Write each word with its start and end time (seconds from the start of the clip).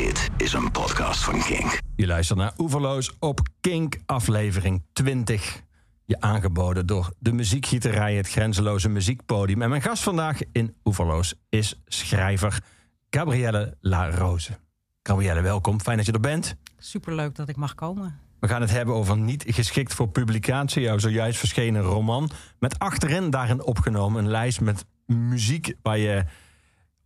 Dit 0.00 0.30
is 0.36 0.52
een 0.52 0.70
podcast 0.70 1.24
van 1.24 1.42
Kink. 1.42 1.78
Je 1.96 2.06
luistert 2.06 2.38
naar 2.38 2.52
Oeverloos 2.58 3.12
op 3.18 3.40
Kink, 3.60 3.96
aflevering 4.06 4.82
20. 4.92 5.62
Je 6.04 6.20
aangeboden 6.20 6.86
door 6.86 7.12
de 7.18 7.32
muziekgieterij, 7.32 8.14
het 8.14 8.28
grenzeloze 8.28 8.88
muziekpodium. 8.88 9.62
En 9.62 9.68
mijn 9.68 9.82
gast 9.82 10.02
vandaag 10.02 10.38
in 10.52 10.74
Oeverloos 10.84 11.34
is 11.48 11.80
schrijver 11.86 12.62
Gabrielle 13.10 13.76
La 13.80 14.10
Rose. 14.10 14.58
Gabrielle, 15.02 15.40
welkom. 15.40 15.80
Fijn 15.80 15.96
dat 15.96 16.06
je 16.06 16.12
er 16.12 16.20
bent. 16.20 16.56
Superleuk 16.78 17.34
dat 17.34 17.48
ik 17.48 17.56
mag 17.56 17.74
komen. 17.74 18.18
We 18.38 18.48
gaan 18.48 18.60
het 18.60 18.70
hebben 18.70 18.94
over 18.94 19.18
niet 19.18 19.44
geschikt 19.46 19.94
voor 19.94 20.08
publicatie. 20.08 20.82
Jouw 20.82 20.98
zojuist 20.98 21.38
verschenen 21.38 21.82
roman. 21.82 22.30
Met 22.58 22.78
achterin 22.78 23.30
daarin 23.30 23.62
opgenomen 23.62 24.24
een 24.24 24.30
lijst 24.30 24.60
met 24.60 24.84
muziek 25.06 25.74
waar 25.82 25.98
je 25.98 26.24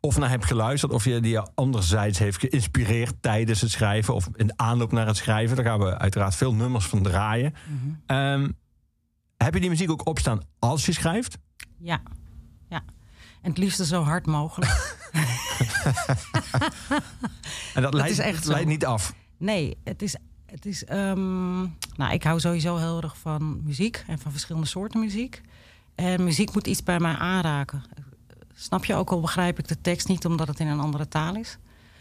of 0.04 0.18
naar 0.18 0.28
hebt 0.28 0.44
geluisterd, 0.44 0.92
of 0.92 1.04
je 1.04 1.20
die 1.20 1.32
je 1.32 1.48
anderzijds 1.54 2.18
heeft 2.18 2.40
geïnspireerd 2.40 3.14
tijdens 3.20 3.60
het 3.60 3.70
schrijven 3.70 4.14
of 4.14 4.28
in 4.34 4.46
de 4.46 4.52
aanloop 4.56 4.92
naar 4.92 5.06
het 5.06 5.16
schrijven. 5.16 5.56
Daar 5.56 5.64
gaan 5.64 5.78
we 5.78 5.98
uiteraard 5.98 6.34
veel 6.34 6.54
nummers 6.54 6.86
van 6.86 7.02
draaien. 7.02 7.54
Ehm, 8.06 8.50
heb 9.36 9.54
je 9.54 9.60
die 9.60 9.68
muziek 9.68 9.90
ook 9.90 10.06
opstaan 10.06 10.40
als 10.58 10.86
je 10.86 10.92
schrijft? 10.92 11.38
Ja, 11.78 12.02
ja. 12.68 12.82
En 13.42 13.50
het 13.50 13.58
liefste 13.58 13.86
zo 13.86 14.02
hard 14.02 14.26
mogelijk. 14.26 14.72
En 17.74 17.82
dat 17.82 17.94
leidt, 17.94 18.10
is 18.10 18.18
echt 18.18 18.44
leidt 18.44 18.66
niet 18.66 18.86
af. 18.86 19.14
nee, 19.38 19.76
het 19.84 20.02
is. 20.02 20.16
Het 20.46 20.66
is 20.66 20.84
ehm, 20.84 21.60
nou, 21.96 22.12
ik 22.12 22.22
hou 22.22 22.40
sowieso 22.40 22.76
heel 22.76 23.02
erg 23.02 23.18
van 23.18 23.60
muziek 23.64 24.04
en 24.06 24.18
van 24.18 24.30
verschillende 24.30 24.66
soorten 24.66 25.00
muziek. 25.00 25.40
En 25.94 26.24
muziek 26.24 26.54
moet 26.54 26.66
iets 26.66 26.82
bij 26.82 27.00
mij 27.00 27.14
aanraken. 27.14 27.82
Snap 28.54 28.84
je 28.84 28.94
ook 28.94 29.10
al 29.10 29.20
begrijp 29.20 29.58
ik 29.58 29.68
de 29.68 29.80
tekst 29.80 30.08
niet 30.08 30.26
omdat 30.26 30.48
het 30.48 30.60
in 30.60 30.66
een 30.66 30.80
andere 30.80 31.08
taal 31.08 31.36
is. 31.36 31.58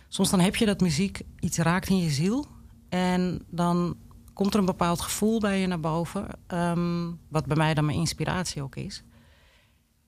Soms 0.07 0.29
dan 0.29 0.39
heb 0.39 0.55
je 0.55 0.65
dat 0.65 0.81
muziek 0.81 1.21
iets 1.39 1.57
raakt 1.57 1.89
in 1.89 1.97
je 1.97 2.09
ziel. 2.09 2.45
En 2.89 3.45
dan 3.49 3.97
komt 4.33 4.53
er 4.53 4.59
een 4.59 4.65
bepaald 4.65 5.01
gevoel 5.01 5.39
bij 5.39 5.59
je 5.59 5.67
naar 5.67 5.79
boven. 5.79 6.27
ehm, 6.47 7.11
wat 7.27 7.45
bij 7.45 7.57
mij 7.57 7.73
dan 7.73 7.85
mijn 7.85 7.97
inspiratie 7.97 8.61
ook 8.61 8.75
is. 8.75 9.03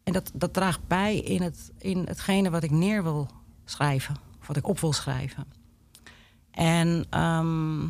En 0.03 0.13
dat, 0.13 0.31
dat 0.33 0.53
draagt 0.53 0.87
bij 0.87 1.17
in, 1.17 1.41
het, 1.41 1.71
in 1.77 2.03
hetgene 2.07 2.49
wat 2.49 2.63
ik 2.63 2.71
neer 2.71 3.03
wil 3.03 3.29
schrijven. 3.65 4.15
Of 4.39 4.47
wat 4.47 4.57
ik 4.57 4.67
op 4.67 4.79
wil 4.79 4.93
schrijven. 4.93 5.45
En 6.51 7.05
ehm, 7.09 7.87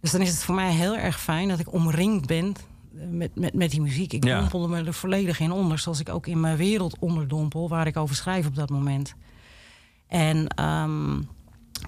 dus 0.00 0.10
dan 0.10 0.20
is 0.20 0.30
het 0.30 0.44
voor 0.44 0.54
mij 0.54 0.72
heel 0.72 0.96
erg 0.96 1.20
fijn 1.20 1.48
dat 1.48 1.58
ik 1.58 1.72
omringd 1.72 2.26
ben 2.26 2.54
met, 3.10 3.34
met, 3.36 3.54
met 3.54 3.70
die 3.70 3.80
muziek. 3.80 4.12
Ik 4.12 4.24
Ja. 4.24 4.38
dompelde 4.38 4.68
me 4.68 4.84
er 4.84 4.94
volledig 4.94 5.40
in 5.40 5.52
onder. 5.52 5.78
Zoals 5.78 6.00
ik 6.00 6.08
ook 6.08 6.26
in 6.26 6.40
mijn 6.40 6.56
wereld 6.56 6.98
onderdompel. 6.98 7.68
Waar 7.68 7.86
ik 7.86 7.96
over 7.96 8.14
schrijf 8.16 8.46
op 8.46 8.54
dat 8.54 8.70
moment. 8.70 9.14
En 10.06 10.48
ehm, 10.48 11.22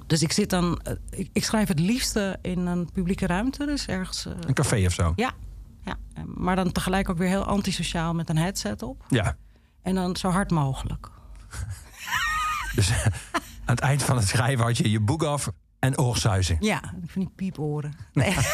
dus 0.07 0.23
ik 0.23 0.33
zit 0.33 0.51
dan... 0.51 0.81
eh, 0.83 0.93
Ik, 1.11 1.29
ik 1.33 1.45
schrijf 1.45 1.69
het 1.69 1.79
liefste 1.81 2.39
in 2.43 2.59
een 2.67 2.93
publieke 2.93 3.27
ruimte. 3.27 3.67
Dus 3.67 3.87
ergens... 3.87 4.27
eh, 4.27 4.33
Een 4.41 4.55
café 4.55 4.87
of 4.87 4.93
zo. 4.93 5.13
ja, 5.17 5.31
ja, 5.85 5.97
eh, 6.15 6.23
maar 6.25 6.57
dan 6.57 6.73
tegelijk 6.73 7.09
ook 7.09 7.19
weer 7.19 7.29
heel 7.29 7.45
antisociaal 7.45 8.15
met 8.15 8.29
een 8.29 8.37
headset 8.39 8.83
op. 8.83 9.05
Ja. 9.09 9.37
En 9.83 9.95
dan 9.95 10.17
zo 10.17 10.29
hard 10.31 10.51
mogelijk. 10.51 11.09
Dus 12.75 12.91
aan 13.65 13.75
het 13.75 13.81
eind 13.81 14.03
van 14.03 14.17
het 14.17 14.29
schrijven 14.29 14.65
had 14.65 14.77
je 14.77 14.91
je 14.91 15.01
boek 15.01 15.23
af 15.23 15.49
en 15.79 15.99
oorsuizing. 15.99 16.59
Ja, 16.65 16.77
ik 17.03 17.11
vind 17.11 17.25
die 17.27 17.35
pieporen. 17.37 17.93
Nee. 18.13 18.35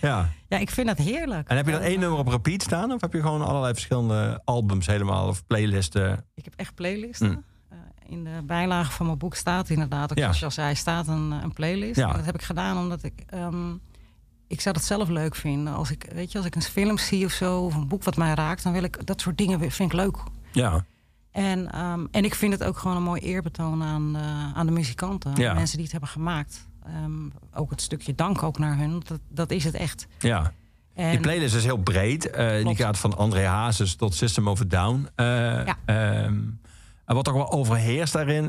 Ja. 0.00 0.28
ja, 0.48 0.58
ik 0.58 0.70
vind 0.70 0.86
dat 0.86 0.98
heerlijk. 0.98 1.48
En 1.48 1.56
heb 1.56 1.66
je 1.66 1.72
dan 1.72 1.80
één 1.80 2.00
nummer 2.00 2.18
op 2.18 2.28
repeat 2.28 2.62
staan? 2.62 2.92
Of 2.92 3.00
heb 3.00 3.12
je 3.12 3.20
gewoon 3.20 3.42
allerlei 3.42 3.72
verschillende 3.72 4.40
albums 4.44 4.86
helemaal 4.86 5.28
of 5.28 5.46
playlisten? 5.46 6.24
Ik 6.34 6.44
heb 6.44 6.54
echt 6.56 6.74
playlisten. 6.74 7.28
Mm. 7.30 7.44
Eh, 7.68 7.76
in 8.08 8.24
de 8.24 8.42
bijlage 8.44 8.90
van 8.92 9.06
mijn 9.06 9.18
boek 9.18 9.34
staat 9.34 9.68
inderdaad, 9.70 10.10
ook 10.10 10.18
Ja. 10.18 10.22
zoals 10.24 10.38
je 10.38 10.44
al 10.44 10.50
zei, 10.50 10.74
staat 10.74 11.08
een, 11.08 11.32
eh, 11.32 11.38
een 11.42 11.52
playlist. 11.52 11.96
Ja. 11.96 12.12
Dat 12.12 12.24
heb 12.24 12.34
ik 12.34 12.42
gedaan 12.42 12.78
omdat 12.78 13.02
ik... 13.02 13.22
ehm, 13.26 13.72
ik 14.48 14.60
zou 14.60 14.74
dat 14.74 14.84
zelf 14.84 15.08
leuk 15.08 15.34
vinden. 15.34 15.74
Als 15.74 15.90
ik, 15.90 16.06
weet 16.12 16.32
je, 16.32 16.38
als 16.38 16.46
ik 16.46 16.54
een 16.54 16.62
film 16.62 16.98
zie 16.98 17.24
of 17.24 17.32
zo, 17.32 17.60
of 17.60 17.74
een 17.74 17.88
boek 17.88 18.04
wat 18.04 18.16
mij 18.16 18.34
raakt, 18.34 18.62
dan 18.62 18.72
wil 18.72 18.82
ik 18.82 19.06
dat 19.06 19.20
soort 19.20 19.38
dingen 19.38 19.70
vind 19.70 19.92
ik 19.92 19.98
leuk. 19.98 20.16
Ja. 20.52 20.84
En, 21.36 21.72
ehm, 21.72 22.06
en 22.10 22.24
ik 22.24 22.34
vind 22.34 22.52
het 22.52 22.64
ook 22.64 22.78
gewoon 22.78 22.96
een 22.96 23.02
mooi 23.02 23.20
eerbetoon 23.20 23.82
aan, 23.82 24.16
eh, 24.16 24.52
aan 24.54 24.66
de 24.66 24.72
muzikanten, 24.72 25.30
aan 25.30 25.36
Ja. 25.40 25.48
de 25.48 25.54
mensen 25.54 25.74
die 25.74 25.82
het 25.82 25.92
hebben 25.92 26.10
gemaakt. 26.10 26.66
Ehm, 26.86 27.12
ook 27.54 27.70
het 27.70 27.80
stukje 27.80 28.14
dank 28.14 28.42
ook 28.42 28.58
naar 28.58 28.76
hun, 28.78 29.02
dat, 29.06 29.18
dat 29.28 29.50
is 29.50 29.64
het 29.64 29.74
echt. 29.74 30.06
Ja. 30.18 30.52
En, 30.94 31.10
Die 31.10 31.20
playlist 31.20 31.54
is 31.54 31.64
heel 31.64 31.76
breed. 31.76 32.30
Eh, 32.30 32.64
die 32.64 32.76
gaat 32.76 32.98
van 32.98 33.16
André 33.16 33.44
Hazes 33.46 33.94
tot 33.94 34.14
System 34.14 34.48
of 34.48 34.60
a 34.60 34.64
Down. 34.64 35.08
Eh, 35.14 35.26
Ja. 35.26 35.76
ehm, 35.84 36.34
en 37.04 37.14
wat 37.14 37.24
toch 37.24 37.34
wel 37.34 37.52
overheerst 37.52 38.12
daarin, 38.12 38.44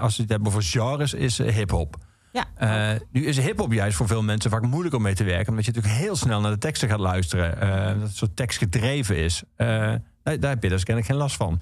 als 0.00 0.16
we 0.16 0.22
het 0.22 0.30
hebben 0.30 0.48
over 0.48 0.62
genres, 0.62 1.14
is 1.14 1.38
hip-hop. 1.38 1.96
ja, 2.32 2.98
nu 3.10 3.24
is 3.26 3.38
hip-hop 3.38 3.72
juist 3.72 3.96
voor 3.96 4.06
veel 4.06 4.22
mensen 4.22 4.50
vaak 4.50 4.62
moeilijk 4.62 4.94
om 4.94 5.02
mee 5.02 5.14
te 5.14 5.24
werken, 5.24 5.48
omdat 5.48 5.64
je 5.64 5.72
natuurlijk 5.72 6.00
heel 6.00 6.16
snel 6.16 6.40
naar 6.40 6.50
de 6.50 6.58
teksten 6.58 6.88
gaat 6.88 6.98
luisteren. 7.00 7.58
dat 7.98 8.08
het 8.08 8.16
zo 8.16 8.26
tekstgedreven 8.34 9.16
is. 9.16 9.42
Eh, 9.56 9.66
daar, 10.22 10.40
daar 10.40 10.50
heb 10.50 10.62
je 10.62 10.68
dus 10.68 10.82
kennelijk 10.84 11.12
geen 11.12 11.20
last 11.22 11.36
van. 11.36 11.60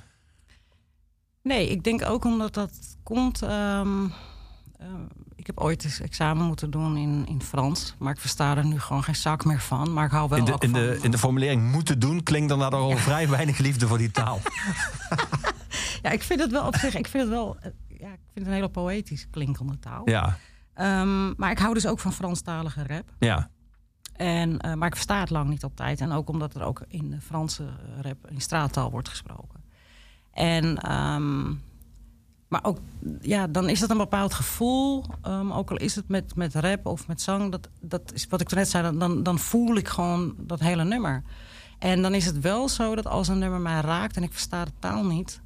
Nee, 1.44 1.68
ik 1.70 1.82
denk 1.84 2.04
ook 2.04 2.24
omdat 2.24 2.54
dat 2.54 2.70
komt. 3.02 3.42
ehm, 3.42 4.04
eh, 4.78 4.86
ik 5.36 5.46
heb 5.46 5.58
ooit 5.60 5.84
eens 5.84 6.00
examen 6.00 6.46
moeten 6.46 6.70
doen 6.70 6.96
in, 6.96 7.26
in 7.26 7.42
Frans. 7.42 7.94
Maar 7.98 8.12
ik 8.12 8.20
versta 8.20 8.56
er 8.56 8.64
nu 8.66 8.80
gewoon 8.80 9.02
geen 9.04 9.16
zak 9.16 9.44
meer 9.44 9.60
van. 9.60 9.92
Maar 9.92 10.04
ik 10.04 10.10
hou 10.10 10.28
wel 10.28 10.38
In 10.38 10.44
de, 10.44 10.52
ook 10.52 10.62
in, 10.62 10.70
van... 10.70 10.80
de, 10.80 10.98
in 11.02 11.10
de 11.10 11.18
formulering 11.18 11.72
moeten 11.72 11.98
doen 11.98 12.22
klinkt 12.22 12.48
dan 12.48 12.72
al 12.72 12.96
vrij 12.96 13.28
weinig 13.28 13.58
liefde 13.58 13.86
voor 13.86 13.98
die 13.98 14.10
taal. 14.20 14.40
Ja, 16.02 16.10
ik 16.10 16.22
vind 16.22 16.40
het 16.40 16.50
wel 16.50 16.66
op 16.66 16.76
zich... 16.76 16.94
Ik 16.94 17.06
vind 17.08 17.22
het 17.22 17.32
wel... 17.32 17.56
eh, 17.60 17.70
ja, 17.88 18.06
ik 18.12 18.18
vind 18.32 18.34
het 18.34 18.46
een 18.46 18.52
hele 18.52 18.68
poëtisch 18.68 19.26
klinkende 19.30 19.78
taal. 19.78 20.08
Ja, 20.10 20.38
Ehm, 20.74 21.32
maar 21.36 21.50
ik 21.50 21.58
hou 21.58 21.74
dus 21.74 21.86
ook 21.86 22.00
van 22.00 22.12
Franstalige 22.12 22.86
rap. 22.86 23.04
ja, 23.18 23.50
En, 24.12 24.58
eh, 24.60 24.74
maar 24.74 24.88
ik 24.88 24.94
versta 24.94 25.20
het 25.20 25.30
lang 25.30 25.48
niet 25.48 25.62
altijd. 25.62 26.00
En 26.00 26.12
ook 26.12 26.28
omdat 26.28 26.54
er 26.54 26.62
ook 26.62 26.82
in 26.88 27.10
de 27.10 27.20
Franse 27.20 27.64
rap 28.00 28.30
in 28.30 28.40
straattaal 28.40 28.90
wordt 28.90 29.08
gesproken. 29.08 29.62
En, 30.34 30.78
ehm, 30.78 31.44
maar 32.48 32.64
ook, 32.64 32.78
ja, 33.20 33.46
dan 33.46 33.68
is 33.68 33.80
dat 33.80 33.90
een 33.90 33.96
bepaald 33.96 34.34
gevoel. 34.34 35.04
ehm, 35.22 35.52
ook 35.52 35.70
al 35.70 35.76
is 35.76 35.94
het 35.94 36.08
met, 36.08 36.34
met 36.36 36.54
rap 36.54 36.86
of 36.86 37.06
met 37.08 37.20
zang. 37.20 37.50
Dat, 37.50 37.68
dat 37.80 38.12
is 38.14 38.26
wat 38.26 38.40
ik 38.40 38.50
net 38.54 38.68
zei. 38.68 38.82
Dan- 38.82 38.98
Dan, 38.98 39.22
dan 39.22 39.38
voel 39.38 39.76
ik 39.76 39.88
gewoon 39.88 40.34
dat 40.38 40.60
hele 40.60 40.84
nummer. 40.84 41.22
En 41.78 42.02
dan 42.02 42.14
is 42.14 42.24
het 42.26 42.40
wel 42.40 42.68
zo 42.68 42.94
dat 42.94 43.06
als 43.06 43.28
een 43.28 43.38
nummer 43.38 43.60
mij 43.60 43.80
raakt 43.80 44.16
en 44.16 44.22
ik 44.22 44.32
versta 44.32 44.64
de 44.64 44.70
taal 44.78 45.04
niet. 45.04 45.40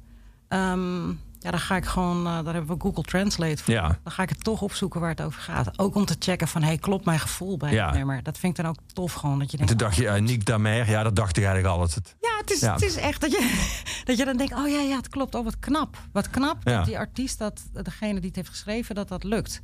ehm, 0.47 1.09
ja, 1.39 1.51
dan 1.51 1.59
ga 1.59 1.75
ik 1.75 1.85
gewoon, 1.85 2.17
eh, 2.27 2.43
daar 2.43 2.53
hebben 2.53 2.75
we 2.77 2.81
Google 2.81 3.03
Translate 3.03 3.63
voor. 3.63 3.73
ja. 3.73 3.87
Dan 4.03 4.11
ga 4.11 4.23
ik 4.23 4.29
het 4.29 4.43
toch 4.43 4.61
opzoeken 4.61 4.99
waar 4.99 5.09
het 5.09 5.21
over 5.21 5.41
gaat. 5.41 5.79
Ook 5.79 5.95
om 5.95 6.05
te 6.05 6.15
checken 6.19 6.47
van, 6.47 6.63
hey, 6.63 6.77
klopt 6.77 7.05
mijn 7.05 7.19
gevoel 7.19 7.57
bij 7.57 7.73
Ja. 7.73 7.85
het 7.85 7.95
nummer? 7.95 8.23
Dat 8.23 8.37
vind 8.37 8.57
ik 8.57 8.63
dan 8.63 8.71
ook 8.71 8.79
tof 8.93 9.13
gewoon. 9.13 9.39
Dat 9.39 9.51
je 9.51 9.57
En 9.57 9.65
denkt, 9.65 9.81
toen 9.81 9.89
dacht 9.89 9.99
je, 10.01 10.19
uh, 10.21 10.27
Nick 10.27 10.45
Damer, 10.45 10.89
ja, 10.89 11.03
dat 11.03 11.15
dacht 11.15 11.37
ik 11.37 11.43
eigenlijk 11.43 11.75
altijd. 11.77 12.15
ja, 12.21 12.37
het 12.39 12.51
is, 12.51 12.59
Ja. 12.59 12.73
Het 12.73 12.81
is 12.83 12.95
echt 12.95 13.21
dat 13.21 13.31
je, 13.31 13.69
dat 14.05 14.17
je 14.17 14.25
dan 14.25 14.37
denkt, 14.37 14.53
oh 14.53 14.67
ja, 14.67 14.79
ja, 14.79 14.95
het 14.95 15.09
klopt. 15.09 15.35
Oh, 15.35 15.43
wat 15.43 15.59
knap. 15.59 15.97
Wat 16.11 16.29
knap 16.29 16.63
dat 16.65 16.85
die 16.85 16.97
artiest, 16.97 17.37
dat, 17.39 17.61
degene 17.73 18.13
die 18.19 18.27
het 18.27 18.35
heeft 18.35 18.49
geschreven, 18.49 18.95
dat 18.95 19.07
dat 19.07 19.23
lukt. 19.23 19.61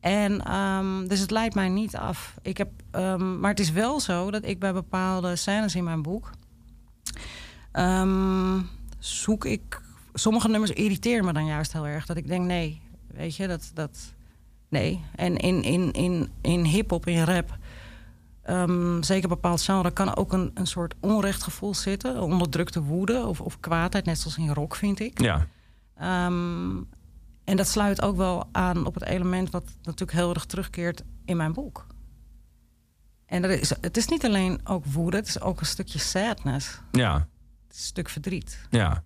En 0.00 0.44
ehm, 0.44 1.06
dus 1.06 1.20
het 1.20 1.30
leidt 1.30 1.54
mij 1.54 1.68
niet 1.68 1.96
af. 1.96 2.34
Ik 2.42 2.56
heb, 2.56 2.70
ehm, 2.90 3.40
maar 3.40 3.50
het 3.50 3.60
is 3.60 3.70
wel 3.70 4.00
zo 4.00 4.30
dat 4.30 4.44
ik 4.44 4.58
bij 4.58 4.72
bepaalde 4.72 5.36
scènes 5.36 5.74
in 5.74 5.84
mijn 5.84 6.02
boek... 6.02 6.30
ehm, 7.72 8.60
zoek 8.98 9.44
ik... 9.44 9.84
Sommige 10.18 10.48
nummers 10.48 10.70
irriteren 10.70 11.24
me 11.24 11.32
dan 11.32 11.46
juist 11.46 11.72
heel 11.72 11.86
erg. 11.86 12.06
Dat 12.06 12.16
ik 12.16 12.26
denk, 12.26 12.46
nee, 12.46 12.82
weet 13.06 13.36
je, 13.36 13.46
dat... 13.46 13.70
dat 13.74 14.14
nee. 14.68 15.04
En 15.14 15.36
in, 15.36 15.62
in, 15.62 15.92
in, 15.92 16.28
in 16.40 16.64
hip-hop, 16.64 17.06
in 17.06 17.24
rap... 17.24 17.58
ehm, 18.42 19.02
zeker 19.02 19.28
bepaald 19.28 19.62
genre 19.62 19.90
kan 19.90 20.16
ook 20.16 20.32
een, 20.32 20.50
een 20.54 20.66
soort 20.66 20.94
onrechtgevoel 21.00 21.74
zitten. 21.74 22.22
Onderdrukte 22.22 22.82
woede 22.82 23.26
of, 23.26 23.40
of 23.40 23.60
kwaadheid, 23.60 24.04
net 24.04 24.18
zoals 24.18 24.38
in 24.38 24.48
rock, 24.52 24.74
vind 24.76 25.00
ik. 25.00 25.20
Ja, 25.20 25.46
Ehm, 25.96 26.76
en 27.44 27.56
dat 27.56 27.68
sluit 27.68 28.02
ook 28.02 28.16
wel 28.16 28.48
aan 28.52 28.86
op 28.86 28.94
het 28.94 29.04
element 29.04 29.50
wat 29.50 29.64
natuurlijk 29.82 30.12
heel 30.12 30.34
erg 30.34 30.44
terugkeert 30.44 31.02
in 31.24 31.36
mijn 31.36 31.52
boek. 31.52 31.86
En 33.26 33.44
er 33.44 33.50
is, 33.50 33.72
het 33.80 33.96
is 33.96 34.06
niet 34.08 34.24
alleen 34.24 34.60
ook 34.64 34.84
woede, 34.84 35.16
het 35.16 35.26
is 35.26 35.40
ook 35.40 35.60
een 35.60 35.66
stukje 35.66 35.98
sadness. 35.98 36.80
ja, 36.92 37.14
een 37.14 37.24
stuk 37.68 38.08
verdriet. 38.08 38.66
ja. 38.70 39.02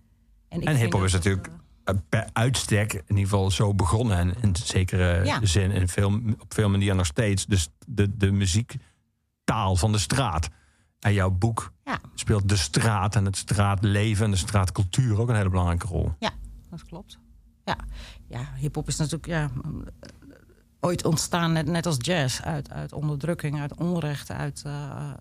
En 0.59 0.75
hiphop 0.75 1.03
is 1.03 1.13
natuurlijk 1.13 1.47
eh, 1.47 1.93
uh, 1.95 2.01
per 2.09 2.29
uitstek 2.33 2.93
in 2.93 3.01
ieder 3.07 3.23
geval 3.23 3.51
zo 3.51 3.73
begonnen. 3.73 4.17
En 4.17 4.33
in 4.41 4.55
zekere 4.55 5.25
Ja. 5.25 5.39
zin 5.45 5.71
in 5.71 5.87
veel, 5.87 6.19
op 6.39 6.53
veel 6.53 6.69
manieren 6.69 6.95
nog 6.97 7.05
steeds. 7.05 7.45
Dus 7.45 7.69
de, 7.87 8.17
de 8.17 8.31
muziektaal 8.31 9.75
van 9.75 9.91
de 9.91 9.97
straat. 9.97 10.49
En 10.99 11.13
jouw 11.13 11.29
boek 11.31 11.71
Ja. 11.83 11.99
speelt 12.15 12.49
de 12.49 12.55
straat 12.55 13.15
en 13.15 13.25
het 13.25 13.37
straatleven 13.37 14.25
en 14.25 14.31
de 14.31 14.37
straatcultuur 14.37 15.19
ook 15.19 15.29
een 15.29 15.35
hele 15.35 15.49
belangrijke 15.49 15.87
rol. 15.87 16.11
Ja, 16.19 16.31
dat 16.69 16.85
klopt. 16.85 17.19
Ja, 17.65 17.75
ja 18.27 18.45
hip-hop 18.57 18.87
is 18.87 18.97
natuurlijk 18.97 19.25
ja, 19.27 19.49
eh, 19.63 19.69
ooit 20.79 21.05
ontstaan, 21.05 21.51
net, 21.53 21.65
net 21.65 21.85
als 21.85 21.95
jazz, 21.99 22.41
uit, 22.41 22.69
uit 22.71 22.93
onderdrukking, 22.93 23.59
uit 23.59 23.73
onrecht, 23.75 24.31
uit. 24.31 24.61
eh, 24.65 25.11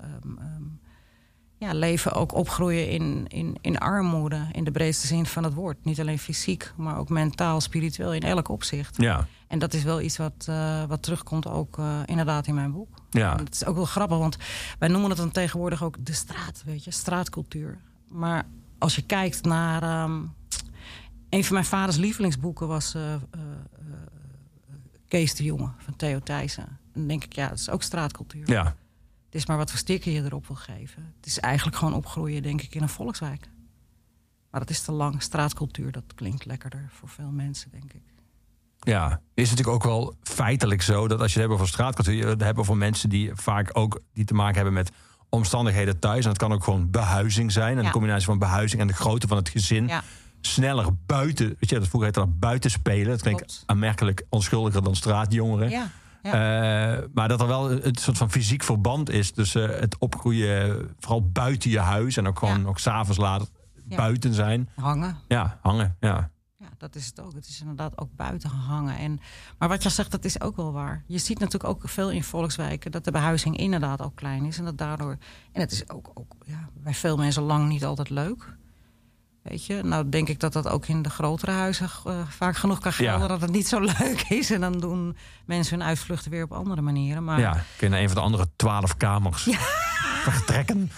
ja, 1.60 1.72
leven 1.72 2.12
ook 2.12 2.34
opgroeien 2.34 2.88
in, 2.88 3.24
in, 3.28 3.56
in 3.60 3.78
armoede. 3.78 4.48
In 4.52 4.64
de 4.64 4.70
breedste 4.70 5.06
zin 5.06 5.26
van 5.26 5.44
het 5.44 5.54
woord. 5.54 5.84
Niet 5.84 6.00
alleen 6.00 6.18
fysiek, 6.18 6.72
maar 6.76 6.98
ook 6.98 7.08
mentaal, 7.08 7.60
spiritueel, 7.60 8.14
in 8.14 8.22
elk 8.22 8.48
opzicht. 8.48 9.02
Ja. 9.02 9.26
En 9.48 9.58
dat 9.58 9.74
is 9.74 9.82
wel 9.82 10.00
iets 10.00 10.16
wat, 10.16 10.46
uh, 10.48 10.84
wat 10.84 11.02
terugkomt 11.02 11.46
ook 11.46 11.78
uh, 11.78 11.98
inderdaad 12.04 12.46
in 12.46 12.54
mijn 12.54 12.72
boek. 12.72 12.88
Ja. 13.10 13.38
En 13.38 13.44
het 13.44 13.54
is 13.54 13.64
ook 13.64 13.76
wel 13.76 13.84
grappig, 13.84 14.18
want 14.18 14.36
wij 14.78 14.88
noemen 14.88 15.08
het 15.08 15.18
dan 15.18 15.30
tegenwoordig 15.30 15.82
ook 15.82 15.96
de 16.04 16.12
straat, 16.12 16.62
weet 16.64 16.84
je, 16.84 16.90
straatcultuur. 16.90 17.78
Maar 18.08 18.46
als 18.78 18.94
je 18.94 19.02
kijkt 19.02 19.44
naar. 19.44 20.02
Um, 20.02 20.32
een 21.30 21.44
van 21.44 21.54
mijn 21.54 21.66
vaders 21.66 21.96
lievelingsboeken 21.96 22.68
was 22.68 22.94
uh, 22.94 23.02
Kees 25.08 25.34
de 25.34 25.44
Jonge 25.44 25.70
van 25.78 25.96
Theo 25.96 26.18
Thijssen. 26.18 26.78
Dan 26.94 27.06
denk 27.06 27.24
ik, 27.24 27.32
ja, 27.32 27.48
dat 27.48 27.58
is 27.58 27.70
ook 27.70 27.82
straatcultuur. 27.82 28.50
Ja. 28.50 28.76
Het 29.30 29.40
is 29.40 29.46
maar 29.46 29.56
wat 29.56 29.70
voor 29.70 29.78
sticker 29.78 30.12
je 30.12 30.22
erop 30.24 30.46
wil 30.46 30.56
geven. 30.56 31.12
Het 31.16 31.26
is 31.26 31.38
eigenlijk 31.38 31.76
gewoon 31.76 31.94
opgroeien, 31.94 32.42
denk 32.42 32.62
ik, 32.62 32.74
in 32.74 32.82
een 32.82 32.88
volkswijk. 32.88 33.48
Maar 34.50 34.60
dat 34.60 34.70
is 34.70 34.82
te 34.82 34.92
lang. 34.92 35.22
Straatcultuur, 35.22 35.92
dat 35.92 36.02
klinkt 36.14 36.44
lekkerder 36.44 36.88
voor 36.92 37.08
veel 37.08 37.30
mensen, 37.30 37.70
denk 37.70 37.92
ik. 37.92 38.02
Ja, 38.80 39.20
is 39.34 39.50
natuurlijk 39.50 39.76
ook 39.76 39.82
wel 39.84 40.14
feitelijk 40.22 40.82
zo 40.82 41.08
dat 41.08 41.20
als 41.20 41.32
je 41.32 41.38
het 41.40 41.48
hebt 41.48 41.60
over 41.60 41.72
straatcultuur, 41.72 42.14
je 42.14 42.26
het 42.26 42.40
hebt 42.40 42.58
over 42.58 42.76
mensen 42.76 43.08
die 43.08 43.30
vaak 43.34 43.70
ook 43.72 44.00
die 44.12 44.24
te 44.24 44.34
maken 44.34 44.54
hebben 44.54 44.72
met 44.72 44.90
omstandigheden 45.28 45.98
thuis. 45.98 46.22
En 46.24 46.28
dat 46.30 46.38
kan 46.38 46.52
ook 46.52 46.64
gewoon 46.64 46.90
behuizing 46.90 47.52
zijn. 47.52 47.72
En 47.76 47.80
Ja. 47.80 47.86
de 47.86 47.92
combinatie 47.92 48.24
van 48.26 48.38
behuizing 48.38 48.80
en 48.80 48.86
de 48.86 48.92
grootte 48.92 49.26
van 49.28 49.36
het 49.36 49.48
gezin. 49.48 49.86
Ja. 49.86 50.02
Sneller 50.40 50.86
buiten, 51.06 51.46
weet 51.46 51.68
je, 51.70 51.78
dat 51.78 51.88
vroeger 51.88 52.04
heette 52.04 52.20
dat 52.26 52.38
buiten 52.38 52.70
spelen. 52.70 53.06
Dat 53.08 53.22
klinkt 53.22 53.40
Klopt. 53.44 53.62
aanmerkelijk 53.66 54.26
onschuldiger 54.28 54.82
dan 54.82 54.96
straatjongeren. 54.96 55.70
Ja, 55.70 55.90
ja. 56.22 56.32
Eh, 56.32 57.04
maar 57.14 57.28
dat 57.28 57.40
er 57.40 57.46
wel 57.46 57.70
een, 57.72 57.94
soort 57.96 58.16
van 58.18 58.30
fysiek 58.30 58.62
verband 58.62 59.10
is 59.10 59.30
tussen 59.30 59.78
het 59.78 59.98
opgroeien, 59.98 60.90
vooral 60.98 61.28
buiten 61.30 61.70
je 61.70 61.78
huis. 61.80 62.16
En 62.16 62.26
ook 62.26 62.38
gewoon 62.38 62.60
Ja. 62.60 62.66
ook 62.68 62.78
s'avonds 62.78 63.18
laat 63.18 63.50
Ja. 63.88 63.96
buiten 63.96 64.34
zijn. 64.34 64.68
hangen. 64.74 65.16
Ja, 65.28 65.58
hangen. 65.62 65.96
Ja. 66.00 66.30
Ja, 66.58 66.68
dat 66.78 66.94
is 66.94 67.06
het 67.06 67.20
ook. 67.20 67.32
Het 67.34 67.46
is 67.48 67.60
inderdaad 67.60 67.98
ook 67.98 68.16
buiten 68.16 68.50
hangen. 68.50 68.96
En, 68.98 69.20
maar 69.58 69.68
wat 69.68 69.82
je 69.82 69.88
zegt, 69.88 70.10
dat 70.10 70.24
is 70.24 70.40
ook 70.40 70.56
wel 70.56 70.72
waar. 70.72 71.04
Je 71.06 71.18
ziet 71.18 71.38
natuurlijk 71.38 71.70
ook 71.72 71.88
veel 71.88 72.10
in 72.10 72.24
volkswijken 72.24 72.90
dat 72.90 73.04
de 73.04 73.10
behuizing 73.10 73.56
inderdaad 73.56 74.02
ook 74.02 74.14
klein 74.16 74.44
is. 74.44 74.58
En 74.58 74.64
dat 74.64 74.78
daardoor. 74.78 75.16
En 75.52 75.60
het 75.60 75.72
is 75.72 75.88
ook, 75.90 76.10
ook 76.14 76.34
ja, 76.46 76.68
bij 76.74 76.94
veel 76.94 77.16
mensen 77.16 77.42
lang 77.42 77.68
niet 77.68 77.84
altijd 77.84 78.10
leuk. 78.10 78.56
Weet 79.42 79.66
je, 79.66 79.82
nou 79.82 80.08
denk 80.08 80.28
ik 80.28 80.40
dat 80.40 80.52
dat 80.52 80.68
ook 80.68 80.86
in 80.86 81.02
de 81.02 81.10
grotere 81.10 81.50
huizen 81.52 81.88
eh, 82.06 82.12
vaak 82.28 82.56
genoeg 82.56 82.78
kan 82.78 82.92
gelden 82.92 83.20
Ja. 83.20 83.26
dat 83.28 83.40
het 83.40 83.50
niet 83.50 83.68
zo 83.68 83.80
leuk 83.98 84.24
is. 84.28 84.50
En 84.50 84.60
dan 84.60 84.80
doen 84.80 85.16
mensen 85.44 85.78
hun 85.78 85.86
uitvluchten 85.86 86.30
weer 86.30 86.42
op 86.44 86.52
andere 86.52 86.80
manieren. 86.80 87.24
Maar 87.24 87.40
ja, 87.40 87.52
kun 87.52 87.62
je 87.86 87.88
naar 87.88 88.00
een 88.00 88.06
van 88.08 88.16
de 88.16 88.22
andere 88.22 88.46
twaalf 88.56 88.96
kamers 88.96 89.48
vertrekken. 90.30 90.90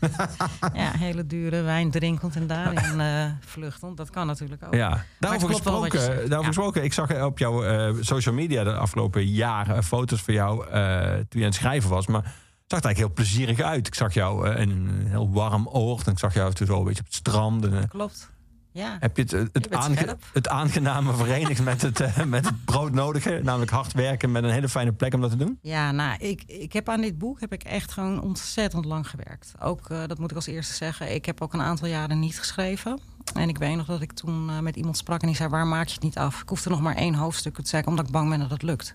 ja, 0.74 0.90
hele 0.98 1.26
dure 1.26 1.62
wijn 1.62 1.90
drinkend 1.90 2.36
en 2.36 2.46
daarin 2.46 3.00
eh 3.00 3.26
vluchtend. 3.40 3.96
Dat 3.96 4.10
kan 4.10 4.26
natuurlijk 4.26 4.62
ook. 4.66 4.74
Ja, 4.74 5.04
daarover 5.18 5.48
gesproken, 5.48 5.98
daarover 6.00 6.30
Ja. 6.38 6.42
gesproken. 6.46 6.84
Ik 6.84 6.92
zag 6.92 7.22
op 7.22 7.38
jouw 7.38 7.64
eh, 7.64 7.94
social 8.00 8.34
media 8.34 8.64
de 8.64 8.76
afgelopen 8.76 9.26
jaren 9.26 9.76
eh, 9.76 9.82
foto's 9.82 10.22
van 10.22 10.34
jou 10.34 10.66
eh, 10.68 11.00
toen 11.02 11.26
je 11.28 11.38
aan 11.38 11.44
het 11.44 11.54
schrijven 11.54 11.90
was. 11.90 12.06
Maar 12.06 12.34
zag 12.66 12.78
er 12.78 12.84
eigenlijk 12.84 12.96
heel 12.98 13.24
plezierig 13.24 13.60
uit. 13.60 13.86
Ik 13.86 13.94
zag 13.94 14.14
jou 14.14 14.48
eh, 14.48 14.60
in 14.60 14.70
een 14.70 15.06
heel 15.06 15.30
warm 15.32 15.68
oord. 15.68 16.06
En 16.06 16.12
ik 16.12 16.18
zag 16.18 16.34
jou 16.34 16.52
toen 16.52 16.66
zo 16.66 16.78
een 16.78 16.84
beetje 16.84 17.00
op 17.00 17.06
het 17.06 17.14
strand. 17.14 17.64
En, 17.64 17.78
eh, 17.82 17.88
Klopt. 17.88 18.32
Ja. 18.72 18.96
heb 19.00 19.16
je 19.16 19.22
het, 19.22 19.30
het, 19.52 19.70
aange- 19.74 19.96
scherp. 19.96 20.22
het 20.32 20.48
aangename 20.48 21.12
verenigd 21.24 21.62
met 21.62 21.82
het, 21.82 22.00
eh, 22.00 22.24
met 22.24 22.44
het 22.46 22.64
broodnodige? 22.64 23.40
Namelijk 23.42 23.70
hard 23.70 23.92
werken 23.92 24.32
met 24.32 24.44
een 24.44 24.50
hele 24.50 24.68
fijne 24.68 24.92
plek 24.92 25.14
om 25.14 25.20
dat 25.20 25.30
te 25.30 25.36
doen? 25.36 25.58
Ja, 25.62 25.90
nou, 25.92 26.16
ik, 26.18 26.42
ik 26.46 26.72
heb 26.72 26.88
aan 26.88 27.00
dit 27.00 27.18
boek 27.18 27.40
heb 27.40 27.52
ik 27.52 27.62
echt 27.64 27.92
gewoon 27.92 28.20
ontzettend 28.22 28.84
lang 28.84 29.08
gewerkt. 29.10 29.52
Ook, 29.60 29.88
dat 29.88 30.18
moet 30.18 30.30
ik 30.30 30.36
als 30.36 30.46
eerste 30.46 30.74
zeggen, 30.74 31.14
ik 31.14 31.24
heb 31.24 31.40
ook 31.40 31.52
een 31.52 31.62
aantal 31.62 31.88
jaren 31.88 32.18
niet 32.20 32.38
geschreven. 32.38 32.98
En 33.34 33.48
ik 33.48 33.58
weet 33.58 33.76
nog 33.76 33.86
dat 33.86 34.00
ik 34.00 34.12
toen 34.12 34.62
met 34.62 34.76
iemand 34.76 34.96
sprak 34.96 35.20
en 35.20 35.26
die 35.26 35.36
zei, 35.36 35.48
waar 35.48 35.66
maak 35.66 35.86
je 35.86 35.94
het 35.94 36.02
niet 36.02 36.18
af? 36.18 36.40
Ik 36.42 36.48
hoefde 36.48 36.70
nog 36.70 36.80
maar 36.80 36.96
één 36.96 37.14
hoofdstuk. 37.14 37.58
Zei 37.62 37.82
ik, 37.82 37.88
omdat 37.88 38.06
ik 38.06 38.12
bang 38.12 38.28
ben 38.30 38.38
dat 38.38 38.50
het 38.50 38.62
lukt. 38.62 38.94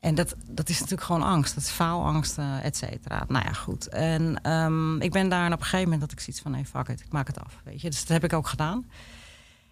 En 0.00 0.14
dat, 0.14 0.34
dat 0.46 0.68
is 0.68 0.74
natuurlijk 0.74 1.06
gewoon 1.06 1.22
angst. 1.22 1.54
Dat 1.54 1.64
is 1.64 1.70
faalangst, 1.70 2.38
eh, 2.38 2.64
et 2.64 2.76
cetera. 2.76 3.24
Nou 3.28 3.44
ja, 3.44 3.52
goed. 3.52 3.88
En 3.88 4.42
ehm, 4.42 5.00
ik 5.00 5.12
ben 5.12 5.28
daar 5.28 5.44
en 5.46 5.52
op 5.52 5.58
een 5.58 5.64
gegeven 5.64 5.84
moment 5.90 6.00
dat 6.00 6.12
ik 6.12 6.20
zoiets 6.20 6.42
van... 6.42 6.50
nee, 6.50 6.64
fuck 6.64 6.88
it, 6.88 7.00
ik 7.00 7.12
maak 7.12 7.26
het 7.26 7.44
af. 7.44 7.60
Weet 7.64 7.80
je? 7.80 7.90
Dus 7.90 7.98
dat 8.00 8.08
heb 8.08 8.24
ik 8.24 8.32
ook 8.32 8.46
gedaan. 8.48 8.86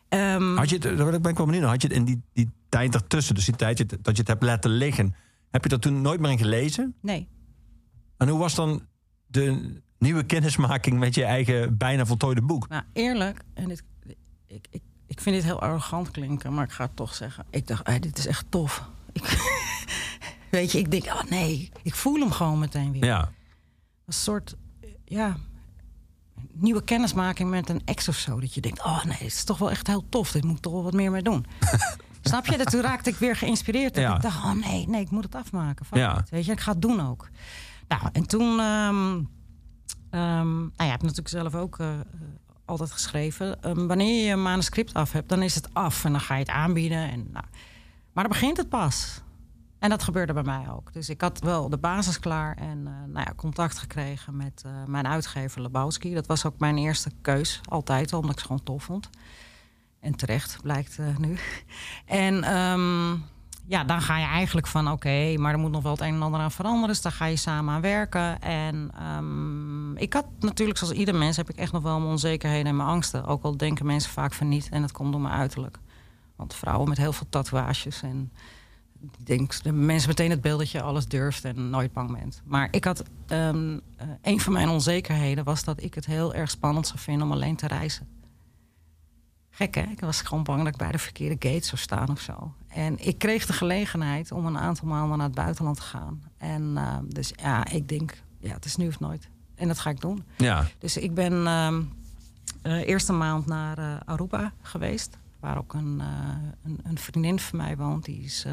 Ehm, 0.08 0.56
Had 0.56 0.68
je 0.70 0.74
het, 0.78 0.96
daar 0.98 1.20
ben 1.20 1.30
ik 1.30 1.36
wel 1.36 1.46
benieuwd. 1.46 1.64
Had 1.64 1.82
je 1.82 1.88
het 1.88 1.96
in 1.96 2.04
die, 2.04 2.22
die 2.32 2.50
tijd 2.68 2.94
ertussen, 2.94 3.34
dus 3.34 3.44
die 3.44 3.56
tijd 3.56 3.78
dat 4.04 4.14
je 4.14 4.20
het 4.20 4.28
hebt 4.28 4.42
laten 4.42 4.70
liggen... 4.70 5.14
heb 5.50 5.62
je 5.62 5.68
dat 5.68 5.82
toen 5.82 6.00
nooit 6.00 6.20
meer 6.20 6.30
in 6.30 6.38
gelezen? 6.38 6.94
Nee, 7.00 7.28
En 8.16 8.28
hoe 8.28 8.38
was 8.38 8.54
dan 8.54 8.82
de 9.26 9.80
nieuwe 9.98 10.22
kennismaking 10.24 10.98
met 10.98 11.14
je 11.14 11.24
eigen 11.24 11.76
bijna 11.76 12.06
voltooide 12.06 12.42
boek? 12.42 12.68
Nou, 12.68 12.82
eerlijk, 12.92 13.40
en 13.54 13.68
dit, 13.68 13.82
ik, 14.46 14.66
ik, 14.70 14.82
ik 15.06 15.20
vind 15.20 15.36
dit 15.36 15.44
heel 15.44 15.60
arrogant 15.60 16.10
klinken, 16.10 16.54
maar 16.54 16.64
ik 16.64 16.72
ga 16.72 16.84
het 16.84 16.96
toch 16.96 17.14
zeggen. 17.14 17.46
Ik 17.50 17.66
dacht, 17.66 17.86
hey, 17.86 17.98
dit 17.98 18.18
is 18.18 18.26
echt 18.26 18.46
tof. 18.48 18.88
Ik, 19.12 19.22
weet 20.56 20.72
je, 20.72 20.78
ik 20.78 20.90
denk, 20.90 21.04
oh 21.04 21.22
nee, 21.22 21.70
ik 21.82 21.94
voel 21.94 22.20
hem 22.20 22.30
gewoon 22.30 22.58
meteen 22.58 22.92
weer. 22.92 23.04
Ja, 23.04 23.28
Een 24.06 24.12
soort, 24.12 24.56
eh, 24.80 24.90
ja, 25.04 25.36
nieuwe 26.52 26.84
kennismaking 26.84 27.50
met 27.50 27.68
een 27.68 27.82
ex 27.84 28.08
of 28.08 28.16
zo. 28.16 28.40
Dat 28.40 28.54
je 28.54 28.60
denkt, 28.60 28.84
oh 28.84 29.04
nee, 29.04 29.18
dit 29.18 29.26
is 29.26 29.44
toch 29.44 29.58
wel 29.58 29.70
echt 29.70 29.86
heel 29.86 30.08
tof. 30.08 30.32
Dit 30.32 30.44
moet 30.44 30.56
ik 30.56 30.62
toch 30.62 30.72
wel 30.72 30.82
wat 30.82 30.92
meer 30.92 31.10
mee 31.10 31.22
doen. 31.22 31.46
Snap 32.20 32.46
je? 32.46 32.56
Dat 32.56 32.70
toen 32.70 32.80
raakte 32.80 33.10
ik 33.10 33.16
weer 33.16 33.36
geïnspireerd. 33.36 33.96
Ja. 33.96 34.14
Ik 34.14 34.22
dacht, 34.22 34.36
oh 34.36 34.52
nee, 34.52 34.88
nee, 34.88 35.00
ik 35.00 35.10
moet 35.10 35.24
het 35.24 35.34
afmaken. 35.34 35.86
Fuck 35.86 35.98
Ja. 35.98 36.24
Weet 36.30 36.44
je, 36.44 36.52
ik 36.52 36.60
ga 36.60 36.72
het 36.72 36.82
doen 36.82 37.08
ook. 37.08 37.28
Nou, 37.88 38.02
en 38.12 38.26
toen... 38.26 38.60
ehm 38.60 39.22
ehm, 40.10 40.56
nou 40.56 40.72
ja, 40.76 40.84
ik 40.84 40.90
heb 40.90 41.02
natuurlijk 41.02 41.28
zelf 41.28 41.54
ook 41.54 41.78
eh, 41.78 41.92
eh, 41.94 42.00
altijd 42.64 42.90
geschreven. 42.92 43.62
Ehm, 43.62 43.86
wanneer 43.86 44.24
je 44.24 44.32
een 44.32 44.42
manuscript 44.42 44.94
af 44.94 45.12
hebt, 45.12 45.28
dan 45.28 45.42
is 45.42 45.54
het 45.54 45.74
af. 45.74 46.04
En 46.04 46.12
dan 46.12 46.20
ga 46.20 46.34
je 46.34 46.40
het 46.40 46.50
aanbieden. 46.50 47.10
En, 47.10 47.28
nou, 47.32 47.44
maar 48.12 48.24
dan 48.24 48.32
begint 48.32 48.56
het 48.56 48.68
pas. 48.68 49.22
En 49.78 49.90
dat 49.90 50.02
gebeurde 50.02 50.32
bij 50.32 50.42
mij 50.42 50.70
ook. 50.70 50.92
Dus 50.92 51.08
ik 51.08 51.20
had 51.20 51.40
wel 51.40 51.68
de 51.68 51.78
basis 51.78 52.18
klaar 52.18 52.56
en 52.56 52.86
eh, 52.86 53.12
nou 53.12 53.26
ja, 53.26 53.32
contact 53.36 53.78
gekregen 53.78 54.36
met 54.36 54.62
eh, 54.66 54.72
mijn 54.86 55.06
uitgever 55.06 55.62
Lebowski. 55.62 56.14
Dat 56.14 56.26
was 56.26 56.44
ook 56.44 56.58
mijn 56.58 56.78
eerste 56.78 57.10
keus, 57.20 57.60
altijd, 57.68 58.12
al, 58.12 58.18
omdat 58.18 58.34
ik 58.34 58.40
ze 58.40 58.46
gewoon 58.46 58.62
tof 58.62 58.82
vond. 58.82 59.10
En 60.00 60.16
terecht, 60.16 60.58
blijkt 60.62 60.98
eh, 60.98 61.16
nu. 61.16 61.36
En 62.06 62.44
ehm, 62.44 63.10
ja, 63.66 63.84
dan 63.84 64.00
ga 64.00 64.18
je 64.18 64.26
eigenlijk 64.26 64.66
van 64.66 64.90
oké, 64.90 65.34
maar 65.38 65.52
er 65.52 65.58
moet 65.58 65.70
nog 65.70 65.82
wel 65.82 65.92
het 65.92 66.00
een 66.00 66.14
en 66.14 66.22
ander 66.22 66.40
aan 66.40 66.52
veranderen. 66.52 66.88
Dus 66.88 67.02
daar 67.02 67.12
ga 67.12 67.24
je 67.24 67.36
samen 67.36 67.74
aan 67.74 67.80
werken. 67.80 68.40
En 68.40 68.90
ehm, 68.94 69.96
ik 69.96 70.12
had 70.12 70.26
natuurlijk, 70.40 70.78
zoals 70.78 70.94
ieder 70.94 71.14
mens, 71.14 71.36
heb 71.36 71.50
ik 71.50 71.56
echt 71.56 71.72
nog 71.72 71.82
wel 71.82 71.98
mijn 71.98 72.10
onzekerheden 72.10 72.66
en 72.66 72.76
mijn 72.76 72.88
angsten. 72.88 73.24
Ook 73.24 73.42
al 73.42 73.56
denken 73.56 73.86
mensen 73.86 74.10
vaak 74.12 74.32
van 74.32 74.48
niet. 74.48 74.68
En 74.68 74.80
dat 74.80 74.92
komt 74.92 75.12
door 75.12 75.20
mijn 75.20 75.34
uiterlijk. 75.34 75.78
Want 76.36 76.54
vrouwen 76.54 76.88
met 76.88 76.98
heel 76.98 77.12
veel 77.12 77.26
tatoeages 77.28 78.02
en 78.02 78.32
ik 79.18 79.26
denk 79.26 79.62
de 79.62 79.72
mensen 79.72 80.08
meteen 80.08 80.30
het 80.30 80.40
beeld 80.40 80.58
dat 80.58 80.70
je 80.70 80.82
alles 80.82 81.06
durft 81.06 81.44
en 81.44 81.70
nooit 81.70 81.92
bang 81.92 82.18
bent. 82.18 82.42
Maar 82.44 82.68
ik 82.70 82.84
had 82.84 83.02
ehm, 83.26 83.78
eh, 83.96 84.08
een 84.22 84.40
van 84.40 84.52
mijn 84.52 84.68
onzekerheden 84.68 85.44
was 85.44 85.64
dat 85.64 85.82
ik 85.82 85.94
het 85.94 86.06
heel 86.06 86.34
erg 86.34 86.50
spannend 86.50 86.86
zou 86.86 86.98
vinden 86.98 87.26
om 87.26 87.32
alleen 87.32 87.56
te 87.56 87.66
reizen. 87.66 88.06
Gek 89.56 89.74
hè? 89.74 89.82
Ik 89.82 90.00
was 90.00 90.22
gewoon 90.22 90.44
bang 90.44 90.58
dat 90.58 90.68
ik 90.68 90.76
bij 90.76 90.92
de 90.92 90.98
verkeerde 90.98 91.48
gate 91.48 91.66
zou 91.66 91.80
staan 91.80 92.08
of 92.08 92.20
zo. 92.20 92.54
En 92.68 93.06
ik 93.06 93.18
kreeg 93.18 93.46
de 93.46 93.52
gelegenheid 93.52 94.32
om 94.32 94.46
een 94.46 94.58
aantal 94.58 94.88
maanden 94.88 95.18
naar 95.18 95.26
het 95.26 95.36
buitenland 95.36 95.76
te 95.76 95.82
gaan. 95.82 96.22
En 96.38 96.72
eh, 96.76 96.96
dus 97.08 97.32
ja, 97.36 97.66
ik 97.70 97.88
denk, 97.88 98.22
ja, 98.38 98.52
het 98.52 98.64
is 98.64 98.76
nu 98.76 98.88
of 98.88 99.00
nooit. 99.00 99.28
En 99.54 99.68
dat 99.68 99.78
ga 99.78 99.90
ik 99.90 100.00
doen. 100.00 100.24
ja. 100.36 100.66
Dus 100.78 100.96
ik 100.96 101.14
ben 101.14 101.46
ehm 101.46 101.82
eh, 102.62 102.88
eerste 102.88 103.12
maand 103.12 103.46
naar 103.46 103.78
eh, 103.78 103.96
Aruba 104.04 104.52
geweest. 104.62 105.18
Waar 105.40 105.58
ook 105.58 105.74
een, 105.74 106.02
een, 106.64 106.80
een 106.82 106.98
vriendin 106.98 107.38
van 107.38 107.58
mij 107.58 107.76
woont. 107.76 108.04
Die 108.04 108.20
is 108.20 108.46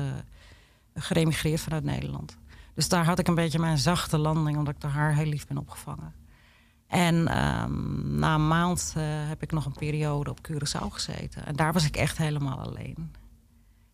geremigreerd 0.94 1.62
vanuit 1.62 1.84
Nederland. 1.84 2.38
Dus 2.74 2.90
daar 2.90 3.06
had 3.06 3.20
ik 3.20 3.28
een 3.28 3.36
beetje 3.36 3.60
mijn 3.60 3.78
zachte 3.78 4.18
landing, 4.18 4.58
omdat 4.58 4.74
ik 4.74 4.82
door 4.82 4.90
haar 4.90 5.16
heel 5.16 5.26
lief 5.26 5.48
ben 5.48 5.58
opgevangen. 5.58 6.14
En 6.88 7.28
ehm, 7.28 8.20
na 8.20 8.34
een 8.36 8.48
maand 8.48 8.94
eh, 8.98 9.04
heb 9.06 9.42
ik 9.42 9.52
nog 9.52 9.66
een 9.66 9.74
periode 9.74 10.30
op 10.30 10.40
Curaçao 10.52 10.88
gezeten. 10.88 11.46
En 11.46 11.56
daar 11.56 11.74
was 11.74 11.86
ik 11.86 11.96
echt 11.96 12.18
helemaal 12.18 12.60
alleen. 12.60 13.12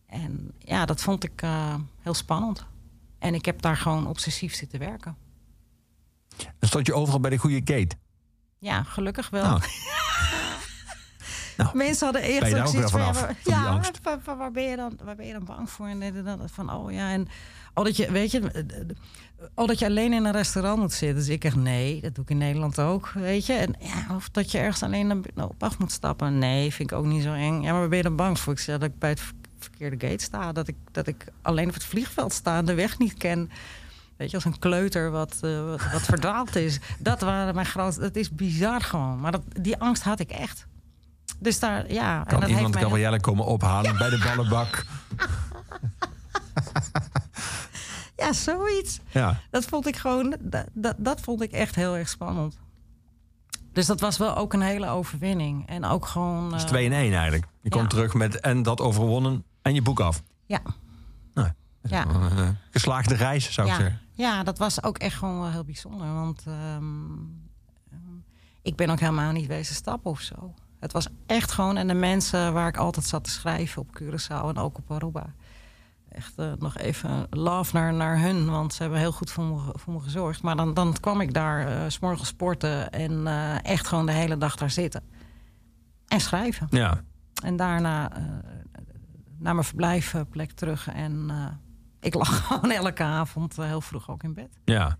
En 0.06 0.52
ja, 0.58 0.84
dat 0.84 1.00
vond 1.00 1.24
ik 1.24 1.42
eh, 1.42 1.74
heel 2.00 2.14
spannend. 2.14 2.66
En 3.18 3.34
ik 3.34 3.44
heb 3.44 3.62
daar 3.62 3.76
gewoon 3.76 4.06
obsessief 4.06 4.54
zitten 4.54 4.78
werken. 4.78 5.16
Dan 6.36 6.68
stond 6.68 6.86
je 6.86 6.94
overal 6.94 7.20
bij 7.20 7.30
de 7.30 7.38
goede 7.38 7.60
gate. 7.64 7.96
Ja, 8.58 8.82
gelukkig 8.82 9.30
wel. 9.30 9.42
Nou. 9.42 9.60
Nou, 11.62 11.76
Mensen 11.76 12.04
hadden 12.04 12.22
echt 12.22 12.40
ben 12.40 12.48
je 12.48 12.54
daar 12.54 12.62
ook 12.62 12.68
ook 12.68 12.74
weer 12.74 12.88
zoiets 12.88 13.18
van, 13.18 13.28
ja, 13.44 13.82
van 14.02 14.20
waar, 14.24 14.36
waar- 14.36 14.50
ben 14.50 14.62
je 14.62 14.76
dan, 14.76 14.98
waar 15.04 15.16
ben 15.16 15.26
je 15.26 15.32
dan 15.32 15.44
bang 15.44 15.70
voor? 15.70 15.86
En 15.86 16.24
dat. 16.24 16.38
van, 16.46 16.72
oh 16.72 16.92
ja, 16.92 17.10
en 17.10 17.28
oh, 17.74 17.84
dat 17.84 17.96
je, 17.96 18.10
weet 18.12 18.30
je, 18.30 18.40
eh, 18.50 18.60
eh, 18.60 18.86
oh, 19.54 19.66
dat 19.66 19.78
je 19.78 19.86
alleen 19.86 20.12
in 20.12 20.24
een 20.24 20.32
restaurant 20.32 20.78
moet 20.78 20.92
zitten. 20.92 21.18
Dus 21.18 21.28
ik 21.28 21.44
echt, 21.44 21.56
nee, 21.56 22.00
dat 22.00 22.14
doe 22.14 22.24
ik 22.24 22.30
in 22.30 22.38
Nederland 22.38 22.78
ook, 22.78 23.08
weet 23.14 23.46
je. 23.46 23.52
En 23.52 23.74
ja, 23.78 24.14
of 24.16 24.28
dat 24.28 24.50
je 24.50 24.58
ergens 24.58 24.82
alleen 24.82 25.06
naar- 25.34 25.46
op 25.48 25.62
af 25.62 25.78
moet 25.78 25.92
stappen. 25.92 26.38
Nee, 26.38 26.72
vind 26.72 26.90
ik 26.90 26.96
ook 26.98 27.04
niet 27.04 27.22
zo 27.22 27.32
eng. 27.32 27.62
Ja, 27.62 27.70
maar 27.70 27.80
waar 27.80 27.88
ben 27.88 27.96
je 27.98 28.04
dan 28.04 28.16
bang 28.16 28.38
voor? 28.38 28.52
Ik 28.52 28.58
zeg 28.58 28.78
dat 28.78 28.88
ik 28.88 28.98
bij 28.98 29.10
het 29.10 29.20
ver- 29.20 29.34
verkeerde 29.58 30.08
gate 30.08 30.24
sta. 30.24 30.52
Dat 30.52 30.68
ik, 30.68 30.76
dat 30.92 31.06
ik 31.06 31.24
alleen 31.42 31.68
op 31.68 31.74
het 31.74 31.84
vliegveld 31.84 32.32
sta 32.32 32.56
en 32.56 32.64
de 32.64 32.74
weg 32.74 32.98
niet 32.98 33.14
ken. 33.14 33.50
Weet 34.16 34.30
je, 34.30 34.36
als 34.36 34.44
een 34.44 34.58
kleuter 34.58 35.10
wat, 35.10 35.38
uh, 35.44 35.64
wat, 35.64 35.92
wat 35.92 36.02
verdwaald 36.12 36.56
is. 36.56 36.78
Dat 36.98 37.20
waren 37.20 37.54
mijn 37.54 37.66
grootste... 37.66 38.02
Het 38.02 38.16
is 38.16 38.30
bizar 38.30 38.80
gewoon. 38.80 39.20
Maar 39.20 39.32
dat, 39.32 39.42
die 39.60 39.76
angst 39.78 40.02
had 40.02 40.20
ik 40.20 40.30
echt. 40.30 40.66
Dus 41.40 41.58
daar, 41.58 41.92
ja... 41.92 42.22
Kan 42.22 42.34
en 42.34 42.40
dat 42.40 42.50
iemand 42.56 42.76
Gabrielle 42.76 43.20
komen 43.20 43.44
ophalen 43.44 43.96
bij 43.98 44.10
de 44.10 44.18
ballenbak? 44.18 44.84
Ja, 48.16 48.32
zoiets. 48.32 49.00
Ja, 49.10 49.40
Dat 49.50 49.64
vond 49.64 49.86
ik 49.86 49.96
gewoon... 49.96 50.36
Dat, 50.40 50.66
dat, 50.72 50.94
dat 50.98 51.20
vond 51.20 51.42
ik 51.42 51.52
echt 51.52 51.74
heel 51.74 51.96
erg 51.96 52.08
spannend. 52.08 52.58
Dus 53.72 53.86
dat 53.86 54.00
was 54.00 54.16
wel 54.18 54.36
ook 54.36 54.52
een 54.52 54.60
hele 54.60 54.88
overwinning. 54.88 55.68
En 55.68 55.84
ook 55.84 56.06
gewoon... 56.06 56.50
dat 56.50 56.58
is 56.58 56.64
eh, 56.64 56.68
2 56.68 56.84
in 56.84 56.92
1 56.92 57.12
eigenlijk. 57.12 57.46
Je 57.60 57.70
komt 57.70 57.90
terug 57.90 58.14
met 58.14 58.40
en 58.40 58.62
dat 58.62 58.80
overwonnen 58.80 59.44
en 59.62 59.74
je 59.74 59.82
boek 59.82 60.00
af. 60.00 60.22
Ja, 60.46 60.60
Nou, 61.34 61.48
ja. 61.82 62.06
eh, 62.06 62.48
geslaagde 62.70 63.14
reis, 63.14 63.52
zou 63.52 63.66
ik 63.68 63.72
ja. 63.72 63.80
zeggen. 63.80 64.00
ja, 64.12 64.42
dat 64.42 64.58
was 64.58 64.82
ook 64.82 64.98
echt 64.98 65.16
gewoon 65.16 65.40
wel 65.40 65.50
heel 65.50 65.64
bijzonder. 65.64 66.14
Want 66.14 66.42
ehm, 66.46 66.84
ehm, 67.90 68.16
ik 68.62 68.76
ben 68.76 68.90
ook 68.90 69.00
helemaal 69.00 69.32
niet 69.32 69.46
wezen 69.46 69.74
stappen 69.74 70.10
of 70.10 70.20
zo. 70.20 70.54
Het 70.80 70.92
was 70.92 71.08
echt 71.26 71.52
gewoon... 71.52 71.76
En 71.76 71.86
de 71.86 71.94
mensen 71.94 72.52
waar 72.52 72.68
ik 72.68 72.76
altijd 72.76 73.06
zat 73.06 73.24
te 73.24 73.30
schrijven 73.30 73.82
op 73.82 74.00
Curaçao 74.00 74.48
en 74.48 74.56
ook 74.56 74.78
op 74.78 74.90
Aruba... 74.90 75.34
Echt 76.10 76.38
eh, 76.38 76.52
nog 76.58 76.78
even 76.78 77.26
love 77.30 77.76
naar, 77.76 77.92
naar 77.94 78.20
hun, 78.20 78.50
want 78.50 78.74
ze 78.74 78.82
hebben 78.82 79.00
heel 79.00 79.12
goed 79.12 79.30
voor 79.30 79.44
me, 79.44 79.60
voor 79.74 79.92
me 79.92 80.00
gezorgd. 80.00 80.42
Maar 80.42 80.56
dan, 80.56 80.74
dan 80.74 80.96
kwam 81.00 81.20
ik 81.20 81.34
daar 81.34 81.66
eh, 81.66 81.88
s 81.88 81.94
s'morgens 81.94 82.28
sporten 82.28 82.90
en 82.90 83.26
eh, 83.26 83.64
echt 83.64 83.86
gewoon 83.86 84.06
de 84.06 84.12
hele 84.12 84.38
dag 84.38 84.56
daar 84.56 84.70
zitten. 84.70 85.02
En 86.06 86.20
schrijven. 86.20 86.66
Ja, 86.70 87.02
En 87.42 87.56
daarna 87.56 88.10
naar 89.38 89.54
mijn 89.54 89.66
verblijfplek 89.66 90.52
terug. 90.52 90.88
En 90.88 91.30
ik 92.00 92.14
lag 92.14 92.38
gewoon 92.46 92.70
elke 92.70 93.02
avond 93.02 93.56
heel 93.56 93.80
vroeg 93.80 94.10
ook 94.10 94.22
in 94.22 94.34
bed. 94.34 94.58
ja. 94.64 94.98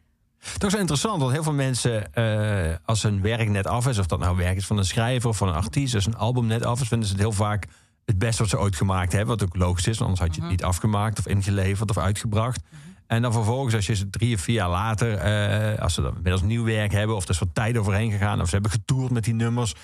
Toch 0.59 0.71
zo 0.71 0.79
interessant, 0.79 1.21
want 1.21 1.33
heel 1.33 1.43
veel 1.43 1.53
mensen, 1.53 2.15
eh, 2.15 2.77
als 2.85 3.03
hun 3.03 3.23
werk 3.23 3.49
net 3.49 3.67
af 3.67 3.87
is, 3.87 3.99
of 3.99 4.07
dat 4.07 4.19
nou 4.19 4.37
werk 4.37 4.57
is 4.57 4.67
van 4.67 4.79
een 4.79 4.85
schrijver 4.85 5.29
of 5.29 5.37
van 5.37 5.49
een 5.49 5.55
artiest, 5.55 5.95
als 5.95 6.07
een 6.07 6.17
album 6.17 6.47
net 6.47 6.65
af 6.65 6.81
is, 6.81 6.89
vinden 6.89 7.09
ze 7.09 7.13
het 7.13 7.23
heel 7.23 7.33
vaak 7.33 7.67
het 8.05 8.19
beste 8.19 8.43
wat 8.43 8.51
ze 8.51 8.59
ooit 8.59 8.77
gemaakt 8.77 9.13
hebben. 9.13 9.39
Wat 9.39 9.49
ook 9.49 9.57
logisch 9.57 9.87
is, 9.87 10.01
anders 10.01 10.21
had 10.21 10.35
je 10.35 10.41
het 10.41 10.51
niet 10.51 10.65
afgemaakt 10.65 11.19
of 11.19 11.27
ingeleverd 11.27 11.91
of 11.91 11.99
uitgebracht. 11.99 12.61
En 13.07 13.23
dan 13.23 13.33
vervolgens, 13.33 13.75
als 13.75 13.87
je 13.87 13.95
ze 13.95 14.11
drie 14.11 14.35
of 14.35 14.41
vier 14.41 14.55
jaar 14.55 14.71
later, 14.71 15.15
eh, 15.15 15.83
als 15.83 15.95
ze 15.95 16.03
dan 16.03 16.15
inmiddels 16.15 16.43
nieuw 16.43 16.65
werk 16.65 16.93
hebben, 16.93 17.17
of 17.17 17.25
er 17.25 17.31
is 17.31 17.39
wat 17.39 17.49
tijd 17.53 17.77
overheen 17.77 18.11
gegaan, 18.11 18.41
of 18.41 18.47
ze 18.47 18.53
hebben 18.53 18.71
getoerd 18.71 19.11
met 19.11 19.25
die 19.25 19.35
nummers, 19.35 19.75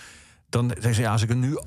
dan 0.49 0.69
zeggen 0.75 0.95
ze, 0.95 1.01
ja, 1.01 1.13
als 1.13 1.23
ik 1.23 1.29
het 1.29 1.39
nu 1.39 1.59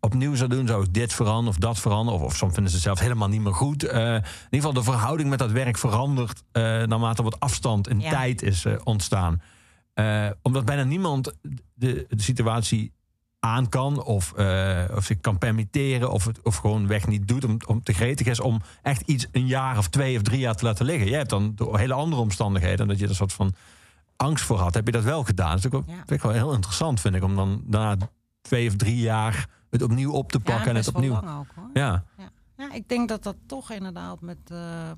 opnieuw 0.00 0.34
zou 0.34 0.48
doen, 0.48 0.66
zou 0.66 0.84
ik 0.84 0.94
dit 0.94 1.12
veranderen 1.12 1.48
of 1.50 1.56
dat 1.56 1.78
veranderen. 1.78 2.20
Of, 2.20 2.26
of 2.26 2.36
soms 2.36 2.52
vinden 2.52 2.70
ze 2.70 2.76
het 2.76 2.86
zelf 2.86 2.98
helemaal 2.98 3.28
niet 3.28 3.40
meer 3.40 3.54
goed. 3.54 3.82
Eh, 3.84 4.00
in 4.14 4.14
ieder 4.14 4.24
geval, 4.50 4.72
de 4.72 4.82
verhouding 4.82 5.28
met 5.28 5.38
dat 5.38 5.50
werk 5.50 5.78
verandert 5.78 6.42
eh, 6.52 6.62
naarmate 6.62 7.22
wat 7.22 7.40
afstand 7.40 7.88
in 7.88 8.00
Ja. 8.00 8.10
tijd 8.10 8.42
is 8.42 8.64
eh, 8.64 8.74
ontstaan. 8.84 9.42
Omdat 10.42 10.64
bijna 10.64 10.84
niemand 10.84 11.32
de, 11.74 12.06
de 12.08 12.22
situatie 12.22 12.92
aan 13.40 13.68
kan 13.68 14.02
of, 14.02 14.32
of 14.94 15.04
zich 15.04 15.20
kan 15.20 15.38
permitteren 15.38 16.10
of, 16.10 16.24
het, 16.24 16.42
of 16.42 16.56
gewoon 16.56 16.86
weg 16.86 17.06
niet 17.06 17.28
doet 17.28 17.44
om, 17.44 17.56
om 17.66 17.82
te 17.82 17.92
gretig 17.92 18.26
is 18.26 18.40
om 18.40 18.62
echt 18.82 19.00
iets 19.00 19.26
een 19.32 19.46
jaar 19.46 19.78
of 19.78 19.88
twee 19.88 20.16
of 20.16 20.22
drie 20.22 20.38
jaar 20.38 20.54
te 20.54 20.64
laten 20.64 20.86
liggen. 20.86 21.08
Jij 21.08 21.18
hebt 21.18 21.30
dan 21.30 21.52
door 21.54 21.78
hele 21.78 21.94
andere 21.94 22.22
omstandigheden, 22.22 22.88
dat 22.88 22.96
je 22.98 23.04
er 23.04 23.10
een 23.10 23.16
soort 23.16 23.32
van 23.32 23.54
angst 24.16 24.44
voor 24.44 24.58
had, 24.58 24.74
heb 24.74 24.86
je 24.86 24.92
dat 24.92 25.04
wel 25.04 25.24
gedaan. 25.24 25.50
Dat 25.50 25.58
is 25.64 25.70
ook, 25.72 25.84
Ja. 25.86 25.94
vind 25.94 26.10
ik 26.10 26.22
wel 26.22 26.32
heel 26.32 26.52
interessant, 26.52 27.00
vind 27.00 27.14
ik, 27.14 27.22
om 27.22 27.36
dan 27.36 27.62
na 27.66 27.96
twee 28.40 28.68
of 28.68 28.76
drie 28.76 28.96
jaar 28.96 29.46
het 29.70 29.82
opnieuw 29.82 30.12
op 30.12 30.32
te 30.32 30.40
pakken 30.40 30.64
ja, 30.64 30.70
en 30.70 30.76
het 30.76 30.88
opnieuw. 30.88 31.12
lang 31.12 31.38
ook 31.38 31.54
hoor. 31.54 31.70
Ja, 31.72 32.04
Ja. 32.18 32.30
ja, 32.56 32.72
ik 32.72 32.88
denk 32.88 33.08
dat 33.08 33.22
dat 33.22 33.36
toch 33.46 33.70
inderdaad 33.70 34.20
met, 34.20 34.38
eh, 34.44 34.90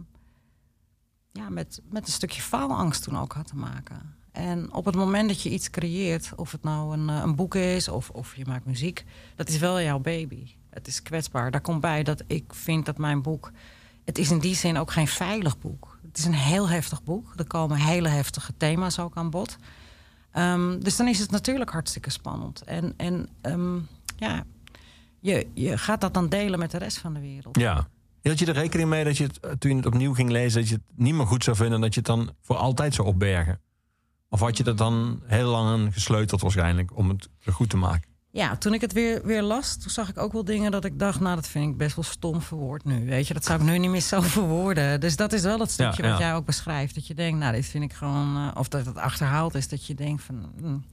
ja, 1.32 1.48
met, 1.48 1.82
met 1.90 2.06
een 2.06 2.12
stukje 2.12 2.42
faalangst 2.42 3.02
toen 3.02 3.18
ook 3.18 3.32
had 3.32 3.46
te 3.46 3.56
maken. 3.56 4.16
En 4.32 4.72
op 4.72 4.84
het 4.84 4.94
moment 4.94 5.28
dat 5.28 5.42
je 5.42 5.50
iets 5.50 5.70
creëert, 5.70 6.32
of 6.36 6.52
het 6.52 6.62
nou 6.62 6.98
een, 6.98 7.08
eh, 7.08 7.20
een 7.24 7.34
boek 7.34 7.54
is 7.54 7.88
of, 7.88 8.10
of 8.10 8.36
je 8.36 8.44
maakt 8.46 8.64
muziek, 8.64 9.04
dat 9.36 9.48
is 9.48 9.58
wel 9.58 9.80
jouw 9.80 9.98
baby. 9.98 10.54
Het 10.70 10.86
is 10.86 11.02
kwetsbaar. 11.02 11.50
Daar 11.50 11.60
komt 11.60 11.80
bij 11.80 12.02
dat 12.02 12.22
ik 12.26 12.54
vind 12.54 12.86
dat 12.86 12.98
mijn 12.98 13.22
boek. 13.22 13.50
Het 14.04 14.18
is 14.18 14.30
in 14.30 14.38
die 14.38 14.54
zin 14.54 14.76
ook 14.76 14.90
geen 14.90 15.06
veilig 15.08 15.58
boek. 15.58 15.98
Het 16.06 16.18
is 16.18 16.24
een 16.24 16.34
heel 16.34 16.68
heftig 16.68 17.02
boek. 17.02 17.32
Er 17.36 17.46
komen 17.46 17.76
hele 17.76 18.08
heftige 18.08 18.56
thema's 18.56 18.98
ook 18.98 19.16
aan 19.16 19.30
bod. 19.30 19.56
Ehm, 20.30 20.78
dus 20.78 20.96
dan 20.96 21.08
is 21.08 21.18
het 21.18 21.30
natuurlijk 21.30 21.70
hartstikke 21.70 22.10
spannend. 22.10 22.62
En, 22.62 22.94
en 22.96 23.28
ehm, 23.40 23.78
ja, 24.16 24.44
je, 25.20 25.46
je 25.54 25.78
gaat 25.78 26.00
dat 26.00 26.14
dan 26.14 26.28
delen 26.28 26.58
met 26.58 26.70
de 26.70 26.78
rest 26.78 26.98
van 26.98 27.14
de 27.14 27.20
wereld. 27.20 27.58
ja. 27.58 27.88
Hield 28.20 28.38
je 28.38 28.46
er 28.46 28.54
rekening 28.54 28.88
mee 28.88 29.04
dat 29.04 29.16
je 29.16 29.24
het, 29.24 29.40
eh, 29.40 29.50
toen 29.50 29.70
je 29.70 29.76
het 29.76 29.86
opnieuw 29.86 30.14
ging 30.14 30.30
lezen, 30.30 30.60
dat 30.60 30.68
je 30.68 30.74
het 30.74 30.84
niet 30.94 31.14
meer 31.14 31.26
goed 31.26 31.44
zou 31.44 31.56
vinden 31.56 31.74
en 31.74 31.80
dat 31.80 31.94
je 31.94 32.00
het 32.00 32.08
dan 32.08 32.34
voor 32.40 32.56
altijd 32.56 32.94
zou 32.94 33.08
opbergen? 33.08 33.60
Of 34.28 34.40
had 34.40 34.56
je 34.56 34.64
dat 34.64 34.78
dan 34.78 35.22
heel 35.24 35.50
lang 35.50 35.92
gesleuteld 35.92 36.40
waarschijnlijk 36.40 36.96
om 36.96 37.08
het 37.08 37.28
goed 37.44 37.70
te 37.70 37.76
maken? 37.76 38.10
Ja, 38.38 38.56
toen 38.56 38.74
ik 38.74 38.80
het 38.80 38.92
weer, 38.92 39.20
weer 39.24 39.42
las, 39.42 39.76
toen 39.76 39.90
zag 39.90 40.08
ik 40.08 40.18
ook 40.18 40.32
wel 40.32 40.44
dingen 40.44 40.70
dat 40.70 40.84
ik 40.84 40.98
dacht... 40.98 41.20
nou, 41.20 41.34
dat 41.34 41.48
vind 41.48 41.70
ik 41.70 41.76
best 41.76 41.96
wel 41.96 42.04
stom 42.04 42.40
verwoord 42.42 42.84
nu. 42.84 43.06
Weet 43.06 43.26
je, 43.28 43.34
dat 43.34 43.44
zou 43.44 43.60
ik 43.60 43.66
nu 43.66 43.78
niet 43.78 43.90
meer 43.90 44.00
zo 44.00 44.20
verwoorden. 44.38 45.00
Dus 45.00 45.16
dat 45.16 45.32
is 45.32 45.42
wel 45.42 45.58
het 45.58 45.70
stukje 45.70 46.02
Ja, 46.02 46.10
wat 46.10 46.18
jij 46.18 46.34
ook 46.34 46.44
beschrijft. 46.46 46.94
Dat 46.94 47.06
je 47.06 47.14
denkt, 47.14 47.38
nou, 47.38 47.52
dit 47.52 47.66
vind 47.66 47.84
ik 47.84 47.92
gewoon... 47.92 48.36
eh, 48.36 48.60
of 48.60 48.68
dat 48.68 48.86
het 48.86 48.96
achterhaald 48.96 49.54
is, 49.54 49.68
dat 49.68 49.86
je 49.86 49.94
denkt 49.94 50.22
van... 50.22 50.52
mm. 50.60 50.84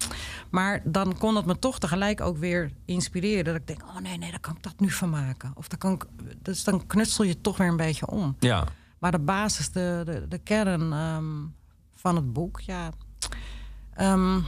Maar 0.49 0.81
dan 0.83 1.17
kon 1.17 1.35
het 1.35 1.45
me 1.45 1.59
toch 1.59 1.79
tegelijk 1.79 2.21
ook 2.21 2.37
weer 2.37 2.71
inspireren. 2.85 3.43
Dat 3.45 3.55
ik 3.55 3.67
denk, 3.67 3.81
oh 3.83 3.97
nee, 3.97 4.17
nee, 4.17 4.29
daar 4.31 4.39
kan 4.39 4.55
ik 4.55 4.63
dat 4.63 4.79
nu 4.79 4.89
van 4.91 5.09
maken. 5.09 5.51
Of 5.55 5.67
dan 5.67 5.79
kan 5.79 5.93
ik, 5.93 6.05
dus 6.41 6.63
dan 6.63 6.87
knutsel 6.87 7.23
je 7.23 7.41
toch 7.41 7.57
weer 7.57 7.67
een 7.67 7.77
beetje 7.77 8.07
om. 8.07 8.35
Ja, 8.39 8.63
Maar 8.99 9.11
de 9.11 9.19
basis, 9.19 9.71
de, 9.71 10.01
de, 10.05 10.25
de 10.27 10.37
kern 10.37 10.93
ehm, 10.93 11.25
van 11.95 12.15
het 12.15 12.33
boek, 12.33 12.59
ja. 12.59 12.89
ehm, 13.93 14.39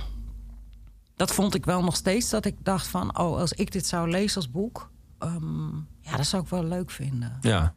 dat 1.17 1.33
vond 1.33 1.55
ik 1.55 1.65
wel 1.65 1.83
nog 1.83 1.95
steeds 1.95 2.29
dat 2.29 2.45
ik 2.45 2.55
dacht 2.63 2.87
van, 2.87 3.17
oh, 3.17 3.37
als 3.39 3.53
ik 3.53 3.71
dit 3.71 3.85
zou 3.85 4.09
lezen 4.09 4.35
als 4.35 4.51
boek, 4.51 4.89
ehm, 5.19 5.75
ja, 6.01 6.15
dat 6.15 6.25
zou 6.25 6.43
ik 6.43 6.49
wel 6.49 6.63
leuk 6.63 6.91
vinden. 6.91 7.37
ja, 7.41 7.75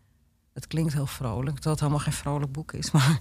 Het 0.52 0.66
klinkt 0.66 0.92
heel 0.92 1.06
vrolijk, 1.06 1.54
terwijl 1.54 1.74
het 1.74 1.80
helemaal 1.80 2.04
geen 2.04 2.12
vrolijk 2.12 2.52
boek 2.52 2.72
is. 2.72 2.90
Maar 2.96 3.18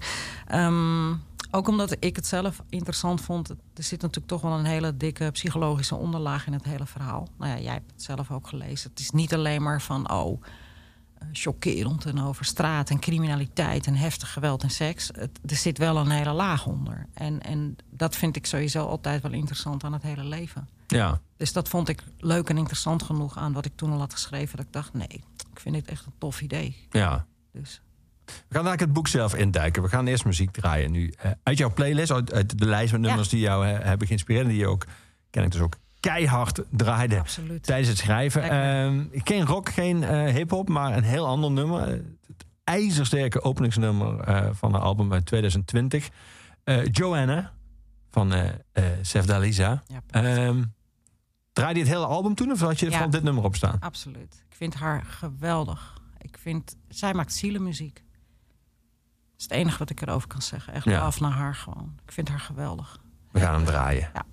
ehm, 0.48 1.16
ook 1.52 1.68
omdat 1.68 1.96
ik 2.00 2.16
het 2.16 2.28
zelf 2.28 2.64
interessant 2.70 3.22
vond. 3.22 3.50
Er 3.50 3.56
zit 3.84 4.02
natuurlijk 4.02 4.28
toch 4.28 4.42
wel 4.42 4.58
een 4.58 4.66
hele 4.66 4.98
dikke 4.98 5.32
psychologische 5.32 5.96
onderlaag 5.96 6.48
in 6.48 6.54
het 6.54 6.64
hele 6.64 6.86
verhaal. 6.86 7.28
Nou 7.38 7.52
ja, 7.52 7.60
jij 7.60 7.74
hebt 7.74 7.92
het 7.92 8.04
zelf 8.04 8.32
ook 8.32 8.48
gelezen. 8.48 8.90
Het 8.90 9.00
is 9.00 9.10
niet 9.12 9.34
alleen 9.34 9.62
maar 9.62 9.82
van, 9.82 10.12
oh, 10.12 10.42
chockerend 11.32 12.06
en 12.06 12.22
over 12.22 12.46
straat 12.46 12.90
en 12.90 13.00
criminaliteit 13.00 13.88
en 13.88 13.96
heftig 13.96 14.34
geweld 14.34 14.64
en 14.64 14.70
seks. 14.70 15.10
Het, 15.14 15.40
er 15.46 15.56
zit 15.56 15.78
wel 15.78 15.98
een 15.98 16.10
hele 16.10 16.32
laag 16.32 16.66
onder. 16.66 17.06
En, 17.14 17.42
en 17.42 17.76
dat 17.90 18.16
vind 18.16 18.36
ik 18.36 18.46
sowieso 18.46 18.86
altijd 18.86 19.22
wel 19.22 19.32
interessant 19.32 19.84
aan 19.84 19.94
het 19.94 20.04
hele 20.04 20.24
leven. 20.24 20.70
ja. 20.88 21.20
Dus 21.38 21.54
dat 21.54 21.70
vond 21.70 21.90
ik 21.90 22.04
leuk 22.18 22.50
en 22.50 22.58
interessant 22.58 23.04
genoeg 23.04 23.38
aan 23.38 23.54
wat 23.54 23.66
ik 23.66 23.72
toen 23.76 23.92
al 23.92 24.00
had 24.00 24.14
geschreven. 24.14 24.58
Dat 24.58 24.66
ik 24.66 24.74
dacht, 24.74 24.94
nee, 24.94 25.24
ik 25.52 25.60
vind 25.60 25.76
dit 25.76 25.88
echt 25.88 26.06
een 26.06 26.14
tof 26.18 26.42
idee. 26.42 26.76
ja. 26.92 27.26
Dus 27.52 27.82
We 28.26 28.34
gaan 28.34 28.66
eigenlijk 28.68 28.80
het 28.80 28.94
boek 28.94 29.08
zelf 29.08 29.36
induiken. 29.36 29.82
We 29.82 29.90
gaan 29.90 30.08
eerst 30.08 30.26
muziek 30.26 30.52
draaien 30.52 30.92
nu. 30.92 31.14
Eh, 31.18 31.32
uit 31.44 31.58
jouw 31.58 31.74
playlist, 31.74 32.12
uit, 32.12 32.34
uit 32.34 32.60
de 32.60 32.66
lijst 32.66 32.92
met 32.92 33.02
nummers 33.02 33.30
die 33.30 33.40
jou 33.40 33.68
eh, 33.68 33.84
hebben 33.86 34.08
geïnspireerd... 34.08 34.44
en 34.46 34.52
die 34.52 34.60
je 34.60 34.68
ook, 34.68 34.86
ken 35.30 35.44
ik 35.44 35.52
dus 35.52 35.62
ook, 35.62 35.76
keihard 36.00 36.62
draaide 36.70 37.20
absoluut. 37.20 37.64
tijdens 37.64 37.88
het 37.90 37.98
schrijven. 37.98 38.44
Ehm, 38.44 39.06
geen 39.12 39.46
rock, 39.46 39.70
geen 39.70 40.04
eh 40.04 40.34
hip-hop, 40.34 40.70
maar 40.70 40.98
een 40.98 41.04
heel 41.04 41.28
ander 41.28 41.52
nummer. 41.52 41.88
Het 41.88 42.46
ijzersterke 42.64 43.42
openingsnummer 43.42 44.20
eh, 44.20 44.50
van 44.52 44.72
haar 44.74 44.82
album 44.82 45.14
uit 45.14 45.26
2020. 45.26 46.10
Eh, 46.64 46.86
Joanna 46.86 47.54
van 48.10 48.34
Sef 49.02 49.26
Dalisa. 49.26 49.84
Ja, 49.88 50.02
Ehm 50.10 50.64
draaide 51.54 51.80
je 51.80 51.86
het 51.86 51.94
hele 51.96 52.06
album 52.08 52.36
toen 52.36 52.52
of 52.52 52.60
had 52.60 52.80
je 52.80 52.90
Ja. 52.90 52.98
van 53.00 53.10
dit 53.10 53.24
nummer 53.24 53.44
op 53.44 53.56
staan? 53.56 53.78
absoluut. 53.80 54.44
Ik 54.50 54.56
vind 54.56 54.74
haar 54.74 55.04
geweldig. 55.04 56.02
Ik 56.18 56.38
vind, 56.42 56.76
zij 56.88 57.14
maakt 57.14 57.34
zielenmuziek. 57.34 57.94
Dat 57.96 58.04
is 59.38 59.44
het 59.44 59.52
enige 59.52 59.78
wat 59.78 59.90
ik 59.90 60.02
erover 60.02 60.28
kan 60.28 60.42
zeggen. 60.42 60.74
Echt 60.74 60.86
Ja. 60.86 61.00
af 61.00 61.20
naar 61.20 61.32
haar 61.32 61.56
gewoon. 61.56 61.94
Ik 62.06 62.12
vind 62.12 62.30
haar 62.30 62.40
geweldig. 62.40 63.00
We 63.32 63.40
gaan 63.40 63.54
hem 63.54 63.66
draaien. 63.66 64.10
Ja. 64.14 64.26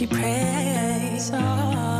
she 0.00 0.06
prays. 0.06 1.30
Oh. 1.34 1.99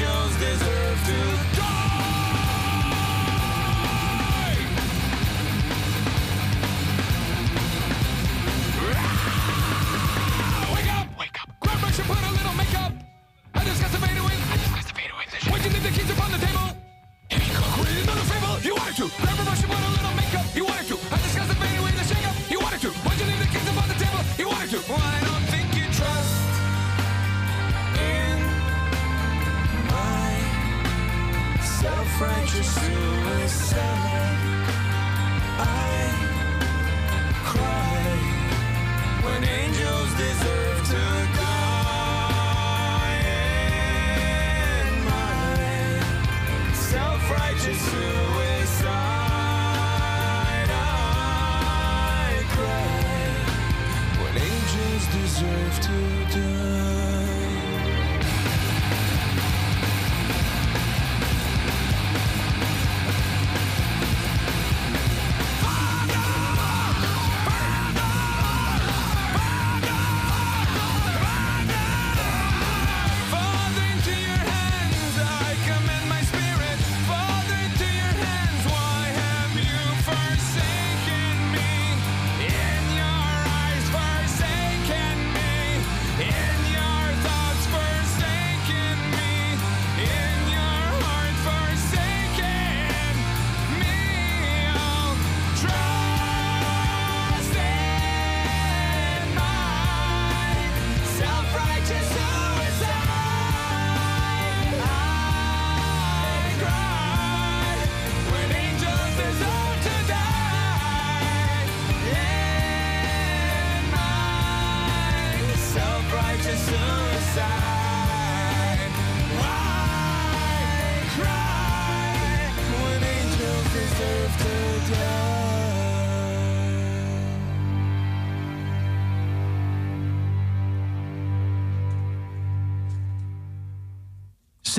Angels 0.00 0.36
deserve 0.38 0.98
to 1.06 1.59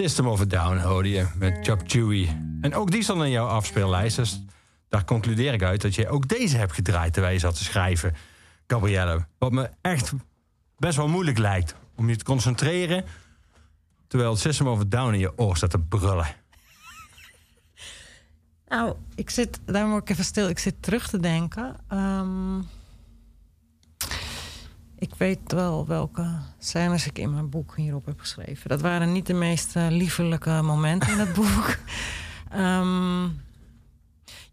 System 0.01 0.27
of 0.27 0.41
a 0.41 0.45
Down 0.45 0.77
hoorde 0.77 1.09
je 1.09 1.27
met 1.35 1.59
Chop 1.61 1.81
Chewy. 1.85 2.29
En 2.61 2.75
ook 2.75 2.91
die 2.91 3.03
stond 3.03 3.23
in 3.23 3.29
jouw 3.29 3.47
afspeellijst. 3.47 4.15
Dus 4.15 4.43
daar 4.89 5.05
concludeer 5.05 5.53
ik 5.53 5.63
uit 5.63 5.81
dat 5.81 5.95
je 5.95 6.09
ook 6.09 6.27
deze 6.27 6.57
hebt 6.57 6.73
gedraaid 6.73 7.13
terwijl 7.13 7.33
je 7.33 7.39
zat 7.39 7.57
te 7.57 7.63
schrijven, 7.63 8.15
Gabrielle. 8.67 9.25
Wat 9.37 9.51
me 9.51 9.69
echt 9.81 10.11
best 10.77 10.97
wel 10.97 11.07
moeilijk 11.07 11.37
lijkt 11.37 11.75
om 11.95 12.09
je 12.09 12.15
te 12.15 12.23
concentreren 12.23 13.05
terwijl 14.07 14.31
het 14.31 14.39
System 14.39 14.67
of 14.67 14.79
a 14.79 14.83
Down 14.87 15.13
in 15.13 15.19
je 15.19 15.37
oor 15.37 15.57
staat 15.57 15.69
te 15.69 15.79
brullen. 15.79 16.35
Nou, 18.67 18.95
ik 19.15 19.29
zit, 19.29 19.59
daar 19.65 19.89
word 19.89 20.01
ik 20.01 20.09
even 20.09 20.25
stil. 20.25 20.49
Ik 20.49 20.59
zit 20.59 20.75
terug 20.81 21.09
te 21.09 21.19
denken. 21.19 21.75
Ehm, 21.87 22.59
ik 25.01 25.15
weet 25.17 25.51
wel 25.51 25.87
welke 25.87 26.27
scènes 26.57 27.07
ik 27.07 27.17
in 27.17 27.33
mijn 27.33 27.49
boek 27.49 27.75
hierop 27.75 28.05
heb 28.05 28.19
geschreven. 28.19 28.69
Dat 28.69 28.81
waren 28.81 29.11
niet 29.11 29.25
de 29.25 29.33
meest 29.33 29.75
eh, 29.75 29.87
liefelijke 29.89 30.61
momenten 30.61 31.11
in 31.11 31.19
het 31.19 31.33
boek. 31.39 31.77
Ehm, 32.49 33.23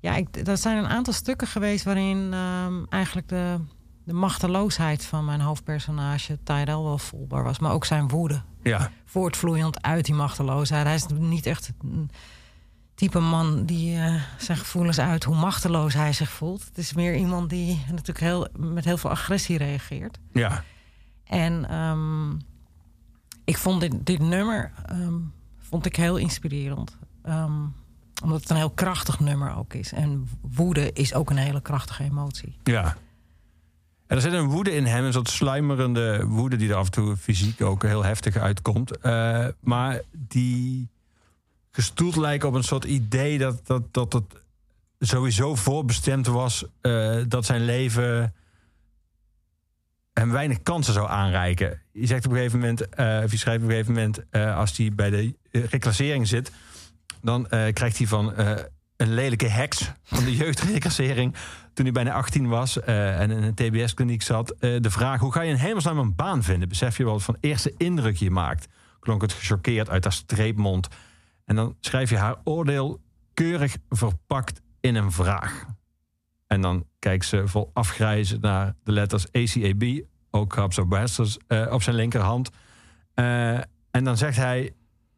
ja, 0.01 0.15
ik, 0.17 0.47
er 0.47 0.57
zijn 0.57 0.77
een 0.77 0.89
aantal 0.89 1.13
stukken 1.13 1.47
geweest 1.47 1.85
waarin 1.85 2.33
ehm, 2.33 2.85
eigenlijk 2.89 3.29
de, 3.29 3.61
de 4.05 4.13
machteloosheid 4.13 5.05
van 5.05 5.25
mijn 5.25 5.41
hoofdpersonage 5.41 6.39
Tyrell 6.43 6.65
wel 6.83 6.99
voelbaar 6.99 7.45
was. 7.45 7.59
Maar 7.59 7.73
ook 7.73 7.85
zijn 7.85 8.09
woede 8.09 8.43
Ja, 8.63 8.91
voortvloeiend 9.05 9.83
uit 9.83 10.05
die 10.05 10.15
machteloosheid. 10.15 10.87
Hij 10.87 10.95
is 10.95 11.07
niet 11.19 11.47
echt 11.47 11.73
type 12.99 13.19
man 13.19 13.65
die 13.65 13.97
eh, 13.97 14.15
zijn 14.39 14.59
gevoelens 14.59 14.99
uit 15.01 15.25
hoe 15.25 15.37
machteloos 15.37 15.95
hij 15.95 16.13
zich 16.13 16.31
voelt. 16.31 16.65
Het 16.65 16.79
is 16.79 16.93
meer 16.93 17.17
iemand 17.17 17.51
die 17.51 17.85
natuurlijk 17.89 18.21
heel, 18.21 18.49
met 18.57 18.85
heel 18.85 18.99
veel 18.99 19.11
agressie 19.11 19.59
reageert. 19.59 20.19
ja, 20.33 20.65
En 21.25 21.69
ehm, 21.69 22.31
ik 23.45 23.59
vond 23.59 23.81
dit, 23.81 24.07
dit 24.07 24.19
nummer 24.19 24.73
ehm, 24.87 25.15
vond 25.59 25.87
ik 25.87 25.97
heel 25.97 26.17
inspirerend. 26.17 26.97
Ehm, 27.23 27.53
omdat 28.23 28.41
het 28.41 28.51
een 28.51 28.57
heel 28.57 28.71
krachtig 28.71 29.21
nummer 29.21 29.57
ook 29.57 29.75
is. 29.75 29.93
En 29.93 30.29
woede 30.41 30.93
is 30.93 31.15
ook 31.15 31.31
een 31.31 31.37
hele 31.37 31.61
krachtige 31.61 32.03
emotie. 32.03 32.57
ja. 32.65 32.97
En 34.07 34.17
er 34.17 34.23
zit 34.23 34.33
een 34.33 34.49
woede 34.49 34.75
in 34.75 34.87
hem, 34.87 35.05
een 35.05 35.13
soort 35.13 35.29
sluimerende 35.29 36.27
woede 36.27 36.57
die 36.57 36.69
er 36.69 36.75
af 36.75 36.85
en 36.85 36.91
toe 36.91 37.17
fysiek 37.17 37.61
ook 37.63 37.83
heel 37.83 38.05
heftig 38.05 38.37
uitkomt. 38.37 38.99
Eh, 38.99 39.47
maar 39.61 40.01
die 40.13 40.89
gestoeld 41.79 42.17
lijkt 42.17 42.45
op 42.45 42.55
een 42.55 42.65
soort 42.65 42.85
idee 42.85 43.39
dat, 43.39 43.67
dat, 43.67 43.95
dat 43.95 44.13
het 44.13 44.25
sowieso 44.99 45.55
voorbestemd 45.55 46.27
was 46.27 46.65
eh, 46.81 47.17
dat 47.29 47.45
zijn 47.45 47.65
leven 47.65 48.35
hem 50.13 50.31
weinig 50.31 50.63
kansen 50.63 50.93
zou 50.93 51.09
aanreiken. 51.09 51.83
Je 51.93 52.07
zegt 52.07 52.25
op 52.25 52.31
een 52.31 52.37
gegeven 52.37 52.59
moment, 52.59 52.89
eh, 52.89 53.21
of 53.25 53.31
je 53.31 53.37
schrijft 53.37 53.63
op 53.63 53.69
een 53.69 53.75
gegeven 53.75 53.95
moment, 53.95 54.21
eh, 54.31 54.57
als 54.57 54.77
hij 54.77 54.93
bij 54.95 55.11
de 55.11 55.35
reclassering 55.51 56.29
zit, 56.29 56.53
dan 57.23 57.47
krijgt 57.49 57.99
hij 57.99 58.07
van 58.07 58.33
een 58.97 59.15
lelijke 59.15 59.49
heks 59.49 59.93
van 60.03 60.25
de 60.25 60.37
jeugdreclassering 60.43 61.35
toen 61.75 61.85
hij 61.85 61.95
bijna 61.95 62.13
18 62.13 62.49
was 62.49 62.81
en 62.81 63.31
in 63.31 63.43
een 63.43 63.55
TBS-kliniek 63.55 64.23
zat, 64.23 64.55
de 64.59 64.91
vraag: 64.91 65.21
hoe 65.21 65.33
ga 65.33 65.41
je 65.41 65.51
in 65.51 65.57
hemelsnaam 65.57 65.99
een 65.99 66.15
baan 66.15 66.43
vinden? 66.43 66.69
Besef 66.69 66.97
je 66.97 67.05
wat 67.05 67.23
van 67.23 67.37
eerste 67.41 67.75
indruk 67.77 68.17
je 68.17 68.31
maakt? 68.31 68.67
Klonk 69.01 69.23
het 69.23 69.33
gechoqueerd 69.33 69.89
uit 69.89 70.05
haar 70.05 70.13
streepmond. 70.13 70.89
En 71.49 71.57
dan 71.57 71.77
schrijf 71.81 72.11
je 72.11 72.17
haar 72.17 72.37
oordeel 72.45 73.01
keurig 73.35 73.77
verpakt 73.89 74.61
in 74.81 74.95
een 74.95 75.13
vraag. 75.13 75.67
En 76.47 76.61
dan 76.61 76.85
kijkt 76.99 77.25
ze 77.25 77.49
vol 77.49 77.71
afgrijzen 77.73 78.41
naar 78.41 78.75
de 78.83 78.93
letters 78.93 79.33
ACAB, 79.33 80.01
ook 80.31 80.57
op 80.57 80.89
Westers, 80.89 81.39
eh, 81.47 81.73
op 81.73 81.83
zijn 81.83 81.97
linkerhand. 81.97 82.51
Eh, 83.15 83.57
en 83.91 84.05
dan 84.05 84.17
zegt 84.17 84.37
hij: 84.37 84.75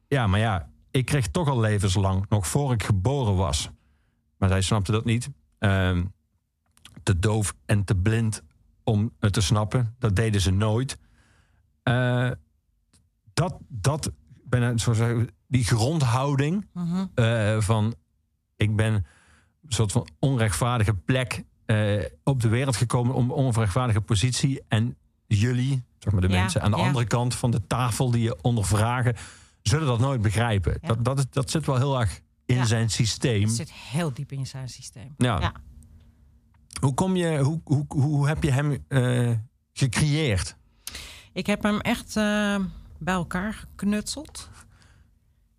Ja, 0.09 0.27
maar 0.27 0.41
ja, 0.41 0.71
ik 0.91 1.05
kreeg 1.05 1.29
toch 1.29 1.49
al 1.49 1.61
levenslang, 1.61 2.29
nog 2.29 2.47
voor 2.47 2.73
ik 2.73 2.83
geboren 2.83 3.37
was. 3.37 3.71
Maar 4.37 4.49
zij 4.49 4.61
snapte 4.61 4.93
dat 4.93 5.05
niet. 5.05 5.31
Ehm, 5.59 6.05
te 7.03 7.19
doof 7.19 7.55
en 7.67 7.85
te 7.85 7.95
blind 7.95 8.43
om 8.85 9.13
het 9.19 9.33
te 9.33 9.41
snappen. 9.41 9.95
Dat 9.99 10.17
deden 10.17 10.41
ze 10.41 10.51
nooit. 10.51 10.99
Eh, 11.83 12.31
dat, 13.33 13.59
dat 13.69 14.13
ben, 14.45 14.79
zo 14.79 14.95
die 15.51 15.65
grondhouding 15.65 16.67
eh, 17.15 17.61
van 17.61 17.95
ik 18.57 18.77
ben 18.77 18.95
een 18.95 19.05
soort 19.69 19.93
van 19.93 20.09
onrechtvaardige 20.19 20.95
plek 20.95 21.45
eh, 21.67 22.05
op 22.25 22.41
de 22.41 22.49
wereld 22.49 22.77
gekomen 22.77 23.15
om 23.15 23.31
onrechtvaardige 23.31 24.01
positie 24.01 24.63
en 24.69 24.97
jullie, 25.27 25.85
zeg 25.99 26.13
maar 26.13 26.23
de 26.23 26.29
Ja, 26.29 26.41
mensen 26.41 26.63
aan 26.63 26.71
de 26.71 26.77
ja. 26.77 26.87
andere 26.87 27.07
kant 27.07 27.35
van 27.35 27.51
de 27.51 27.67
tafel 27.67 28.11
die 28.11 28.23
je 28.23 28.43
ondervragen, 28.43 29.17
zullen 29.63 29.87
dat 29.87 29.99
nooit 29.99 30.23
begrijpen. 30.23 30.79
Ja. 30.81 30.89
Dat, 30.89 31.05
dat, 31.05 31.27
dat 31.31 31.51
zit 31.51 31.67
wel 31.67 31.77
heel 31.77 32.01
erg 32.01 32.21
in 32.47 32.67
zijn 32.67 32.91
systeem. 32.91 33.43
Het 33.43 33.51
zit 33.51 33.73
heel 33.73 34.13
diep 34.13 34.33
in 34.33 34.47
zijn 34.47 34.69
systeem. 34.69 35.15
Ja. 35.17 35.53
Hoe, 36.81 36.95
kom 36.95 37.17
je, 37.17 37.39
hoe, 37.39 37.61
hoe, 37.65 37.85
hoe 37.89 38.29
heb 38.29 38.43
je 38.43 38.51
hem 38.51 38.85
eh, 38.89 39.31
gecreëerd? 39.73 40.57
Ik 41.33 41.47
heb 41.47 41.63
hem 41.63 41.81
echt 41.81 42.15
bij 42.99 43.15
elkaar 43.15 43.53
geknutseld. 43.53 44.51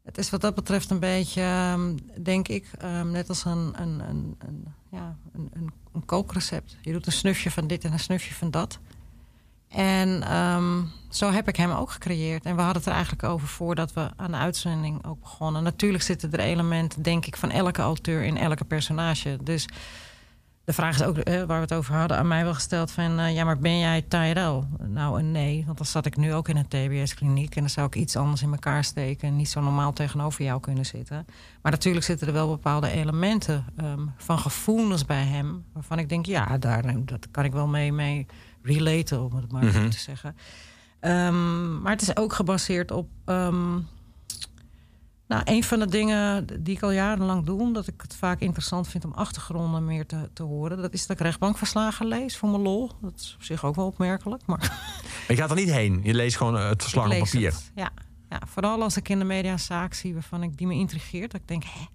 Het 0.04 0.18
is 0.18 0.30
wat 0.30 0.42
dat 0.42 0.56
betreft 0.56 0.90
een 0.90 1.00
beetje, 1.00 1.42
ehm, 1.42 1.98
denk 2.24 2.48
ik, 2.48 2.68
ehm, 2.78 3.12
net 3.12 3.30
als 3.30 3.46
een, 3.46 3.74
een, 3.76 4.00
een, 4.10 4.36
een, 4.40 4.66
ja, 4.90 5.16
een, 5.34 5.52
een, 5.94 6.06
kookrecept. 6.06 6.78
Je 6.82 6.92
doet 6.92 7.06
een 7.06 7.12
snufje 7.12 7.52
van 7.52 7.68
dit 7.68 7.84
en 7.84 7.92
een 7.92 8.00
snufje 8.00 8.34
van 8.34 8.52
dat. 8.52 8.80
En 9.68 10.24
ehm, 10.24 10.84
zo 11.10 11.32
heb 11.32 11.48
ik 11.48 11.56
hem 11.56 11.72
ook 11.72 11.92
gecreëerd. 11.92 12.46
En 12.46 12.56
we 12.56 12.62
hadden 12.62 12.78
het 12.78 12.86
er 12.86 12.96
eigenlijk 12.96 13.24
over 13.24 13.48
voordat 13.48 13.94
we 13.94 14.10
aan 14.16 14.32
de 14.32 14.38
uitzending 14.38 15.06
ook 15.06 15.20
begonnen. 15.20 15.64
Natuurlijk 15.64 16.04
zitten 16.04 16.32
er 16.32 16.40
elementen, 16.40 17.02
denk 17.02 17.26
ik, 17.26 17.36
van 17.36 17.52
elke 17.52 17.82
auteur 17.82 18.24
in 18.24 18.38
elke 18.38 18.66
personage. 18.66 19.38
Dus 19.44 19.68
de 20.64 20.74
vraag 20.74 20.96
is 20.96 21.04
ook, 21.04 21.18
eh, 21.18 21.34
waar 21.36 21.48
we 21.48 21.54
het 21.54 21.74
over 21.74 21.96
hadden, 21.96 22.18
aan 22.18 22.28
mij 22.28 22.44
wel 22.44 22.54
gesteld 22.54 22.92
van... 22.92 23.20
eh, 23.20 23.34
ja, 23.34 23.44
maar 23.44 23.58
ben 23.60 23.80
jij 23.80 24.02
Tyrell? 24.02 24.64
Nou, 24.88 25.20
een 25.20 25.32
nee, 25.32 25.64
want 25.66 25.78
dan 25.78 25.88
zat 25.88 26.06
ik 26.06 26.18
nu 26.18 26.34
ook 26.34 26.48
in 26.50 26.58
een 26.58 26.68
TBS-kliniek... 26.68 27.56
en 27.56 27.62
dan 27.62 27.70
zou 27.70 27.88
ik 27.88 27.96
iets 27.96 28.16
anders 28.16 28.42
in 28.42 28.52
elkaar 28.52 28.84
steken... 28.84 29.28
en 29.28 29.36
niet 29.36 29.50
zo 29.50 29.62
normaal 29.62 29.94
tegenover 29.94 30.44
jou 30.44 30.60
kunnen 30.60 30.86
zitten. 30.86 31.26
Maar 31.62 31.72
natuurlijk 31.72 32.06
zitten 32.06 32.28
er 32.28 32.34
wel 32.34 32.48
bepaalde 32.48 32.90
elementen 32.90 33.66
ehm, 33.78 34.02
van 34.18 34.40
gevoelens 34.40 35.06
bij 35.06 35.24
hem... 35.24 35.66
waarvan 35.74 36.00
ik 36.00 36.10
denk, 36.10 36.26
ja, 36.26 36.58
daar, 36.58 36.86
eh, 36.86 36.96
dat 37.06 37.28
kan 37.32 37.44
ik 37.44 37.52
wel 37.52 37.68
mee, 37.68 37.94
mee 37.94 38.26
relaten, 38.64 39.24
om 39.24 39.36
het 39.36 39.52
maar 39.52 39.72
zo 39.72 39.88
te 39.88 40.00
zeggen. 40.00 40.36
Ehm, 41.00 41.82
maar 41.82 41.92
het 41.92 42.02
is 42.02 42.16
ook 42.16 42.34
gebaseerd 42.34 42.92
op... 42.92 43.10
ehm, 43.26 43.78
nou, 45.32 45.42
een 45.46 45.64
van 45.64 45.80
de 45.80 45.86
dingen 45.88 46.46
die 46.64 46.76
ik 46.76 46.82
al 46.84 46.92
jarenlang 46.92 47.46
doe, 47.46 47.60
omdat 47.60 47.88
ik 47.88 48.02
het 48.02 48.16
vaak 48.16 48.40
interessant 48.40 48.88
vind 48.88 49.06
om 49.06 49.12
achtergronden 49.14 49.86
meer 49.86 50.06
te, 50.06 50.30
te 50.34 50.44
horen, 50.44 50.78
dat 50.82 50.94
is 50.94 51.08
dat 51.08 51.18
ik 51.20 51.24
rechtbankverslagen 51.24 52.06
lees 52.06 52.38
voor 52.38 52.50
mijn 52.50 52.62
lol. 52.62 52.92
Dat 53.02 53.14
is 53.16 53.34
op 53.38 53.44
zich 53.44 53.66
ook 53.66 53.76
wel 53.76 53.86
opmerkelijk, 53.86 54.46
maar 54.46 54.58
Maar 54.60 55.26
je 55.28 55.36
gaat 55.36 55.50
er 55.50 55.56
niet 55.56 55.72
heen. 55.72 56.00
Je 56.04 56.14
leest 56.14 56.38
gewoon 56.38 56.58
eh, 56.58 56.70
het 56.70 56.82
verslag 56.82 57.06
op 57.12 57.18
papier. 57.20 57.52
het. 57.52 57.72
Ja, 57.76 57.90
ja, 58.30 58.40
vooral 58.48 58.82
als 58.82 58.98
ik 58.98 59.10
in 59.10 59.20
de 59.20 59.26
media 59.26 59.52
een 59.52 59.60
zaak 59.60 59.94
zie 59.94 60.14
waarvan 60.14 60.44
ik 60.44 60.58
die 60.58 60.68
me 60.68 60.74
intrigeert, 60.74 61.32
dat 61.32 61.42
ik 61.42 61.48
denk, 61.48 61.64
hè, 61.64 61.86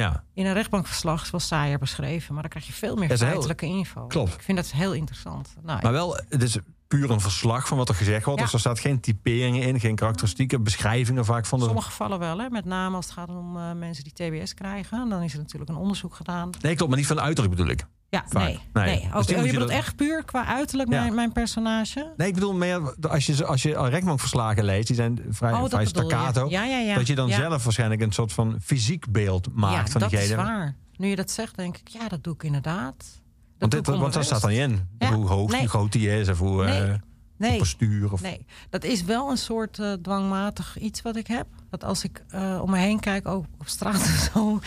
Ja. 0.00 0.24
in 0.34 0.46
een 0.46 0.52
rechtbankverslag 0.52 1.22
is 1.22 1.30
wel 1.30 1.40
saaier 1.40 1.78
beschreven, 1.78 2.32
maar 2.32 2.42
dan 2.42 2.50
krijg 2.50 2.66
je 2.66 2.72
veel 2.72 2.96
meer 2.96 3.08
heel- 3.08 3.16
feitelijke 3.16 3.66
info. 3.66 4.06
Klopt. 4.06 4.34
Ik 4.34 4.42
vind 4.42 4.56
dat 4.58 4.70
heel 4.70 4.92
interessant. 4.92 5.54
Nou, 5.62 5.82
Maar 5.82 5.92
wel, 5.92 6.20
het 6.28 6.42
is 6.42 6.58
puur 6.90 7.10
een 7.10 7.20
verslag 7.20 7.68
van 7.68 7.76
wat 7.76 7.88
er 7.88 7.94
gezegd 7.94 8.24
wordt. 8.24 8.38
Ja. 8.38 8.44
Dus 8.44 8.54
er 8.54 8.60
staat 8.60 8.78
geen 8.80 9.00
typeringen 9.00 9.62
in, 9.62 9.80
geen 9.80 9.94
karakteristieken, 9.94 10.62
beschrijvingen 10.62 11.24
vaak 11.24 11.46
van 11.46 11.58
in 11.58 11.64
de... 11.64 11.70
sommige 11.70 11.90
gevallen 11.90 12.18
wel, 12.18 12.38
hè. 12.38 12.48
met 12.50 12.64
name 12.64 12.96
als 12.96 13.04
het 13.04 13.14
gaat 13.14 13.28
om 13.28 13.56
eh, 13.56 13.72
mensen 13.72 14.04
die 14.04 14.12
TBS 14.12 14.54
krijgen. 14.54 15.08
Dan 15.08 15.22
is 15.22 15.32
er 15.32 15.38
natuurlijk 15.38 15.70
een 15.70 15.76
onderzoek 15.76 16.14
gedaan. 16.14 16.50
Nee, 16.60 16.74
klopt, 16.74 16.90
maar 16.90 16.98
niet 16.98 17.06
van 17.08 17.16
de 17.16 17.22
uiterlijk 17.22 17.56
bedoel 17.56 17.72
ik. 17.72 17.86
Ja, 18.08 18.24
Vaak. 18.28 18.42
nee. 18.44 18.58
Nee. 18.72 18.84
nee. 18.84 19.00
Dus 19.00 19.06
Ook, 19.12 19.22
oh, 19.22 19.28
je 19.28 19.46
je 19.46 19.52
bedoelt 19.52 19.70
echt 19.70 19.96
puur 19.96 20.24
qua 20.24 20.46
uiterlijk 20.46 20.90
Ja. 20.92 21.00
mijn, 21.00 21.14
mijn 21.14 21.32
personage? 21.32 22.12
Nee, 22.16 22.28
ik 22.28 22.34
bedoel 22.34 22.54
meer 22.54 22.94
als 23.08 23.26
je, 23.26 23.44
als 23.44 23.62
je 23.62 23.88
rechtbankverslagen 23.88 24.64
leest, 24.64 24.86
die 24.86 24.96
zijn 24.96 25.18
vrij, 25.30 25.52
Oh, 25.52 25.60
dat 25.60 25.70
vrij 25.70 25.84
bedoel 25.84 26.02
je. 26.02 26.08
staccato. 26.08 26.48
Ja, 26.48 26.64
ja, 26.64 26.78
ja. 26.78 26.94
Dat 26.94 27.06
je 27.06 27.14
dan 27.14 27.28
Ja. 27.28 27.36
zelf 27.36 27.64
waarschijnlijk 27.64 28.00
een 28.00 28.12
soort 28.12 28.32
van 28.32 28.56
fysiek 28.62 29.12
beeld 29.12 29.48
maakt 29.54 29.86
ja, 29.86 29.92
van 29.92 30.00
dat 30.00 30.10
diegene. 30.10 30.30
is 30.30 30.36
waar. 30.36 30.76
Nu 30.96 31.08
je 31.08 31.16
dat 31.16 31.30
zegt, 31.30 31.56
denk 31.56 31.76
ik, 31.76 31.88
ja, 31.88 32.08
dat 32.08 32.24
doe 32.24 32.34
ik 32.34 32.42
inderdaad. 32.42 33.19
Dat 33.60 33.72
Want, 33.72 33.86
dit, 33.86 33.96
want 33.96 34.12
daar 34.12 34.24
staat 34.24 34.40
dan 34.40 34.50
niet 34.50 34.58
in. 34.58 34.88
Ja. 34.98 35.12
Hoe 35.12 35.26
hoog, 35.26 35.50
Nee. 35.50 35.60
hoe 35.60 35.68
groot 35.68 35.92
die 35.92 36.18
is 36.18 36.28
of 36.28 36.38
hoe 36.38 36.64
Nee. 36.64 36.82
eh, 36.82 36.94
Nee, 37.36 37.58
postuur. 37.58 38.12
Of... 38.12 38.20
nee, 38.22 38.46
dat 38.70 38.84
is 38.84 39.02
wel 39.02 39.30
een 39.30 39.36
soort 39.38 39.78
eh, 39.78 39.92
dwangmatig 39.92 40.78
iets 40.78 41.02
wat 41.02 41.16
ik 41.16 41.26
heb. 41.26 41.46
Dat 41.70 41.84
als 41.84 42.04
ik 42.04 42.24
eh, 42.28 42.58
om 42.62 42.70
me 42.70 42.78
heen 42.78 43.00
kijk, 43.00 43.28
ook 43.28 43.44
op 43.58 43.68
straat 43.68 44.02
en 44.06 44.30
zo... 44.32 44.60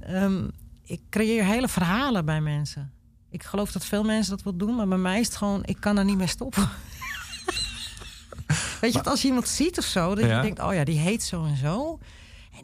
ehm, 0.00 0.44
ik 0.84 1.00
creëer 1.10 1.44
hele 1.44 1.68
verhalen 1.68 2.24
bij 2.24 2.40
mensen. 2.40 2.92
Ik 3.30 3.42
geloof 3.42 3.72
dat 3.72 3.84
veel 3.84 4.02
mensen 4.02 4.36
dat 4.36 4.44
wel 4.44 4.56
doen, 4.56 4.76
maar 4.76 4.88
bij 4.88 4.98
mij 4.98 5.20
is 5.20 5.26
het 5.26 5.36
gewoon... 5.36 5.62
ik 5.64 5.76
kan 5.80 5.98
er 5.98 6.04
niet 6.04 6.16
mee 6.16 6.26
stoppen. 6.26 6.68
Weet 8.80 8.92
je, 8.92 9.02
als 9.04 9.22
je 9.22 9.28
iemand 9.28 9.48
ziet 9.48 9.78
of 9.78 9.84
zo, 9.84 10.14
dat 10.14 10.24
Ja. 10.24 10.36
je 10.36 10.42
denkt... 10.42 10.60
oh 10.62 10.74
ja, 10.74 10.84
die 10.84 10.98
heet 10.98 11.22
zo 11.22 11.44
en 11.44 11.56
zo... 11.56 11.98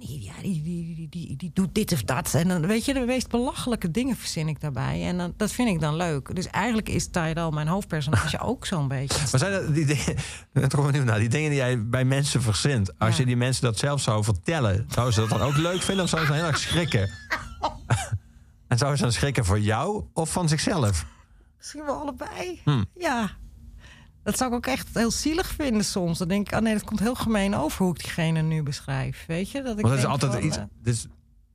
En 0.00 0.06
die, 0.06 0.22
ja, 0.22 0.32
die, 0.42 0.62
die, 0.62 1.08
die, 1.10 1.36
die, 1.36 1.50
doet 1.54 1.74
dit 1.74 1.92
of 1.92 2.02
dat. 2.02 2.34
En 2.34 2.48
dan 2.48 2.66
weet 2.66 2.84
je, 2.84 2.94
de 2.94 3.00
meest 3.00 3.28
belachelijke 3.28 3.90
dingen 3.90 4.16
verzin 4.16 4.48
ik 4.48 4.60
daarbij. 4.60 5.06
En 5.06 5.18
dan, 5.18 5.34
dat 5.36 5.52
vind 5.52 5.68
ik 5.68 5.80
dan 5.80 5.96
leuk. 5.96 6.34
Dus 6.34 6.46
eigenlijk 6.46 6.88
is 6.88 7.08
Tyrell, 7.08 7.50
mijn 7.50 7.68
hoofdpersonage, 7.68 8.38
ook 8.50 8.66
zo'n 8.66 8.88
beetje. 8.88 9.18
Maar 9.30 9.40
zijn 9.40 9.52
dat 9.52 9.74
die 9.74 9.86
dingen, 9.86 10.16
ben 10.52 10.68
toch 10.68 10.86
benieuwd 10.86 11.04
naar, 11.04 11.18
die 11.18 11.28
dingen 11.28 11.50
die 11.50 11.58
jij 11.58 11.86
bij 11.86 12.04
mensen 12.04 12.42
verzint. 12.42 12.98
Als 12.98 13.10
Ja. 13.14 13.20
je 13.20 13.26
die 13.26 13.36
mensen 13.36 13.62
dat 13.62 13.78
zelf 13.78 14.00
zou 14.00 14.24
vertellen, 14.24 14.86
zouden 14.88 15.14
ze 15.14 15.20
dat 15.20 15.28
dan 15.28 15.40
ook 15.40 15.56
leuk 15.56 15.82
vinden 15.82 16.04
of 16.04 16.10
zouden 16.10 16.34
ze 16.34 16.36
dan 16.36 16.44
heel 16.44 16.52
erg 16.52 16.62
schrikken? 16.62 17.10
en 18.68 18.78
zouden 18.78 18.98
ze 18.98 19.04
dan 19.04 19.12
schrikken 19.12 19.44
voor 19.44 19.60
jou 19.60 20.04
of 20.12 20.32
van 20.32 20.48
zichzelf? 20.48 21.06
Misschien 21.58 21.84
wel 21.84 22.00
allebei. 22.00 22.60
Hmm. 22.64 22.84
Ja. 22.98 23.30
Dat 24.26 24.36
zou 24.36 24.50
ik 24.50 24.56
ook 24.56 24.66
echt 24.66 24.88
heel 24.92 25.10
zielig 25.10 25.46
vinden 25.46 25.84
soms. 25.84 26.18
Dan 26.18 26.28
denk 26.28 26.46
ik, 26.46 26.54
oh 26.54 26.60
nee, 26.60 26.72
dat 26.72 26.84
komt 26.84 27.00
heel 27.00 27.14
gemeen 27.14 27.56
over 27.56 27.84
hoe 27.84 27.94
ik 27.94 28.02
diegene 28.02 28.42
nu 28.42 28.62
beschrijf. 28.62 29.24
Weet 29.26 29.50
je? 29.50 29.62
Dat 29.62 29.76
ik 29.76 29.84
Want 29.84 29.94
het 29.94 30.04
is 30.04 30.10
altijd 30.10 30.32
van, 30.32 30.42
iets, 30.42 30.58
is, 30.84 31.06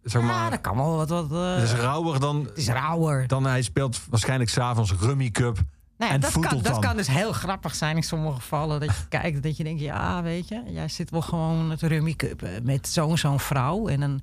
zeg 0.04 0.22
ja, 0.22 0.28
maar, 0.28 0.50
dat 0.50 0.62
kan 0.62 0.76
wel 0.76 0.96
wat. 0.96 1.10
wat 1.10 1.32
eh, 1.32 1.56
het 1.56 1.64
is 1.64 1.74
rauwer 1.74 2.20
dan, 2.20 2.46
het 2.46 2.58
is 2.58 2.68
rauwer. 2.68 3.28
dan 3.28 3.46
hij 3.46 3.62
speelt 3.62 4.02
waarschijnlijk 4.10 4.50
s'avonds 4.50 4.94
Rummy 4.94 5.30
Cup 5.30 5.56
Nou 5.56 5.64
ja, 5.98 6.10
en 6.10 6.20
dat, 6.20 6.32
kan, 6.40 6.62
dat 6.62 6.80
kan 6.80 6.98
dus 6.98 7.08
heel 7.08 7.34
grappig 7.34 7.76
zijn 7.76 7.96
in 7.96 8.04
sommige 8.04 8.36
gevallen. 8.36 8.80
Dat 8.80 8.90
je 8.90 9.08
kijkt, 9.20 9.44
dat 9.44 9.58
je 9.58 9.64
denkt, 9.64 9.82
ja, 9.82 10.24
weet 10.24 10.48
je, 10.48 10.64
jij 10.68 10.88
zit 10.88 11.10
wel 11.10 11.22
gewoon 11.22 11.70
het 11.70 11.82
rummy 11.82 12.14
cup 12.14 12.44
eh, 12.44 12.50
met 12.64 12.88
zo'n 12.88 13.18
zo'n 13.18 13.40
vrouw. 13.40 13.88
En 13.88 14.00
dan, 14.00 14.22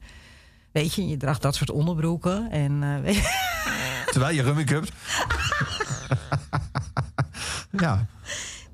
weet 0.72 0.94
je, 0.94 1.08
je 1.08 1.16
draagt 1.16 1.42
dat 1.42 1.54
soort 1.54 1.70
onderbroeken. 1.70 2.50
En 2.50 2.80
weet 3.02 3.14
je, 3.14 4.06
Terwijl 4.10 4.34
je 4.34 4.42
Rummy 4.42 4.64
Cupt. 4.64 4.92
ja, 7.84 8.06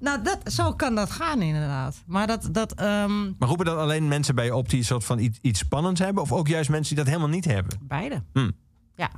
nou, 0.04 0.22
dat, 0.22 0.52
zo 0.52 0.72
kan 0.72 0.94
dat 0.94 1.10
gaan 1.10 1.42
inderdaad. 1.42 2.02
Maar 2.06 2.26
dat, 2.26 2.48
dat 2.52 2.72
ehm, 2.72 3.22
maar 3.38 3.48
roepen 3.48 3.66
dan 3.66 3.78
alleen 3.78 4.08
mensen 4.08 4.34
bij 4.34 4.44
je 4.44 4.54
op 4.54 4.68
die 4.68 4.78
een 4.78 4.84
soort 4.84 5.04
van 5.04 5.18
iets, 5.18 5.38
iets 5.42 5.58
spannends 5.58 6.00
hebben? 6.00 6.22
Of 6.22 6.32
ook 6.32 6.48
juist 6.48 6.70
mensen 6.70 6.94
die 6.94 7.04
dat 7.04 7.12
helemaal 7.12 7.34
niet 7.34 7.44
hebben? 7.44 7.78
Beide. 7.82 8.22
Hmm. 8.32 8.52
Ja. 8.96 9.10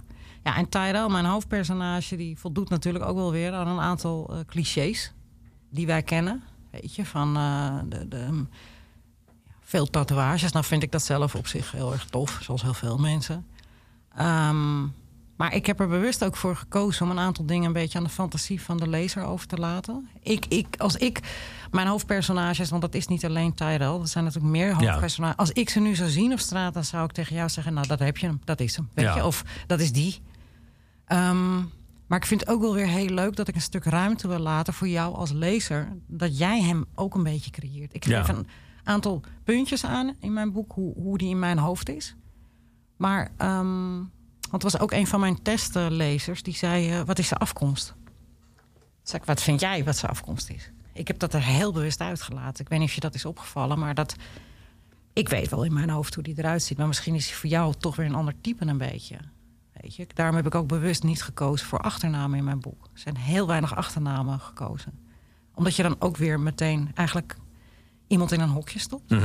ja, 0.43 0.57
en 0.57 0.69
Tyrell, 0.69 1.09
mijn 1.09 1.25
hoofdpersonage, 1.25 2.17
die 2.17 2.39
voldoet 2.39 2.69
natuurlijk 2.69 3.05
ook 3.05 3.17
wel 3.17 3.33
weer 3.33 3.53
aan 3.53 3.69
een 3.69 3.81
aantal 3.81 4.29
eh, 4.31 4.39
clichés 4.47 5.13
die 5.71 5.87
wij 5.87 6.03
kennen. 6.03 6.43
Weet 6.71 6.95
je, 6.95 7.05
van 7.05 7.37
eh, 7.37 7.79
de, 7.89 8.09
de, 8.09 8.45
ja, 9.47 9.53
veel 9.61 9.87
tatoeages. 9.87 10.53
Nou 10.53 10.65
vind 10.65 10.83
ik 10.83 10.93
dat 10.93 11.03
zelf 11.03 11.35
op 11.35 11.47
zich 11.47 11.73
heel 11.73 11.93
erg 11.93 12.05
tof, 12.05 12.39
zoals 12.43 12.63
heel 12.63 12.75
veel 12.75 12.99
mensen. 12.99 13.47
Ehm, 14.17 14.83
maar 15.37 15.55
ik 15.55 15.67
heb 15.67 15.81
er 15.81 15.89
bewust 15.89 16.25
ook 16.25 16.37
voor 16.37 16.57
gekozen 16.57 17.05
om 17.05 17.11
een 17.11 17.19
aantal 17.19 17.47
dingen 17.47 17.65
een 17.67 17.73
beetje 17.73 17.99
aan 17.99 18.05
de 18.05 18.11
fantasie 18.11 18.63
van 18.63 18.77
de 18.77 18.89
lezer 18.89 19.25
over 19.25 19.47
te 19.47 19.57
laten. 19.57 20.09
Ik, 20.23 20.47
ik, 20.47 20.67
als 20.79 20.97
ik 20.97 21.21
mijn 21.71 21.87
hoofdpersonages, 21.87 22.71
want 22.71 22.83
dat 22.83 22.95
is 22.95 23.07
niet 23.07 23.25
alleen 23.25 23.55
Tyrell, 23.55 23.99
er 24.01 24.09
zijn 24.09 24.25
natuurlijk 24.25 24.53
meer 24.53 24.75
hoofdpersonages. 24.75 25.37
Als 25.37 25.53
ik 25.53 25.69
ze 25.71 25.81
nu 25.81 25.95
zou 25.95 26.11
zien 26.11 26.33
op 26.33 26.39
straat, 26.39 26.75
dan 26.75 26.85
zou 26.85 27.05
ik 27.05 27.13
tegen 27.13 27.37
jou 27.37 27.49
zeggen: 27.49 27.75
Nou, 27.75 27.87
dat 27.87 27.99
heb 27.99 28.17
je 28.19 28.27
hem, 28.27 28.41
dat 28.45 28.61
is 28.61 28.77
hem. 28.77 28.89
Weet 28.95 29.05
Ja. 29.05 29.15
je? 29.17 29.25
Of 29.25 29.45
dat 29.67 29.81
is 29.81 29.93
die. 29.93 30.21
Ehm, 31.05 31.57
maar 32.07 32.19
ik 32.19 32.27
vind 32.27 32.41
het 32.41 32.49
ook 32.49 32.61
wel 32.61 32.75
weer 32.75 32.87
heel 32.89 33.09
leuk 33.09 33.37
dat 33.37 33.49
ik 33.49 33.55
een 33.55 33.61
stuk 33.61 33.85
ruimte 33.85 34.29
wil 34.29 34.39
laten 34.39 34.75
voor 34.75 34.89
jou 34.89 35.15
als 35.15 35.33
lezer. 35.33 35.89
Dat 36.07 36.39
jij 36.39 36.61
hem 36.63 36.85
ook 36.95 37.15
een 37.15 37.23
beetje 37.23 37.51
creëert. 37.51 37.95
Ik 37.95 38.05
Ja. 38.07 38.23
geef 38.25 38.37
een 38.37 38.47
aantal 38.85 39.21
puntjes 39.45 39.85
aan 39.85 40.15
in 40.21 40.33
mijn 40.33 40.53
boek, 40.53 40.73
hoe, 40.73 40.95
hoe 40.95 41.19
die 41.19 41.29
in 41.29 41.39
mijn 41.39 41.59
hoofd 41.59 41.89
is. 41.89 42.15
Maar, 42.97 43.31
ehm, 43.37 43.99
want 44.51 44.63
het 44.63 44.73
was 44.73 44.81
ook 44.81 44.93
een 44.93 45.07
van 45.07 45.21
mijn 45.21 45.43
testlezers 45.43 46.43
die 46.43 46.55
zei: 46.55 46.91
eh, 46.91 47.01
Wat 47.01 47.19
is 47.19 47.29
zijn 47.29 47.41
afkomst? 47.41 47.95
Zei 49.03 49.23
ik, 49.23 49.29
wat 49.29 49.43
vind 49.43 49.61
jij 49.61 49.85
wat 49.85 49.97
zijn 49.97 50.11
afkomst 50.11 50.51
is? 50.51 50.71
Ik 50.93 51.09
heb 51.09 51.19
dat 51.19 51.35
er 51.35 51.43
heel 51.43 51.73
bewust 51.73 52.01
uitgelaten. 52.01 52.65
Ik 52.65 52.69
weet 52.71 52.79
niet 52.79 52.89
of 52.89 52.95
je 52.95 53.01
dat 53.01 53.15
is 53.15 53.25
opgevallen, 53.25 53.79
maar 53.79 53.95
dat. 53.95 54.17
Ik 55.13 55.29
weet 55.29 55.51
wel 55.51 55.65
in 55.65 55.73
mijn 55.73 55.91
hoofd 55.91 56.15
hoe 56.15 56.25
die 56.25 56.39
eruit 56.39 56.63
ziet. 56.63 56.79
Maar 56.79 56.87
misschien 56.87 57.15
is 57.15 57.27
hij 57.27 57.37
voor 57.37 57.49
jou 57.49 57.75
toch 57.79 57.97
weer 57.97 58.07
een 58.07 58.15
ander 58.15 58.35
type 58.41 58.67
een 58.67 58.79
beetje. 58.79 59.19
Weet 59.73 59.97
je? 59.97 60.07
Daarom 60.15 60.37
heb 60.37 60.47
ik 60.47 60.55
ook 60.55 60.69
bewust 60.69 61.03
niet 61.03 61.23
gekozen 61.23 61.67
voor 61.67 61.79
achternamen 61.79 62.39
in 62.39 62.45
mijn 62.45 62.61
boek. 62.61 62.85
Er 62.93 63.01
zijn 63.01 63.17
heel 63.17 63.47
weinig 63.47 63.77
achternamen 63.77 64.41
gekozen. 64.41 64.99
Omdat 65.55 65.77
je 65.77 65.83
dan 65.83 65.97
ook 65.99 66.17
weer 66.17 66.41
meteen 66.41 66.91
eigenlijk 66.95 67.37
iemand 68.07 68.33
in 68.33 68.41
een 68.41 68.49
hokje 68.49 68.79
stopt. 68.79 69.11
Mhm. 69.11 69.25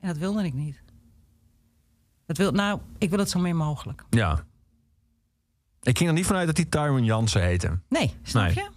En 0.00 0.08
dat 0.08 0.16
wilde 0.16 0.44
ik 0.44 0.54
niet. 0.54 0.82
Dat 2.26 2.36
wil, 2.36 2.52
nou, 2.52 2.80
ik 2.98 3.10
wil 3.10 3.18
het 3.18 3.30
zo 3.30 3.38
min 3.38 3.56
mogelijk. 3.56 4.04
Ja. 4.10 4.44
Ik 5.82 5.96
ging 5.98 6.08
er 6.08 6.14
niet 6.16 6.26
vanuit 6.26 6.46
dat 6.46 6.56
die 6.56 6.68
Tyrone 6.68 7.04
Jansen 7.04 7.42
heette. 7.42 7.78
Nee, 7.88 8.14
snap 8.22 8.44
Nee. 8.44 8.54
je? 8.54 8.70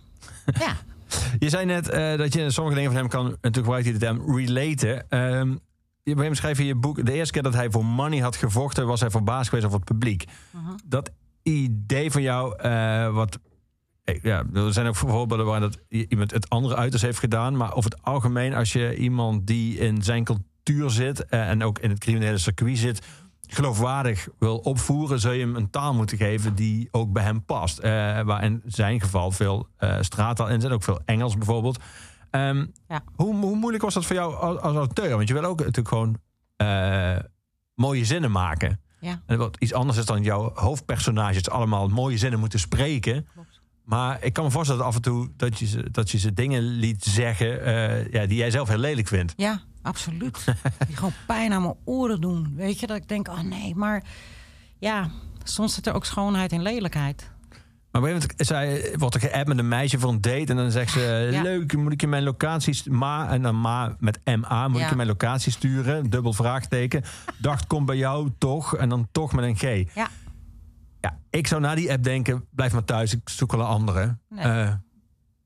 Ja. 0.59 0.75
Je 1.39 1.49
zei 1.49 1.65
net 1.65 1.89
eh, 1.89 2.17
dat 2.17 2.33
je 2.33 2.49
sommige 2.51 2.75
dingen 2.75 2.91
van 2.91 2.99
hem 2.99 3.09
kan... 3.09 3.23
Natuurlijk 3.23 3.55
gebruikt 3.55 3.83
hij 3.85 3.93
de 3.93 3.99
term 3.99 4.35
relaten. 4.37 5.09
Ehm 5.09 5.55
je 6.03 6.15
hebt 6.15 6.37
schrijven 6.37 6.61
in 6.63 6.67
je 6.69 6.75
boek... 6.75 7.05
De 7.05 7.13
eerste 7.13 7.33
keer 7.33 7.43
dat 7.43 7.53
hij 7.53 7.71
voor 7.71 7.85
money 7.85 8.19
had 8.19 8.35
gevochten... 8.35 8.87
was 8.87 8.99
hij 8.99 9.09
verbaasd 9.09 9.49
geweest 9.49 9.65
over 9.67 9.79
het 9.79 9.87
publiek. 9.89 10.23
Mhm. 10.51 10.71
Dat 10.85 11.11
idee 11.43 12.11
van 12.11 12.21
jou... 12.21 12.57
eh, 12.59 13.13
wat 13.13 13.39
eh, 14.03 14.21
ja, 14.21 14.43
er 14.53 14.73
zijn 14.73 14.87
ook 14.87 14.95
voorbeelden 14.95 15.45
waar 15.45 15.59
dat 15.59 15.79
iemand 15.89 16.31
het 16.31 16.49
andere 16.49 16.75
uiterst 16.75 17.05
heeft 17.05 17.19
gedaan. 17.19 17.57
Maar 17.57 17.73
over 17.75 17.91
het 17.91 18.01
algemeen, 18.03 18.53
als 18.53 18.73
je 18.73 18.95
iemand 18.95 19.47
die 19.47 19.77
in 19.77 20.03
zijn 20.03 20.23
cultuur 20.23 20.89
zit 20.89 21.25
en 21.25 21.63
ook 21.63 21.79
in 21.79 21.89
het 21.89 21.99
criminele 21.99 22.37
circuit 22.37 22.77
zit, 22.77 23.05
geloofwaardig 23.47 24.27
wil 24.39 24.57
opvoeren, 24.57 25.19
zul 25.19 25.31
je 25.31 25.39
hem 25.45 25.55
een 25.55 25.69
taal 25.69 25.93
moeten 25.93 26.17
geven 26.17 26.55
die 26.55 26.87
ook 26.91 27.11
bij 27.11 27.23
hem 27.23 27.43
past. 27.45 27.77
Eh, 27.79 27.91
waar 28.21 28.43
in 28.43 28.61
zijn 28.65 29.01
geval 29.01 29.31
veel 29.31 29.67
eh 29.77 29.97
straattaal 30.01 30.47
in 30.49 30.61
zit, 30.61 30.71
ook 30.71 30.83
veel 30.83 30.99
Engels 31.05 31.35
bijvoorbeeld. 31.37 31.79
Ehm, 32.31 32.65
Ja. 32.87 33.03
hoe, 33.15 33.35
hoe 33.35 33.55
moeilijk 33.55 33.83
was 33.83 33.93
dat 33.93 34.05
voor 34.05 34.15
jou 34.15 34.35
als, 34.35 34.59
als 34.59 34.75
auteur? 34.75 35.15
Want 35.15 35.27
je 35.27 35.33
wil 35.33 35.43
ook 35.43 35.57
natuurlijk 35.59 35.87
gewoon 35.87 36.17
eh, 36.55 37.15
mooie 37.75 38.05
zinnen 38.05 38.31
maken. 38.31 38.79
Ja. 38.99 39.21
En 39.25 39.37
wat 39.37 39.57
iets 39.59 39.73
anders 39.73 39.97
is 39.97 40.05
dan 40.05 40.23
jouw 40.23 40.51
hoofdpersonages 40.53 41.49
allemaal 41.49 41.87
mooie 41.87 42.17
zinnen 42.17 42.39
moeten 42.39 42.59
spreken. 42.59 43.27
Klopt. 43.33 43.54
Maar 43.85 44.17
ik 44.23 44.33
kan 44.33 44.43
me 44.43 44.51
voorstellen 44.51 44.81
dat 44.81 44.89
af 44.89 44.95
en 44.95 45.01
toe 45.01 45.29
dat 45.37 45.59
je 45.59 45.65
ze, 45.65 45.91
dat 45.91 46.11
je 46.11 46.17
ze 46.17 46.33
dingen 46.33 46.61
liet 46.61 47.03
zeggen 47.03 47.63
eh, 47.65 48.11
ja, 48.11 48.25
die 48.25 48.37
jij 48.37 48.51
zelf 48.51 48.67
heel 48.67 48.77
lelijk 48.77 49.07
vindt. 49.07 49.33
Ja, 49.37 49.61
absoluut. 49.81 50.45
Die 50.87 50.95
gewoon 50.95 51.13
pijn 51.27 51.53
aan 51.53 51.61
mijn 51.61 51.75
oren 51.83 52.21
doen. 52.21 52.53
Weet 52.55 52.79
je, 52.79 52.87
dat 52.87 52.97
ik 52.97 53.07
denk, 53.07 53.27
oh 53.27 53.39
nee, 53.41 53.75
maar 53.75 54.03
ja, 54.79 55.09
soms 55.43 55.73
zit 55.73 55.87
er 55.87 55.93
ook 55.93 56.05
schoonheid 56.05 56.51
in 56.51 56.61
lelijkheid. 56.61 57.33
Maar 57.91 58.03
op 58.03 58.09
een 58.09 58.21
gegeven 58.21 58.47
moment 58.57 58.81
zij, 58.89 58.97
wordt 58.99 59.15
er 59.15 59.21
geappt 59.21 59.47
met 59.47 59.57
een 59.57 59.67
meisje 59.67 59.99
voor 59.99 60.09
een 60.09 60.21
date. 60.21 60.45
En 60.45 60.55
dan 60.55 60.71
zegt 60.71 60.91
ze, 60.91 60.99
Ja. 61.31 61.41
leuk, 61.41 61.75
moet 61.77 61.91
ik 61.91 62.01
je 62.01 62.07
mijn 62.07 62.23
locatie... 62.23 62.91
Ma, 62.91 63.29
en 63.29 63.41
dan 63.41 63.61
Ma 63.61 63.95
met 63.99 64.19
MA, 64.23 64.67
moet 64.67 64.81
ik 64.81 64.89
je 64.89 64.95
mijn 64.95 65.07
locatie 65.07 65.51
sturen? 65.51 66.09
Dubbel 66.09 66.33
vraagteken. 66.33 67.03
Dacht, 67.37 67.67
kom 67.67 67.85
bij 67.85 67.97
jou 67.97 68.29
toch. 68.37 68.75
En 68.75 68.89
dan 68.89 69.07
toch 69.11 69.33
met 69.33 69.45
een 69.45 69.55
G. 69.85 69.95
Ja. 69.95 70.07
Ja, 71.05 71.19
ik 71.29 71.47
zou 71.47 71.61
na 71.61 71.75
die 71.75 71.91
app 71.91 72.03
denken, 72.03 72.45
blijf 72.51 72.73
maar 72.73 72.83
thuis. 72.83 73.13
Ik 73.13 73.29
zoek 73.29 73.51
wel 73.51 73.59
een 73.61 73.65
andere. 73.67 74.17
Nee. 74.29 74.43
Eh, 74.45 74.73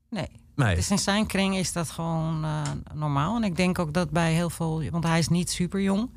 Nee. 0.10 0.28
nee. 0.56 0.76
Dus 0.76 0.92
in 0.92 0.98
zijn 1.00 1.26
kring 1.26 1.56
is 1.56 1.74
dat 1.74 1.90
gewoon 1.90 2.44
eh, 2.46 2.62
normaal. 2.94 3.36
En 3.36 3.44
ik 3.44 3.56
denk 3.56 3.80
ook 3.80 3.94
dat 3.94 4.10
bij 4.10 4.34
heel 4.34 4.50
veel... 4.50 4.90
Want 4.90 5.04
hij 5.04 5.20
is 5.20 5.28
niet 5.28 5.50
super 5.50 5.82
jong. 5.82 6.10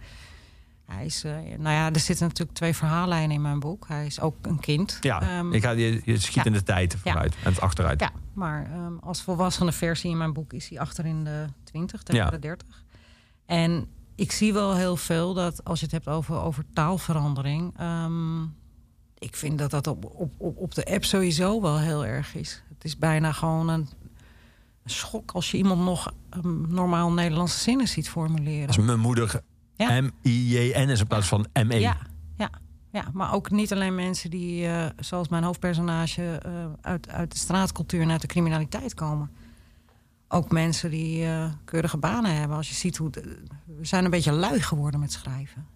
Hij 0.84 1.04
is... 1.04 1.24
eh, 1.24 1.32
nou 1.58 1.74
ja, 1.74 1.92
er 1.92 2.00
zitten 2.00 2.26
natuurlijk 2.26 2.56
twee 2.56 2.74
verhaallijnen 2.74 3.30
in 3.30 3.42
mijn 3.42 3.60
boek. 3.60 3.88
Hij 3.88 4.06
is 4.06 4.20
ook 4.20 4.36
een 4.42 4.60
kind. 4.60 4.98
Ja, 5.00 5.22
Ehm, 5.22 5.52
ik 5.52 5.62
ga, 5.62 5.70
je, 5.70 6.00
je 6.04 6.18
schiet 6.18 6.34
ja. 6.34 6.44
in 6.44 6.52
de 6.52 6.62
tijd 6.62 6.96
vooruit 6.96 7.34
en 7.44 7.50
het 7.52 7.60
achteruit. 7.60 8.00
Ja, 8.00 8.10
maar 8.32 8.64
ehm, 8.72 8.96
als 9.00 9.22
volwassene 9.22 9.72
versie 9.72 10.10
in 10.10 10.16
mijn 10.18 10.32
boek 10.32 10.52
is 10.52 10.68
hij 10.68 10.78
achter 10.80 11.06
in 11.06 11.24
de 11.24 11.46
20 11.64 12.02
tegen 12.02 12.24
Ja. 12.24 12.30
de 12.30 12.38
30. 12.38 12.84
En 13.46 13.86
ik 14.14 14.32
zie 14.32 14.52
wel 14.52 14.74
heel 14.76 14.96
veel 14.96 15.34
dat 15.34 15.64
als 15.64 15.78
je 15.78 15.84
het 15.84 15.94
hebt 15.94 16.08
over, 16.08 16.34
over 16.40 16.64
taalverandering. 16.72 17.72
ehm, 17.78 18.40
ik 19.22 19.36
vind 19.36 19.58
dat 19.58 19.70
dat 19.70 19.86
op, 19.86 20.04
op, 20.04 20.32
op, 20.36 20.56
op 20.58 20.74
de 20.74 20.84
app 20.84 21.04
sowieso 21.04 21.60
wel 21.60 21.78
heel 21.78 22.06
erg 22.06 22.34
is. 22.34 22.62
Het 22.74 22.84
is 22.84 22.98
bijna 22.98 23.32
gewoon 23.32 23.68
een, 23.68 23.88
een 24.82 24.90
schok 24.90 25.30
als 25.32 25.50
je 25.50 25.56
iemand 25.56 25.80
nog 25.84 26.12
ehm, 26.30 26.74
normaal 26.74 27.12
Nederlandse 27.12 27.58
zinnen 27.58 27.88
ziet 27.88 28.08
formuleren. 28.08 28.66
Als 28.66 28.78
mijn 28.78 29.00
moeder 29.00 29.42
Ja. 29.76 30.00
M-I-J-N 30.00 30.88
is 30.88 31.00
in 31.00 31.06
plaats 31.06 31.26
van 31.28 31.46
M-E. 31.52 31.78
Ja, 31.78 31.96
ja, 32.36 32.50
ja, 32.92 33.04
maar 33.12 33.32
ook 33.34 33.50
niet 33.50 33.72
alleen 33.72 33.94
mensen 33.94 34.30
die, 34.30 34.66
eh, 34.66 34.86
zoals 34.98 35.28
mijn 35.28 35.42
hoofdpersonage, 35.44 36.38
eh, 36.42 36.66
uit, 36.80 37.08
uit 37.08 37.32
de 37.32 37.38
straatcultuur 37.38 38.00
en 38.00 38.10
uit 38.10 38.20
de 38.20 38.26
criminaliteit 38.26 38.94
komen. 38.94 39.30
Ook 40.28 40.50
mensen 40.50 40.90
die 40.90 41.24
eh, 41.24 41.52
keurige 41.64 41.96
banen 41.96 42.34
hebben. 42.36 42.56
Als 42.56 42.68
je 42.68 42.74
ziet 42.74 42.96
hoe. 42.96 43.10
de- 43.10 43.42
we 43.66 43.84
zijn 43.86 44.04
een 44.04 44.10
beetje 44.10 44.32
lui 44.32 44.60
geworden 44.60 45.00
met 45.00 45.12
schrijven. 45.12 45.66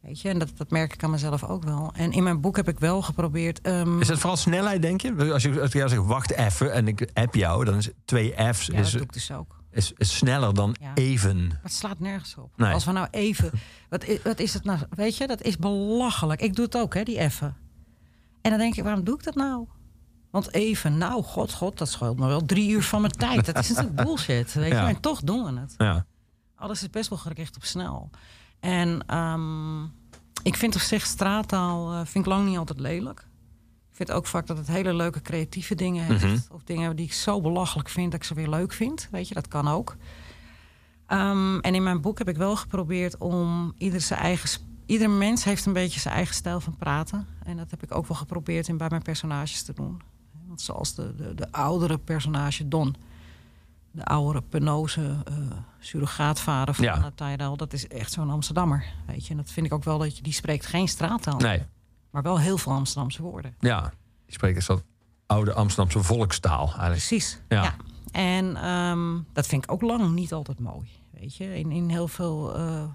Weet 0.00 0.20
je, 0.20 0.28
en 0.28 0.38
dat, 0.38 0.50
dat 0.56 0.70
merk 0.70 0.92
ik 0.92 1.02
aan 1.04 1.10
mezelf 1.10 1.44
ook 1.44 1.64
wel. 1.64 1.92
En 1.94 2.12
in 2.12 2.22
mijn 2.22 2.40
boek 2.40 2.56
heb 2.56 2.68
ik 2.68 2.78
wel 2.78 3.02
geprobeerd. 3.02 3.60
ehm, 3.60 4.00
Is 4.00 4.08
het 4.08 4.18
vooral 4.18 4.36
snelheid, 4.36 4.82
denk 4.82 5.00
je? 5.00 5.32
Als 5.32 5.42
je 5.42 5.60
als 5.60 5.72
jij 5.72 5.88
zegt, 5.88 6.04
wacht 6.04 6.30
even 6.32 6.72
en 6.72 6.88
ik 6.88 7.10
app 7.14 7.34
jou, 7.34 7.64
dan 7.64 7.74
is 7.76 7.88
twee 8.04 8.30
F's 8.54 8.66
ja, 8.66 8.78
is, 8.78 8.82
dat 8.82 8.92
doe 8.92 9.00
ik 9.00 9.12
dus 9.12 9.32
ook. 9.32 9.56
is, 9.70 9.92
is 9.96 10.16
sneller 10.16 10.54
dan 10.54 10.76
Ja. 10.80 10.94
even. 10.94 11.46
Maar 11.46 11.58
het 11.62 11.72
slaat 11.72 11.98
nergens 11.98 12.36
op. 12.36 12.52
Nee. 12.56 12.72
Als 12.72 12.84
we 12.84 12.92
nou 12.92 13.08
even. 13.10 13.50
Wat 13.88 14.04
is, 14.04 14.22
wat 14.22 14.38
is 14.38 14.54
het 14.54 14.64
nou? 14.64 14.78
Weet 14.90 15.16
je, 15.16 15.26
dat 15.26 15.42
is 15.42 15.56
belachelijk. 15.56 16.40
Ik 16.40 16.54
doe 16.54 16.64
het 16.64 16.76
ook, 16.76 16.94
hè, 16.94 17.02
die 17.02 17.18
even. 17.18 17.56
En 18.42 18.50
dan 18.50 18.58
denk 18.58 18.76
ik, 18.76 18.82
waarom 18.84 19.04
doe 19.04 19.14
ik 19.14 19.24
dat 19.24 19.34
nou? 19.34 19.66
Want 20.30 20.52
even, 20.54 20.98
nou, 20.98 21.22
god, 21.22 21.52
god, 21.52 21.78
dat 21.78 21.88
scheelt 21.88 22.18
me 22.18 22.26
wel 22.26 22.44
drie 22.44 22.70
uur 22.70 22.82
van 22.82 23.00
mijn 23.00 23.12
tijd. 23.12 23.46
Dat 23.46 23.58
is 23.58 23.68
natuurlijk 23.68 23.96
bullshit. 24.06 24.52
Weet 24.54 24.68
je, 24.68 24.74
Ja. 24.74 24.88
en 24.88 25.00
toch 25.00 25.20
doen 25.20 25.54
we 25.54 25.60
het. 25.60 25.74
Ja. 25.76 26.06
Alles 26.54 26.82
is 26.82 26.90
best 26.90 27.08
wel 27.08 27.18
gericht 27.18 27.56
op 27.56 27.64
snel. 27.64 28.10
En 28.60 29.06
ehm, 29.06 29.82
ik 30.42 30.56
vind 30.56 30.74
op 30.74 30.80
zich 30.80 31.06
straattaal 31.06 31.92
eh, 31.92 31.96
vind 32.04 32.26
ik 32.26 32.32
lang 32.32 32.48
niet 32.48 32.58
altijd 32.58 32.80
lelijk. 32.80 33.20
Ik 33.90 34.06
vind 34.06 34.10
ook 34.10 34.26
vaak 34.26 34.46
dat 34.46 34.56
het 34.56 34.66
hele 34.66 34.94
leuke 34.94 35.22
creatieve 35.22 35.74
dingen 35.74 36.04
heeft. 36.04 36.24
Mhm. 36.24 36.54
Of 36.54 36.64
dingen 36.64 36.96
die 36.96 37.06
ik 37.06 37.12
zo 37.12 37.40
belachelijk 37.40 37.88
vind 37.88 38.10
dat 38.10 38.20
ik 38.20 38.26
ze 38.26 38.34
weer 38.34 38.48
leuk 38.48 38.72
vind. 38.72 39.08
Weet 39.10 39.28
je, 39.28 39.34
dat 39.34 39.48
kan 39.48 39.68
ook. 39.68 39.96
Ehm, 41.06 41.58
en 41.58 41.74
in 41.74 41.82
mijn 41.82 42.00
boek 42.00 42.18
heb 42.18 42.28
ik 42.28 42.36
wel 42.36 42.56
geprobeerd 42.56 43.18
om 43.18 43.74
ieder 43.78 44.00
zijn 44.00 44.20
eigen... 44.20 44.66
Ieder 44.86 45.10
mens 45.10 45.44
heeft 45.44 45.66
een 45.66 45.72
beetje 45.72 46.00
zijn 46.00 46.14
eigen 46.14 46.34
stijl 46.34 46.60
van 46.60 46.76
praten. 46.76 47.26
En 47.42 47.56
dat 47.56 47.70
heb 47.70 47.82
ik 47.82 47.94
ook 47.94 48.06
wel 48.06 48.16
geprobeerd 48.16 48.68
in 48.68 48.76
bij 48.76 48.88
mijn 48.90 49.02
personages 49.02 49.62
te 49.62 49.72
doen. 49.72 50.00
Want 50.46 50.60
zoals 50.60 50.94
de, 50.94 51.14
de, 51.14 51.34
de 51.34 51.52
oudere 51.52 51.98
personage 51.98 52.68
Don. 52.68 52.96
De 53.90 54.04
oudere 54.04 54.42
penose 54.42 55.16
eh 55.24 55.34
surrogaatvader 55.80 56.74
van 56.74 56.84
Ja. 56.84 57.10
Tyrell. 57.14 57.56
Dat 57.56 57.72
is 57.72 57.88
echt 57.88 58.12
zo'n 58.12 58.30
Amsterdammer. 58.30 58.84
Weet 59.06 59.24
je. 59.24 59.30
En 59.30 59.36
dat 59.36 59.50
vind 59.50 59.66
ik 59.66 59.72
ook 59.72 59.84
wel 59.84 59.98
dat 59.98 60.16
je... 60.16 60.22
Die 60.22 60.32
spreekt 60.32 60.66
geen 60.66 60.88
straattaal. 60.88 61.38
Nee, 61.38 61.62
Maar 62.10 62.22
wel 62.22 62.38
heel 62.40 62.58
veel 62.58 62.72
Amsterdamse 62.72 63.22
woorden. 63.22 63.54
ja. 63.60 63.92
Je 64.26 64.32
spreekt 64.34 64.56
een 64.56 64.62
soort 64.62 64.84
oude 65.26 65.52
Amsterdamse 65.52 66.02
volkstaal 66.02 66.60
eigenlijk. 66.66 66.90
Precies. 66.92 67.40
Ja. 67.48 67.62
Ja. 67.62 67.74
En 68.12 68.56
ehm, 68.56 69.18
dat 69.32 69.46
vind 69.46 69.64
ik 69.64 69.72
ook 69.72 69.82
lang 69.82 70.12
niet 70.14 70.32
altijd 70.32 70.58
mooi. 70.58 70.88
Weet 71.10 71.36
je, 71.36 71.58
in, 71.58 71.70
in 71.72 71.88
heel 71.88 72.08
veel. 72.08 72.54
eh, 72.56 72.82
eh, 72.82 72.88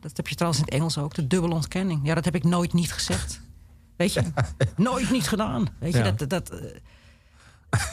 dat 0.00 0.16
heb 0.16 0.28
je 0.28 0.34
trouwens 0.34 0.60
in 0.62 0.66
het 0.68 0.74
Engels 0.78 0.98
ook, 0.98 1.14
de 1.14 1.26
dubbele 1.26 1.54
ontkenning. 1.54 2.00
Ja, 2.06 2.14
dat 2.14 2.24
heb 2.24 2.34
ik 2.34 2.44
nooit 2.44 2.72
niet 2.72 2.92
gezegd. 2.92 3.40
Weet 3.96 4.12
je, 4.12 4.22
nooit 4.76 5.10
niet 5.10 5.28
gedaan. 5.28 5.66
Weet 5.78 5.92
je, 5.92 5.98
Ja. 5.98 6.10
dat, 6.10 6.28
dat, 6.30 6.52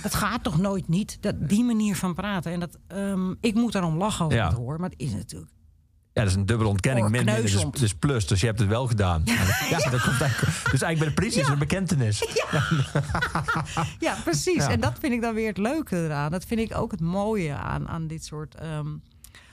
dat 0.01 0.13
gaat 0.15 0.43
toch 0.43 0.57
nooit 0.57 0.87
niet. 0.87 1.17
Dat, 1.21 1.49
die 1.49 1.63
manier 1.63 1.95
van 1.95 2.13
praten. 2.13 2.51
En 2.51 2.59
dat, 2.59 2.77
ehm, 2.87 3.31
ik 3.41 3.53
moet 3.53 3.71
daarom 3.71 3.97
lachen 3.97 4.25
als 4.25 4.33
ik 4.33 4.39
Ja. 4.39 4.47
het 4.47 4.57
hoor. 4.57 4.79
Maar 4.79 4.89
het 4.89 4.99
is 4.99 5.11
natuurlijk. 5.13 5.51
Ja, 6.13 6.21
dat 6.21 6.31
is 6.31 6.37
een 6.37 6.45
dubbele 6.45 6.69
ontkenning. 6.69 7.09
Min, 7.09 7.25
min 7.25 7.33
is, 7.35 7.39
kneuzend. 7.51 7.81
is 7.81 7.93
plus, 7.93 8.27
dus 8.27 8.39
je 8.39 8.45
hebt 8.45 8.59
het 8.59 8.67
wel 8.67 8.87
gedaan. 8.87 9.21
Ja, 9.25 9.35
dat 9.89 10.01
komt 10.01 10.21
eigenlijk, 10.21 10.71
dus 10.71 10.81
eigenlijk 10.81 10.97
bij 10.99 11.07
de 11.07 11.13
politie 11.13 11.41
is 11.41 11.47
een 11.47 11.59
bekentenis. 11.59 12.23
Ja, 13.99 14.15
precies. 14.23 14.65
En 14.67 14.79
dat 14.79 14.93
vind 14.99 15.13
ik 15.13 15.21
dan 15.21 15.33
weer 15.33 15.47
het 15.47 15.57
leuke 15.57 16.03
eraan. 16.05 16.31
Dat 16.31 16.45
vind 16.45 16.59
ik 16.59 16.77
ook 16.77 16.91
het 16.91 17.01
mooie 17.01 17.53
aan, 17.55 17.87
aan 17.87 18.07
dit 18.07 18.25
soort. 18.25 18.55
ehm, 18.55 18.87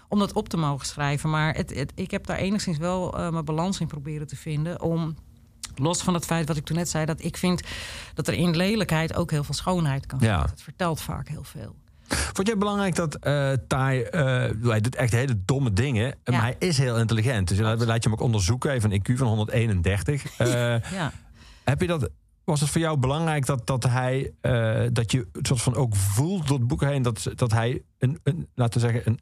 om 0.09 0.19
dat 0.19 0.33
op 0.33 0.49
te 0.49 0.57
mogen 0.57 0.87
schrijven. 0.87 1.31
Maar 1.31 1.55
het, 1.55 1.75
het, 1.75 1.93
ik 1.95 2.11
heb 2.11 2.27
daar 2.27 2.37
enigszins 2.37 2.79
wel 2.79 3.19
eh, 3.19 3.31
mijn 3.31 3.45
balans 3.45 3.81
in 3.81 3.87
proberen 3.87 4.27
te 4.27 4.37
vinden. 4.37 4.81
Om, 4.83 5.17
los 5.75 6.03
van 6.03 6.15
het 6.15 6.25
feit 6.25 6.49
wat 6.49 6.57
ik 6.57 6.65
toen 6.65 6.77
net 6.77 6.89
zei, 6.89 7.05
dat 7.05 7.23
ik 7.25 7.37
vind 7.37 7.63
dat 8.15 8.29
er 8.29 8.35
in 8.35 8.57
lelijkheid 8.57 9.15
ook 9.15 9.31
heel 9.31 9.45
veel 9.45 9.55
schoonheid 9.55 10.07
kan 10.07 10.19
Ja. 10.21 10.33
zitten. 10.35 10.51
Het 10.51 10.63
vertelt 10.63 11.01
vaak 11.01 11.29
heel 11.29 11.45
veel. 11.45 11.75
Vond 12.09 12.47
jij 12.47 12.57
belangrijk 12.59 12.95
dat 12.95 13.15
eh 13.15 13.53
Tai... 13.69 14.03
eh, 14.03 14.51
hij 14.63 14.81
doet 14.81 14.95
echt 14.95 15.13
hele 15.13 15.43
domme 15.45 15.73
dingen, 15.73 16.05
Ja. 16.25 16.33
maar 16.33 16.41
hij 16.41 16.57
is 16.59 16.79
heel 16.79 16.99
intelligent. 16.99 17.49
Dus 17.49 17.59
laat 17.59 17.85
laat 17.85 18.03
je 18.03 18.09
hem 18.11 18.19
ook 18.19 18.25
onderzoeken. 18.25 18.71
Even 18.71 18.93
een 18.93 19.01
IQ 19.11 19.15
van 19.17 19.27
131. 19.27 20.25
Eh, 20.39 20.47
Ja. 20.93 21.13
Heb 21.65 21.81
je 21.81 21.87
dat... 21.87 22.09
Was 22.45 22.61
het 22.61 22.71
voor 22.71 22.81
jou 22.81 22.99
belangrijk 22.99 23.47
dat, 23.47 23.67
dat 23.67 23.83
hij... 23.85 24.33
eh, 24.41 24.81
dat 24.93 25.13
je 25.13 25.27
soort 25.43 25.63
van 25.63 25.75
ook 25.75 25.97
voelt 25.97 26.47
door 26.49 26.59
het 26.59 26.67
boek 26.67 26.81
heen... 26.81 27.03
dat, 27.03 27.27
dat 27.35 27.53
hij 27.53 27.83
een, 27.99 28.19
een, 28.23 28.49
laten 28.55 28.81
we 28.81 28.87
zeggen... 28.87 29.03
Een, 29.11 29.21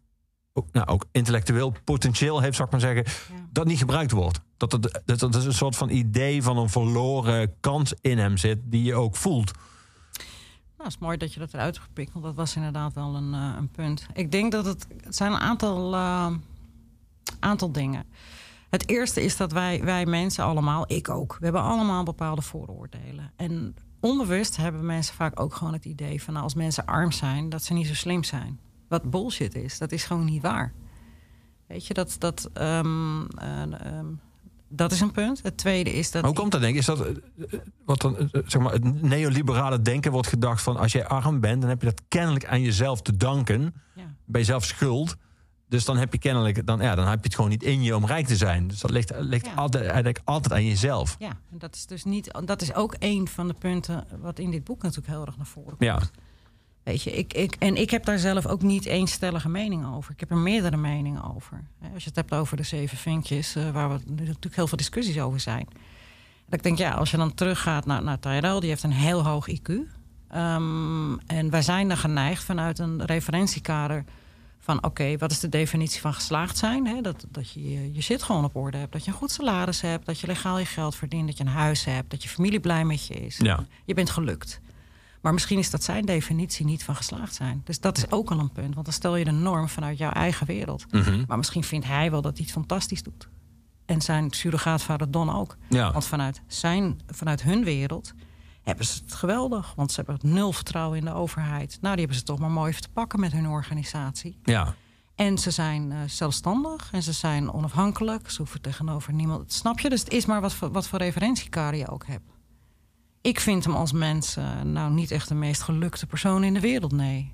ook, 0.59 0.73
nou, 0.73 0.87
ook 0.87 1.05
intellectueel 1.13 1.75
potentieel 1.85 2.41
heeft, 2.41 2.57
zou 2.57 2.69
ik 2.69 2.73
maar 2.73 2.95
zeggen... 2.95 3.05
dat 3.53 3.67
niet 3.67 3.79
gebruikt 3.79 4.11
wordt. 4.11 4.41
Dat 4.57 4.73
er, 4.73 5.03
dat 5.05 5.35
er 5.35 5.47
een 5.47 5.53
soort 5.53 5.77
van 5.77 5.89
idee 5.89 6.43
van 6.43 6.57
een 6.59 6.71
verloren 6.71 7.55
kans 7.61 7.95
in 8.01 8.19
hem 8.19 8.37
zit... 8.37 8.59
die 8.65 8.83
je 8.83 8.95
ook 8.95 9.17
voelt. 9.17 9.53
Nou, 10.79 10.91
het 10.91 10.99
is 11.01 11.07
mooi 11.07 11.17
dat 11.17 11.35
je 11.35 11.41
dat 11.41 11.55
eruit 11.55 11.79
gepikt, 11.79 12.13
want 12.13 12.25
dat 12.25 12.35
was 12.35 12.57
inderdaad 12.57 12.95
wel 12.95 13.15
een, 13.15 13.35
eh, 13.35 13.55
een 13.57 13.69
punt. 13.69 14.07
Ik 14.13 14.33
denk 14.33 14.53
dat 14.53 14.65
het, 14.65 14.87
het 15.05 15.17
zijn 15.17 15.33
een 15.33 15.39
aantal, 15.39 15.95
eh, 15.95 16.33
aantal 17.39 17.73
dingen. 17.73 18.05
Het 18.71 18.89
eerste 18.89 19.23
is 19.23 19.37
dat 19.37 19.53
wij, 19.53 19.85
wij 19.85 20.07
mensen 20.07 20.45
allemaal, 20.45 20.85
ik 20.93 21.09
ook, 21.09 21.37
we 21.39 21.45
hebben 21.45 21.63
allemaal 21.63 22.03
bepaalde 22.03 22.43
vooroordelen. 22.43 23.33
En 23.37 23.77
onbewust 24.01 24.57
hebben 24.57 24.87
mensen 24.87 25.15
vaak 25.15 25.41
ook 25.41 25.55
gewoon 25.55 25.73
het 25.73 25.85
idee 25.85 26.23
van 26.23 26.33
nou, 26.33 26.45
als 26.45 26.55
mensen 26.55 26.87
arm 26.87 27.13
zijn, 27.13 27.49
dat 27.49 27.63
ze 27.63 27.73
niet 27.73 27.87
zo 27.87 27.95
slim 27.95 28.25
zijn. 28.25 28.61
Wat 28.89 29.11
bullshit 29.11 29.55
is, 29.55 29.79
dat 29.79 29.93
is 29.93 30.05
gewoon 30.05 30.25
niet 30.25 30.43
waar. 30.43 30.73
Weet 31.67 31.87
je, 31.87 31.95
dat, 31.95 32.17
dat, 32.19 32.51
ehm, 32.53 33.25
eh, 33.27 33.63
ehm, 33.63 34.07
dat 34.69 34.93
is 34.93 35.01
een 35.01 35.11
punt. 35.13 35.43
Het 35.43 35.57
tweede 35.57 35.93
is 35.93 36.11
dat. 36.11 36.25
Hoe 36.25 36.35
komt 36.35 36.53
dat 36.53 36.61
denk 36.61 36.73
ik? 36.73 36.79
Is 36.81 36.87
dat 36.87 37.01
eh, 37.07 37.13
wat 37.85 38.01
dan, 38.01 38.17
eh, 38.19 38.27
zeg 38.47 38.63
maar, 38.63 38.73
het 38.73 39.03
neoliberale 39.03 39.83
denken 39.83 40.13
wordt 40.13 40.29
gedacht 40.29 40.63
van 40.63 40.77
als 40.77 40.93
jij 40.93 41.07
arm 41.07 41.41
bent, 41.41 41.61
dan 41.61 41.71
heb 41.71 41.81
je 41.81 41.87
dat 41.87 42.03
kennelijk 42.09 42.47
aan 42.47 42.61
jezelf 42.61 43.03
te 43.03 43.17
danken. 43.17 43.75
Ja. 43.95 44.15
Ben 44.25 44.41
je 44.41 44.47
zelf 44.47 44.65
schuld. 44.65 45.17
Dus 45.69 45.85
dan 45.85 45.97
heb 45.97 46.13
je 46.13 46.19
kennelijk, 46.19 46.67
dan, 46.67 46.81
ja, 46.81 46.95
dan 46.95 47.07
heb 47.07 47.19
je 47.19 47.25
het 47.25 47.35
gewoon 47.35 47.51
niet 47.51 47.63
in 47.63 47.83
je 47.83 47.97
om 47.97 48.07
rijk 48.07 48.27
te 48.27 48.37
zijn. 48.37 48.69
Dus 48.69 48.81
dat 48.81 48.91
ligt, 48.91 49.13
ligt 49.19 49.47
Ja. 49.47 49.55
altijd, 49.55 49.85
eigenlijk 49.85 50.21
altijd 50.25 50.53
aan 50.53 50.65
jezelf. 50.65 51.17
Ja, 51.19 51.39
en 51.51 51.59
dat 51.59 51.75
is 51.75 51.87
dus 51.87 52.05
niet. 52.05 52.31
Dat 52.45 52.63
is 52.63 52.75
ook 52.75 52.97
een 52.99 53.29
van 53.29 53.49
de 53.49 53.55
punten 53.55 54.05
wat 54.21 54.39
in 54.39 54.51
dit 54.51 54.65
boek 54.65 54.83
natuurlijk 54.83 55.09
heel 55.13 55.27
erg 55.27 55.37
naar 55.37 55.47
voren 55.47 55.69
komt. 55.77 55.83
Ja. 55.83 56.01
Weet 56.89 57.03
je, 57.03 57.11
ik, 57.13 57.33
ik, 57.33 57.55
en 57.59 57.77
ik 57.77 57.91
heb 57.91 58.05
daar 58.05 58.19
zelf 58.19 58.47
ook 58.47 58.63
niet 58.63 58.87
één 58.87 59.07
stellige 59.07 59.49
mening 59.49 59.87
over. 59.95 60.13
Ik 60.13 60.21
heb 60.21 60.31
er 60.31 60.37
meerdere 60.37 60.77
meningen 60.77 61.35
over. 61.35 61.65
Als 61.95 62.03
je 62.03 62.09
het 62.09 62.17
hebt 62.17 62.33
over 62.35 62.57
de 62.57 62.63
zeven 62.63 62.99
vinkjes, 62.99 63.55
eh, 63.57 63.71
waar 63.71 63.89
we 63.89 64.01
natuurlijk 64.07 64.57
heel 64.57 64.67
veel 64.67 64.77
discussies 64.77 65.19
over 65.21 65.41
zijn. 65.41 65.67
Dat 66.47 66.55
ik 66.59 66.63
denk, 66.63 66.79
ja, 66.79 66.91
als 66.93 67.11
je 67.11 67.17
dan 67.17 67.35
teruggaat 67.35 67.87
naar, 67.87 68.03
naar 68.03 68.19
Tyrell, 68.19 68.61
die 68.61 68.69
heeft 68.69 68.83
een 68.83 68.93
heel 68.93 69.25
hoog 69.25 69.49
IQ. 69.51 69.73
Ehm, 70.29 71.13
en 71.27 71.51
wij 71.51 71.63
zijn 71.63 71.89
dan 71.89 71.97
geneigd 71.97 72.43
vanuit 72.45 72.79
een 72.79 73.05
referentiekader 73.05 74.05
van 74.59 74.85
oké, 74.85 75.17
wat 75.19 75.31
is 75.31 75.41
de 75.41 75.49
definitie 75.49 76.01
van 76.01 76.15
geslaagd 76.15 76.57
zijn? 76.59 77.03
Dat, 77.03 77.27
dat 77.31 77.51
je 77.53 77.71
je- 77.71 77.93
je 77.95 78.01
zit 78.01 78.23
gewoon 78.23 78.45
op 78.45 78.57
orde 78.57 78.77
hebt, 78.79 78.93
dat 78.93 79.05
je 79.05 79.11
een 79.11 79.17
goed 79.17 79.31
salaris 79.31 79.81
hebt, 79.81 80.07
dat 80.07 80.21
je 80.21 80.27
legaal 80.27 80.59
je 80.59 80.65
geld 80.67 80.95
verdient, 80.97 81.27
dat 81.29 81.37
je 81.39 81.45
een 81.45 81.51
huis 81.51 81.85
hebt, 81.85 82.11
dat 82.11 82.23
je 82.23 82.29
familie 82.29 82.61
blij 82.61 82.85
met 82.85 83.07
je 83.07 83.15
is. 83.15 83.37
Ja. 83.37 83.67
Je 83.85 83.95
bent 83.95 84.11
gelukt. 84.11 84.61
Maar 85.21 85.33
misschien 85.33 85.59
is 85.59 85.71
dat 85.71 85.85
zijn 85.85 86.05
definitie 86.05 86.65
niet 86.67 86.85
van 86.85 86.97
geslaagd 86.97 87.35
zijn. 87.35 87.61
Dus 87.65 87.81
dat 87.81 87.97
is 87.97 88.11
ook 88.11 88.31
al 88.31 88.39
een 88.39 88.53
punt, 88.53 88.75
want 88.75 88.87
dan 88.87 88.95
stel 88.95 89.17
je 89.17 89.25
de 89.25 89.31
norm 89.31 89.69
vanuit 89.69 89.99
jouw 89.99 90.11
eigen 90.11 90.47
wereld. 90.47 90.93
Mhm. 90.93 91.25
Maar 91.27 91.37
misschien 91.37 91.65
vindt 91.65 91.87
hij 91.87 92.11
wel 92.11 92.23
dat 92.23 92.37
hij 92.37 92.43
het 92.43 92.55
fantastisch 92.55 93.03
doet. 93.03 93.29
En 93.87 94.01
zijn 94.01 94.31
surrogaatvader 94.31 95.11
Don 95.11 95.31
ook. 95.35 95.57
Ja. 95.69 95.93
Want 95.93 96.05
vanuit, 96.05 96.43
zijn, 96.47 97.01
vanuit 97.07 97.43
hun 97.43 97.65
wereld 97.65 98.13
hebben 98.63 98.87
ze 98.87 99.01
het 99.05 99.15
geweldig. 99.15 99.73
Want 99.77 99.93
ze 99.93 100.03
hebben 100.07 100.31
nul 100.33 100.53
vertrouwen 100.53 100.99
in 100.99 101.05
de 101.05 101.15
overheid. 101.15 101.79
Nou, 101.81 101.97
die 101.97 102.05
hebben 102.05 102.17
ze 102.17 102.23
toch 102.23 102.39
maar 102.39 102.51
mooi 102.51 102.71
even 102.71 102.83
te 102.83 102.89
pakken 102.89 103.21
met 103.21 103.33
hun 103.33 103.49
organisatie. 103.49 104.39
Ja. 104.43 104.75
En 105.15 105.39
ze 105.39 105.51
zijn 105.51 105.93
eh, 105.93 105.99
zelfstandig 106.07 106.89
en 106.93 107.03
ze 107.03 107.13
zijn 107.13 107.53
onafhankelijk. 107.53 108.31
Ze 108.31 108.39
hoeven 108.39 108.61
tegenover 108.61 109.13
niemand. 109.13 109.53
Snap 109.53 109.81
je? 109.81 109.89
Dus 109.89 110.01
het 110.01 110.13
is 110.13 110.27
maar 110.27 110.41
wat 110.41 110.55
voor, 110.55 110.71
wat 110.71 110.89
voor 110.89 110.99
referentiekader 110.99 111.79
je 111.79 111.89
ook 111.89 112.07
hebt. 112.07 112.31
Ik 113.21 113.41
vind 113.41 113.65
hem 113.65 113.75
als 113.75 113.93
mens 113.93 114.37
eh, 114.37 114.61
nou 114.63 114.93
niet 114.93 115.11
echt 115.11 115.29
de 115.29 115.35
meest 115.35 115.63
gelukte 115.63 116.07
persoon 116.07 116.45
in 116.45 116.55
de 116.55 116.61
wereld, 116.61 116.93
nee. 116.93 117.33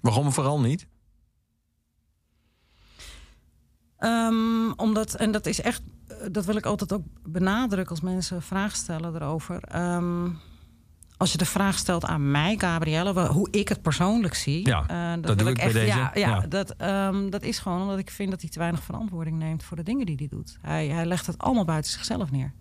Waarom 0.00 0.32
vooral 0.32 0.60
niet? 0.60 0.86
Ehm, 3.98 4.70
omdat, 4.76 5.14
en 5.14 5.30
dat 5.30 5.46
is 5.46 5.60
echt, 5.60 5.82
eh, 6.06 6.16
dat 6.32 6.44
wil 6.44 6.56
ik 6.56 6.66
altijd 6.66 6.92
ook 6.92 7.04
benadrukken 7.22 7.90
als 7.90 8.00
mensen 8.00 8.42
vragen 8.42 8.76
stellen 8.76 9.14
erover. 9.14 9.62
Ehm, 9.62 10.28
als 11.16 11.32
je 11.32 11.38
de 11.38 11.46
vraag 11.46 11.78
stelt 11.78 12.04
aan 12.04 12.30
mij, 12.30 12.54
Gabrielle, 12.58 13.26
hoe 13.26 13.48
ik 13.50 13.68
het 13.68 13.82
persoonlijk 13.82 14.34
zie. 14.34 14.66
Ja, 14.66 14.86
eh, 14.86 15.12
dat 15.12 15.22
doe 15.22 15.36
wil 15.36 15.46
ik 15.46 15.54
bij 15.54 15.72
deze. 15.72 15.86
Ja, 15.86 16.10
ja, 16.14 16.28
Ja. 16.28 16.40
Dat, 16.40 16.74
ehm, 16.76 17.30
dat 17.30 17.42
is 17.42 17.58
gewoon 17.58 17.80
omdat 17.82 17.98
ik 17.98 18.10
vind 18.10 18.30
dat 18.30 18.40
hij 18.40 18.50
te 18.50 18.58
weinig 18.58 18.82
verantwoording 18.82 19.38
neemt 19.38 19.62
voor 19.62 19.76
de 19.76 19.82
dingen 19.82 20.06
die 20.06 20.16
hij 20.16 20.28
doet. 20.28 20.58
Hij, 20.60 20.86
hij 20.86 21.06
legt 21.06 21.26
het 21.26 21.38
allemaal 21.38 21.64
buiten 21.64 21.90
zichzelf 21.90 22.30
neer. 22.30 22.52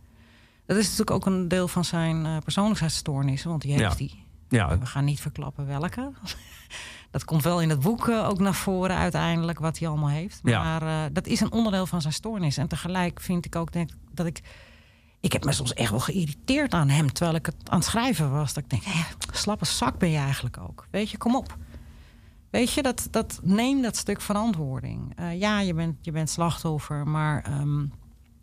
Dat 0.74 0.80
is 0.80 0.90
natuurlijk 0.90 1.12
ook 1.12 1.26
een 1.26 1.48
deel 1.48 1.68
van 1.68 1.86
zijn 1.86 2.26
eh 2.26 2.38
persoonlijkheidsstoornissen, 2.44 3.50
want 3.50 3.62
die 3.62 3.72
heeft 3.72 4.00
Ja. 4.00 4.06
hij. 4.06 4.24
Ja, 4.50 4.78
We 4.78 4.86
gaan 4.86 5.06
niet 5.06 5.20
verklappen 5.22 5.68
welke. 5.68 6.12
Dat 7.12 7.26
komt 7.26 7.44
wel 7.44 7.62
in 7.62 7.70
het 7.70 7.80
boek 7.80 8.08
eh, 8.08 8.28
ook 8.30 8.40
naar 8.40 8.54
voren 8.54 8.96
uiteindelijk, 8.96 9.60
wat 9.60 9.80
hij 9.80 9.88
allemaal 9.88 10.10
heeft. 10.10 10.44
Maar 10.44 10.82
eh, 10.82 11.12
dat 11.12 11.28
is 11.28 11.40
een 11.40 11.52
onderdeel 11.52 11.86
van 11.86 12.02
zijn 12.02 12.14
stoornis. 12.14 12.58
En 12.58 12.68
tegelijk 12.68 13.20
vind 13.22 13.46
ik 13.46 13.56
ook 13.56 13.72
denk, 13.72 13.90
dat 14.14 14.26
ik... 14.26 14.42
Ik 15.20 15.34
heb 15.34 15.44
me 15.44 15.52
soms 15.52 15.74
echt 15.74 15.90
wel 15.90 16.00
geïrriteerd 16.00 16.74
aan 16.74 16.90
hem... 16.90 17.14
terwijl 17.14 17.38
ik 17.38 17.46
het 17.46 17.56
aan 17.70 17.78
het 17.78 17.88
schrijven 17.88 18.32
was. 18.32 18.54
Dat 18.54 18.64
ik 18.64 18.70
denk, 18.70 18.84
hé, 18.84 19.02
slappe 19.32 19.66
zak 19.66 19.98
ben 19.98 20.10
je 20.10 20.18
eigenlijk 20.18 20.58
ook. 20.58 20.88
Weet 20.92 21.10
je, 21.10 21.18
kom 21.18 21.36
op. 21.36 21.58
Weet 22.50 22.74
je, 22.74 22.82
dat, 22.82 23.08
dat, 23.12 23.40
neem 23.44 23.82
dat 23.82 23.98
stuk 23.98 24.22
verantwoording. 24.22 25.16
Ja, 25.34 25.60
je 25.60 25.74
bent, 25.74 25.96
je 26.02 26.12
bent 26.12 26.30
slachtoffer, 26.30 27.08
maar 27.08 27.42
ehm, 27.44 27.86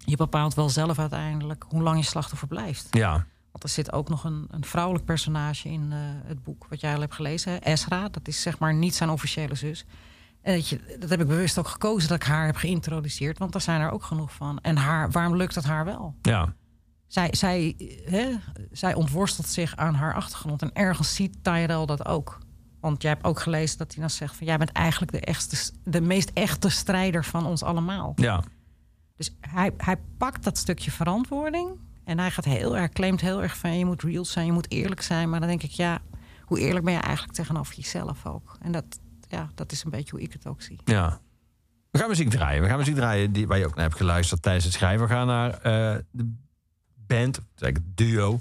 je 0.08 0.16
bepaalt 0.16 0.54
wel 0.54 0.68
zelf 0.68 0.98
uiteindelijk... 0.98 1.64
hoe 1.68 1.82
lang 1.82 1.98
je 1.98 2.04
slachtoffer 2.04 2.48
blijft. 2.48 2.86
ja. 2.90 3.26
Want 3.50 3.62
er 3.62 3.68
zit 3.68 3.92
ook 3.92 4.08
nog 4.08 4.24
een, 4.24 4.46
een 4.50 4.64
vrouwelijk 4.64 5.04
personage 5.04 5.68
in 5.68 5.88
eh, 5.92 5.98
het 6.24 6.42
boek 6.42 6.66
wat 6.68 6.80
jij 6.80 6.94
al 6.94 7.00
hebt 7.00 7.14
gelezen. 7.14 7.52
hè? 7.52 7.58
Esra, 7.58 8.08
dat 8.08 8.28
is 8.28 8.42
zeg 8.42 8.58
maar 8.58 8.74
niet 8.74 8.94
zijn 8.94 9.10
officiële 9.10 9.54
zus. 9.54 9.84
En 10.42 10.54
dat, 10.54 10.68
je, 10.68 10.96
dat 10.98 11.10
heb 11.10 11.20
ik 11.20 11.26
bewust 11.26 11.58
ook 11.58 11.68
gekozen 11.68 12.08
dat 12.08 12.16
ik 12.22 12.26
haar 12.26 12.46
heb 12.46 12.56
geïntroduceerd. 12.56 13.38
Want 13.38 13.52
daar 13.52 13.60
zijn 13.60 13.80
er 13.80 13.90
ook 13.90 14.02
genoeg 14.02 14.32
van. 14.32 14.58
En 14.58 14.76
haar, 14.76 15.10
waarom 15.10 15.36
lukt 15.36 15.54
het 15.54 15.64
haar 15.64 15.84
wel? 15.84 16.14
ja. 16.22 16.54
Zij, 17.06 17.28
zij, 17.30 17.74
hè, 18.04 18.34
zij 18.72 18.94
ontworstelt 18.94 19.48
zich 19.48 19.76
aan 19.76 19.94
haar 19.94 20.14
achtergrond. 20.14 20.62
En 20.62 20.70
ergens 20.72 21.14
ziet 21.14 21.44
Tyrell 21.44 21.86
dat 21.86 22.06
ook. 22.06 22.38
Want 22.80 23.02
jij 23.02 23.10
hebt 23.10 23.24
ook 23.24 23.40
gelezen 23.40 23.78
dat 23.78 23.92
hij 23.92 24.00
dan 24.00 24.10
zegt... 24.10 24.36
van 24.36 24.46
jij 24.46 24.56
bent 24.58 24.72
eigenlijk 24.72 25.12
de, 25.12 25.20
echtste, 25.20 25.72
de 25.84 26.00
meest 26.00 26.30
echte 26.34 26.68
strijder 26.68 27.24
van 27.24 27.46
ons 27.46 27.62
allemaal. 27.62 28.12
ja. 28.16 28.42
Dus 29.18 29.36
hij, 29.40 29.72
hij 29.76 29.96
pakt 30.18 30.44
dat 30.44 30.58
stukje 30.58 30.90
verantwoording. 30.90 31.70
En 32.04 32.18
hij 32.18 32.30
gaat 32.30 32.44
heel 32.44 32.76
erg, 32.76 32.92
claimt 32.92 33.20
heel 33.20 33.42
erg 33.42 33.56
van 33.56 33.78
je 33.78 33.84
moet 33.84 34.02
real 34.02 34.24
zijn, 34.24 34.46
je 34.46 34.52
moet 34.52 34.70
eerlijk 34.70 35.02
zijn. 35.02 35.30
Maar 35.30 35.40
dan 35.40 35.48
denk 35.48 35.62
ik, 35.62 35.70
ja, 35.70 36.00
hoe 36.44 36.58
eerlijk 36.60 36.84
ben 36.84 36.94
je 36.94 37.00
eigenlijk 37.00 37.34
tegenover 37.36 37.74
jezelf 37.76 38.26
ook? 38.26 38.56
En 38.62 38.72
dat, 38.72 38.84
ja, 39.28 39.48
dat 39.54 39.72
is 39.72 39.84
een 39.84 39.90
beetje 39.90 40.10
hoe 40.10 40.20
ik 40.20 40.32
het 40.32 40.46
ook 40.46 40.62
zie. 40.62 40.78
Ja. 40.84 41.20
We 41.90 41.98
gaan 41.98 42.08
muziek 42.08 42.30
draaien. 42.30 42.62
We 42.62 42.68
gaan 42.68 42.78
muziek 42.78 42.94
draaien 42.94 43.32
die, 43.32 43.46
waar 43.46 43.58
je 43.58 43.66
ook 43.66 43.74
naar 43.74 43.84
hebt 43.84 43.96
geluisterd 43.96 44.42
tijdens 44.42 44.64
het 44.64 44.74
schrijven. 44.74 45.06
We 45.06 45.12
gaan 45.12 45.26
naar 45.26 45.50
eh, 45.52 45.98
de 46.10 46.34
band, 47.06 47.38
eigenlijk 47.38 47.76
het 47.76 47.96
duo... 47.96 48.40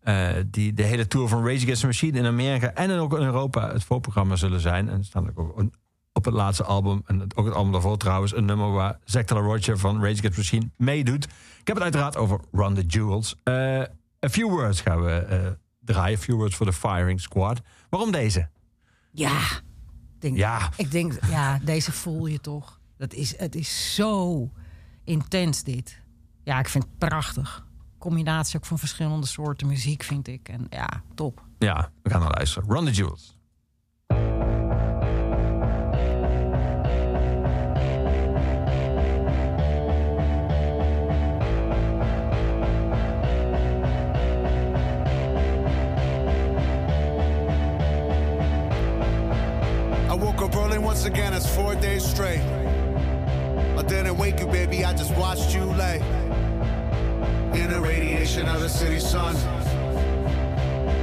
eh, 0.00 0.30
die 0.46 0.72
de 0.74 0.82
hele 0.82 1.06
tour 1.06 1.28
van 1.28 1.46
Rage 1.46 1.62
Against 1.62 1.80
the 1.80 1.86
Machine 1.86 2.18
in 2.18 2.26
Amerika 2.26 2.72
en 2.72 2.90
ook 2.98 3.12
in 3.18 3.24
Europa 3.24 3.72
het 3.72 3.84
voorprogramma 3.84 4.36
zullen 4.36 4.60
zijn. 4.60 4.88
En 4.88 4.98
er 4.98 5.04
staat 5.04 5.24
ook 5.34 5.58
een- 5.58 5.72
op 6.16 6.24
het 6.24 6.34
laatste 6.34 6.64
album, 6.64 7.02
en 7.06 7.22
ook 7.34 7.44
het 7.44 7.54
album 7.54 7.72
daarvoor 7.72 7.96
trouwens, 7.96 8.36
een 8.36 8.44
nummer 8.44 8.72
waar 8.72 8.98
Zack 9.04 9.26
Taylor 9.26 9.46
Roger 9.46 9.78
van 9.78 10.02
Rage 10.02 10.18
Against 10.18 10.36
Machine 10.36 10.70
meedoet. 10.76 11.24
Ik 11.60 11.66
heb 11.66 11.74
het 11.76 11.84
uiteraard 11.84 12.16
over 12.16 12.40
Run 12.52 12.74
the 12.74 12.82
Jewels. 12.86 13.36
Eh, 13.42 13.54
a 14.24 14.28
Few 14.30 14.48
Words 14.48 14.80
gaan 14.80 15.04
we 15.04 15.10
eh, 15.10 15.46
draaien. 15.80 16.18
A 16.18 16.20
Few 16.20 16.36
Words 16.36 16.54
for 16.54 16.66
the 16.66 16.72
Firing 16.72 17.20
Squad. 17.20 17.60
Waarom 17.88 18.10
deze? 18.12 18.48
Ja, 19.10 19.38
ik 19.40 20.20
denk, 20.20 20.36
Ja. 20.36 20.70
ik 20.76 20.90
denk, 20.90 21.18
ja, 21.30 21.58
deze 21.64 21.92
voel 21.92 22.26
je 22.26 22.40
toch. 22.40 22.80
Dat 22.96 23.12
is, 23.12 23.38
het 23.38 23.54
is 23.54 23.94
zo 23.94 24.50
intens 25.04 25.62
dit. 25.62 26.00
Ja, 26.44 26.58
ik 26.58 26.68
vind 26.68 26.84
het 26.84 26.98
prachtig. 26.98 27.66
Combinatie 27.98 28.56
ook 28.56 28.66
van 28.66 28.78
verschillende 28.78 29.26
soorten 29.26 29.66
muziek 29.66 30.02
vind 30.02 30.28
ik. 30.28 30.48
En 30.48 30.66
ja, 30.70 31.02
top. 31.14 31.42
Ja, 31.58 31.90
we 32.02 32.10
gaan 32.10 32.20
naar 32.20 32.30
luisteren. 32.34 32.68
Run 32.70 32.84
the 32.84 32.90
Jewels. 32.90 33.35
I 50.56 50.64
early 50.64 50.78
once 50.78 51.04
again, 51.04 51.34
it's 51.34 51.46
four 51.54 51.74
days 51.74 52.02
straight. 52.02 52.40
I 52.40 53.82
didn't 53.86 54.16
wake 54.16 54.40
you, 54.40 54.46
baby, 54.46 54.86
I 54.86 54.94
just 54.94 55.14
watched 55.14 55.54
you 55.54 55.64
lay 55.64 55.96
in 57.52 57.70
the 57.70 57.80
radiation 57.80 58.48
of 58.48 58.60
the 58.60 58.68
city 58.68 58.98
sun. 58.98 59.36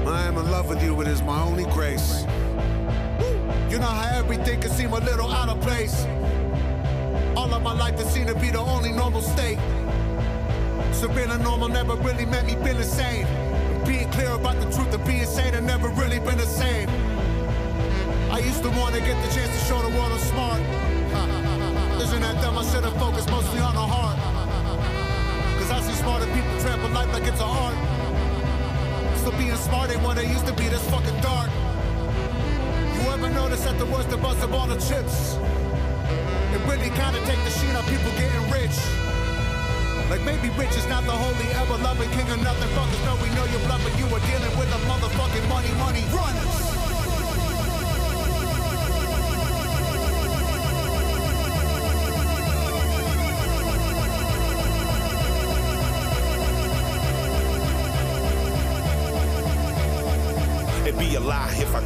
I 0.07 0.23
am 0.23 0.37
in 0.37 0.49
love 0.49 0.69
with 0.69 0.83
you, 0.83 0.99
it 1.01 1.07
is 1.07 1.21
my 1.21 1.39
only 1.39 1.65
grace. 1.65 2.23
You 3.69 3.77
know 3.77 3.85
how 3.85 4.17
everything 4.17 4.59
can 4.59 4.71
seem 4.71 4.91
a 4.91 4.99
little 4.99 5.31
out 5.31 5.49
of 5.49 5.61
place. 5.61 6.03
All 7.37 7.53
of 7.53 7.61
my 7.61 7.73
life, 7.73 7.99
it 7.99 8.07
seemed 8.07 8.29
to 8.29 8.35
be 8.35 8.49
the 8.49 8.59
only 8.59 8.91
normal 8.91 9.21
state. 9.21 9.59
So 10.93 11.07
being 11.09 11.29
a 11.29 11.37
normal 11.37 11.69
never 11.69 11.95
really 11.97 12.25
meant 12.25 12.47
me 12.47 12.55
being 12.55 12.77
insane. 12.77 13.27
Being 13.85 14.09
clear 14.11 14.31
about 14.31 14.59
the 14.59 14.71
truth 14.71 14.93
of 14.93 15.05
being 15.05 15.25
sane, 15.25 15.53
have 15.53 15.63
never 15.63 15.89
really 15.89 16.19
been 16.19 16.37
the 16.37 16.47
same. 16.47 17.02
I 18.33 18.39
used 18.39 18.63
to 18.63 18.69
want 18.81 18.95
to 18.95 18.99
get 18.99 19.13
the 19.21 19.29
chance 19.29 19.53
to 19.53 19.61
show 19.69 19.79
the 19.85 19.93
world 19.93 20.09
I'm 20.09 20.17
smart. 20.17 20.57
Isn't 22.01 22.21
that 22.25 22.41
dumb? 22.41 22.57
I 22.57 22.65
should 22.65 22.83
have 22.83 22.97
focused 22.97 23.29
mostly 23.29 23.61
on 23.61 23.77
the 23.77 23.85
heart. 23.85 24.17
Cause 25.61 25.69
I 25.69 25.77
see 25.85 25.93
smarter 26.01 26.25
people 26.33 26.49
trample 26.65 26.89
life 26.97 27.13
like 27.13 27.29
it's 27.29 27.37
a 27.37 27.45
art. 27.45 27.77
So 29.21 29.29
being 29.37 29.53
smart 29.53 29.93
ain't 29.93 30.01
what 30.01 30.17
it 30.17 30.25
used 30.25 30.49
to 30.49 30.53
be, 30.57 30.65
that's 30.65 30.81
fucking 30.89 31.13
dark. 31.21 31.53
You 32.97 33.05
ever 33.13 33.29
notice 33.29 33.69
that 33.69 33.77
the 33.77 33.85
worst 33.85 34.09
of 34.09 34.25
us 34.25 34.41
have 34.41 34.49
all 34.57 34.65
the 34.65 34.81
chips? 34.81 35.37
It 36.57 36.61
really 36.65 36.89
kinda 36.89 37.21
take 37.29 37.41
the 37.45 37.53
sheen 37.53 37.77
on 37.77 37.85
people 37.85 38.09
getting 38.17 38.49
rich. 38.49 38.81
Like 40.09 40.25
maybe 40.25 40.49
rich 40.57 40.73
is 40.73 40.89
not 40.89 41.05
the 41.05 41.13
holy 41.13 41.49
ever 41.61 41.77
loving 41.85 42.09
king 42.17 42.25
of 42.33 42.41
nothing. 42.41 42.69
Fuckers 42.73 43.01
know 43.05 43.13
we 43.21 43.29
know 43.37 43.45
you're 43.53 43.65
bluffing. 43.69 43.93
You 44.01 44.09
were 44.09 44.25
dealing 44.25 44.53
with 44.57 44.73
the 44.73 44.81
motherfucking 44.89 45.45
money, 45.53 45.69
money 45.77 46.01
runners. 46.09 46.72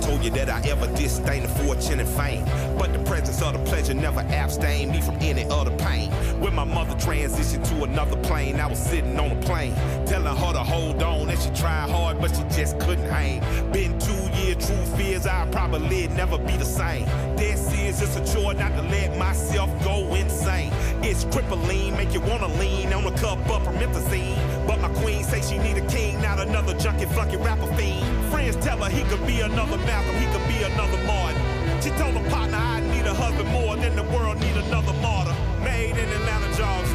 Told 0.07 0.23
you 0.23 0.31
that 0.31 0.49
I 0.49 0.61
ever 0.69 0.87
disdain 0.95 1.43
the 1.43 1.49
fortune 1.49 1.99
and 1.99 2.07
fame. 2.07 2.45
But 2.77 2.93
the 2.93 2.99
presence 2.99 3.41
of 3.41 3.53
the 3.53 3.59
pleasure 3.69 3.93
never 3.93 4.21
abstained 4.21 4.91
me 4.91 5.01
from 5.01 5.17
any 5.19 5.43
other 5.49 5.75
pain. 5.77 6.09
When 6.39 6.55
my 6.55 6.63
mother 6.63 6.95
transitioned 6.95 7.67
to 7.69 7.83
another 7.83 8.15
plane, 8.17 8.57
I 8.57 8.67
was 8.67 8.79
sitting 8.79 9.19
on 9.19 9.31
a 9.31 9.41
plane, 9.41 9.75
telling 10.05 10.33
her 10.33 10.53
to 10.53 10.63
hold 10.63 11.03
on. 11.03 11.29
And 11.29 11.39
she 11.39 11.49
tried 11.49 11.89
hard, 11.89 12.21
but 12.21 12.33
she 12.33 12.43
just 12.55 12.79
couldn't 12.79 13.09
hang. 13.09 13.41
Been 13.73 13.99
two 13.99 14.16
years, 14.37 14.67
true 14.67 14.85
fears, 14.97 15.25
I'll 15.25 15.47
probably 15.47 16.07
never 16.09 16.37
be 16.37 16.57
the 16.57 16.65
same. 16.65 17.05
This 17.35 17.71
is 17.73 18.01
it's 18.01 18.15
a 18.15 18.33
chore 18.33 18.53
not 18.53 18.75
to 18.75 18.81
let 18.83 19.17
myself 19.17 19.69
go 19.83 20.13
insane. 20.15 20.71
It's 21.01 21.23
crippling, 21.25 21.95
make 21.95 22.13
you 22.13 22.21
wanna 22.21 22.47
lean 22.59 22.93
on 22.93 23.05
a 23.05 23.17
cup 23.17 23.39
of 23.49 23.61
promethazine. 23.63 24.37
But 24.67 24.81
my 24.81 24.89
queen 25.01 25.23
say 25.23 25.41
she 25.41 25.57
need 25.57 25.77
a 25.77 25.87
king, 25.87 26.21
not 26.21 26.39
another 26.39 26.73
junkie 26.77 27.05
flunky 27.05 27.37
rapper 27.37 27.67
fiend. 27.75 28.05
Friends 28.31 28.55
tell 28.57 28.77
her 28.77 28.89
he 28.89 29.03
could 29.09 29.25
be 29.25 29.41
another 29.41 29.77
Malcolm, 29.77 30.15
he 30.15 30.25
could 30.27 30.47
be 30.47 30.63
another 30.63 30.97
Martin. 31.05 31.41
She 31.81 31.89
told 31.91 32.15
her 32.15 32.29
partner 32.29 32.57
I 32.57 32.81
need 32.81 33.05
a 33.05 33.13
husband 33.13 33.49
more 33.49 33.75
than 33.75 33.95
the 33.95 34.03
world 34.03 34.39
need 34.39 34.57
another 34.57 34.93
martyr. 34.93 35.35
Made 35.63 35.97
in 35.97 36.09
Atlanta 36.09 36.57
jobs, 36.57 36.91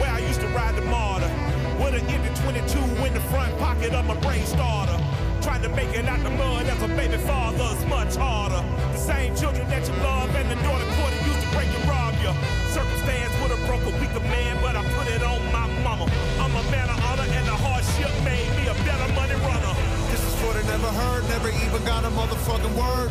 where 0.00 0.10
I 0.10 0.18
used 0.20 0.40
to 0.40 0.48
ride 0.48 0.76
the 0.76 0.82
martyr. 0.82 1.30
With 1.78 1.94
an 1.94 2.06
empty 2.10 2.42
22 2.42 2.78
in 3.06 3.14
the 3.14 3.20
front 3.32 3.56
pocket 3.58 3.92
of 3.92 4.06
my 4.06 4.16
brain 4.16 4.44
starter. 4.44 5.07
Trying 5.42 5.62
to 5.62 5.68
make 5.70 5.94
it 5.94 6.04
out 6.06 6.22
the 6.22 6.30
mud 6.30 6.66
as 6.66 6.82
a 6.82 6.88
baby 6.88 7.16
father's 7.16 7.84
much 7.86 8.16
harder. 8.16 8.62
The 8.92 8.98
same 8.98 9.36
children 9.36 9.68
that 9.70 9.86
you 9.86 9.94
love 10.02 10.34
and 10.34 10.50
the 10.50 10.56
daughter 10.66 10.84
quarter 10.98 11.20
used 11.24 11.40
to 11.40 11.48
break 11.54 11.68
and 11.68 11.88
rob 11.88 12.14
you. 12.20 12.32
Circumstance 12.74 13.32
would 13.40 13.52
have 13.54 13.64
broke 13.66 13.86
a 13.86 13.94
weaker 14.02 14.20
man, 14.26 14.58
but 14.60 14.74
I 14.76 14.82
put 14.98 15.06
it 15.08 15.22
on 15.22 15.40
my 15.52 15.66
mama. 15.86 16.10
I'm 16.42 16.52
a 16.52 16.64
man 16.70 16.90
of 16.90 16.98
honor 17.06 17.22
and 17.22 17.46
the 17.46 17.54
hardship 17.54 18.10
made 18.26 18.50
me 18.58 18.66
a 18.66 18.76
better 18.82 19.08
money 19.14 19.38
runner. 19.46 19.74
This 20.10 20.22
is 20.26 20.34
for 20.42 20.52
the 20.52 20.62
never 20.66 20.90
heard, 20.90 21.22
never 21.30 21.48
even 21.48 21.82
got 21.84 22.04
a 22.04 22.10
motherfucking 22.10 22.74
word. 22.74 23.10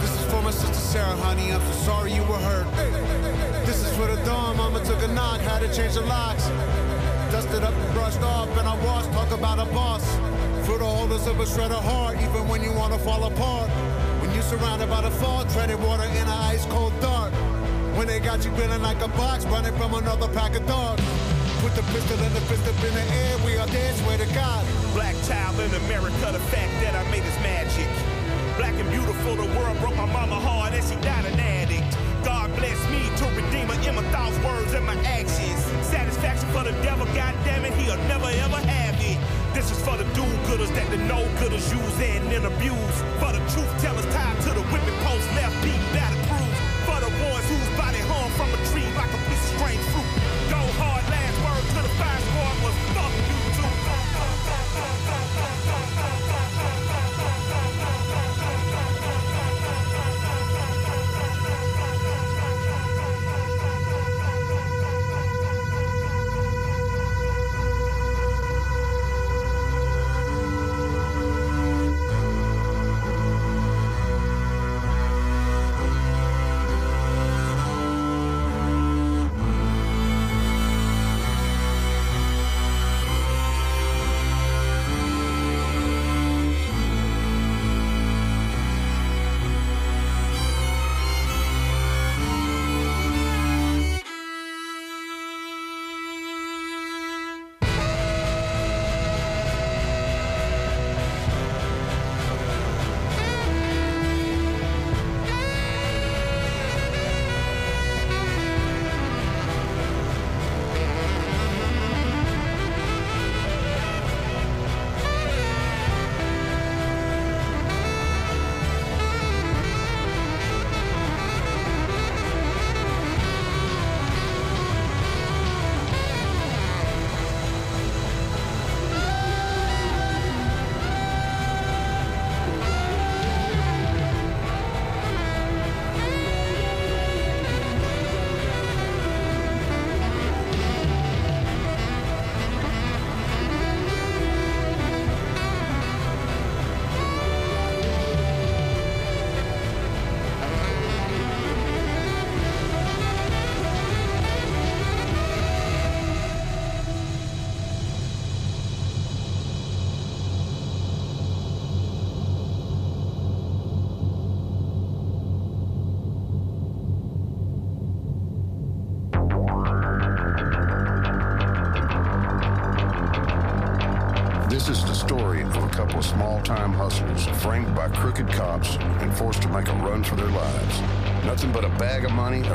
This 0.00 0.12
is 0.12 0.24
for 0.30 0.42
my 0.42 0.52
sister 0.52 0.74
Sarah, 0.74 1.16
honey. 1.24 1.52
I'm 1.52 1.64
so 1.72 1.72
sorry 1.88 2.12
you 2.12 2.22
were 2.24 2.42
hurt. 2.44 2.68
This 3.66 3.82
is 3.82 3.90
for 3.96 4.06
the 4.06 4.16
dawn. 4.24 4.56
Mama 4.56 4.84
took 4.84 5.02
a 5.02 5.08
knock, 5.08 5.40
had 5.40 5.60
to 5.60 5.72
change 5.74 5.94
the 5.94 6.02
locks. 6.02 6.46
Dusted 7.32 7.64
up 7.64 7.74
and 7.74 7.94
brushed 7.94 8.22
off, 8.22 8.48
and 8.56 8.68
I 8.68 8.74
washed. 8.84 9.10
Talk 9.12 9.32
about 9.32 9.58
a 9.58 9.66
boss. 9.72 10.04
For 10.68 10.76
the 10.76 10.84
holders 10.84 11.26
of 11.26 11.40
a 11.40 11.46
shredder 11.48 11.80
heart, 11.80 12.20
even 12.20 12.46
when 12.46 12.62
you 12.62 12.70
wanna 12.72 12.98
fall 12.98 13.24
apart. 13.24 13.70
When 14.20 14.28
you're 14.34 14.44
surrounded 14.44 14.90
by 14.90 15.00
the 15.00 15.10
fog, 15.10 15.48
treading 15.48 15.80
water 15.80 16.04
in 16.04 16.28
an 16.28 16.40
ice 16.44 16.66
cold 16.66 16.92
dark. 17.00 17.32
When 17.96 18.06
they 18.06 18.20
got 18.20 18.44
you 18.44 18.52
feeling 18.52 18.82
like 18.82 19.00
a 19.00 19.08
box, 19.16 19.46
running 19.46 19.74
from 19.78 19.94
another 19.94 20.28
pack 20.28 20.54
of 20.56 20.66
dogs. 20.66 21.00
Put 21.64 21.72
the 21.74 21.80
pistol 21.88 22.20
and 22.20 22.36
the 22.36 22.42
fist 22.52 22.68
up 22.68 22.76
in 22.84 22.92
the 22.92 23.00
air, 23.00 23.38
we 23.46 23.56
are 23.56 23.66
dead, 23.68 23.96
swear 24.04 24.18
to 24.18 24.28
God. 24.34 24.62
Black 24.92 25.16
child 25.24 25.58
in 25.58 25.72
America, 25.88 26.36
the 26.36 26.44
fact 26.52 26.72
that 26.84 26.92
I 26.94 27.02
made 27.10 27.24
is 27.24 27.38
magic. 27.40 27.88
Black 28.60 28.74
and 28.76 28.90
beautiful, 28.90 29.36
the 29.40 29.48
world 29.56 29.80
broke 29.80 29.96
my 29.96 30.04
mama 30.04 30.36
hard 30.36 30.74
and 30.74 30.84
she 30.84 30.96
died 31.00 31.24
an 31.24 31.40
addict. 31.40 31.96
God 32.22 32.54
bless 32.60 32.76
me 32.92 33.08
to 33.16 33.24
redeem 33.40 33.72
her 33.72 33.88
in 33.88 33.94
my 33.96 34.04
thoughts, 34.12 34.36
words, 34.44 34.74
and 34.74 34.84
my 34.84 35.00
actions. 35.16 35.64
Satisfaction 35.80 36.46
for 36.52 36.62
the 36.62 36.76
devil, 36.84 37.06
God 37.16 37.32
damn 37.48 37.64
it, 37.64 37.72
he'll 37.72 37.96
never 38.04 38.28
ever 38.28 38.60
have. 38.68 38.87
This 39.54 39.70
is 39.70 39.80
for 39.82 39.96
the 39.96 40.04
do-gooders 40.14 40.72
that 40.74 40.90
the 40.90 40.98
no-gooders 40.98 41.66
use 41.72 41.96
and 42.00 42.30
then 42.30 42.44
abuse. 42.44 42.96
For 43.20 43.32
the 43.32 43.42
truth 43.52 43.70
tellers 43.80 44.06
tied 44.14 44.36
to 44.42 44.50
the 44.54 44.62
whipping 44.70 44.98
post, 45.04 45.26
left 45.34 45.56
beat, 45.64 45.80
battle 45.92 46.20
bruised. 46.28 46.60
For 46.86 46.98
the 47.00 47.10
ones 47.26 47.46
whose 47.48 47.70
body 47.76 48.02
hung 48.04 48.30
from 48.36 48.52
a 48.52 48.60
tree 48.70 48.88
like 48.94 49.12
a 49.12 49.20
piece 49.28 49.44
of 49.48 49.58
strange 49.58 49.84
fruit. 49.92 50.10
Go 50.52 50.60
hard, 50.80 51.04
last 51.10 51.38
word 51.44 51.64
to 51.74 51.80
the 51.82 51.92
fire 51.96 52.20
squad 52.20 52.56
was 52.64 52.87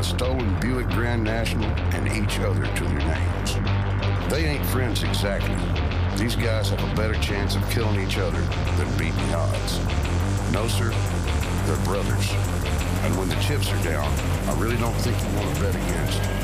stolen 0.03 0.59
Buick 0.59 0.87
Grand 0.89 1.23
National, 1.23 1.69
and 1.95 2.07
each 2.11 2.39
other 2.39 2.65
to 2.65 2.83
their 2.83 2.99
names. 2.99 4.29
They 4.29 4.45
ain't 4.45 4.65
friends 4.65 5.03
exactly. 5.03 5.55
These 6.17 6.35
guys 6.35 6.69
have 6.69 6.83
a 6.83 6.95
better 6.95 7.15
chance 7.15 7.55
of 7.55 7.67
killing 7.69 7.99
each 8.05 8.17
other 8.17 8.41
than 8.77 8.97
beating 8.97 9.15
the 9.27 9.35
odds. 9.35 9.79
No, 10.51 10.67
sir, 10.67 10.89
they're 11.65 11.85
brothers. 11.85 12.31
And 13.03 13.17
when 13.17 13.29
the 13.29 13.35
chips 13.35 13.71
are 13.71 13.83
down, 13.83 14.07
I 14.47 14.59
really 14.59 14.77
don't 14.77 14.93
think 14.95 15.17
you 15.21 15.37
want 15.37 15.55
to 15.55 15.61
bet 15.61 15.75
against. 15.75 16.42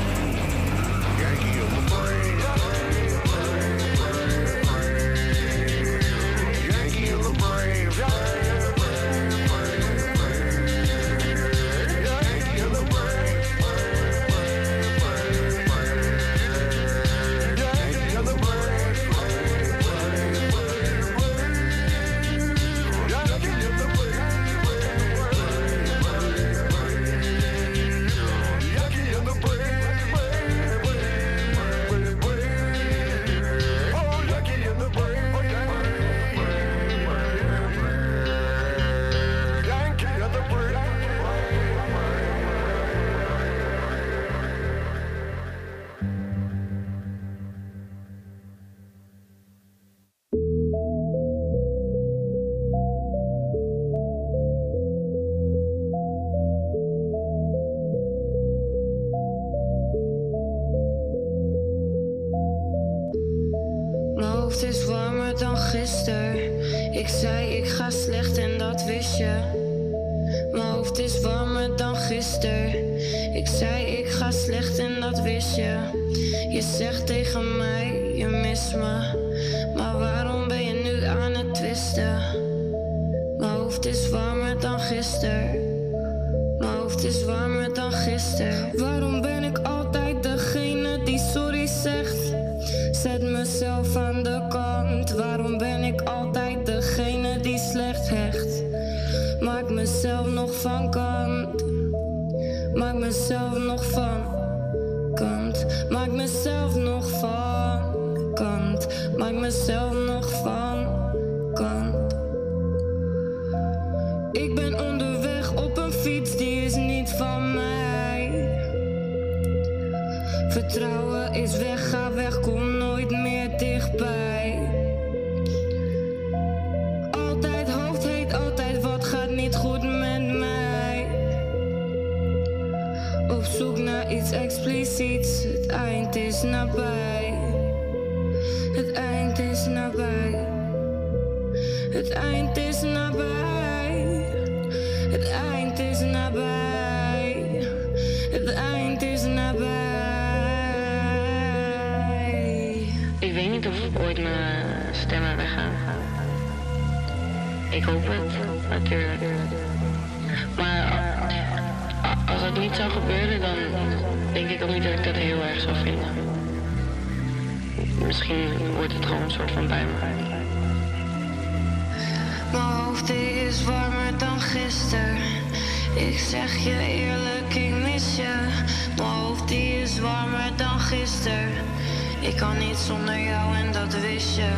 Zonder 183.00 183.24
jou 183.24 183.56
en 183.56 183.72
dat 183.72 184.00
wist 184.00 184.36
je. 184.36 184.50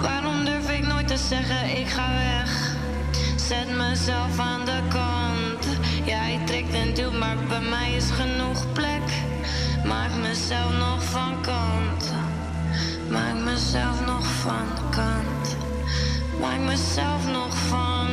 Waarom 0.00 0.44
durf 0.44 0.70
ik 0.70 0.86
nooit 0.86 1.08
te 1.08 1.16
zeggen, 1.16 1.78
ik 1.78 1.88
ga 1.88 2.08
weg? 2.14 2.74
Zet 3.36 3.76
mezelf 3.76 4.38
aan 4.38 4.64
de 4.64 4.80
kant. 4.88 5.66
Jij 6.04 6.40
trekt 6.44 6.74
en 6.74 6.94
duwt, 6.94 7.18
maar 7.18 7.36
bij 7.48 7.60
mij 7.60 7.92
is 7.92 8.10
genoeg 8.10 8.72
plek. 8.72 9.08
Maak 9.84 10.10
mezelf 10.22 10.72
nog 10.78 11.04
van 11.04 11.40
kant. 11.40 12.12
Maak 13.08 13.34
mezelf 13.44 14.06
nog 14.06 14.26
van 14.26 14.66
kant. 14.90 15.56
Maak 16.40 16.58
mezelf 16.58 17.26
nog 17.32 17.56
van 17.56 18.08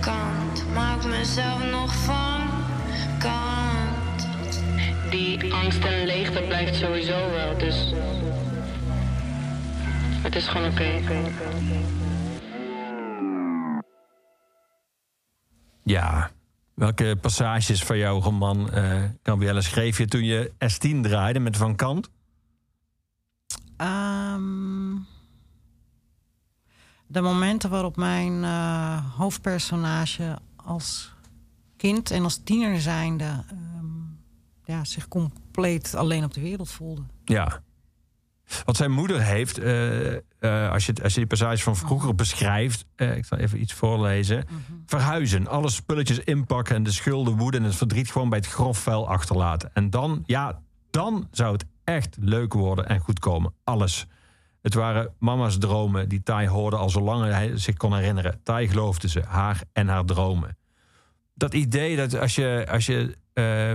kant. 0.00 0.64
Maak 0.74 1.04
mezelf 1.04 1.70
nog 1.70 1.94
van 1.94 2.40
kant. 3.18 4.28
Die 5.10 5.54
angst 5.54 5.84
en 5.84 6.06
leegte 6.06 6.40
blijft 6.40 6.74
sowieso 6.74 7.30
wel, 7.30 7.58
dus... 7.58 7.92
Het 10.36 10.44
is 10.44 10.50
gewoon 10.50 10.70
oké. 10.70 11.02
Ja. 15.82 16.30
Welke 16.74 17.18
passages 17.20 17.82
van 17.82 17.98
jouw 17.98 18.20
roman, 18.20 18.70
eh 18.70 19.02
Gabrielle, 19.22 19.62
schreef 19.62 19.98
je 19.98 20.06
toen 20.06 20.24
je 20.24 20.52
S10 20.52 21.00
draaide 21.00 21.38
met 21.38 21.56
Van 21.56 21.76
Kant? 21.76 22.10
Ehm, 23.76 24.96
de 27.06 27.20
momenten 27.20 27.70
waarop 27.70 27.96
mijn 27.96 28.44
eh, 28.44 29.16
hoofdpersonage 29.16 30.38
als 30.56 31.14
kind 31.76 32.10
en 32.10 32.22
als 32.22 32.40
tiener 32.44 32.80
zijnde... 32.80 33.44
ehm, 33.50 33.86
ja, 34.64 34.84
zich 34.84 35.08
compleet 35.08 35.94
alleen 35.94 36.24
op 36.24 36.34
de 36.34 36.40
wereld 36.40 36.70
voelde. 36.70 37.02
Ja. 37.24 37.64
Wat 38.64 38.76
zijn 38.76 38.90
moeder 38.90 39.22
heeft, 39.22 39.58
eh, 39.58 40.14
eh, 40.14 40.20
als, 40.70 40.86
je, 40.86 40.92
als 41.02 41.12
je 41.12 41.18
die 41.18 41.28
passages 41.28 41.62
van 41.62 41.76
vroeger 41.76 42.14
beschrijft, 42.14 42.84
eh, 42.94 43.16
ik 43.16 43.24
zal 43.24 43.38
even 43.38 43.60
iets 43.60 43.72
voorlezen. 43.72 44.44
Verhuizen, 44.86 45.46
alle 45.46 45.70
spulletjes 45.70 46.18
inpakken 46.18 46.74
en 46.74 46.82
de 46.82 46.92
schulden, 46.92 47.36
woede 47.36 47.56
en 47.56 47.62
het 47.62 47.76
verdriet 47.76 48.10
gewoon 48.10 48.28
bij 48.28 48.38
het 48.38 48.48
grof 48.48 48.78
vuil 48.78 49.08
achterlaten. 49.08 49.70
En 49.74 49.90
dan, 49.90 50.22
ja, 50.26 50.60
dan 50.90 51.28
zou 51.30 51.52
het 51.52 51.64
echt 51.84 52.16
leuk 52.20 52.52
worden 52.52 52.88
en 52.88 53.00
goed 53.00 53.18
komen. 53.18 53.52
Alles. 53.64 54.06
Het 54.62 54.74
waren 54.74 55.14
mama's 55.18 55.58
dromen 55.58 56.08
die 56.08 56.22
Tai 56.22 56.48
hoorde 56.48 56.76
al 56.76 56.90
zolang 56.90 57.30
hij 57.32 57.56
zich 57.58 57.76
kon 57.76 57.94
herinneren. 57.94 58.40
Tai 58.42 58.68
geloofde 58.68 59.08
ze, 59.08 59.22
haar 59.26 59.62
en 59.72 59.88
haar 59.88 60.04
dromen. 60.04 60.56
Dat 61.34 61.54
idee 61.54 61.96
dat 61.96 62.18
als 62.18 62.34
je, 62.34 62.66
als 62.70 62.86
je 62.86 63.16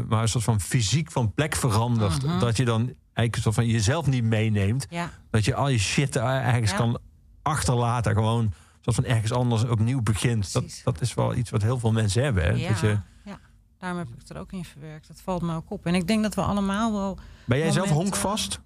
maar 0.07 0.21
een 0.21 0.27
soort 0.27 0.43
van 0.43 0.61
fysiek 0.61 1.11
van 1.11 1.33
plek 1.33 1.55
verandert, 1.55 2.23
Mhm. 2.23 2.39
dat 2.39 2.57
je 2.57 2.65
dan 2.65 2.93
eigenlijk 3.13 3.55
van 3.55 3.67
jezelf 3.67 4.07
niet 4.07 4.23
meeneemt. 4.23 4.85
Ja. 4.89 5.09
Dat 5.29 5.45
je 5.45 5.55
al 5.55 5.67
je 5.69 5.77
shit 5.77 6.15
ergens 6.15 6.71
Ja. 6.71 6.77
kan 6.77 6.99
achterlaten. 7.41 8.13
Gewoon 8.13 8.53
soort 8.81 8.95
van 8.95 9.05
ergens 9.05 9.31
anders 9.31 9.63
opnieuw 9.63 10.01
begint. 10.01 10.53
Dat, 10.53 10.81
dat 10.83 11.01
is 11.01 11.13
wel 11.13 11.35
iets 11.35 11.49
wat 11.49 11.61
heel 11.61 11.79
veel 11.79 11.91
mensen 11.91 12.23
hebben. 12.23 12.43
Hè? 12.43 12.49
Ja, 12.51 12.69
Dat 12.69 12.79
je, 12.79 12.97
ja, 13.25 13.39
daarom 13.77 13.99
heb 13.99 14.07
ik 14.07 14.15
het 14.17 14.29
er 14.29 14.37
ook 14.37 14.51
in 14.51 14.65
verwerkt. 14.65 15.07
Dat 15.07 15.21
valt 15.21 15.41
me 15.41 15.55
ook 15.55 15.71
op. 15.71 15.85
En 15.85 15.95
ik 15.95 16.07
denk 16.07 16.23
dat 16.23 16.35
we 16.35 16.41
allemaal 16.41 16.91
wel... 16.91 17.17
ben 17.45 17.57
jij 17.57 17.71
zelf 17.71 17.89
honkvast? 17.89 18.59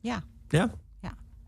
Ja, 0.00 0.22
Ja? 0.48 0.70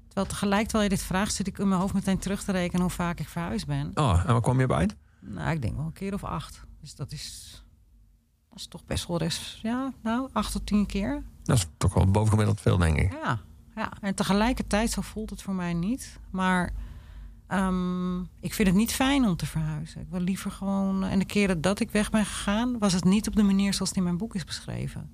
terwijl 0.06 0.34
tegelijk 0.34 0.62
terwijl 0.68 0.90
je 0.90 0.96
dit 0.96 1.04
vraagt... 1.06 1.34
zit 1.34 1.46
ik 1.46 1.58
in 1.58 1.68
mijn 1.68 1.80
hoofd 1.80 1.94
meteen 1.94 2.18
terug 2.18 2.42
te 2.44 2.52
rekenen 2.52 2.80
hoe 2.80 2.90
vaak 2.90 3.20
ik 3.20 3.28
verhuisd 3.28 3.66
ben. 3.66 3.90
Oh, 3.94 4.20
en 4.26 4.32
waar 4.32 4.40
kwam 4.40 4.60
je 4.60 4.66
bij? 4.66 4.88
Nou, 5.20 5.50
ik 5.50 5.62
denk 5.62 5.76
wel 5.76 5.84
een 5.86 5.92
keer 5.92 6.14
of 6.14 6.24
acht. 6.24 6.60
Dus 6.80 6.94
dat 6.94 7.12
is, 7.12 7.63
dat 8.54 8.62
is 8.62 8.68
toch 8.68 8.84
best 8.86 9.06
wel 9.06 9.18
rest. 9.18 9.58
Ja, 9.62 9.92
nou, 10.02 10.28
acht 10.32 10.52
tot 10.52 10.66
tien 10.66 10.86
keer. 10.86 11.22
Dat 11.42 11.56
is 11.56 11.66
toch 11.76 11.94
wel 11.94 12.06
bovengemiddeld 12.06 12.60
veel, 12.60 12.78
denk 12.78 12.98
ik. 12.98 13.12
Ja, 13.12 13.38
ja. 13.74 13.92
En 14.00 14.14
tegelijkertijd, 14.14 14.90
zo 14.90 15.00
voelt 15.00 15.30
het 15.30 15.42
voor 15.42 15.54
mij 15.54 15.72
niet. 15.72 16.18
Maar 16.30 16.72
ehm, 17.46 18.20
ik 18.20 18.54
vind 18.54 18.68
het 18.68 18.76
niet 18.76 18.92
fijn 18.92 19.24
om 19.24 19.36
te 19.36 19.46
verhuizen. 19.46 20.00
Ik 20.00 20.06
wil 20.10 20.20
liever 20.20 20.50
gewoon... 20.50 21.04
En 21.04 21.18
de 21.18 21.24
keren 21.24 21.60
dat 21.60 21.80
ik 21.80 21.90
weg 21.90 22.10
ben 22.10 22.26
gegaan... 22.26 22.78
was 22.78 22.92
het 22.92 23.04
niet 23.04 23.26
op 23.28 23.36
de 23.36 23.42
manier 23.42 23.74
zoals 23.74 23.88
het 23.88 23.98
in 23.98 24.04
mijn 24.04 24.18
boek 24.18 24.34
is 24.34 24.44
beschreven. 24.44 25.10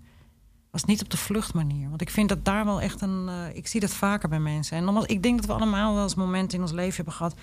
Was 0.70 0.84
niet 0.84 1.02
op 1.02 1.10
de 1.10 1.16
vluchtmanier. 1.16 1.88
Want 1.88 2.00
ik 2.00 2.10
vind 2.10 2.28
dat 2.28 2.44
daar 2.44 2.64
wel 2.64 2.80
echt 2.80 3.00
een... 3.00 3.28
eh, 3.28 3.56
ik 3.56 3.66
zie 3.66 3.80
dat 3.80 3.94
vaker 3.94 4.28
bij 4.28 4.40
mensen. 4.40 4.76
En 4.76 4.84
nogmaals, 4.84 5.06
ik 5.06 5.22
denk 5.22 5.36
dat 5.36 5.46
we 5.46 5.52
allemaal 5.52 5.94
wel 5.94 6.02
eens 6.02 6.14
momenten 6.14 6.56
in 6.56 6.64
ons 6.64 6.72
leven 6.72 6.96
hebben 6.96 7.14
gehad... 7.14 7.34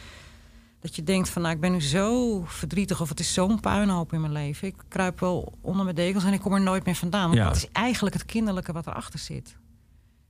dat 0.79 0.95
je 0.95 1.03
denkt 1.03 1.29
van, 1.29 1.41
nou, 1.41 1.53
ik 1.55 1.61
ben 1.61 1.71
nu 1.71 1.81
zo 1.81 2.41
verdrietig... 2.45 3.01
of 3.01 3.09
het 3.09 3.19
is 3.19 3.33
zo'n 3.33 3.59
puinhoop 3.59 4.13
in 4.13 4.21
mijn 4.21 4.33
leven. 4.33 4.67
Ik 4.67 4.75
kruip 4.87 5.19
wel 5.19 5.53
onder 5.61 5.83
mijn 5.83 5.95
dekels 5.95 6.23
en 6.23 6.33
ik 6.33 6.39
kom 6.39 6.53
er 6.53 6.61
nooit 6.61 6.85
meer 6.85 6.95
vandaan. 6.95 7.23
Want 7.27 7.35
Ja. 7.35 7.45
dat 7.47 7.55
is 7.55 7.71
eigenlijk 7.71 8.15
het 8.15 8.25
kinderlijke 8.25 8.71
wat 8.73 8.87
erachter 8.87 9.19
zit. 9.19 9.57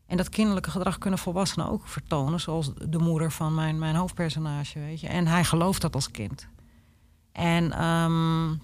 En 0.05 0.17
dat 0.17 0.29
kinderlijke 0.29 0.71
gedrag 0.71 0.97
kunnen 0.97 1.19
volwassenen 1.19 1.69
ook 1.69 1.87
vertonen... 1.87 2.39
zoals 2.39 2.71
de 2.89 2.97
moeder 2.97 3.31
van 3.31 3.55
mijn, 3.55 3.79
mijn 3.79 3.95
hoofdpersonage, 3.95 4.79
weet 4.79 4.99
je. 4.99 5.07
En 5.07 5.27
hij 5.27 5.43
gelooft 5.43 5.81
dat 5.81 5.95
als 5.95 6.11
kind. 6.11 6.47
En 7.31 7.71
ehm, 7.71 8.55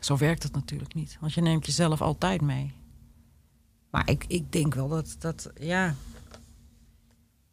zo 0.00 0.16
werkt 0.16 0.42
het 0.42 0.52
natuurlijk 0.52 0.94
niet. 0.94 1.16
Want 1.20 1.32
je 1.32 1.40
neemt 1.40 1.66
jezelf 1.66 2.00
altijd 2.00 2.40
mee. 2.40 2.74
Maar 3.90 4.08
ik, 4.10 4.24
ik 4.28 4.52
denk 4.52 4.74
wel 4.74 4.88
dat, 4.88 5.16
dat, 5.18 5.50
ja... 5.58 5.94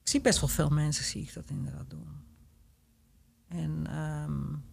Ik 0.01 0.13
zie 0.13 0.21
best 0.21 0.39
wel 0.39 0.49
veel 0.49 0.69
mensen, 0.69 1.05
zie 1.05 1.21
ik 1.21 1.33
dat 1.33 1.43
inderdaad 1.49 1.89
doen. 1.89 2.07
En, 3.47 3.87
ehm, 3.89 4.65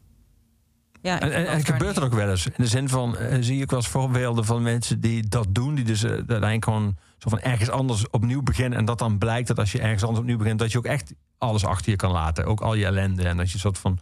ja, 1.05 1.21
En, 1.21 1.65
gebeurt 1.65 1.97
er 1.97 2.05
ook 2.05 2.13
wel 2.13 2.31
eens. 2.31 2.47
In 2.47 2.53
de 2.57 2.67
zin 2.67 2.89
van, 2.89 3.17
eh, 3.17 3.37
zie 3.41 3.61
ik 3.61 3.71
wel 3.71 3.79
eens 3.79 3.89
voorbeelden 3.89 4.45
van 4.45 4.63
mensen 4.63 5.01
die 5.01 5.29
dat 5.29 5.47
doen. 5.51 5.75
Die 5.75 5.85
dus 5.85 6.05
uiteindelijk 6.05 6.65
gewoon 6.65 6.97
zo 7.19 7.29
van 7.29 7.41
ergens 7.41 7.71
anders 7.71 8.11
opnieuw 8.11 8.43
beginnen. 8.43 8.79
En 8.79 8.85
dat 8.85 8.99
dan 8.99 9.19
blijkt 9.19 9.49
dat 9.49 9.59
als 9.59 9.73
je 9.73 9.81
ergens 9.81 10.03
anders 10.03 10.21
opnieuw 10.21 10.39
begint... 10.39 10.59
dat 10.59 10.73
je 10.73 10.79
ook 10.79 10.85
echt 10.85 11.15
alles 11.39 11.65
achter 11.65 11.91
je 11.91 11.97
kan 11.97 12.11
laten. 12.11 12.45
Ook 12.45 12.61
al 12.61 12.75
je 12.75 12.85
ellende. 12.85 13.29
En 13.29 13.37
dat 13.37 13.49
je 13.49 13.55
een 13.55 13.61
soort 13.61 13.79
van 13.79 13.99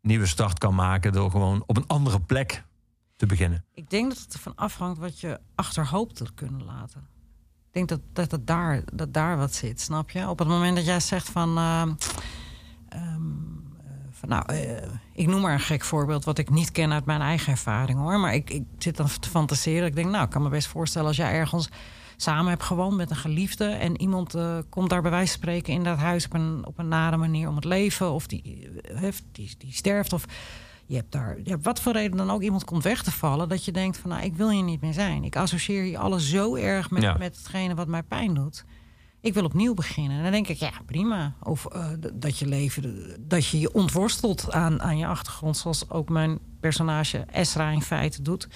nieuwe 0.00 0.26
start 0.26 0.58
kan 0.58 0.74
maken... 0.74 1.12
door 1.12 1.30
gewoon 1.30 1.62
op 1.66 1.76
een 1.76 1.86
andere 1.86 2.20
plek 2.20 2.64
te 3.16 3.26
beginnen. 3.26 3.64
Ik 3.74 3.90
denk 3.90 4.08
dat 4.08 4.18
het 4.18 4.32
ervan 4.32 4.54
afhangt 4.54 4.98
wat 4.98 5.20
je 5.20 5.40
achter 5.54 5.86
hoopt 5.86 6.16
te 6.16 6.26
kunnen 6.34 6.64
laten. 6.64 7.00
Ik 7.66 7.72
denk 7.72 7.88
dat, 7.88 8.30
dat, 8.30 8.46
daar, 8.46 8.82
dat 8.92 9.14
daar 9.14 9.36
wat 9.36 9.54
zit, 9.54 9.80
snap 9.80 10.10
je? 10.10 10.28
Op 10.28 10.38
het 10.38 10.48
moment 10.48 10.76
dat 10.76 10.84
jij 10.84 11.00
zegt 11.00 11.28
van... 11.28 11.58
ehm, 11.58 11.92
ehm, 12.88 13.02
eh, 13.02 13.59
van 14.20 14.28
nou, 14.28 14.42
eh, 14.46 14.82
ik 15.12 15.26
noem 15.26 15.40
maar 15.40 15.52
een 15.52 15.60
gek 15.60 15.84
voorbeeld... 15.84 16.24
wat 16.24 16.38
ik 16.38 16.50
niet 16.50 16.72
ken 16.72 16.92
uit 16.92 17.04
mijn 17.04 17.20
eigen 17.20 17.52
ervaring, 17.52 17.98
hoor. 17.98 18.18
Maar 18.18 18.34
ik, 18.34 18.50
ik 18.50 18.62
zit 18.78 18.96
dan 18.96 19.08
te 19.20 19.28
fantaseren. 19.28 19.86
Ik 19.86 19.94
denk, 19.94 20.10
nou, 20.10 20.24
ik 20.24 20.30
kan 20.30 20.42
me 20.42 20.48
best 20.48 20.66
voorstellen... 20.66 21.08
als 21.08 21.16
jij 21.16 21.32
ergens 21.32 21.68
samen 22.16 22.50
hebt 22.50 22.62
gewoond 22.62 22.96
met 22.96 23.10
een 23.10 23.16
geliefde... 23.16 23.64
en 23.64 24.00
iemand 24.00 24.34
eh, 24.34 24.58
komt 24.68 24.90
daar 24.90 25.02
bij 25.02 25.10
wijze 25.10 25.32
van 25.32 25.42
spreken 25.42 25.72
in 25.72 25.84
dat 25.84 25.98
huis... 25.98 26.24
op 26.24 26.34
een, 26.34 26.66
op 26.66 26.78
een 26.78 26.88
nare 26.88 27.16
manier 27.16 27.48
om 27.48 27.54
het 27.54 27.64
leven... 27.64 28.12
of 28.12 28.26
die, 28.26 28.70
eh, 28.82 28.98
heeft, 28.98 29.24
die, 29.32 29.54
die 29.58 29.72
sterft 29.72 30.12
of 30.12 30.24
je 30.86 30.96
hebt 30.96 31.12
daar, 31.12 31.38
ja, 31.44 31.58
wat 31.58 31.80
voor 31.80 31.92
reden 31.92 32.16
dan 32.16 32.30
ook 32.30 32.42
iemand 32.42 32.64
komt 32.64 32.82
weg 32.82 33.02
te 33.02 33.10
vallen, 33.10 33.48
dat 33.48 33.64
je 33.64 33.72
denkt 33.72 33.96
van 33.96 34.10
nou, 34.10 34.22
ik 34.22 34.36
wil 34.36 34.50
hier 34.50 34.62
niet 34.62 34.80
meer 34.80 34.92
zijn. 34.92 35.24
Ik 35.24 35.36
associeer 35.36 35.82
hier 35.82 35.98
alles 35.98 36.30
zo 36.30 36.54
erg 36.54 36.90
met, 36.90 37.02
Ja. 37.02 37.16
met 37.18 37.36
hetgene 37.36 37.74
wat 37.74 37.88
mij 37.88 38.02
pijn 38.02 38.34
doet. 38.34 38.64
Ik 39.20 39.34
wil 39.34 39.44
opnieuw 39.44 39.74
beginnen. 39.74 40.16
En 40.16 40.22
dan 40.22 40.32
denk 40.32 40.48
ik, 40.48 40.56
ja, 40.56 40.72
prima. 40.86 41.34
Of 41.42 41.66
eh, 41.66 41.86
dat 42.12 42.38
je 42.38 42.46
leven, 42.46 43.14
dat 43.28 43.46
je 43.46 43.60
je 43.60 43.72
ontworstelt 43.72 44.52
aan, 44.52 44.82
aan 44.82 44.98
je 44.98 45.06
achtergrond, 45.06 45.56
zoals 45.56 45.90
ook 45.90 46.08
mijn 46.08 46.38
personage 46.60 47.18
Esra 47.18 47.70
in 47.70 47.82
feite 47.82 48.22
doet. 48.22 48.48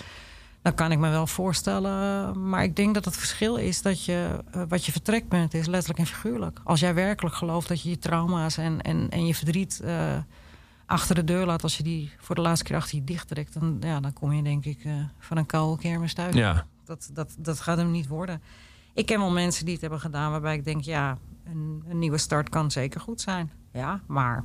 Dan 0.62 0.74
kan 0.74 0.92
ik 0.92 0.98
me 0.98 1.08
wel 1.08 1.26
voorstellen. 1.26 2.48
Maar 2.48 2.62
ik 2.62 2.76
denk 2.76 2.94
dat 2.94 3.04
het 3.04 3.16
verschil 3.16 3.56
is 3.56 3.82
dat 3.82 4.04
je 4.04 4.44
eh, 4.50 4.62
wat 4.68 4.84
je 4.84 4.92
vertrekpunt 4.92 5.54
is, 5.54 5.66
letterlijk 5.66 5.98
en 5.98 6.06
figuurlijk. 6.06 6.60
Als 6.64 6.80
jij 6.80 6.94
werkelijk 6.94 7.34
gelooft 7.34 7.68
dat 7.68 7.82
je 7.82 7.90
je 7.90 7.98
trauma's 7.98 8.56
en, 8.56 8.82
en, 8.82 9.10
en 9.10 9.26
je 9.26 9.34
verdriet 9.34 9.80
eh, 9.80 10.16
achter 10.86 11.14
de 11.14 11.24
deur 11.24 11.46
laat, 11.46 11.62
als 11.62 11.76
je 11.76 11.82
die 11.82 12.12
voor 12.18 12.34
de 12.34 12.40
laatste 12.40 12.64
keer 12.64 12.76
achter 12.76 12.98
je 12.98 13.04
dicht 13.04 13.28
trekt, 13.28 13.60
dan, 13.60 13.76
ja, 13.80 14.00
dan 14.00 14.12
kom 14.12 14.32
je 14.32 14.42
denk 14.42 14.64
ik 14.64 14.86
van 15.18 15.36
een 15.36 15.46
koude 15.46 15.82
kermis 15.82 16.14
thuis. 16.14 16.34
Ja. 16.34 16.66
Dat, 16.84 17.10
dat, 17.12 17.34
dat 17.38 17.60
gaat 17.60 17.76
hem 17.76 17.90
niet 17.90 18.06
worden. 18.06 18.42
Ik 18.94 19.06
ken 19.06 19.18
wel 19.18 19.30
mensen 19.30 19.64
die 19.64 19.72
het 19.72 19.82
hebben 19.82 20.00
gedaan 20.00 20.30
waarbij 20.30 20.54
ik 20.56 20.64
denk, 20.64 20.82
ja, 20.82 21.18
een, 21.44 21.84
een 21.88 21.98
nieuwe 21.98 22.18
start 22.18 22.48
kan 22.48 22.70
zeker 22.70 23.00
goed 23.00 23.20
zijn. 23.20 23.52
Ja, 23.72 24.00
maar 24.06 24.44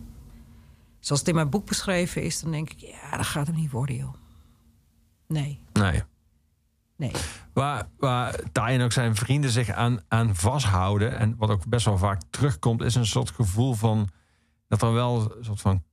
zoals 1.00 1.20
het 1.20 1.30
in 1.30 1.36
mijn 1.36 1.50
boek 1.50 1.66
beschreven 1.66 2.24
is, 2.24 2.41
dan 2.41 2.52
denk 2.52 2.70
ik, 2.70 2.80
ja, 2.80 3.18
dat 3.18 3.26
gaat 3.26 3.47
hem 3.47 3.56
niet 3.56 3.72
worden, 3.72 3.95
joh. 3.95 4.14
Nee, 5.28 5.60
Nee. 5.74 6.04
nee. 6.95 7.12
Waar, 7.54 7.89
waar 7.97 8.36
en 8.54 8.82
ook 8.82 8.91
zijn 8.91 9.16
vrienden 9.16 9.50
zich 9.50 9.70
aan, 9.70 10.00
aan 10.08 10.36
vasthouden. 10.36 11.18
En 11.18 11.36
wat 11.38 11.50
ook 11.50 11.68
best 11.68 11.86
wel 11.86 11.97
vaak 11.97 12.22
terugkomt, 12.30 12.82
is 12.82 12.95
een 12.95 13.06
soort 13.06 13.30
gevoel 13.30 13.74
van 13.74 14.10
dat 14.68 14.82
er 14.82 14.93
wel 14.93 15.36
een 15.38 15.43
soort 15.45 15.62
van 15.62 15.84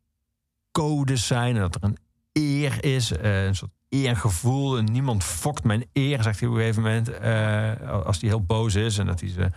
codes 0.71 1.27
zijn. 1.27 1.55
En 1.55 1.61
dat 1.61 1.75
er 1.75 1.85
een 1.85 1.97
eer 2.33 2.85
is. 2.85 3.13
eh, 3.13 3.45
een 3.45 3.57
soort 3.57 3.71
eergevoel. 3.89 4.79
En 4.79 4.85
niemand 4.85 5.25
fokt 5.25 5.65
mijn 5.65 5.85
eer, 5.93 6.23
zegt 6.23 6.41
hij 6.41 6.49
op 6.49 6.55
een 6.55 6.61
gegeven 6.61 6.83
moment. 6.83 7.09
eh, 7.11 7.91
als 8.05 8.21
hij 8.21 8.29
heel 8.29 8.45
boos 8.45 8.75
is. 8.75 8.99
En 8.99 9.07
dat 9.07 9.21
hij 9.21 9.29
ze 9.31 9.49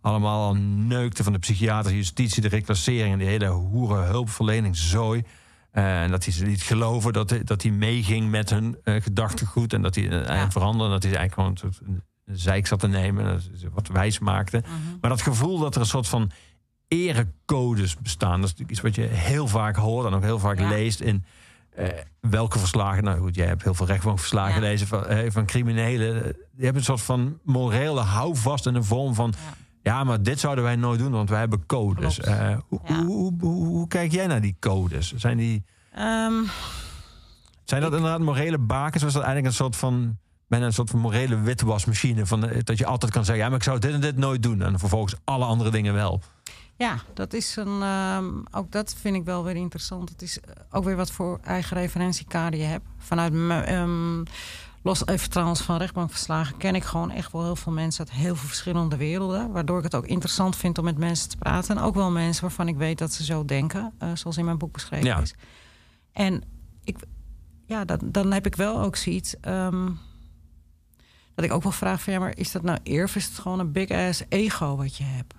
allemaal 0.00 0.46
al 0.46 0.54
neukte 0.86 1.22
van 1.24 1.32
de 1.32 1.38
psychiatrische 1.38 1.96
justitie, 1.98 2.42
de 2.42 2.48
reclassering 2.48 3.12
en 3.12 3.18
die 3.18 3.28
hele 3.28 3.46
hoere 3.48 4.00
hulpverlening 4.02 4.76
zooi. 4.76 5.22
Eh, 5.70 6.02
en 6.02 6.10
dat 6.10 6.24
hij 6.24 6.32
ze 6.32 6.44
niet 6.44 6.62
geloven 6.62 7.12
dat 7.12 7.30
hij, 7.30 7.44
dat 7.44 7.62
hij 7.62 7.70
meeging 7.70 8.30
met 8.30 8.50
hun 8.50 8.76
eh, 8.84 9.02
gedachtegoed. 9.02 9.72
En 9.72 9.82
dat 9.82 9.94
hij 9.94 10.04
uh, 10.04 10.26
Ja. 10.26 10.50
veranderde. 10.50 10.84
En 10.84 11.00
dat 11.00 11.02
hij 11.02 11.12
ze 11.12 11.18
eigenlijk 11.18 11.34
gewoon 11.34 11.50
een 11.50 11.90
soort 11.90 12.00
zeik 12.40 12.66
zat 12.66 12.80
te 12.80 12.88
nemen. 12.88 13.24
En 13.26 13.32
dat 13.32 13.42
ze 13.58 13.70
wat 13.72 13.88
wijs 13.88 14.18
maakte. 14.18 14.62
Maar 15.00 15.10
dat 15.10 15.22
gevoel 15.22 15.58
dat 15.58 15.74
er 15.74 15.80
een 15.80 15.86
soort 15.86 16.08
van 16.08 16.30
erecodes 16.88 17.96
bestaan. 17.96 18.40
Dat 18.40 18.50
is 18.50 18.56
natuurlijk 18.56 18.70
iets 18.70 18.80
wat 18.80 18.94
je 18.94 19.14
heel 19.16 19.46
vaak 19.48 19.76
hoort. 19.76 20.06
En 20.06 20.14
ook 20.14 20.22
heel 20.22 20.38
vaak 20.38 20.58
Ja. 20.58 20.68
leest 20.68 21.00
in 21.00 21.24
eh, 21.74 21.88
welke 22.20 22.58
verslagen. 22.58 23.04
Nou 23.04 23.18
goed, 23.18 23.34
jij 23.34 23.46
hebt 23.46 23.62
heel 23.62 23.74
veel 23.74 23.86
rechtbankverslagen 23.86 24.54
Ja. 24.54 24.58
gelezen 24.60 24.86
van, 24.86 25.06
eh, 25.06 25.30
van 25.30 25.46
criminelen. 25.46 26.22
Die 26.22 26.64
hebben 26.64 26.76
een 26.76 26.84
soort 26.84 27.00
van 27.02 27.38
morele 27.42 28.00
houvast 28.00 28.66
in 28.66 28.72
de 28.72 28.82
vorm 28.82 29.14
van. 29.14 29.32
Ja. 29.36 29.52
Ja, 29.92 30.04
maar 30.04 30.22
dit 30.22 30.40
zouden 30.40 30.64
wij 30.64 30.76
nooit 30.76 30.98
doen, 30.98 31.12
want 31.12 31.28
wij 31.30 31.38
hebben 31.38 31.66
codes. 31.66 32.20
Eh, 32.20 32.56
hoe, 32.68 32.80
Ja. 32.84 32.94
hoe, 32.94 33.06
hoe, 33.06 33.32
hoe, 33.40 33.66
hoe 33.66 33.88
kijk 33.88 34.12
jij 34.12 34.26
naar 34.26 34.40
die 34.40 34.56
codes? 34.60 35.12
Zijn, 35.16 35.36
die, 35.36 35.64
Ehm, 35.94 36.32
zijn 37.64 37.80
dat 37.80 37.92
inderdaad 37.92 38.20
morele 38.20 38.58
bakens? 38.58 39.02
Of 39.02 39.08
is 39.08 39.14
dat 39.14 39.22
eigenlijk 39.22 39.46
een 39.46 39.58
soort 39.64 39.76
van, 39.76 40.18
bijna 40.48 40.66
een 40.66 40.72
soort 40.72 40.90
van 40.90 41.00
morele 41.00 41.40
witwasmachine? 41.40 42.26
Van, 42.26 42.50
dat 42.64 42.78
je 42.78 42.86
altijd 42.86 43.12
kan 43.12 43.24
zeggen, 43.24 43.44
ja, 43.44 43.48
maar 43.50 43.58
ik 43.58 43.64
zou 43.64 43.78
dit 43.78 43.92
en 43.92 44.00
dit 44.00 44.16
nooit 44.16 44.42
doen. 44.42 44.62
En 44.62 44.78
vervolgens 44.78 45.14
alle 45.24 45.44
andere 45.44 45.70
dingen 45.70 45.94
wel. 45.94 46.20
Ja, 46.76 46.98
dat 47.14 47.32
is 47.32 47.56
een. 47.56 47.82
ehm, 47.82 48.30
ook 48.50 48.72
dat 48.72 48.94
vind 49.00 49.16
ik 49.16 49.24
wel 49.24 49.44
weer 49.44 49.56
interessant. 49.56 50.08
Het 50.08 50.22
is 50.22 50.40
eh, 50.40 50.50
ook 50.70 50.84
weer 50.84 50.96
wat 50.96 51.10
voor 51.10 51.38
eigen 51.42 51.76
referentiekader 51.76 52.58
je 52.60 52.64
hebt. 52.66 52.84
Vanuit 52.98 53.32
ehm, 53.66 54.22
los 54.82 55.06
even 55.06 55.30
trouwens 55.30 55.60
van 55.60 55.76
rechtbankverslagen 55.76 56.56
ken 56.56 56.74
ik 56.74 56.84
gewoon 56.84 57.10
echt 57.10 57.32
wel 57.32 57.42
heel 57.44 57.56
veel 57.56 57.72
mensen 57.72 58.06
uit 58.06 58.16
heel 58.16 58.36
veel 58.36 58.48
verschillende 58.48 58.96
werelden. 58.96 59.52
Waardoor 59.52 59.78
ik 59.78 59.84
het 59.84 59.94
ook 59.94 60.06
interessant 60.06 60.56
vind 60.56 60.78
om 60.78 60.84
met 60.84 60.98
mensen 60.98 61.28
te 61.28 61.36
praten. 61.36 61.76
En 61.76 61.82
ook 61.82 61.94
wel 61.94 62.10
mensen 62.10 62.42
waarvan 62.42 62.68
ik 62.68 62.76
weet 62.76 62.98
dat 62.98 63.12
ze 63.12 63.24
zo 63.24 63.44
denken, 63.44 63.92
eh, 63.98 64.08
zoals 64.14 64.36
in 64.36 64.44
mijn 64.44 64.58
boek 64.58 64.72
beschreven 64.72 65.06
Ja. 65.06 65.18
is. 65.20 65.34
En 66.12 66.42
ik, 66.84 66.96
ja, 67.66 67.84
dan, 67.84 67.98
dan 68.02 68.32
heb 68.32 68.46
ik 68.46 68.56
wel 68.56 68.80
ook 68.80 68.96
zoiets. 68.96 69.40
ehm, 69.40 69.90
dat 71.34 71.44
ik 71.44 71.52
ook 71.52 71.62
wel 71.62 71.72
vraag 71.72 72.02
van 72.02 72.12
ja, 72.12 72.18
maar 72.18 72.36
is 72.36 72.52
dat 72.52 72.62
nou 72.62 72.78
eer 72.82 73.04
of 73.04 73.16
is 73.16 73.24
het 73.26 73.38
gewoon 73.38 73.58
een 73.58 73.72
big 73.72 73.90
ass 73.90 74.22
ego 74.28 74.76
wat 74.76 74.96
je 74.96 75.04
hebt? 75.04 75.34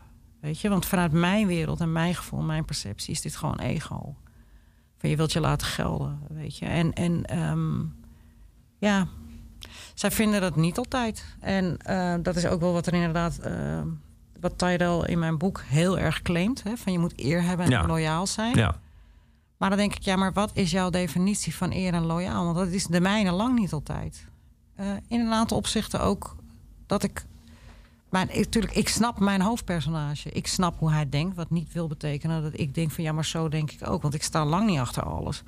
Weet 0.45 0.59
je, 0.59 0.69
want 0.69 0.85
vanuit 0.85 1.11
mijn 1.11 1.47
wereld 1.47 1.79
en 1.79 1.91
mijn 1.91 2.15
gevoel, 2.15 2.41
mijn 2.41 2.65
perceptie 2.65 3.13
is 3.13 3.21
dit 3.21 3.35
gewoon 3.35 3.59
ego. 3.59 4.15
Van 4.97 5.09
je 5.09 5.15
wilt 5.15 5.31
je 5.31 5.39
laten 5.39 5.67
gelden, 5.67 6.19
weet 6.29 6.57
je. 6.57 6.65
En, 6.65 6.93
en 6.93 7.25
ehm, 7.25 7.79
ja, 8.77 9.07
zij 9.93 10.11
vinden 10.11 10.41
dat 10.41 10.55
niet 10.55 10.77
altijd. 10.77 11.25
En 11.39 11.77
eh, 11.77 12.13
dat 12.21 12.35
is 12.35 12.45
ook 12.45 12.59
wel 12.59 12.73
wat 12.73 12.87
er 12.87 12.93
inderdaad, 12.93 13.37
eh, 13.37 13.81
wat 14.39 14.57
Tyrell 14.57 14.99
in 15.05 15.19
mijn 15.19 15.37
boek 15.37 15.61
heel 15.65 15.99
erg 15.99 16.21
claimt. 16.21 16.63
Hè, 16.63 16.77
van 16.77 16.91
je 16.93 16.99
moet 16.99 17.13
eer 17.23 17.43
hebben 17.43 17.65
en 17.65 17.71
Ja. 17.71 17.85
loyaal 17.85 18.27
zijn. 18.27 18.55
Ja, 18.55 18.75
Maar 19.57 19.69
dan 19.69 19.77
denk 19.77 19.95
ik, 19.95 20.01
ja, 20.03 20.15
maar 20.15 20.33
wat 20.33 20.51
is 20.53 20.71
jouw 20.71 20.89
definitie 20.89 21.55
van 21.55 21.71
eer 21.71 21.93
en 21.93 22.05
loyaal? 22.05 22.43
Want 22.43 22.55
dat 22.57 22.67
is 22.67 22.85
de 22.85 23.01
mijne 23.01 23.31
lang 23.31 23.59
niet 23.59 23.73
altijd. 23.73 24.25
Eh, 24.75 24.87
in 25.07 25.19
een 25.19 25.33
aantal 25.33 25.57
opzichten 25.57 26.01
ook 26.01 26.35
dat 26.85 27.03
ik. 27.03 27.25
Maar 28.15 28.25
natuurlijk, 28.35 28.75
ik 28.75 28.89
snap 28.89 29.19
mijn 29.19 29.41
hoofdpersonage. 29.41 30.29
Ik 30.29 30.47
snap 30.47 30.79
hoe 30.79 30.91
hij 30.91 31.09
denkt. 31.09 31.35
Wat 31.35 31.49
niet 31.49 31.73
wil 31.73 31.87
betekenen 31.87 32.41
dat 32.41 32.59
ik 32.59 32.73
denk 32.73 32.91
van 32.91 33.03
ja, 33.03 33.11
maar 33.11 33.25
zo 33.25 33.49
denk 33.49 33.71
ik 33.71 33.87
ook. 33.87 34.01
Want 34.01 34.13
ik 34.13 34.23
sta 34.23 34.45
lang 34.45 34.69
niet 34.69 34.79
achter 34.79 35.03
alles. 35.03 35.43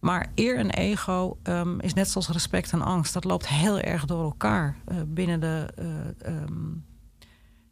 Maar 0.00 0.26
eer 0.34 0.56
en 0.56 0.70
ego 0.70 1.38
ehm, 1.42 1.78
is 1.80 1.94
net 1.94 2.10
zoals 2.10 2.28
respect 2.28 2.72
en 2.72 2.82
angst. 2.82 3.12
Dat 3.12 3.24
loopt 3.24 3.48
heel 3.48 3.78
erg 3.78 4.04
door 4.04 4.22
elkaar 4.22 4.76
eh, 4.84 4.96
binnen 5.06 5.40
de. 5.40 5.72
eh, 5.76 6.32
ehm, 6.32 6.64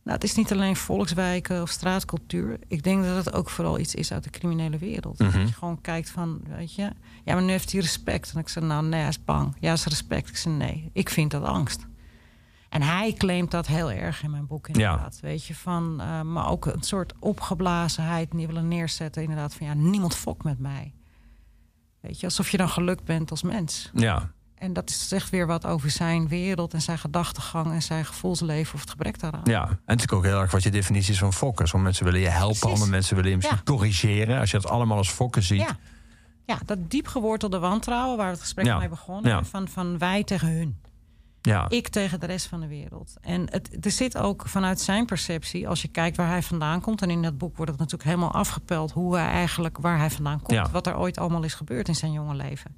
nou, 0.03 0.16
het 0.16 0.24
is 0.24 0.35
niet 0.35 0.53
alleen 0.53 0.76
volkswijken 0.76 1.62
of 1.62 1.70
straatcultuur. 1.70 2.59
Ik 2.68 2.82
denk 2.82 3.05
dat 3.05 3.24
het 3.24 3.35
ook 3.35 3.51
vooral 3.51 3.78
iets 3.78 3.95
is 3.95 4.12
uit 4.12 4.24
de 4.24 4.30
criminele 4.30 4.78
wereld. 4.78 5.18
Mhm. 5.18 5.39
Dat 5.39 5.49
je 5.49 5.55
gewoon 5.55 5.80
kijkt 5.80 6.11
van, 6.11 6.41
weet 6.57 6.74
je... 6.74 6.91
Ja, 7.24 7.35
maar 7.35 7.43
nu 7.43 7.51
heeft 7.51 7.72
hij 7.72 7.80
respect. 7.80 8.32
En 8.35 8.41
ik 8.41 8.49
zei, 8.49 8.66
nou, 8.66 8.85
nee, 8.85 9.01
hij 9.01 9.09
is 9.09 9.24
bang. 9.24 9.57
Ja, 9.61 9.72
is 9.72 9.85
respect. 9.87 10.28
Ik 10.28 10.37
zei, 10.37 10.55
nee, 10.55 10.91
ik 10.93 11.09
vind 11.09 11.30
dat 11.30 11.43
angst. 11.43 11.87
En 12.74 12.82
hij 12.82 13.12
claimt 13.12 13.50
dat 13.50 13.66
heel 13.66 13.90
erg 13.90 14.22
in 14.22 14.30
mijn 14.30 14.46
boek, 14.46 14.68
inderdaad. 14.68 15.18
Weet 15.20 15.44
je, 15.46 15.54
van... 15.54 16.00
eh, 16.00 16.20
maar 16.20 16.48
ook 16.48 16.66
een 16.66 16.82
soort 16.82 17.12
opgeblazenheid 17.18 18.30
die 18.30 18.46
willen 18.46 18.68
neerzetten. 18.68 19.22
Inderdaad, 19.22 19.54
van 19.54 19.66
ja, 19.66 19.74
niemand 19.74 20.14
fokt 20.16 20.44
met 20.44 20.58
mij. 20.58 20.94
Weet 22.00 22.20
je, 22.20 22.26
alsof 22.26 22.50
je 22.50 22.56
dan 22.56 22.68
gelukt 22.68 23.04
bent 23.04 23.30
als 23.30 23.42
mens. 23.42 23.90
ja. 23.94 24.32
En 24.54 24.72
dat 24.72 24.90
zegt 24.90 25.30
weer 25.30 25.46
wat 25.46 25.66
over 25.66 25.90
zijn 25.90 26.28
wereld 26.28 26.74
en 26.74 26.82
zijn 26.82 26.98
gedachtegang... 26.98 27.72
en 27.72 27.82
zijn 27.82 28.04
gevoelsleven 28.04 28.74
of 28.74 28.80
het 28.80 28.90
gebrek 28.90 29.18
daaraan. 29.20 29.40
Ja, 29.44 29.62
en 29.62 29.68
het 29.68 29.78
is 29.78 29.84
natuurlijk 29.86 30.12
ook 30.12 30.24
heel 30.24 30.40
erg 30.40 30.50
wat 30.50 30.62
je 30.62 30.70
definitie 30.70 31.12
is 31.12 31.18
van 31.18 31.32
fokken. 31.32 31.68
Sommige 31.68 31.84
mensen 31.84 32.04
willen 32.04 32.20
je 32.20 32.28
helpen, 32.28 32.58
Precies. 32.58 32.72
andere 32.74 32.90
mensen 32.90 33.14
willen 33.16 33.30
je 33.30 33.36
misschien 33.36 33.56
Ja. 33.64 33.72
corrigeren. 33.72 34.40
Als 34.40 34.50
je 34.50 34.56
het 34.56 34.68
allemaal 34.68 34.96
als 34.96 35.10
fokken 35.10 35.42
ziet. 35.42 35.60
Ja. 35.60 35.76
ja, 36.44 36.58
dat 36.64 36.90
diep 36.90 37.06
gewortelde 37.06 37.58
wantrouwen 37.58 38.16
waar 38.16 38.30
het 38.30 38.40
gesprek 38.40 38.64
Ja. 38.66 38.78
mee 38.78 38.88
begonnen. 38.88 39.30
Ja. 39.30 39.44
Van, 39.44 39.68
van 39.68 39.98
wij 39.98 40.24
tegen 40.24 40.48
hun. 40.48 40.78
Ja. 41.47 41.68
Ik 41.68 41.88
tegen 41.88 42.20
de 42.20 42.26
rest 42.26 42.47
van 42.47 42.61
de 42.61 42.66
wereld. 42.66 43.14
En 43.20 43.51
het, 43.51 43.84
er 43.84 43.90
zit 43.90 44.16
ook 44.16 44.42
vanuit 44.47 44.80
zijn 44.80 45.07
perceptie, 45.07 45.68
als 45.68 45.82
je 45.82 45.88
kijkt 45.88 46.16
waar 46.16 46.28
hij 46.28 46.42
vandaan 46.42 46.80
komt. 46.80 47.03
En 47.03 47.11
in 47.11 47.22
dat 47.22 47.38
boek 47.38 47.57
wordt 47.57 47.70
het 47.70 47.80
natuurlijk 47.80 48.09
helemaal 48.09 48.32
afgepeld 48.32 48.92
hoe 48.92 49.16
hij 49.16 49.26
eigenlijk 49.26 49.78
waar 49.78 49.99
hij 49.99 50.11
vandaan 50.11 50.42
komt. 50.42 50.59
Ja. 50.59 50.70
Wat 50.70 50.86
er 50.86 50.99
ooit 50.99 51.18
allemaal 51.18 51.42
is 51.42 51.55
gebeurd 51.55 51.88
in 51.88 51.95
zijn 51.95 52.12
jonge 52.12 52.34
leven. 52.34 52.76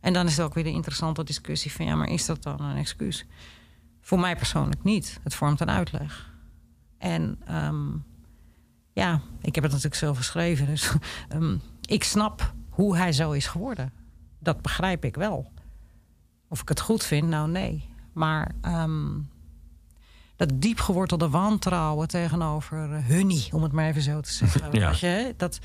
En 0.00 0.12
dan 0.12 0.26
is 0.26 0.36
het 0.36 0.46
ook 0.46 0.54
weer 0.54 0.64
de 0.64 0.70
interessante 0.70 1.24
discussie 1.24 1.72
van 1.72 1.84
ja, 1.86 1.94
maar 1.94 2.08
is 2.08 2.26
dat 2.26 2.42
dan 2.42 2.60
een 2.60 2.76
excuus? 2.76 3.26
Voor 4.00 4.20
mij 4.20 4.36
persoonlijk 4.36 4.84
niet. 4.84 5.20
Het 5.22 5.34
vormt 5.34 5.60
een 5.60 5.70
uitleg. 5.70 6.32
En 6.98 7.40
ehm, 7.46 7.90
ja, 8.92 9.20
ik 9.40 9.54
heb 9.54 9.64
het 9.64 9.72
natuurlijk 9.72 10.00
zelf 10.00 10.16
geschreven. 10.16 10.66
Dus 10.66 10.92
ehm, 11.28 11.56
ik 11.80 12.04
snap 12.04 12.52
hoe 12.68 12.96
hij 12.96 13.12
zo 13.12 13.32
is 13.32 13.46
geworden. 13.46 13.92
Dat 14.38 14.62
begrijp 14.62 15.04
ik 15.04 15.16
wel. 15.16 15.52
Of 16.48 16.60
ik 16.60 16.68
het 16.68 16.80
goed 16.80 17.04
vind, 17.04 17.28
nou 17.28 17.50
nee. 17.50 17.92
Maar 18.14 18.54
ehm, 18.60 19.18
dat 20.36 20.50
diep 20.54 20.78
gewortelde 20.78 21.28
wantrouwen 21.28 22.08
tegenover 22.08 22.90
uh, 22.90 23.06
Hunnie, 23.06 23.48
om 23.52 23.62
het 23.62 23.72
maar 23.72 23.86
even 23.86 24.02
zo 24.02 24.20
te 24.20 24.32
zeggen. 24.32 24.72
Ja. 24.80 24.92
Je, 25.00 25.34
dat, 25.36 25.58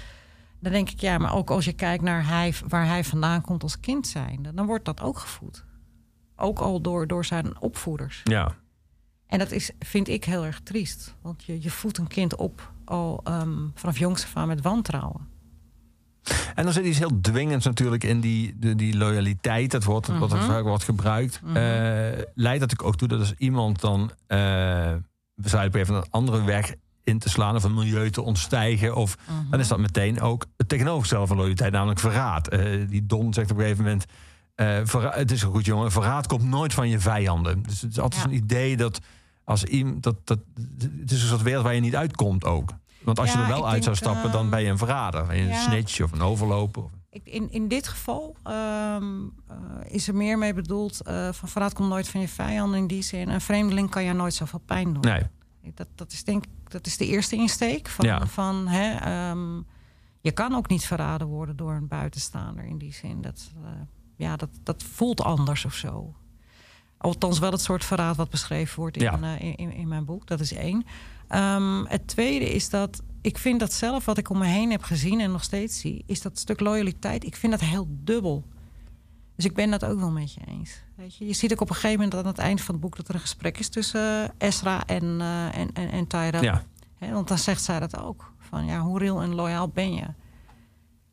dan 0.59 0.71
denk 0.71 0.89
ik, 0.89 0.99
ja, 0.99 1.17
maar 1.17 1.35
ook 1.35 1.49
als 1.49 1.65
je 1.65 1.73
kijkt 1.73 2.03
naar 2.03 2.27
hij, 2.27 2.53
waar 2.67 2.85
hij 2.85 3.03
vandaan 3.03 3.41
komt 3.41 3.63
als 3.63 3.79
kind 3.79 4.07
zijn, 4.07 4.47
dan 4.53 4.65
wordt 4.65 4.85
dat 4.85 5.01
ook 5.01 5.19
gevoed. 5.19 5.63
Ook 6.35 6.59
al 6.59 6.81
door, 6.81 7.07
door 7.07 7.25
zijn 7.25 7.61
opvoeders. 7.61 8.21
ja. 8.23 8.55
En 9.27 9.39
dat 9.39 9.51
is, 9.51 9.71
vind 9.79 10.07
ik 10.07 10.23
heel 10.23 10.45
erg 10.45 10.61
triest. 10.63 11.15
Want 11.21 11.43
je, 11.43 11.61
je 11.61 11.69
voedt 11.69 11.97
een 11.97 12.07
kind 12.07 12.35
op 12.35 12.71
al 12.85 13.21
ehm, 13.23 13.67
vanaf 13.73 13.97
jongs 13.97 14.23
af 14.23 14.35
aan 14.35 14.47
met 14.47 14.61
wantrouwen. 14.61 15.27
En 16.55 16.63
dan 16.63 16.73
zit 16.73 16.85
iets 16.85 16.97
heel 16.99 17.19
dwingends 17.21 17.65
natuurlijk 17.65 18.03
in 18.03 18.19
die, 18.19 18.55
de, 18.59 18.75
die 18.75 18.97
loyaliteit. 18.97 19.71
Dat 19.71 19.83
woord 19.83 20.07
wat 20.07 20.31
er 20.31 20.37
Mhm. 20.37 20.45
vaak 20.47 20.63
wordt 20.63 20.83
gebruikt. 20.83 21.41
Mhm. 21.43 21.55
Eh, 21.55 21.63
leidt 22.35 22.59
natuurlijk 22.59 22.83
ook 22.83 22.95
toe 22.95 23.07
dat 23.07 23.19
als 23.19 23.33
iemand 23.37 23.81
dan 23.81 24.11
eh 24.27 24.91
besluit 25.35 25.75
even 25.75 25.95
een 25.95 26.05
andere 26.09 26.43
weg 26.43 26.73
in 27.03 27.19
te 27.19 27.29
slaan 27.29 27.55
of 27.55 27.63
een 27.63 27.73
milieu 27.73 28.09
te 28.09 28.21
ontstijgen. 28.21 28.95
Of 28.95 29.17
dan 29.49 29.59
is 29.59 29.67
dat 29.67 29.79
meteen 29.79 30.21
ook 30.21 30.45
het 30.57 30.69
tegenovergestelde 30.69 31.27
van 31.27 31.37
loyaliteit, 31.37 31.71
namelijk 31.71 31.99
verraad. 31.99 32.47
Eh, 32.47 32.87
die 32.89 33.05
Don 33.05 33.33
zegt 33.33 33.51
op 33.51 33.57
een 33.57 33.63
gegeven 33.63 33.83
moment. 33.83 34.05
eh, 34.55 35.11
het 35.15 35.31
is 35.31 35.41
een 35.41 35.51
goed 35.51 35.65
jongen, 35.65 35.91
verraad 35.91 36.27
komt 36.27 36.43
nooit 36.43 36.73
van 36.73 36.89
je 36.89 36.99
vijanden. 36.99 37.63
Dus 37.63 37.81
het 37.81 37.91
is 37.91 37.99
altijd 37.99 38.21
Ja. 38.23 38.27
een 38.29 38.35
idee 38.35 38.77
dat 38.77 38.99
als 39.43 39.63
iemand 39.63 40.03
dat, 40.03 40.15
dat 40.23 40.39
het 40.99 41.11
is 41.11 41.21
een 41.21 41.27
soort 41.27 41.41
wereld 41.41 41.63
waar 41.63 41.75
je 41.75 41.81
niet 41.81 41.95
uitkomt 41.95 42.45
ook. 42.45 42.69
Want 43.03 43.19
als 43.19 43.31
je 43.33 43.37
er 43.39 43.47
wel 43.47 43.67
uit 43.69 43.83
zou 43.83 43.95
stappen, 43.95 44.31
dan 44.31 44.41
ehm, 44.41 44.49
ben 44.49 44.61
je 44.61 44.69
een 44.69 44.77
verrader. 44.77 45.29
Een 45.29 45.47
ja. 45.47 45.61
snitch 45.61 46.01
of 46.01 46.11
een 46.11 46.21
overloper. 46.21 46.83
In, 47.23 47.51
in 47.51 47.67
dit 47.67 47.87
geval 47.87 48.35
ehm, 48.43 49.03
eh, 49.47 49.55
is 49.87 50.07
er 50.07 50.15
meer 50.15 50.37
mee 50.37 50.53
bedoeld... 50.53 51.01
eh, 51.01 51.29
van 51.31 51.49
verraad 51.49 51.73
komt 51.73 51.89
nooit 51.89 52.07
van 52.09 52.21
je 52.21 52.27
vijanden 52.27 52.79
in 52.79 52.87
die 52.87 53.01
zin. 53.01 53.29
Een 53.29 53.41
vreemdeling 53.41 53.89
kan 53.89 54.03
je 54.03 54.13
nooit 54.13 54.33
zoveel 54.33 54.61
pijn 54.65 54.93
doen. 54.93 55.01
nee, 55.03 55.23
Dat, 55.73 55.87
dat 55.95 56.11
is 56.11 56.23
denk 56.23 56.43
ik 56.43 56.49
dat 56.67 56.85
is 56.85 56.97
de 56.97 57.05
eerste 57.07 57.35
insteek. 57.35 57.87
Van, 57.89 58.05
Ja. 58.05 58.25
van, 58.27 58.67
hè, 58.67 58.95
ehm, 58.95 59.55
je 60.21 60.31
kan 60.31 60.55
ook 60.55 60.69
niet 60.69 60.85
verraden 60.85 61.27
worden 61.27 61.55
door 61.55 61.73
een 61.73 61.87
buitenstaander 61.87 62.65
in 62.65 62.77
die 62.77 62.93
zin. 62.93 63.21
Dat, 63.21 63.51
eh, 63.63 63.69
ja, 64.15 64.35
dat, 64.35 64.49
dat 64.63 64.83
voelt 64.83 65.21
anders 65.21 65.65
of 65.65 65.73
zo. 65.73 66.13
Althans 66.97 67.39
wel 67.39 67.51
het 67.51 67.61
soort 67.61 67.85
verraad 67.85 68.15
wat 68.15 68.29
beschreven 68.29 68.79
wordt 68.79 68.97
in, 68.97 69.03
Ja. 69.03 69.37
in, 69.37 69.55
in, 69.55 69.71
in 69.71 69.87
mijn 69.87 70.05
boek. 70.05 70.27
Dat 70.27 70.39
is 70.39 70.53
één. 70.53 70.85
Ehm, 71.29 71.85
het 71.85 72.07
tweede 72.07 72.53
is 72.53 72.69
dat 72.69 73.01
ik 73.21 73.37
vind 73.37 73.59
dat 73.59 73.73
zelf 73.73 74.05
wat 74.05 74.17
ik 74.17 74.29
om 74.29 74.37
me 74.37 74.45
heen 74.45 74.71
heb 74.71 74.83
gezien 74.83 75.19
en 75.19 75.31
nog 75.31 75.43
steeds 75.43 75.79
zie, 75.79 76.03
is 76.05 76.21
dat 76.21 76.39
stuk 76.39 76.59
loyaliteit. 76.59 77.25
Ik 77.25 77.35
vind 77.35 77.51
dat 77.51 77.61
heel 77.61 77.87
dubbel. 77.89 78.45
Dus 79.35 79.45
ik 79.45 79.53
ben 79.53 79.71
dat 79.71 79.85
ook 79.85 79.99
wel 79.99 80.11
met 80.11 80.33
je 80.33 80.41
eens. 80.47 80.83
Weet 80.95 81.15
je? 81.15 81.25
je 81.25 81.33
ziet 81.33 81.51
ook 81.51 81.61
op 81.61 81.69
een 81.69 81.75
gegeven 81.75 81.99
moment 81.99 82.15
aan 82.15 82.25
het 82.25 82.37
eind 82.37 82.61
van 82.61 82.73
het 82.73 82.83
boek 82.83 82.95
dat 82.95 83.07
er 83.07 83.13
een 83.13 83.19
gesprek 83.19 83.59
is 83.59 83.69
tussen 83.69 84.33
eh, 84.37 84.47
Ezra 84.47 84.85
en, 84.85 85.21
eh 85.21 85.57
en, 85.57 85.73
en, 85.73 85.91
en 85.91 86.07
Tyra. 86.07 86.41
ja. 86.41 86.63
Want 86.99 87.27
dan 87.27 87.37
zegt 87.37 87.63
zij 87.63 87.79
dat 87.79 87.99
ook. 87.99 88.33
Van 88.39 88.65
ja, 88.65 88.79
hoe 88.79 88.99
real 88.99 89.21
en 89.21 89.35
loyaal 89.35 89.67
ben 89.67 89.93
je? 89.93 90.05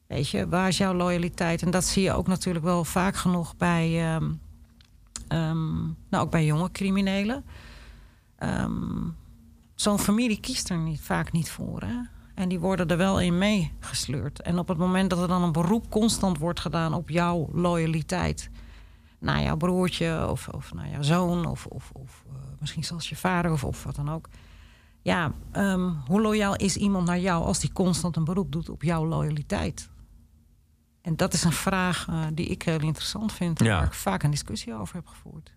Weet 0.06 0.28
je, 0.28 0.48
waar 0.48 0.68
is 0.68 0.76
jouw 0.76 0.94
loyaliteit? 0.94 1.62
En 1.62 1.70
dat 1.70 1.84
zie 1.84 2.02
je 2.02 2.12
ook 2.12 2.26
natuurlijk 2.26 2.64
wel 2.64 2.84
vaak 2.84 3.16
genoeg 3.16 3.56
bij, 3.56 4.14
ehm, 4.14 4.32
ehm, 5.28 5.84
nou 5.84 6.24
ook 6.24 6.30
bij 6.30 6.44
jonge 6.44 6.70
criminelen. 6.70 7.44
Zo'n 9.76 9.98
familie 9.98 10.40
kiest 10.40 10.70
er 10.70 10.78
niet, 10.78 11.00
vaak 11.00 11.32
niet 11.32 11.50
voor. 11.50 11.80
Hè? 11.80 11.96
En 12.34 12.48
die 12.48 12.60
worden 12.60 12.88
er 12.88 12.96
wel 12.96 13.20
in 13.20 13.38
meegesleurd. 13.38 14.42
En 14.42 14.58
op 14.58 14.68
het 14.68 14.78
moment 14.78 15.10
dat 15.10 15.18
er 15.18 15.28
dan 15.28 15.42
een 15.42 15.52
beroep 15.52 15.90
constant 15.90 16.38
wordt 16.38 16.60
gedaan 16.60 16.94
op 16.94 17.08
jouw 17.08 17.48
loyaliteit 17.52 18.50
naar 19.18 19.42
jouw 19.42 19.56
broertje 19.56 20.28
of, 20.30 20.48
of 20.48 20.74
naar 20.74 20.88
jouw 20.90 21.02
zoon 21.02 21.46
of, 21.46 21.66
of, 21.66 21.90
of 21.92 22.24
eh, 22.28 22.32
misschien 22.60 22.84
zelfs 22.84 23.08
je 23.08 23.16
vader 23.16 23.52
of, 23.52 23.64
of 23.64 23.84
wat 23.84 23.94
dan 23.94 24.10
ook. 24.10 24.28
Ja, 25.02 25.32
ehm, 25.52 25.90
hoe 26.06 26.20
loyaal 26.20 26.56
is 26.56 26.76
iemand 26.76 27.06
naar 27.06 27.18
jou 27.18 27.44
als 27.44 27.58
die 27.58 27.72
constant 27.72 28.16
een 28.16 28.24
beroep 28.24 28.52
doet 28.52 28.68
op 28.68 28.82
jouw 28.82 29.06
loyaliteit? 29.06 29.88
En 31.00 31.16
dat 31.16 31.32
is 31.32 31.44
een 31.44 31.52
vraag 31.52 32.06
eh, 32.08 32.24
die 32.32 32.46
ik 32.46 32.62
heel 32.62 32.80
interessant 32.80 33.32
vind, 33.32 33.58
Ja. 33.58 33.76
waar 33.76 33.86
ik 33.86 33.92
vaak 33.92 34.22
een 34.22 34.30
discussie 34.30 34.74
over 34.74 34.94
heb 34.94 35.06
gevoerd. 35.06 35.52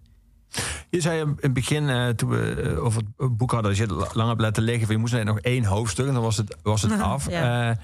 Je 0.89 1.01
zei 1.01 1.21
in 1.21 1.37
het 1.39 1.53
begin, 1.53 1.89
eh, 1.89 2.07
toen 2.07 2.29
we 2.29 2.61
eh, 2.61 2.83
over 2.83 3.01
het 3.17 3.37
boek 3.37 3.51
hadden, 3.51 3.69
dat 3.69 3.79
je 3.79 3.95
het 3.95 4.15
lang 4.15 4.29
hebt 4.29 4.41
laten 4.41 4.63
liggen. 4.63 4.85
van, 4.85 4.95
Je 4.95 5.01
moest 5.01 5.13
net 5.13 5.25
nog 5.25 5.39
één 5.39 5.65
hoofdstuk 5.65 6.07
en 6.07 6.13
dan 6.13 6.23
was 6.23 6.37
het, 6.37 6.57
was 6.63 6.81
het 6.81 7.01
af. 7.13 7.29
Ja. 7.29 7.69
Eh, 7.69 7.77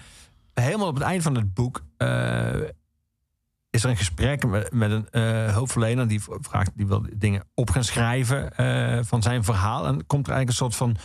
helemaal 0.63 0.87
op 0.87 0.95
het 0.95 1.03
eind 1.03 1.23
van 1.23 1.35
het 1.35 1.53
boek 1.53 1.83
is 3.69 3.83
er 3.83 3.89
een 3.89 3.97
gesprek 3.97 4.45
met, 4.47 4.71
met 4.71 4.91
een 4.91 5.07
hulpverlener 5.51 6.07
die 6.07 6.21
vraagt, 6.41 6.71
die 6.75 6.87
wil 6.87 7.05
dingen 7.13 7.43
op 7.53 7.69
gaan 7.69 7.83
schrijven 7.83 8.51
van 9.05 9.21
zijn 9.21 9.43
verhaal. 9.43 9.87
En 9.87 10.05
komt 10.07 10.27
er 10.27 10.33
eigenlijk 10.33 10.47
een 10.47 10.53
soort 10.53 10.75
van, 10.75 10.97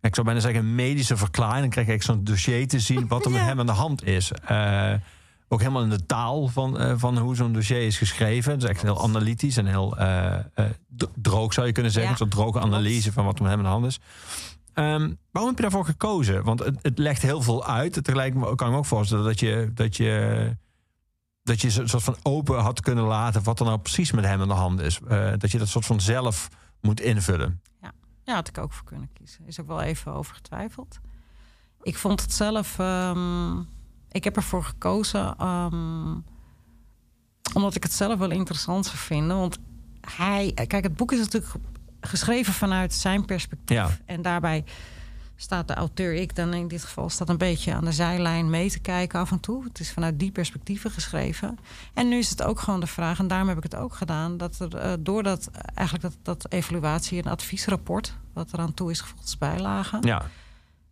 ik 0.00 0.14
zou 0.14 0.26
bijna 0.26 0.40
zeggen, 0.40 0.74
medische 0.74 1.16
verklaring. 1.16 1.60
Dan 1.60 1.70
krijg 1.70 1.88
ik 1.88 2.02
zo'n 2.02 2.24
dossier 2.24 2.68
te 2.68 2.80
zien 2.80 3.08
wat 3.08 3.24
er 3.24 3.30
met 3.38 3.40
hem 3.40 3.60
aan 3.60 3.66
de 3.66 3.72
hand 3.72 4.04
is. 4.04 4.30
Ook 5.48 5.60
helemaal 5.60 5.82
in 5.82 5.90
de 5.90 6.06
taal 6.06 6.48
van, 6.48 6.78
eh, 6.78 6.92
van 6.96 7.18
hoe 7.18 7.36
zo'n 7.36 7.52
dossier 7.52 7.86
is 7.86 7.98
geschreven. 7.98 8.52
Het 8.52 8.62
is 8.62 8.68
echt 8.68 8.82
heel 8.82 9.02
analytisch 9.02 9.56
en 9.56 9.66
heel 9.66 9.96
eh, 9.98 10.34
eh, 10.34 10.70
droog, 11.14 11.52
zou 11.52 11.66
je 11.66 11.72
kunnen 11.72 11.92
zeggen. 11.92 12.12
Ja, 12.12 12.20
Een 12.20 12.30
soort 12.30 12.42
droge 12.42 12.60
analyse 12.60 13.12
van 13.12 13.24
wat 13.24 13.36
er 13.36 13.42
met 13.42 13.50
hem 13.50 13.58
aan 13.60 13.64
de 13.64 13.70
hand 13.70 13.86
is. 13.86 14.00
Ehm, 14.72 15.12
waarom 15.30 15.50
heb 15.50 15.56
je 15.56 15.62
daarvoor 15.62 15.84
gekozen? 15.84 16.44
Want 16.44 16.58
het, 16.58 16.78
het 16.82 16.98
legt 16.98 17.22
heel 17.22 17.42
veel 17.42 17.66
uit. 17.66 18.04
Tegelijk 18.04 18.34
kan 18.34 18.52
ik 18.52 18.72
me 18.72 18.76
ook 18.76 18.86
voorstellen 18.86 19.24
dat 19.24 19.40
je, 19.40 19.70
dat 19.74 19.96
je, 19.96 20.56
dat 21.42 21.60
je 21.60 21.80
een 21.80 21.88
soort 21.88 22.02
van 22.02 22.16
open 22.22 22.58
had 22.60 22.80
kunnen 22.80 23.04
laten... 23.04 23.42
wat 23.42 23.60
er 23.60 23.66
nou 23.66 23.78
precies 23.78 24.12
met 24.12 24.24
hem 24.24 24.40
aan 24.40 24.48
de 24.48 24.54
hand 24.54 24.80
is. 24.80 25.00
Dat 25.36 25.50
je 25.50 25.58
dat 25.58 25.68
soort 25.68 25.86
van 25.86 26.00
zelf 26.00 26.48
moet 26.80 27.00
invullen. 27.00 27.60
Ja, 28.24 28.34
had 28.34 28.48
ik 28.48 28.58
ook 28.58 28.72
voor 28.72 28.84
kunnen 28.84 29.10
kiezen. 29.12 29.46
Is 29.46 29.60
ook 29.60 29.66
wel 29.66 29.80
even 29.80 30.12
over 30.12 30.34
getwijfeld. 30.34 30.98
Ik 31.82 31.96
vond 31.96 32.20
het 32.20 32.32
zelf. 32.32 32.78
ehm, 32.78 33.56
ik 34.14 34.24
heb 34.24 34.36
ervoor 34.36 34.64
gekozen. 34.64 35.34
ehm, 35.38 36.14
omdat 37.54 37.74
ik 37.74 37.82
het 37.82 37.92
zelf 37.92 38.18
wel 38.18 38.30
interessant 38.30 38.86
zou 38.86 38.96
vinden. 38.96 39.36
Want 39.36 39.58
hij. 40.00 40.52
Kijk, 40.66 40.82
het 40.82 40.96
boek 40.96 41.12
is 41.12 41.18
natuurlijk 41.18 41.52
geschreven 42.00 42.52
vanuit 42.52 42.92
zijn 42.92 43.24
perspectief. 43.24 43.76
Ja. 43.76 43.90
En 44.06 44.22
daarbij 44.22 44.64
staat 45.36 45.68
de 45.68 45.74
auteur, 45.74 46.14
ik 46.14 46.36
dan 46.36 46.54
in 46.54 46.68
dit 46.68 46.84
geval, 46.84 47.10
staat 47.10 47.28
een 47.28 47.38
beetje 47.38 47.74
aan 47.74 47.84
de 47.84 47.92
zijlijn 47.92 48.50
mee 48.50 48.70
te 48.70 48.78
kijken 48.78 49.20
af 49.20 49.30
en 49.30 49.40
toe. 49.40 49.64
Het 49.64 49.80
is 49.80 49.92
vanuit 49.92 50.18
die 50.18 50.30
perspectieven 50.30 50.90
geschreven. 50.90 51.58
En 51.94 52.08
nu 52.08 52.16
is 52.18 52.30
het 52.30 52.42
ook 52.42 52.60
gewoon 52.60 52.80
de 52.80 52.86
vraag, 52.86 53.18
en 53.18 53.28
daarom 53.28 53.48
heb 53.48 53.56
ik 53.56 53.62
het 53.62 53.74
ook 53.76 53.94
gedaan, 53.94 54.36
dat 54.36 54.58
er 54.58 54.76
eh, 54.76 54.92
door 55.00 55.22
dat 55.22 55.50
eigenlijk 55.74 56.08
dat, 56.08 56.16
dat 56.40 56.52
evaluatie- 56.52 57.22
en 57.22 57.30
adviesrapport, 57.30 58.16
wat 58.32 58.52
er 58.52 58.58
aan 58.58 58.74
toe 58.74 58.90
is 58.90 59.00
gevoegd 59.00 59.22
als 59.22 59.38
bijlage, 59.38 59.98
Ja, 60.00 60.26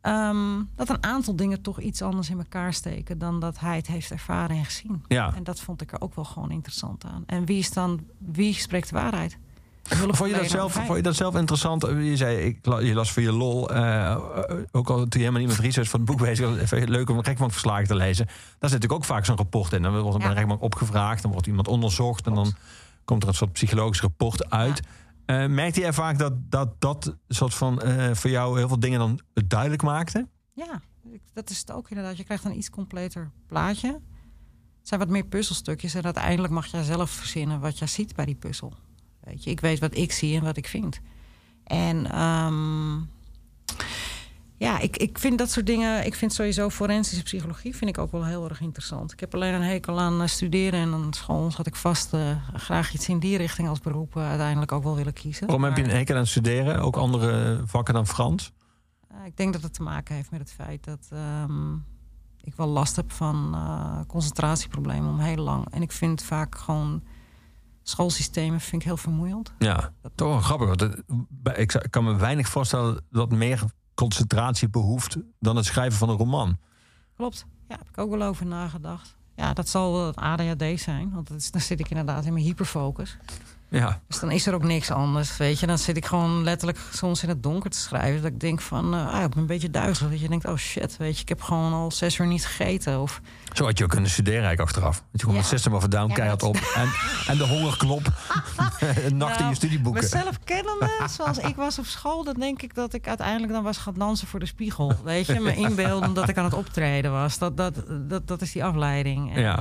ehm, 0.02 0.60
dat 0.76 0.88
een 0.88 1.02
aantal 1.04 1.36
dingen 1.36 1.60
toch 1.62 1.80
iets 1.80 2.02
anders 2.02 2.30
in 2.30 2.38
elkaar 2.38 2.72
steken 2.74 3.18
dan 3.18 3.40
dat 3.40 3.58
hij 3.58 3.76
het 3.76 3.86
heeft 3.86 4.10
ervaren 4.10 4.56
en 4.56 4.64
gezien. 4.64 5.04
ja. 5.08 5.34
En 5.36 5.44
dat 5.44 5.60
vond 5.60 5.80
ik 5.82 5.92
er 5.92 6.00
ook 6.00 6.14
wel 6.14 6.24
gewoon 6.24 6.50
interessant 6.50 7.04
aan. 7.04 7.22
En 7.26 7.44
wie 7.44 7.58
is 7.58 7.70
dan, 7.72 8.00
wie 8.18 8.54
spreekt 8.54 8.88
de 8.88 8.94
waarheid? 8.94 9.38
Vond 9.82 10.30
je, 10.30 10.36
dat 10.36 10.50
zelf, 10.50 10.72
vond 10.72 10.96
je 10.96 11.02
dat 11.02 11.14
zelf 11.16 11.34
interessant? 11.36 11.82
Je 11.82 12.16
zei, 12.16 12.36
ik, 12.36 12.58
je 12.64 12.94
las 12.94 13.12
voor 13.12 13.22
je 13.22 13.32
lol. 13.32 13.70
eh, 13.70 14.10
eh, 14.12 14.18
ook 14.72 14.90
al 14.90 14.96
toen 14.96 15.06
je 15.10 15.18
helemaal 15.18 15.40
niet 15.40 15.48
met 15.48 15.58
research 15.58 15.88
van 15.90 16.00
het 16.00 16.08
boek 16.08 16.18
bezig 16.18 16.48
was. 16.48 16.58
Even 16.58 16.90
leuk 16.90 17.10
om 17.10 17.16
een 17.16 17.22
rechtbankverslagen 17.22 17.86
te 17.86 17.94
lezen. 17.94 18.26
Daar 18.26 18.34
zit 18.36 18.60
natuurlijk 18.60 18.92
ook 18.92 19.04
vaak 19.04 19.24
zo'n 19.24 19.36
rapport 19.36 19.72
in. 19.72 19.82
Dan 19.82 19.92
wordt 20.00 20.10
bij 20.16 20.20
Ja. 20.20 20.28
een 20.28 20.34
rechtbank 20.36 20.62
opgevraagd. 20.62 21.22
Dan 21.22 21.30
wordt 21.32 21.46
iemand 21.46 21.68
onderzocht. 21.68 22.26
En 22.26 22.34
dan 22.34 22.52
komt 23.04 23.22
er 23.22 23.28
een 23.28 23.34
soort 23.34 23.52
psychologisch 23.52 24.00
rapport 24.00 24.50
uit. 24.50 24.82
Eh 25.32 25.48
merkte 25.48 25.80
jij 25.80 25.92
vaak 25.92 26.18
dat 26.18 26.32
dat, 26.50 26.80
dat 26.80 27.16
soort 27.28 27.54
van 27.54 27.82
eh, 27.82 28.14
voor 28.14 28.30
jou 28.30 28.58
heel 28.58 28.68
veel 28.68 28.80
dingen 28.80 28.98
dan 28.98 29.20
duidelijk 29.46 29.82
maakte? 29.82 30.28
Ja, 30.52 30.80
dat 31.32 31.50
is 31.50 31.58
het 31.58 31.72
ook 31.72 31.90
inderdaad. 31.90 32.16
Je 32.16 32.24
krijgt 32.24 32.44
een 32.44 32.56
iets 32.56 32.70
completer 32.70 33.30
plaatje. 33.46 33.88
Het 34.78 34.88
zijn 34.88 35.00
wat 35.00 35.08
meer 35.08 35.24
puzzelstukjes. 35.24 35.94
En 35.94 36.04
uiteindelijk 36.04 36.52
mag 36.52 36.66
jij 36.66 36.82
zelf 36.82 37.10
verzinnen 37.10 37.60
wat 37.60 37.78
jij 37.78 37.86
ziet 37.86 38.14
bij 38.14 38.24
die 38.24 38.34
puzzel. 38.34 38.72
Weet 39.20 39.44
je, 39.44 39.50
ik 39.50 39.60
weet 39.60 39.78
wat 39.78 39.96
ik 39.96 40.12
zie 40.12 40.36
en 40.36 40.44
wat 40.44 40.56
ik 40.56 40.68
vind. 40.68 41.00
En 41.64 42.10
ehm, 42.10 43.00
ja, 44.62 44.78
ik, 44.78 44.96
ik 44.96 45.18
vind 45.18 45.38
dat 45.38 45.50
soort 45.50 45.66
dingen... 45.66 46.06
Ik 46.06 46.14
vind 46.14 46.32
sowieso 46.32 46.68
forensische 46.68 47.22
psychologie 47.22 47.76
vind 47.76 47.90
ik 47.90 47.98
ook 47.98 48.12
wel 48.12 48.24
heel 48.24 48.48
erg 48.48 48.60
interessant. 48.60 49.12
Ik 49.12 49.20
heb 49.20 49.34
alleen 49.34 49.54
een 49.54 49.62
hekel 49.62 50.00
aan 50.00 50.22
eh, 50.22 50.28
studeren. 50.28 50.80
En 50.80 50.92
aan 50.92 51.12
school 51.12 51.50
zat 51.50 51.66
ik 51.66 51.76
vast 51.76 52.14
eh, 52.14 52.36
graag 52.54 52.94
iets 52.94 53.08
in 53.08 53.18
die 53.18 53.36
richting 53.36 53.68
als 53.68 53.80
beroep... 53.80 54.16
eh, 54.16 54.28
uiteindelijk 54.28 54.72
ook 54.72 54.82
wel 54.82 54.96
willen 54.96 55.12
kiezen. 55.12 55.46
Waarom 55.46 55.64
heb 55.64 55.76
je 55.76 55.82
een 55.84 55.90
hekel 55.90 56.16
aan 56.16 56.26
studeren? 56.26 56.80
Ook 56.80 56.96
andere 56.96 57.62
vakken 57.66 57.94
dan 57.94 58.06
Frans? 58.06 58.52
Uh, 59.12 59.26
ik 59.26 59.36
denk 59.36 59.52
dat 59.52 59.62
het 59.62 59.74
te 59.74 59.82
maken 59.82 60.14
heeft 60.14 60.30
met 60.30 60.40
het 60.40 60.52
feit 60.52 60.84
dat 60.84 61.08
ehm, 61.10 61.74
ik 62.40 62.54
wel 62.56 62.68
last 62.68 62.96
heb 62.96 63.12
van 63.12 63.56
concentratieproblemen 64.06 65.10
om 65.10 65.18
heel 65.18 65.42
lang. 65.42 65.66
En 65.70 65.82
ik 65.82 65.92
vind 65.92 66.22
vaak 66.22 66.58
gewoon 66.58 67.02
schoolsystemen 67.82 68.60
vind 68.60 68.82
ik 68.82 68.88
heel 68.88 68.96
vermoeiend. 68.96 69.54
Ja, 69.58 69.92
toch 70.14 70.28
wel 70.28 70.40
grappig. 70.40 70.90
Ik 71.54 71.86
kan 71.90 72.04
me 72.04 72.16
weinig 72.16 72.48
voorstellen 72.48 73.04
dat 73.10 73.30
meer 73.30 73.64
concentratie 74.02 74.68
behoeft 74.68 75.16
dan 75.38 75.56
het 75.56 75.64
schrijven 75.64 75.98
van 75.98 76.08
een 76.08 76.16
roman. 76.16 76.58
Klopt. 77.16 77.46
Ja, 77.68 77.76
heb 77.78 77.88
ik 77.88 77.98
ook 77.98 78.10
wel 78.10 78.22
over 78.22 78.46
nagedacht. 78.46 79.16
Ja, 79.34 79.52
dat 79.52 79.68
zal 79.68 80.06
het 80.06 80.16
ADHD 80.16 80.80
zijn, 80.80 81.10
want 81.10 81.28
dat 81.28 81.48
dan 81.50 81.60
zit 81.60 81.80
ik 81.80 81.90
inderdaad 81.90 82.24
in 82.24 82.32
mijn 82.32 82.44
hyperfocus. 82.44 83.16
Ja, 83.72 84.00
Dus 84.08 84.20
dan 84.20 84.30
is 84.30 84.46
er 84.46 84.54
ook 84.54 84.62
niks 84.64 84.90
anders, 84.90 85.36
weet 85.36 85.60
je. 85.60 85.66
Dan 85.66 85.78
zit 85.78 85.96
ik 85.96 86.06
gewoon 86.06 86.42
letterlijk 86.42 86.78
soms 86.92 87.22
in 87.22 87.28
het 87.28 87.42
donker 87.42 87.70
te 87.70 87.78
schrijven. 87.78 88.22
Dat 88.22 88.30
ik 88.30 88.40
denk 88.40 88.60
van, 88.60 88.94
eh, 88.94 89.14
ah, 89.14 89.22
ik 89.22 89.28
ben 89.30 89.38
een 89.38 89.46
beetje 89.46 89.70
duizelig. 89.70 90.10
Dat 90.10 90.20
je 90.20 90.28
denkt, 90.28 90.44
oh 90.46 90.56
shit, 90.56 90.96
weet 90.96 91.16
je, 91.16 91.22
ik 91.22 91.28
heb 91.28 91.42
gewoon 91.42 91.72
al 91.72 91.90
zes 91.90 92.18
uur 92.18 92.26
niet 92.26 92.46
gegeten. 92.46 93.00
Of 93.00 93.20
zo 93.52 93.64
had 93.64 93.78
je 93.78 93.84
ook 93.84 93.90
kunnen 93.90 94.10
studeren 94.10 94.44
eigenlijk 94.44 94.68
achteraf. 94.70 94.96
Dat 94.96 95.06
je 95.12 95.18
gewoon 95.18 95.34
Ja. 95.34 95.40
met 95.40 95.50
System 95.50 95.74
of 95.74 95.84
a 95.84 95.88
Down 95.88 96.08
Ja, 96.08 96.14
keihard 96.14 96.40
dat- 96.40 96.48
op. 96.48 96.56
En, 96.74 96.88
en 97.26 97.36
de 97.38 97.46
hongerklop. 97.46 98.02
een 99.06 99.16
nacht 99.16 99.32
in 99.32 99.36
je 99.38 99.42
Nou, 99.42 99.54
studieboeken. 99.54 100.02
Mezelf 100.02 100.38
kennende, 100.44 100.90
zoals 101.10 101.38
ik 101.38 101.56
was 101.56 101.78
op 101.78 101.84
school, 101.86 102.24
dan 102.24 102.34
denk 102.34 102.62
ik 102.62 102.74
dat 102.74 102.94
ik 102.94 103.08
uiteindelijk 103.08 103.52
dan 103.52 103.62
was 103.62 103.76
gaan 103.76 103.94
dansen 103.94 104.26
voor 104.26 104.40
de 104.40 104.46
spiegel. 104.46 104.92
Weet 105.04 105.26
je, 105.26 105.40
me 105.40 105.54
inbeelden 105.54 106.14
dat 106.14 106.28
ik 106.28 106.36
aan 106.36 106.44
het 106.44 106.54
optreden 106.54 107.12
was. 107.12 107.38
Dat, 107.38 107.56
dat, 107.56 107.74
dat, 108.08 108.26
dat 108.28 108.42
is 108.42 108.52
die 108.52 108.64
afleiding. 108.64 109.34
En, 109.34 109.40
Ja. 109.40 109.58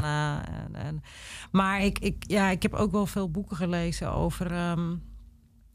eh, 0.73 0.85
en- 0.85 1.03
maar 1.51 1.81
ik, 1.81 1.99
ik, 1.99 2.23
ja, 2.27 2.49
ik 2.49 2.61
heb 2.61 2.73
ook 2.73 2.91
wel 2.91 3.05
veel 3.05 3.31
boeken 3.31 3.55
gelezen 3.57 4.00
over 4.09 4.51
ehm 4.51 4.95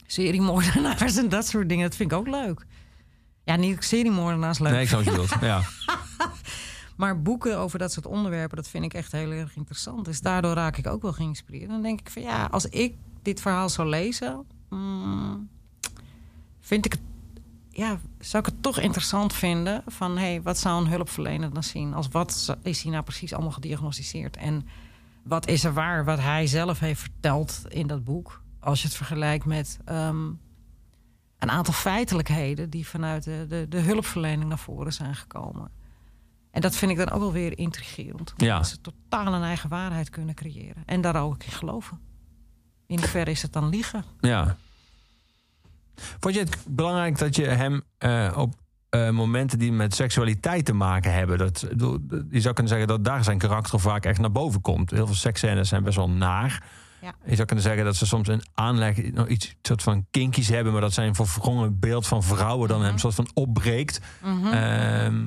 seriemoordenaars 0.06 1.16
en 1.16 1.28
dat 1.28 1.46
soort 1.46 1.68
dingen. 1.68 1.88
Dat 1.88 1.96
vind 1.96 2.12
ik 2.12 2.18
ook 2.18 2.28
leuk. 2.28 2.66
Ja, 3.44 3.56
niet 3.56 3.84
seriemoordenaars 3.84 4.58
leuk. 4.58 4.72
Nee, 4.72 4.82
ik 4.82 4.88
zou 4.88 5.02
het 5.02 5.10
bedoeld. 5.10 5.34
Ja. 5.40 5.62
Maar 6.96 7.22
boeken 7.22 7.58
over 7.58 7.78
dat 7.78 7.92
soort 7.92 8.06
onderwerpen, 8.06 8.56
dat 8.56 8.68
vind 8.68 8.84
ik 8.84 8.94
echt 8.94 9.12
heel 9.12 9.30
erg 9.30 9.56
interessant. 9.56 10.04
Dus 10.04 10.20
daardoor 10.20 10.54
raak 10.54 10.76
ik 10.76 10.86
ook 10.86 11.02
wel 11.02 11.12
geïnspireerd. 11.12 11.68
Dan 11.68 11.82
denk 11.82 12.00
ik 12.00 12.10
van 12.10 12.22
ja, 12.22 12.48
als 12.50 12.66
ik 12.66 12.94
dit 13.22 13.40
verhaal 13.40 13.68
zou 13.68 13.88
lezen, 13.88 14.46
mm, 14.68 15.48
vind 16.60 16.84
ik 16.84 16.92
het, 16.92 17.00
ja, 17.70 17.98
zou 18.18 18.44
ik 18.44 18.50
het 18.52 18.62
toch 18.62 18.78
interessant 18.78 19.32
vinden 19.32 19.82
van 19.86 20.18
hé, 20.18 20.24
hey, 20.24 20.42
wat 20.42 20.58
zou 20.58 20.80
een 20.80 20.90
hulpverlener 20.90 21.52
dan 21.52 21.62
zien? 21.62 21.94
Als 21.94 22.08
wat 22.08 22.56
is 22.62 22.82
hij 22.82 22.92
nou 22.92 23.04
precies 23.04 23.32
allemaal 23.32 23.52
gediagnosticeerd? 23.52 24.36
En 24.36 24.66
wat 25.26 25.48
is 25.48 25.64
er 25.64 25.72
waar 25.72 26.04
wat 26.04 26.18
hij 26.18 26.46
zelf 26.46 26.78
heeft 26.78 27.00
verteld 27.00 27.62
in 27.68 27.86
dat 27.86 28.04
boek? 28.04 28.42
Als 28.60 28.80
je 28.80 28.86
het 28.86 28.96
vergelijkt 28.96 29.44
met 29.44 29.78
ehm, 29.84 30.26
een 31.38 31.50
aantal 31.50 31.74
feitelijkheden 31.74 32.70
die 32.70 32.86
vanuit 32.86 33.24
de, 33.24 33.46
de, 33.48 33.66
de 33.68 33.80
hulpverlening 33.80 34.48
naar 34.48 34.58
voren 34.58 34.92
zijn 34.92 35.14
gekomen. 35.14 35.70
En 36.50 36.60
dat 36.60 36.76
vind 36.76 36.90
ik 36.90 36.96
dan 36.96 37.10
ook 37.10 37.20
wel 37.20 37.32
weer 37.32 37.58
intrigerend. 37.58 38.34
Ja. 38.36 38.56
Dat 38.56 38.68
ze 38.68 38.80
totaal 38.80 39.34
een 39.34 39.42
eigen 39.42 39.68
waarheid 39.68 40.10
kunnen 40.10 40.34
creëren. 40.34 40.82
En 40.86 41.00
daar 41.00 41.22
ook 41.22 41.44
in 41.44 41.52
geloven. 41.52 42.00
In 42.86 42.98
hoeverre 42.98 43.30
is 43.30 43.42
het 43.42 43.52
dan 43.52 43.68
liegen? 43.68 44.04
Ja. 44.20 44.56
Vond 45.94 46.34
je 46.34 46.40
het 46.40 46.64
belangrijk 46.68 47.18
dat 47.18 47.36
je 47.36 47.44
hem 47.44 47.82
eh, 47.98 48.34
op 48.36 48.54
eh, 49.04 49.10
momenten 49.10 49.58
die 49.58 49.72
met 49.72 49.94
seksualiteit 49.94 50.64
te 50.64 50.72
maken 50.72 51.12
hebben, 51.12 51.38
dat, 51.38 51.66
je 52.30 52.40
zou 52.40 52.54
kunnen 52.54 52.72
zeggen 52.72 52.88
dat 52.88 53.04
daar 53.04 53.24
zijn 53.24 53.38
karakter 53.38 53.80
vaak 53.80 54.04
echt 54.04 54.20
naar 54.20 54.32
boven 54.32 54.60
komt. 54.60 54.90
Heel 54.90 55.06
veel 55.06 55.14
seksscènes 55.14 55.68
zijn 55.68 55.82
best 55.82 55.96
wel 55.96 56.10
naar. 56.10 56.62
Ja. 57.00 57.14
Je 57.24 57.34
zou 57.34 57.46
kunnen 57.46 57.64
zeggen 57.64 57.84
dat 57.84 57.96
ze 57.96 58.06
soms 58.06 58.28
een 58.28 58.42
aanleg, 58.54 59.12
nog 59.12 59.28
iets 59.28 59.54
soort 59.62 59.82
van 59.82 60.06
kinkies 60.10 60.48
hebben, 60.48 60.72
maar 60.72 60.80
dat 60.80 60.92
zijn 60.92 61.14
voor 61.14 61.28
verwrongen 61.28 61.78
beeld 61.78 62.06
van 62.06 62.22
vrouwen 62.22 62.68
dan 62.68 62.84
hem 62.84 62.98
soort 62.98 63.14
van 63.14 63.28
opbreekt. 63.34 64.00
Mhm. 64.22 64.46
Ehm, 64.46 65.24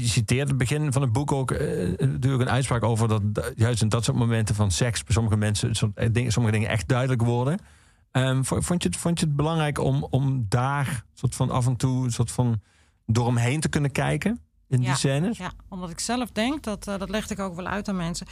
je 0.00 0.06
citeert 0.06 0.48
het 0.48 0.58
begin 0.58 0.92
van 0.92 1.02
het 1.02 1.12
boek 1.12 1.32
ook 1.32 1.50
eh, 1.50 1.88
natuurlijk 1.98 2.42
een 2.42 2.50
uitspraak 2.50 2.82
over 2.82 3.08
dat 3.08 3.52
juist 3.56 3.82
in 3.82 3.88
dat 3.88 4.04
soort 4.04 4.16
momenten 4.16 4.54
van 4.54 4.70
seks 4.70 5.04
bij 5.04 5.14
sommige 5.14 5.36
mensen 5.36 5.70
eh, 5.94 6.28
sommige 6.28 6.54
dingen 6.54 6.68
echt 6.68 6.88
duidelijk 6.88 7.22
worden. 7.22 7.58
Ehm, 8.12 8.42
vo- 8.42 8.60
vond, 8.60 8.82
je 8.82 8.88
het, 8.88 8.98
vond 8.98 9.20
je 9.20 9.26
het 9.26 9.36
belangrijk 9.36 9.78
om, 9.78 10.06
om 10.10 10.46
daar 10.48 11.04
soort 11.14 11.34
van 11.34 11.50
af 11.50 11.66
en 11.66 11.76
toe 11.76 12.10
soort 12.10 12.30
van 12.30 12.60
door 13.06 13.26
hem 13.26 13.36
heen 13.36 13.60
te 13.60 13.68
kunnen 13.68 13.92
kijken 13.92 14.40
in 14.68 14.80
die 14.80 14.94
scènes? 14.94 15.38
Ja, 15.38 15.52
omdat 15.68 15.90
ik 15.90 16.00
zelf 16.00 16.30
denk, 16.30 16.62
dat, 16.62 16.86
eh, 16.88 16.98
dat 16.98 17.10
legde 17.10 17.34
ik 17.34 17.40
ook 17.40 17.56
wel 17.56 17.66
uit 17.66 17.88
aan 17.88 17.96
mensen. 17.96 18.26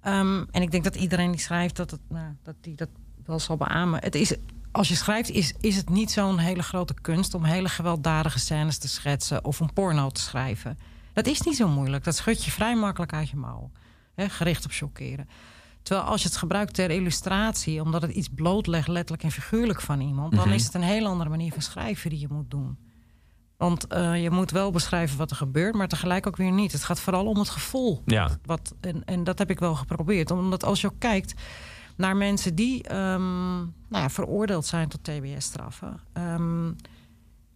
Ehm, 0.00 0.44
en 0.50 0.62
ik 0.62 0.70
denk 0.70 0.84
dat 0.84 0.96
iedereen 0.96 1.30
die 1.30 1.40
schrijft, 1.40 1.76
dat, 1.76 1.90
het, 1.90 2.00
nou, 2.08 2.36
dat 2.42 2.54
die 2.60 2.74
dat 2.74 2.88
wel 3.24 3.38
zal 3.38 3.56
beamen. 3.56 4.00
Het 4.02 4.14
is, 4.14 4.34
als 4.72 4.88
je 4.88 4.94
schrijft, 4.94 5.30
is, 5.30 5.54
is 5.60 5.76
het 5.76 5.88
niet 5.88 6.10
zo'n 6.10 6.38
hele 6.38 6.62
grote 6.62 6.94
kunst... 6.94 7.34
om 7.34 7.44
hele 7.44 7.68
gewelddadige 7.68 8.38
scènes 8.38 8.78
te 8.78 8.88
schetsen 8.88 9.44
of 9.44 9.60
een 9.60 9.72
porno 9.72 10.10
te 10.10 10.20
schrijven. 10.20 10.78
Dat 11.12 11.26
is 11.26 11.40
niet 11.40 11.56
zo 11.56 11.68
moeilijk. 11.68 12.04
Dat 12.04 12.16
schud 12.16 12.44
je 12.44 12.50
vrij 12.50 12.76
makkelijk 12.76 13.12
uit 13.12 13.28
je 13.28 13.36
mouw. 13.36 13.70
Gericht 14.16 14.64
op 14.64 14.70
chockeren. 14.72 15.28
Terwijl 15.86 16.06
als 16.08 16.22
je 16.22 16.28
het 16.28 16.36
gebruikt 16.36 16.74
ter 16.74 16.90
illustratie... 16.90 17.82
omdat 17.82 18.02
het 18.02 18.10
iets 18.10 18.28
blootlegt, 18.34 18.88
letterlijk 18.88 19.22
en 19.22 19.30
figuurlijk 19.30 19.80
van 19.80 20.00
iemand... 20.00 20.32
dan 20.34 20.46
Mhm. 20.46 20.54
is 20.54 20.64
het 20.64 20.74
een 20.74 20.82
heel 20.82 21.06
andere 21.06 21.30
manier 21.30 21.52
van 21.52 21.62
schrijven 21.62 22.10
die 22.10 22.20
je 22.20 22.26
moet 22.30 22.50
doen. 22.50 22.76
Want 23.56 23.86
eh, 23.86 24.22
je 24.22 24.30
moet 24.30 24.50
wel 24.50 24.70
beschrijven 24.70 25.18
wat 25.18 25.30
er 25.30 25.36
gebeurt, 25.36 25.74
maar 25.74 25.88
tegelijk 25.88 26.26
ook 26.26 26.36
weer 26.36 26.52
niet. 26.52 26.72
Het 26.72 26.84
gaat 26.84 27.00
vooral 27.00 27.26
om 27.26 27.38
het 27.38 27.48
gevoel. 27.48 28.02
Ja. 28.04 28.38
Wat, 28.44 28.74
en, 28.80 29.04
en 29.04 29.24
dat 29.24 29.38
heb 29.38 29.50
ik 29.50 29.58
wel 29.58 29.74
geprobeerd. 29.74 30.30
Omdat 30.30 30.64
als 30.64 30.80
je 30.80 30.86
ook 30.86 30.98
kijkt 30.98 31.34
naar 31.96 32.16
mensen 32.16 32.54
die 32.54 32.82
ehm, 32.82 33.56
nou 33.58 33.68
ja, 33.88 34.10
veroordeeld 34.10 34.66
zijn 34.66 34.88
tot 34.88 35.04
TBS-straffen. 35.04 36.00
ehm, 36.12 36.68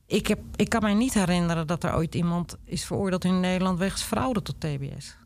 ik, 0.07 0.27
heb, 0.27 0.39
ik 0.57 0.69
kan 0.69 0.83
mij 0.83 0.95
niet 0.95 1.15
herinneren 1.15 1.67
dat 1.67 1.85
er 1.85 1.95
ooit 1.95 2.15
iemand 2.15 2.57
is 2.65 2.85
veroordeeld 2.85 3.25
in 3.25 3.41
Nederland 3.41 3.79
wegens 3.79 4.03
fraude 4.03 4.43
tot 4.43 4.61
TBS. 4.61 5.17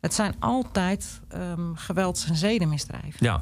Het 0.00 0.14
zijn 0.14 0.34
altijd 0.38 1.20
ehm, 1.28 1.74
gewelds- 1.74 2.28
en 2.28 2.36
zedenmisdrijven. 2.36 3.26
Ja. 3.26 3.40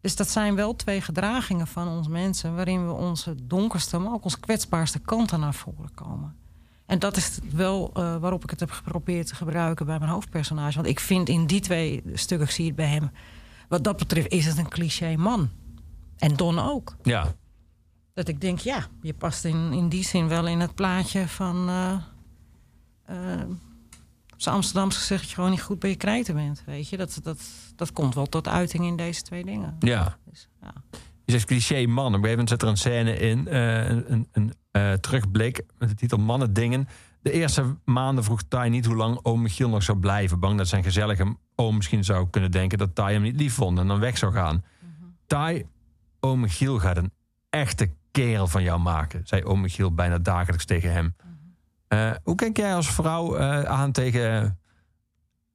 Dus 0.00 0.16
dat 0.16 0.28
zijn 0.28 0.54
wel 0.54 0.76
twee 0.76 1.00
gedragingen 1.00 1.66
van 1.66 1.88
ons 1.88 2.08
mensen... 2.08 2.54
waarin 2.54 2.86
we 2.86 2.92
onze 2.92 3.34
donkerste, 3.46 3.98
maar 3.98 4.12
ook 4.12 4.24
onze 4.24 4.40
kwetsbaarste 4.40 4.98
kanten 4.98 5.40
naar 5.40 5.54
voren 5.54 5.94
komen. 5.94 6.36
En 6.86 6.98
dat 6.98 7.16
is 7.16 7.38
wel 7.52 7.90
eh, 7.94 8.16
waarop 8.16 8.42
ik 8.42 8.50
het 8.50 8.60
heb 8.60 8.70
geprobeerd 8.70 9.26
te 9.26 9.34
gebruiken 9.34 9.86
bij 9.86 9.98
mijn 9.98 10.10
hoofdpersonage. 10.10 10.76
Want 10.76 10.88
ik 10.88 11.00
vind 11.00 11.28
in 11.28 11.46
die 11.46 11.60
twee 11.60 12.02
stukken, 12.14 12.46
ik 12.46 12.52
zie 12.52 12.66
het 12.66 12.76
bij 12.76 12.86
hem... 12.88 13.10
wat 13.68 13.84
dat 13.84 13.96
betreft 13.96 14.28
is 14.32 14.46
het 14.46 14.58
een 14.58 14.68
cliché 14.68 15.16
man. 15.16 15.50
En 16.16 16.36
Don 16.36 16.58
ook. 16.58 16.96
Ja. 17.02 17.34
Dat 18.14 18.28
ik 18.28 18.40
denk, 18.40 18.58
ja, 18.58 18.86
je 19.02 19.14
past 19.14 19.44
in, 19.44 19.72
in 19.72 19.88
die 19.88 20.04
zin 20.04 20.28
wel 20.28 20.46
in 20.46 20.60
het 20.60 20.74
plaatje 20.74 21.28
van... 21.28 21.68
eh 21.68 21.96
eh, 23.08 23.42
op 24.38 24.44
zijn 24.44 24.54
Amsterdams 24.54 24.96
gezegd 24.96 25.20
dat 25.20 25.28
je 25.28 25.34
gewoon 25.34 25.50
niet 25.50 25.62
goed 25.62 25.78
bij 25.78 25.90
je 25.90 25.96
krijten 25.96 26.34
bent. 26.34 26.62
Weet 26.66 26.88
je, 26.88 26.96
dat, 26.96 27.20
dat, 27.22 27.40
dat 27.76 27.92
komt 27.92 28.14
wel 28.14 28.26
tot 28.26 28.48
uiting 28.48 28.84
in 28.84 28.96
deze 28.96 29.22
twee 29.22 29.44
dingen. 29.44 29.76
Ja. 29.78 30.18
Dus, 30.24 30.48
ja. 30.60 30.72
Je 31.24 31.32
zegt 31.32 31.44
cliché 31.44 31.86
man. 31.86 32.06
Op 32.06 32.12
een 32.12 32.24
gegeven 32.24 32.30
moment 32.30 32.48
zit 32.48 32.62
er 32.62 32.68
een 32.68 32.76
scène 32.76 33.18
in, 33.18 33.48
eh, 33.48 33.88
een, 33.88 34.28
een, 34.32 34.54
eh, 34.70 34.92
terugblik 34.92 35.62
met 35.78 35.88
de 35.88 35.94
titel 35.94 36.18
Mannen 36.18 36.52
Dingen. 36.52 36.88
De 37.22 37.30
eerste 37.30 37.76
maanden 37.84 38.24
vroeg 38.24 38.42
Tai 38.42 38.70
niet 38.70 38.86
hoe 38.86 38.96
lang 38.96 39.18
oom 39.22 39.42
Michiel 39.42 39.68
nog 39.68 39.82
zou 39.82 39.98
blijven. 39.98 40.40
Bang 40.40 40.58
dat 40.58 40.68
zijn 40.68 40.82
gezellige 40.82 41.36
oom 41.54 41.76
misschien 41.76 42.04
zou 42.04 42.28
kunnen 42.30 42.50
denken 42.50 42.78
dat 42.78 42.94
Tai 42.94 43.12
hem 43.12 43.22
niet 43.22 43.40
lief 43.40 43.54
vond 43.54 43.78
en 43.78 43.86
dan 43.86 44.00
weg 44.00 44.18
zou 44.18 44.32
gaan. 44.32 44.64
Tai, 45.26 45.66
oom 46.20 46.40
Michiel 46.40 46.78
gaat 46.78 46.96
een 46.96 47.12
echte 47.50 47.90
kerel 48.10 48.46
van 48.46 48.62
jou 48.62 48.80
maken, 48.80 49.20
zei 49.24 49.44
oom 49.44 49.60
Michiel 49.60 49.94
bijna 49.94 50.18
dagelijks 50.18 50.64
tegen 50.64 50.92
hem. 50.92 51.14
Eh, 51.88 52.10
hoe 52.22 52.34
kijk 52.34 52.56
jij 52.56 52.74
als 52.74 52.90
vrouw 52.90 53.36
eh, 53.36 53.62
aan 53.62 53.92
tegen 53.92 54.58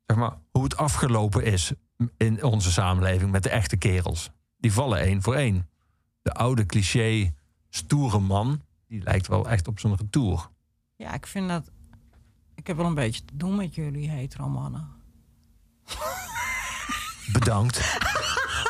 zeg 0.06 0.18
maar, 0.18 0.34
hoe 0.52 0.64
het 0.64 0.78
afgelopen 0.78 1.44
is 1.44 1.72
in 2.18 2.44
onze 2.44 2.72
samenleving 2.72 3.32
met 3.32 3.44
de 3.44 3.50
echte 3.50 3.78
kerels? 3.78 4.30
Die 4.58 4.74
vallen 4.74 5.00
één 5.00 5.22
voor 5.22 5.36
één. 5.36 5.70
De 6.22 6.34
oude 6.34 6.66
cliché 6.66 7.34
stoere 7.70 8.20
man, 8.20 8.62
die 8.88 9.04
lijkt 9.04 9.28
wel 9.28 9.50
echt 9.50 9.68
op 9.68 9.80
zijn 9.80 9.96
retour. 9.96 10.50
Ja, 10.96 11.14
ik 11.14 11.28
vind 11.28 11.50
dat. 11.50 11.72
Ik 12.56 12.68
heb 12.68 12.78
wel 12.78 12.86
een 12.86 12.94
beetje 12.94 13.26
te 13.26 13.36
doen 13.38 13.56
met 13.56 13.76
jullie 13.76 14.10
hetero 14.10 14.50
mannen. 14.50 14.88
Bedankt. 17.32 17.98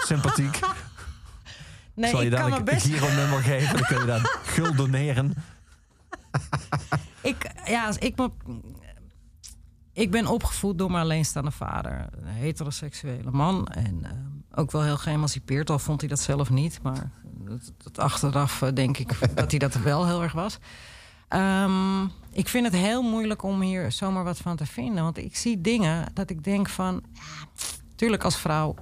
Sympathiek. 0.05 0.59
Nee, 1.95 2.09
Zal 2.09 2.19
je 2.19 2.25
ik 2.25 2.31
daar 2.31 2.49
kan 2.49 2.57
een 2.57 2.63
best. 2.63 2.85
Giro-nummer 2.85 3.39
geven? 3.39 3.75
Dan 3.77 3.85
kun 3.85 3.99
je 3.99 4.05
daar 4.05 4.37
gul 4.43 4.75
doneren. 4.75 5.33
Ik, 7.23 7.51
ja, 7.65 7.85
als 7.85 7.97
ik. 7.97 8.15
Ik 9.93 10.11
ben 10.11 10.27
opgevoed 10.27 10.77
door 10.77 10.91
mijn 10.91 11.03
alleenstaande 11.03 11.51
vader. 11.51 12.07
Een 12.11 12.27
heteroseksuele 12.27 13.31
man. 13.31 13.67
En 13.67 13.99
ehm, 14.03 14.59
ook 14.59 14.71
wel 14.71 14.83
heel 14.83 14.97
geëmancipeerd, 14.97 15.69
al 15.69 15.79
vond 15.79 15.99
hij 15.99 16.09
dat 16.09 16.19
zelf 16.19 16.49
niet. 16.49 16.79
Maar 16.81 17.11
dat, 17.23 17.71
dat 17.77 17.99
achteraf 17.99 18.61
eh, 18.61 18.69
denk 18.73 18.97
ik 18.97 19.19
dat 19.35 19.49
hij 19.49 19.59
dat 19.59 19.73
wel 19.73 20.07
heel 20.07 20.21
erg 20.21 20.33
was. 20.33 20.57
Ehm, 21.27 22.03
ik 22.31 22.47
vind 22.47 22.65
het 22.65 22.75
heel 22.75 23.01
moeilijk 23.01 23.43
om 23.43 23.61
hier 23.61 23.91
zomaar 23.91 24.23
wat 24.23 24.37
van 24.37 24.55
te 24.55 24.65
vinden. 24.65 25.03
Want 25.03 25.17
ik 25.17 25.35
zie 25.35 25.61
dingen 25.61 26.05
dat 26.13 26.29
ik 26.29 26.43
denk 26.43 26.69
van... 26.69 27.03
Ja, 27.13 27.63
tuurlijk 27.95 28.23
als 28.23 28.37
vrouw... 28.37 28.75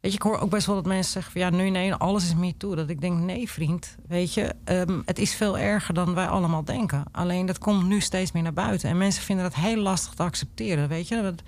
Weet 0.00 0.12
je, 0.12 0.18
ik 0.18 0.22
hoor 0.22 0.38
ook 0.38 0.50
best 0.50 0.66
wel 0.66 0.74
dat 0.74 0.86
mensen 0.86 1.12
zeggen 1.12 1.32
van... 1.32 1.40
ja, 1.40 1.50
nu 1.50 1.70
nee, 1.70 1.94
alles 1.94 2.24
is 2.24 2.34
me 2.34 2.56
toe. 2.56 2.76
Dat 2.76 2.88
ik 2.88 3.00
denk, 3.00 3.18
nee 3.18 3.50
vriend, 3.50 3.96
weet 4.08 4.34
je... 4.34 4.54
ehm, 4.64 5.00
het 5.04 5.18
is 5.18 5.34
veel 5.34 5.58
erger 5.58 5.94
dan 5.94 6.14
wij 6.14 6.28
allemaal 6.28 6.64
denken. 6.64 7.04
Alleen 7.12 7.46
dat 7.46 7.58
komt 7.58 7.86
nu 7.86 8.00
steeds 8.00 8.32
meer 8.32 8.42
naar 8.42 8.52
buiten. 8.52 8.88
En 8.88 8.98
mensen 8.98 9.22
vinden 9.22 9.44
dat 9.44 9.54
heel 9.54 9.76
lastig 9.76 10.14
te 10.14 10.22
accepteren, 10.22 10.88
weet 10.88 11.08
je. 11.08 11.22
Dat, 11.22 11.42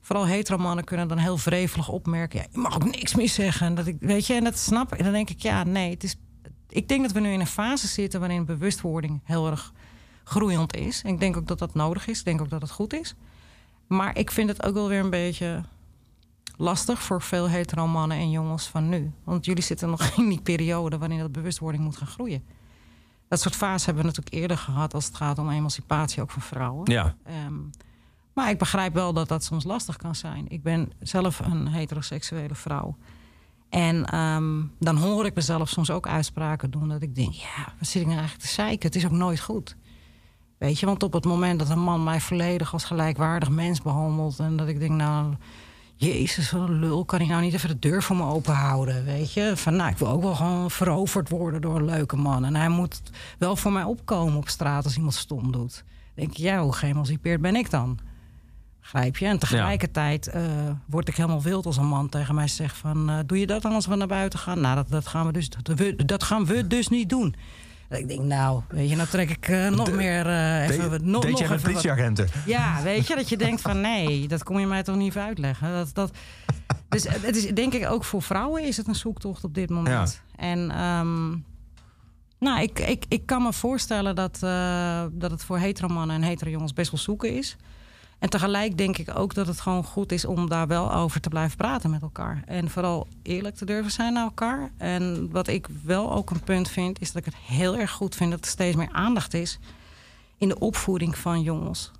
vooral 0.00 0.26
hetero 0.26 0.58
mannen 0.58 0.84
kunnen 0.84 1.08
dan 1.08 1.18
heel 1.18 1.38
wrevelig 1.38 1.88
opmerken... 1.88 2.38
Ja, 2.38 2.46
je 2.52 2.58
mag 2.58 2.74
ook 2.74 2.84
niks 2.84 3.14
meer 3.14 3.28
zeggen. 3.28 3.66
En 3.66 3.74
dat 3.74 3.86
ik, 3.86 3.96
weet 4.00 4.26
je, 4.26 4.34
en 4.34 4.44
dat 4.44 4.58
snap 4.58 4.92
ik. 4.92 4.98
En 4.98 5.04
dan 5.04 5.12
denk 5.12 5.30
ik, 5.30 5.40
ja, 5.40 5.64
nee, 5.64 5.90
het 5.90 6.04
is... 6.04 6.16
Ik 6.68 6.88
denk 6.88 7.02
dat 7.02 7.12
we 7.12 7.20
nu 7.20 7.32
in 7.32 7.40
een 7.40 7.46
fase 7.46 7.86
zitten 7.86 8.20
waarin 8.20 8.44
bewustwording 8.44 9.20
heel 9.24 9.50
erg 9.50 9.72
groeiend 10.24 10.76
is. 10.76 11.02
En 11.02 11.12
ik 11.12 11.20
denk 11.20 11.36
ook 11.36 11.46
dat 11.46 11.58
dat 11.58 11.74
nodig 11.74 12.06
is. 12.06 12.18
Ik 12.18 12.24
denk 12.24 12.40
ook 12.40 12.50
dat 12.50 12.62
het 12.62 12.70
goed 12.70 12.92
is. 12.92 13.14
Maar 13.86 14.18
ik 14.18 14.30
vind 14.30 14.48
het 14.48 14.62
ook 14.62 14.74
wel 14.74 14.88
weer 14.88 15.00
een 15.00 15.10
beetje 15.10 15.62
lastig 16.56 17.02
voor 17.02 17.22
veel 17.22 17.48
hetero 17.48 17.86
mannen 17.86 18.16
en 18.16 18.30
jongens 18.30 18.66
van 18.66 18.88
nu. 18.88 19.12
Want 19.24 19.44
jullie 19.44 19.62
zitten 19.62 19.90
nog 19.90 20.10
in 20.16 20.28
die 20.28 20.40
periode 20.40 20.98
waarin 20.98 21.18
dat 21.18 21.32
bewustwording 21.32 21.84
moet 21.84 21.96
gaan 21.96 22.06
groeien. 22.06 22.44
Dat 23.28 23.40
soort 23.40 23.56
fases 23.56 23.84
hebben 23.84 24.02
we 24.04 24.08
natuurlijk 24.08 24.36
eerder 24.36 24.58
gehad 24.58 24.94
als 24.94 25.06
het 25.06 25.16
gaat 25.16 25.38
om 25.38 25.50
emancipatie 25.50 26.22
ook 26.22 26.30
van 26.30 26.42
vrouwen. 26.42 26.90
Ja. 26.90 27.16
Ehm, 27.24 27.54
maar 28.32 28.50
ik 28.50 28.58
begrijp 28.58 28.94
wel 28.94 29.12
dat 29.12 29.28
dat 29.28 29.44
soms 29.44 29.64
lastig 29.64 29.96
kan 29.96 30.14
zijn. 30.14 30.48
Ik 30.48 30.62
ben 30.62 30.92
zelf 31.00 31.38
een 31.38 31.68
heteroseksuele 31.68 32.54
vrouw. 32.54 32.96
En 33.68 34.04
ehm, 34.04 34.62
dan 34.78 34.96
hoor 34.96 35.26
ik 35.26 35.34
mezelf 35.34 35.68
soms 35.68 35.90
ook 35.90 36.06
uitspraken 36.06 36.70
doen 36.70 36.88
dat 36.88 37.02
ik 37.02 37.14
denk: 37.14 37.32
ja, 37.32 37.72
wat 37.78 37.88
zit 37.88 38.00
ik 38.00 38.06
nou 38.06 38.18
eigenlijk 38.18 38.48
te 38.48 38.54
zeiken? 38.54 38.86
Het 38.86 38.96
is 38.96 39.04
ook 39.04 39.10
nooit 39.10 39.40
goed. 39.40 39.76
Weet 40.58 40.78
je, 40.78 40.86
want 40.86 41.02
op 41.02 41.12
het 41.12 41.24
moment 41.24 41.58
dat 41.58 41.70
een 41.70 41.82
man 41.82 42.04
mij 42.04 42.20
volledig 42.20 42.72
als 42.72 42.84
gelijkwaardig 42.84 43.50
mens 43.50 43.82
behandelt 43.82 44.38
en 44.38 44.56
dat 44.56 44.68
ik 44.68 44.78
denk, 44.78 44.92
nou, 44.92 45.34
Jezus, 46.04 46.50
wat 46.50 46.68
een 46.68 46.78
lul. 46.78 47.04
Kan 47.04 47.18
hij 47.18 47.28
nou 47.28 47.42
niet 47.42 47.54
even 47.54 47.68
de 47.68 47.78
deur 47.78 48.02
voor 48.02 48.16
me 48.16 48.24
open 48.24 48.54
houden? 48.54 49.04
Weet 49.04 49.32
je? 49.32 49.52
Van 49.56 49.76
nou, 49.76 49.90
ik 49.90 49.98
wil 49.98 50.08
ook 50.08 50.22
wel 50.22 50.34
gewoon 50.34 50.70
veroverd 50.70 51.28
worden 51.28 51.60
door 51.60 51.76
een 51.76 51.84
leuke 51.84 52.16
man. 52.16 52.44
En 52.44 52.56
hij 52.56 52.68
moet 52.68 53.00
wel 53.38 53.56
voor 53.56 53.72
mij 53.72 53.82
opkomen 53.82 54.36
op 54.36 54.48
straat 54.48 54.84
als 54.84 54.96
iemand 54.96 55.14
stom 55.14 55.52
doet. 55.52 55.84
Dan 55.84 56.12
denk 56.14 56.30
ik, 56.30 56.36
ja, 56.36 56.62
hoe 56.62 56.72
geëmancipeerd 56.72 57.40
ben 57.40 57.56
ik 57.56 57.70
dan? 57.70 57.98
Grijp 58.80 59.16
je? 59.16 59.26
En 59.26 59.38
tegelijkertijd 59.38 60.26
eh, 60.26 60.42
word 60.86 61.08
ik 61.08 61.16
helemaal 61.16 61.42
wild 61.42 61.66
als 61.66 61.76
een 61.76 61.86
man 61.86 62.08
tegen 62.08 62.34
mij 62.34 62.48
zegt 62.48 62.76
van... 62.76 63.10
eh, 63.10 63.18
doe 63.26 63.38
je 63.38 63.46
dat 63.46 63.62
dan 63.62 63.72
als 63.72 63.86
we 63.86 63.94
naar 63.94 64.06
buiten 64.06 64.38
gaan? 64.38 64.60
Nou, 64.60 64.74
dat, 64.74 64.88
dat, 64.88 65.06
gaan, 65.06 65.26
we 65.26 65.32
dus, 65.32 65.48
dat, 65.62 65.78
we, 65.78 66.04
dat 66.04 66.22
gaan 66.22 66.44
we 66.46 66.66
dus 66.66 66.88
niet 66.88 67.08
doen. 67.08 67.34
Dat 67.88 67.98
ik 67.98 68.08
denk, 68.08 68.20
nou, 68.20 68.62
weet 68.68 68.88
je, 68.90 68.96
nou 68.96 69.08
trek 69.08 69.30
ik 69.30 69.48
eh, 69.48 69.68
nog 69.68 69.92
meer... 69.92 70.26
eh 70.26 70.68
even, 70.68 70.90
Deed- 70.90 71.02
nog, 71.02 71.22
wat- 71.48 71.62
politieagenten? 71.62 72.28
ja, 72.46 72.82
weet 72.82 73.06
je, 73.06 73.14
dat 73.14 73.28
je 73.28 73.36
denkt 73.36 73.60
van 73.60 73.80
nee, 73.80 74.28
dat 74.28 74.42
kom 74.42 74.58
je 74.58 74.66
mij 74.66 74.82
toch 74.82 74.96
niet 74.96 75.08
even 75.08 75.22
uitleggen. 75.22 75.72
Dat, 75.72 75.94
dat, 75.94 76.10
dus 76.88 77.08
het 77.08 77.36
is 77.36 77.46
denk 77.48 77.72
ik 77.72 77.90
ook 77.90 78.04
voor 78.04 78.22
vrouwen 78.22 78.64
is 78.64 78.76
het 78.76 78.86
een 78.88 78.94
zoektocht 78.94 79.44
op 79.44 79.54
dit 79.54 79.70
moment. 79.70 80.22
En 80.36 80.70
ehm, 80.70 81.30
nou, 82.38 82.62
ik, 82.62 82.78
ik, 82.78 83.04
ik 83.08 83.26
kan 83.26 83.42
me 83.42 83.52
voorstellen 83.52 84.14
dat, 84.14 84.38
eh, 84.42 85.04
dat 85.12 85.30
het 85.30 85.44
voor 85.44 85.58
hetero 85.58 85.88
mannen 85.88 86.16
en 86.16 86.22
hetero 86.22 86.50
jongens 86.50 86.72
best 86.72 86.90
wel 86.90 87.00
zoeken 87.00 87.36
is. 87.36 87.56
En 88.24 88.30
tegelijk 88.30 88.78
denk 88.78 88.98
ik 88.98 89.18
ook 89.18 89.34
dat 89.34 89.46
het 89.46 89.60
gewoon 89.60 89.84
goed 89.84 90.12
is 90.12 90.24
om 90.24 90.48
daar 90.48 90.66
wel 90.66 90.92
over 90.92 91.20
te 91.20 91.28
blijven 91.28 91.56
praten 91.56 91.90
met 91.90 92.02
elkaar. 92.02 92.42
En 92.46 92.70
vooral 92.70 93.06
eerlijk 93.22 93.56
te 93.56 93.64
durven 93.64 93.90
zijn 93.92 94.12
naar 94.12 94.24
elkaar. 94.24 94.70
En 94.76 95.30
wat 95.30 95.48
ik 95.48 95.66
wel 95.82 96.12
ook 96.12 96.30
een 96.30 96.40
punt 96.40 96.68
vind, 96.68 97.00
is 97.00 97.12
dat 97.12 97.26
ik 97.26 97.32
het 97.32 97.42
heel 97.42 97.76
erg 97.76 97.90
goed 97.90 98.14
vind 98.14 98.30
dat 98.30 98.44
er 98.44 98.50
steeds 98.50 98.76
meer 98.76 98.88
aandacht 98.92 99.34
is 99.34 99.58
in 100.38 100.48
de 100.48 100.58
opvoeding 100.58 101.18
van 101.18 101.42
jongens. 101.42 101.90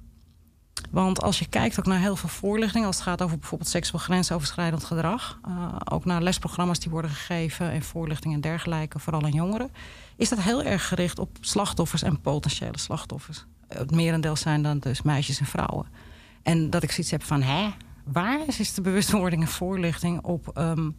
Want 0.91 1.23
als 1.23 1.39
je 1.39 1.49
kijkt 1.49 1.79
ook 1.79 1.87
naar 1.87 1.99
heel 1.99 2.17
veel 2.17 2.29
voorlichting, 2.29 2.87
als 2.87 2.97
het 2.97 3.05
gaat 3.05 3.23
over 3.23 3.39
bijvoorbeeld 3.39 3.71
seksueel 3.71 4.03
grensoverschrijdend 4.03 4.85
gedrag, 4.85 5.39
eh, 5.45 5.77
ook 5.85 6.05
naar 6.05 6.23
lesprogramma's 6.23 6.79
die 6.79 6.91
worden 6.91 7.11
gegeven 7.11 7.71
en 7.71 7.83
voorlichting 7.83 8.35
en 8.35 8.41
dergelijke, 8.41 8.99
vooral 8.99 9.23
aan 9.23 9.31
jongeren, 9.31 9.71
is 10.17 10.29
dat 10.29 10.41
heel 10.41 10.63
erg 10.63 10.89
gericht 10.89 11.19
op 11.19 11.37
slachtoffers 11.41 12.03
en 12.03 12.21
potentiële 12.21 12.79
slachtoffers. 12.79 13.45
Het 13.69 13.91
merendeel 13.91 14.37
zijn 14.37 14.63
dan 14.63 14.79
dus 14.79 15.03
meisjes 15.03 15.41
en 15.41 15.47
vrouwen. 15.47 16.13
En 16.45 16.71
dat 16.71 16.83
ik 16.83 16.91
zoiets 16.91 17.11
heb 17.11 17.23
van, 17.23 17.43
hè, 17.43 17.71
waar 18.05 18.41
is, 18.47 18.61
is 18.61 18.75
de 18.75 18.81
bewustwording 18.81 19.43
en 19.43 19.49
voorlichting 19.49 20.23
op 20.23 20.49
ehm, 20.49 20.91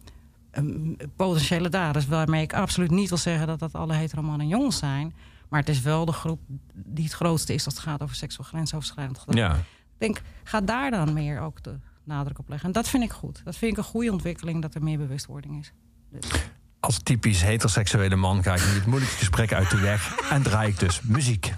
ehm, 0.50 0.92
potentiële 1.16 1.68
daders? 1.68 2.06
Waarmee 2.06 2.42
ik 2.42 2.54
absoluut 2.54 2.90
niet 2.90 3.08
wil 3.08 3.18
zeggen 3.18 3.46
dat 3.46 3.58
dat 3.58 3.74
alle 3.74 3.94
hetero 3.94 4.22
mannen 4.22 4.40
en 4.40 4.48
jongens 4.48 4.78
zijn. 4.78 5.14
Maar 5.48 5.60
het 5.60 5.68
is 5.68 5.80
wel 5.80 6.04
de 6.04 6.12
groep 6.12 6.40
die 6.74 7.04
het 7.04 7.12
grootste 7.12 7.54
is 7.54 7.64
als 7.64 7.74
het 7.74 7.82
gaat 7.82 8.02
over 8.02 8.16
seksueel 8.16 8.48
grensoverschrijdend 8.48 9.18
gedrag. 9.18 9.36
Ja. 9.36 9.54
Ik 9.54 9.98
denk, 9.98 10.22
ga 10.44 10.60
daar 10.60 10.90
dan 10.90 11.12
meer 11.12 11.40
ook 11.40 11.62
de 11.62 11.78
nadruk 12.04 12.38
op 12.38 12.48
leggen. 12.48 12.66
En 12.66 12.72
dat 12.72 12.88
vind 12.88 13.02
ik 13.02 13.12
goed. 13.12 13.40
Dat 13.44 13.56
vind 13.56 13.72
ik 13.72 13.78
een 13.78 13.84
goede 13.84 14.12
ontwikkeling 14.12 14.62
dat 14.62 14.74
er 14.74 14.82
meer 14.82 14.98
bewustwording 14.98 15.58
is. 15.58 15.72
Als 16.80 16.98
typisch 17.02 17.42
heteroseksuele 17.42 18.16
man 18.16 18.42
ga 18.42 18.54
ik 18.54 18.66
nu 18.66 18.74
het 18.74 18.86
moeilijkste 18.86 19.18
gesprek 19.18 19.52
uit 19.52 19.70
de 19.70 19.80
weg 19.80 20.18
en 20.30 20.42
draai 20.42 20.68
ik 20.68 20.78
dus 20.78 21.00
muziek. 21.02 21.54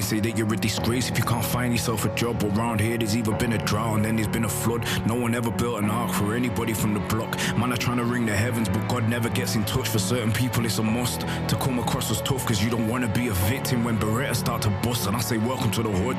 They 0.00 0.06
say 0.06 0.20
that 0.20 0.38
you're 0.38 0.52
a 0.52 0.56
disgrace 0.56 1.10
if 1.10 1.18
you 1.18 1.24
can't 1.24 1.44
find 1.44 1.74
yourself 1.74 2.06
a 2.06 2.14
job. 2.14 2.42
Around 2.42 2.80
here, 2.80 2.96
there's 2.96 3.14
either 3.14 3.32
been 3.32 3.52
a 3.52 3.58
drought 3.58 3.96
and 3.96 4.04
then 4.06 4.16
there's 4.16 4.28
been 4.28 4.46
a 4.46 4.48
flood. 4.48 4.86
No 5.06 5.14
one 5.14 5.34
ever 5.34 5.50
built 5.50 5.82
an 5.82 5.90
ark 5.90 6.14
for 6.14 6.34
anybody 6.34 6.72
from 6.72 6.94
the 6.94 7.00
block. 7.00 7.36
Man, 7.58 7.70
are 7.70 7.76
trying 7.76 7.98
to 7.98 8.04
ring 8.04 8.24
the 8.24 8.34
heavens, 8.34 8.68
but 8.70 8.86
God 8.88 9.06
never 9.10 9.28
gets 9.28 9.56
in 9.56 9.64
touch. 9.64 9.88
For 9.88 9.98
certain 9.98 10.32
people, 10.32 10.64
it's 10.64 10.78
a 10.78 10.82
must 10.82 11.20
to 11.20 11.56
come 11.56 11.78
across 11.78 12.10
as 12.10 12.22
tough 12.22 12.42
because 12.44 12.64
you 12.64 12.70
don't 12.70 12.88
want 12.88 13.04
to 13.04 13.10
be 13.20 13.28
a 13.28 13.34
victim 13.52 13.84
when 13.84 13.98
Beretta 13.98 14.34
start 14.34 14.62
to 14.62 14.70
bust. 14.82 15.06
And 15.06 15.14
I 15.14 15.20
say, 15.20 15.36
Welcome 15.36 15.70
to 15.72 15.82
the 15.82 15.90
hood, 15.90 16.16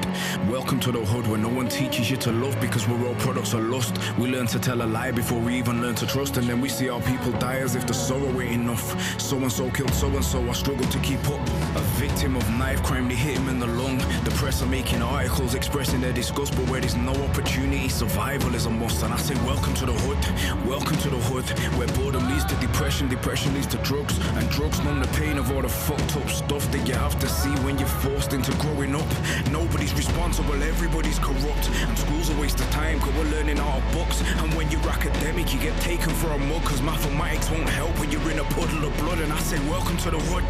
welcome 0.48 0.80
to 0.82 0.92
the 0.92 1.04
hood 1.04 1.26
where 1.26 1.40
no 1.40 1.50
one 1.50 1.68
teaches 1.68 2.12
you 2.12 2.18
to 2.18 2.32
love 2.32 2.60
because 2.62 2.88
we're 2.88 3.08
all 3.08 3.16
products 3.16 3.54
of 3.54 3.64
lust. 3.64 3.98
We 4.20 4.28
learn 4.30 4.46
to 4.48 4.60
tell 4.60 4.84
a 4.84 4.86
lie 4.86 5.12
before 5.12 5.40
we 5.40 5.56
even 5.56 5.82
learn 5.82 5.96
to 5.96 6.06
trust, 6.06 6.38
and 6.38 6.48
then 6.48 6.62
we 6.62 6.70
see 6.70 6.90
our 6.90 7.02
people 7.02 7.32
die 7.34 7.58
as 7.58 7.76
if 7.76 7.88
the 7.88 7.96
sorrow 7.96 8.42
ain't 8.42 8.62
enough. 8.62 9.20
So 9.20 9.38
and 9.38 9.52
so 9.52 9.72
killed 9.72 9.94
so 9.96 10.08
and 10.08 10.24
so, 10.24 10.48
I 10.48 10.54
struggle 10.54 10.86
to 10.86 11.00
keep 11.00 11.28
up. 11.30 11.42
A 11.76 11.82
victim 11.98 12.36
of 12.36 12.48
knife 12.52 12.84
crime, 12.84 13.08
they 13.08 13.16
hit 13.16 13.38
him 13.38 13.50
in 13.50 13.60
the 13.60 13.71
The 13.72 14.34
press 14.36 14.62
are 14.62 14.66
making 14.66 15.02
articles 15.02 15.56
expressing 15.56 16.02
their 16.02 16.12
disgust, 16.12 16.54
but 16.58 16.68
where 16.70 16.82
there's 16.82 16.98
no 16.98 17.14
opportunity, 17.24 17.88
survival 17.88 18.54
is 18.54 18.66
a 18.66 18.70
must. 18.70 19.02
And 19.02 19.14
I 19.14 19.18
say, 19.18 19.34
Welcome 19.46 19.74
to 19.76 19.86
the 19.86 19.94
hood, 19.94 20.68
welcome 20.68 20.98
to 20.98 21.10
the 21.10 21.18
hood, 21.18 21.48
where 21.78 21.88
boredom 21.96 22.28
leads 22.28 22.44
to 22.46 22.56
depression, 22.56 23.08
depression 23.08 23.54
leads 23.54 23.68
to 23.68 23.78
drugs, 23.78 24.20
and 24.36 24.50
drugs 24.50 24.84
numb 24.84 25.00
the 25.00 25.08
pain 25.20 25.38
of 25.38 25.52
all 25.52 25.62
the 25.62 25.70
fucked 25.70 26.18
up 26.18 26.30
stuff 26.30 26.70
that 26.74 26.86
you 26.86 26.96
have 26.96 27.18
to 27.20 27.30
see 27.30 27.50
when 27.64 27.80
you're 27.80 27.88
forced 27.88 28.34
into 28.34 28.52
growing 28.58 28.94
up. 28.94 29.08
Nobody's 29.52 29.94
responsible, 29.94 30.62
everybody's 30.62 31.20
corrupt, 31.20 31.70
and 31.88 31.98
school's 31.98 32.30
a 32.30 32.36
waste 32.42 32.60
of 32.60 32.70
time 32.72 33.00
because 33.00 33.16
we're 33.16 33.32
learning 33.32 33.60
out 33.60 33.78
of 33.78 33.94
books. 33.94 34.22
And 34.44 34.54
when 34.54 34.70
you're 34.70 34.90
academic, 34.90 35.54
you 35.54 35.60
get 35.62 35.80
taken 35.80 36.10
for 36.10 36.28
a 36.32 36.38
mug 36.38 36.62
because 36.64 36.82
mathematics 36.82 37.50
won't 37.50 37.70
help 37.70 37.98
when 38.00 38.12
you're 38.12 38.32
in 38.32 38.40
a 38.40 38.48
puddle 38.52 38.84
of 38.84 38.98
blood. 38.98 39.20
And 39.20 39.32
I 39.32 39.40
say, 39.40 39.58
Welcome 39.70 39.96
to 39.98 40.12
the 40.12 40.20
hood, 40.20 40.44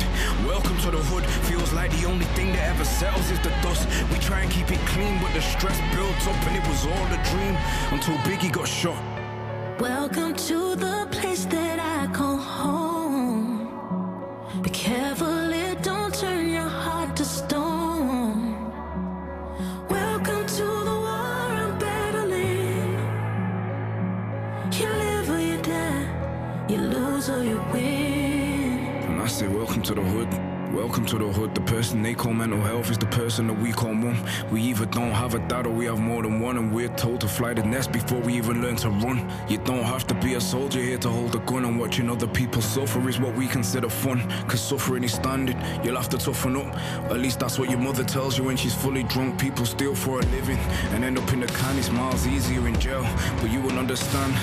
welcome 0.43 0.77
to 0.79 0.89
the 0.89 1.03
hood. 1.13 1.23
Feels 1.45 1.71
like 1.71 1.91
the 1.99 2.07
only 2.07 2.25
thing 2.33 2.51
that 2.53 2.67
ever 2.75 2.83
settles 3.11 3.31
is 3.31 3.39
the 3.39 3.49
dust. 3.61 3.87
We 4.11 4.19
try 4.19 4.41
and 4.41 4.51
keep 4.51 4.71
it 4.71 4.79
clean, 4.87 5.19
but 5.21 5.33
the 5.33 5.41
stress 5.41 5.79
builds 5.93 6.27
up, 6.27 6.35
and 6.47 6.55
it 6.55 6.67
was 6.67 6.85
all 6.85 7.05
a 7.07 7.23
dream 7.31 7.57
until 7.91 8.15
Biggie 8.25 8.51
got 8.51 8.67
shot. 8.67 9.01
Welcome 9.79 10.35
to 10.35 10.75
the 10.75 11.00
mental 32.41 32.61
health 32.61 32.89
is 32.89 32.97
the 32.97 33.05
person 33.21 33.45
that 33.45 33.53
we 33.53 33.71
call 33.71 33.93
mum. 33.93 34.17
We 34.51 34.63
either 34.63 34.87
don't 34.87 35.11
have 35.11 35.35
a 35.35 35.39
dad 35.47 35.67
or 35.67 35.69
we 35.69 35.85
have 35.85 35.99
more 35.99 36.23
than 36.23 36.39
one, 36.39 36.57
and 36.57 36.73
we're 36.73 36.95
told 36.95 37.21
to 37.21 37.27
fly 37.27 37.53
the 37.53 37.61
nest 37.61 37.91
before 37.91 38.19
we 38.19 38.33
even 38.33 38.63
learn 38.63 38.77
to 38.77 38.89
run. 38.89 39.31
You 39.47 39.59
don't 39.59 39.83
have 39.83 40.07
to 40.07 40.15
be 40.15 40.33
a 40.33 40.41
soldier 40.41 40.79
here 40.79 40.97
to 40.97 41.09
hold 41.09 41.35
a 41.35 41.39
gun, 41.51 41.65
and 41.65 41.79
watching 41.79 42.09
other 42.09 42.25
people 42.25 42.63
suffer 42.63 43.07
is 43.07 43.19
what 43.19 43.35
we 43.35 43.47
consider 43.47 43.89
fun. 43.89 44.27
Cause 44.47 44.59
suffering 44.59 45.03
is 45.03 45.13
standard, 45.13 45.55
you'll 45.83 45.97
have 45.97 46.09
to 46.09 46.17
toughen 46.17 46.55
up. 46.55 46.75
At 47.11 47.19
least 47.19 47.41
that's 47.41 47.59
what 47.59 47.69
your 47.69 47.77
mother 47.77 48.03
tells 48.03 48.39
you 48.39 48.45
when 48.45 48.57
she's 48.57 48.73
fully 48.73 49.03
drunk. 49.03 49.39
People 49.39 49.67
steal 49.67 49.93
for 49.93 50.19
a 50.19 50.25
living 50.37 50.57
and 50.93 51.05
end 51.05 51.19
up 51.19 51.31
in 51.33 51.41
the 51.41 51.47
can. 51.59 51.77
It's 51.77 51.91
miles 51.91 52.25
easier 52.25 52.67
in 52.67 52.79
jail, 52.79 53.05
but 53.39 53.51
you 53.51 53.61
will 53.61 53.77
understand. 53.77 54.33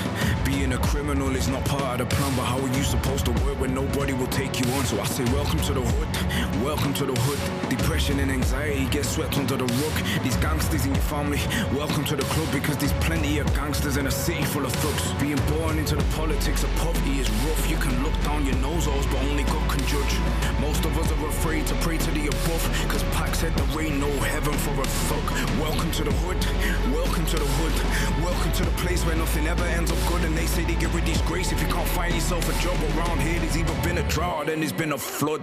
Being 0.44 0.72
a 0.72 0.78
criminal 0.78 1.34
is 1.34 1.48
not 1.48 1.64
part 1.64 2.00
of 2.00 2.08
the 2.08 2.14
plan, 2.14 2.32
but 2.36 2.44
how 2.44 2.60
are 2.60 2.76
you 2.76 2.84
supposed 2.84 3.24
to 3.24 3.32
work 3.44 3.58
when 3.58 3.74
nobody 3.74 4.12
will 4.12 4.28
take 4.28 4.60
you 4.60 4.70
on? 4.74 4.84
So 4.84 5.00
I 5.00 5.04
say, 5.06 5.24
Welcome 5.32 5.58
to 5.62 5.74
the 5.74 5.82
hood, 5.82 6.62
welcome 6.62 6.94
to 6.94 7.04
the 7.04 7.20
hood. 7.22 7.58
Depression 7.88 8.20
and 8.20 8.30
anxiety 8.30 8.84
get 8.90 9.02
swept 9.02 9.38
under 9.38 9.56
the 9.56 9.64
rug. 9.64 10.22
These 10.22 10.36
gangsters 10.36 10.84
in 10.84 10.94
your 10.94 11.04
family, 11.04 11.40
welcome 11.72 12.04
to 12.04 12.16
the 12.16 12.22
club 12.24 12.52
because 12.52 12.76
there's 12.76 12.92
plenty 13.00 13.38
of 13.38 13.46
gangsters 13.54 13.96
in 13.96 14.06
a 14.06 14.10
city 14.10 14.44
full 14.44 14.66
of 14.66 14.72
thugs. 14.74 15.14
Being 15.18 15.40
born 15.56 15.78
into 15.78 15.96
the 15.96 16.04
politics 16.12 16.62
of 16.64 16.70
poverty 16.76 17.18
is 17.18 17.30
rough. 17.48 17.70
You 17.70 17.78
can 17.78 18.04
look 18.04 18.12
down 18.24 18.44
your 18.44 18.56
nose 18.56 18.84
holes, 18.84 19.06
but 19.06 19.16
only 19.30 19.42
God 19.44 19.70
can 19.70 19.80
judge. 19.86 20.14
Most 20.60 20.84
of 20.84 20.98
us 20.98 21.10
are 21.10 21.28
afraid 21.28 21.66
to 21.68 21.74
pray 21.76 21.96
to 21.96 22.10
the 22.10 22.26
above, 22.26 22.62
cause 22.90 23.02
Pac 23.16 23.34
said 23.34 23.56
there 23.56 23.80
ain't 23.80 23.98
no 23.98 24.12
heaven 24.20 24.52
for 24.52 24.78
a 24.78 24.84
thug. 25.08 25.58
Welcome 25.58 25.90
to 25.92 26.04
the 26.04 26.12
hood, 26.12 26.44
welcome 26.92 27.24
to 27.24 27.36
the 27.36 27.48
hood, 27.56 28.22
welcome 28.22 28.52
to 28.52 28.64
the 28.66 28.76
place 28.82 29.02
where 29.06 29.16
nothing 29.16 29.46
ever 29.46 29.64
ends 29.64 29.90
up 29.90 29.98
good. 30.08 30.22
And 30.24 30.36
they 30.36 30.44
say 30.44 30.62
they 30.62 30.74
get 30.74 30.92
rid 30.92 31.08
of 31.08 31.14
disgrace 31.14 31.52
if 31.52 31.60
you 31.62 31.68
can't 31.68 31.88
find 31.88 32.12
yourself 32.12 32.44
a 32.52 32.62
job 32.62 32.76
around 32.98 33.22
here. 33.22 33.40
There's 33.40 33.56
either 33.56 33.74
been 33.82 33.96
a 33.96 34.06
drought, 34.10 34.50
and 34.50 34.60
there's 34.60 34.74
been 34.74 34.92
a 34.92 34.98
flood. 34.98 35.42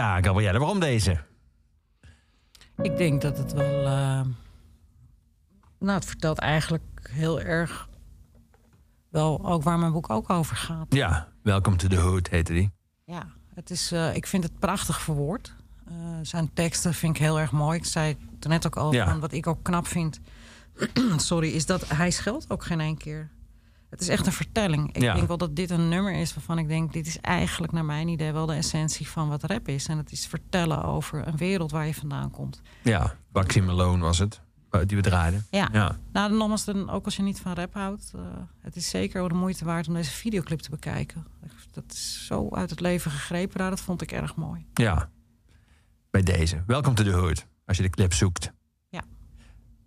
Ja, 0.00 0.22
Gabrielle, 0.22 0.58
waarom 0.58 0.80
deze? 0.80 1.18
Ik 2.82 2.96
denk 2.96 3.20
dat 3.22 3.38
het 3.38 3.52
wel. 3.52 3.84
eh, 3.84 4.20
nou, 5.78 5.92
het 5.98 6.04
vertelt 6.04 6.38
eigenlijk 6.38 6.82
heel 7.12 7.40
erg. 7.40 7.88
Wel 9.08 9.46
ook 9.46 9.62
waar 9.62 9.78
mijn 9.78 9.92
boek 9.92 10.10
ook 10.10 10.30
over 10.30 10.56
gaat. 10.56 10.86
Ja, 10.94 11.28
Welcome 11.42 11.76
to 11.76 11.88
the 11.88 11.96
Hood 11.96 12.28
heette 12.28 12.52
die. 12.52 12.70
Ja, 13.04 13.26
het 13.54 13.70
is, 13.70 13.92
eh, 13.92 14.14
ik 14.14 14.26
vind 14.26 14.42
het 14.44 14.58
prachtig 14.58 15.00
verwoord. 15.00 15.54
Eh, 15.86 15.94
zijn 16.22 16.52
teksten 16.52 16.94
vind 16.94 17.16
ik 17.16 17.22
heel 17.22 17.40
erg 17.40 17.52
mooi. 17.52 17.78
Ik 17.78 17.84
zei 17.84 18.16
het 18.38 18.48
net 18.48 18.66
ook 18.66 18.76
al, 18.76 18.92
Ja. 18.92 19.08
van 19.08 19.20
wat 19.20 19.32
ik 19.32 19.46
ook 19.46 19.62
knap 19.62 19.86
vind... 19.86 20.20
sorry, 21.16 21.48
is 21.50 21.66
dat 21.66 21.88
hij 21.88 22.10
scheldt 22.10 22.50
ook 22.50 22.64
geen 22.64 22.80
één 22.80 22.96
keer. 22.96 23.30
Het 23.90 24.00
is 24.00 24.08
echt 24.08 24.26
een 24.26 24.32
vertelling. 24.32 24.88
Ik 24.92 25.02
Ja. 25.02 25.14
denk 25.14 25.28
wel 25.28 25.36
dat 25.36 25.56
dit 25.56 25.70
een 25.70 25.88
nummer 25.88 26.12
is 26.14 26.34
waarvan 26.34 26.58
ik 26.58 26.68
denk... 26.68 26.92
dit 26.92 27.06
is 27.06 27.18
eigenlijk 27.20 27.72
naar 27.72 27.84
mijn 27.84 28.08
idee 28.08 28.32
wel 28.32 28.46
de 28.46 28.54
essentie 28.54 29.08
van 29.08 29.28
wat 29.28 29.42
rap 29.42 29.68
is. 29.68 29.86
En 29.86 29.96
het 29.98 30.12
is 30.12 30.26
vertellen 30.26 30.84
over 30.84 31.26
een 31.26 31.36
wereld 31.36 31.70
waar 31.70 31.86
je 31.86 31.94
vandaan 31.94 32.30
komt. 32.30 32.60
Ja, 32.82 33.14
Baxi 33.32 33.60
Malone 33.62 34.02
was 34.02 34.18
het, 34.18 34.40
eh, 34.70 34.80
die 34.86 34.96
we 34.96 35.02
draaiden. 35.02 35.46
Ja. 35.50 35.68
Ja. 35.72 35.98
Nou, 36.12 36.32
nogmaals, 36.32 36.64
dan, 36.64 36.90
ook 36.90 37.04
als 37.04 37.16
je 37.16 37.22
niet 37.22 37.40
van 37.40 37.52
rap 37.52 37.74
houdt... 37.74 38.12
eh, 38.14 38.20
het 38.60 38.76
is 38.76 38.88
zeker 38.88 39.28
de 39.28 39.34
moeite 39.34 39.64
waard 39.64 39.88
om 39.88 39.94
deze 39.94 40.10
videoclip 40.10 40.58
te 40.60 40.70
bekijken. 40.70 41.26
Dat 41.72 41.84
is 41.88 42.26
zo 42.26 42.48
uit 42.50 42.70
het 42.70 42.80
leven 42.80 43.10
gegrepen 43.10 43.58
daar. 43.58 43.70
Dat 43.70 43.80
vond 43.80 44.02
ik 44.02 44.12
erg 44.12 44.34
mooi. 44.36 44.66
Ja, 44.74 45.10
bij 46.10 46.22
deze. 46.22 46.62
Welcome 46.66 46.94
to 46.96 47.04
the 47.04 47.10
Hood, 47.12 47.46
als 47.66 47.76
je 47.76 47.82
de 47.82 47.90
clip 47.90 48.12
zoekt. 48.12 48.52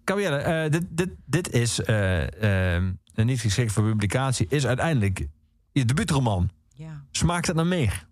Gabrielle, 0.05 0.37
eh, 0.37 0.71
dit, 0.71 0.85
dit, 0.89 1.09
dit 1.25 1.49
is 1.51 1.79
eh, 1.81 2.81
niet 3.15 3.39
geschikt 3.39 3.71
voor 3.71 3.83
publicatie. 3.83 4.45
Is 4.49 4.65
uiteindelijk 4.65 5.27
je 5.71 5.85
debuutroman. 5.85 6.49
Ja. 6.73 7.03
Smaakt 7.11 7.47
het 7.47 7.55
naar 7.55 7.65
meer? 7.67 8.07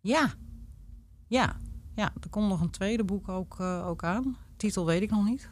Ja. 0.00 0.32
Ja. 1.28 1.56
Ja, 1.94 2.12
er 2.22 2.28
komt 2.30 2.48
nog 2.48 2.60
een 2.60 2.70
tweede 2.70 3.04
boek 3.04 3.28
ook, 3.28 3.56
eh, 3.60 3.86
ook 3.86 4.04
aan. 4.04 4.36
Titel 4.56 4.86
weet 4.86 5.02
ik 5.02 5.10
nog 5.10 5.24
niet. 5.24 5.48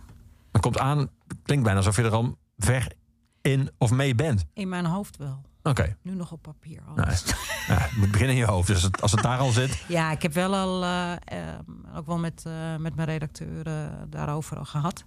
Dan 0.51 0.61
komt 0.61 0.79
aan, 0.79 1.09
klinkt 1.43 1.65
bijna 1.65 1.79
alsof 1.79 1.97
je 1.97 2.03
er 2.03 2.11
al 2.11 2.39
ver 2.57 2.93
in 3.41 3.71
of 3.79 3.91
mee 3.91 4.15
bent. 4.15 4.45
In 4.55 4.69
mijn 4.69 4.85
hoofd 4.85 5.17
wel. 5.17 5.43
Oké. 5.63 5.97
Nu 6.03 6.15
nog 6.15 6.33
op 6.33 6.43
papier. 6.43 6.83
Nou, 6.87 7.01
alles. 7.01 7.25
ja, 7.67 7.79
het 7.79 7.97
moet 7.97 8.11
beginnen 8.11 8.35
in 8.37 8.41
je 8.43 8.47
hoofd. 8.49 8.67
Dus 8.67 8.83
het- 8.83 9.03
als 9.03 9.13
het 9.13 9.23
daar 9.23 9.39
al 9.39 9.51
zit. 9.51 9.85
Ja, 9.89 10.11
ik 10.11 10.23
heb 10.23 10.33
wel 10.33 10.55
al, 10.55 10.83
eh, 10.85 11.13
eh, 11.13 11.59
ook 11.95 12.07
wel 12.07 12.19
met, 12.19 12.45
met 12.79 12.95
mijn 12.95 13.09
redacteur 13.09 13.65
daarover 14.09 14.59
al 14.59 14.65
gehad. 14.65 15.05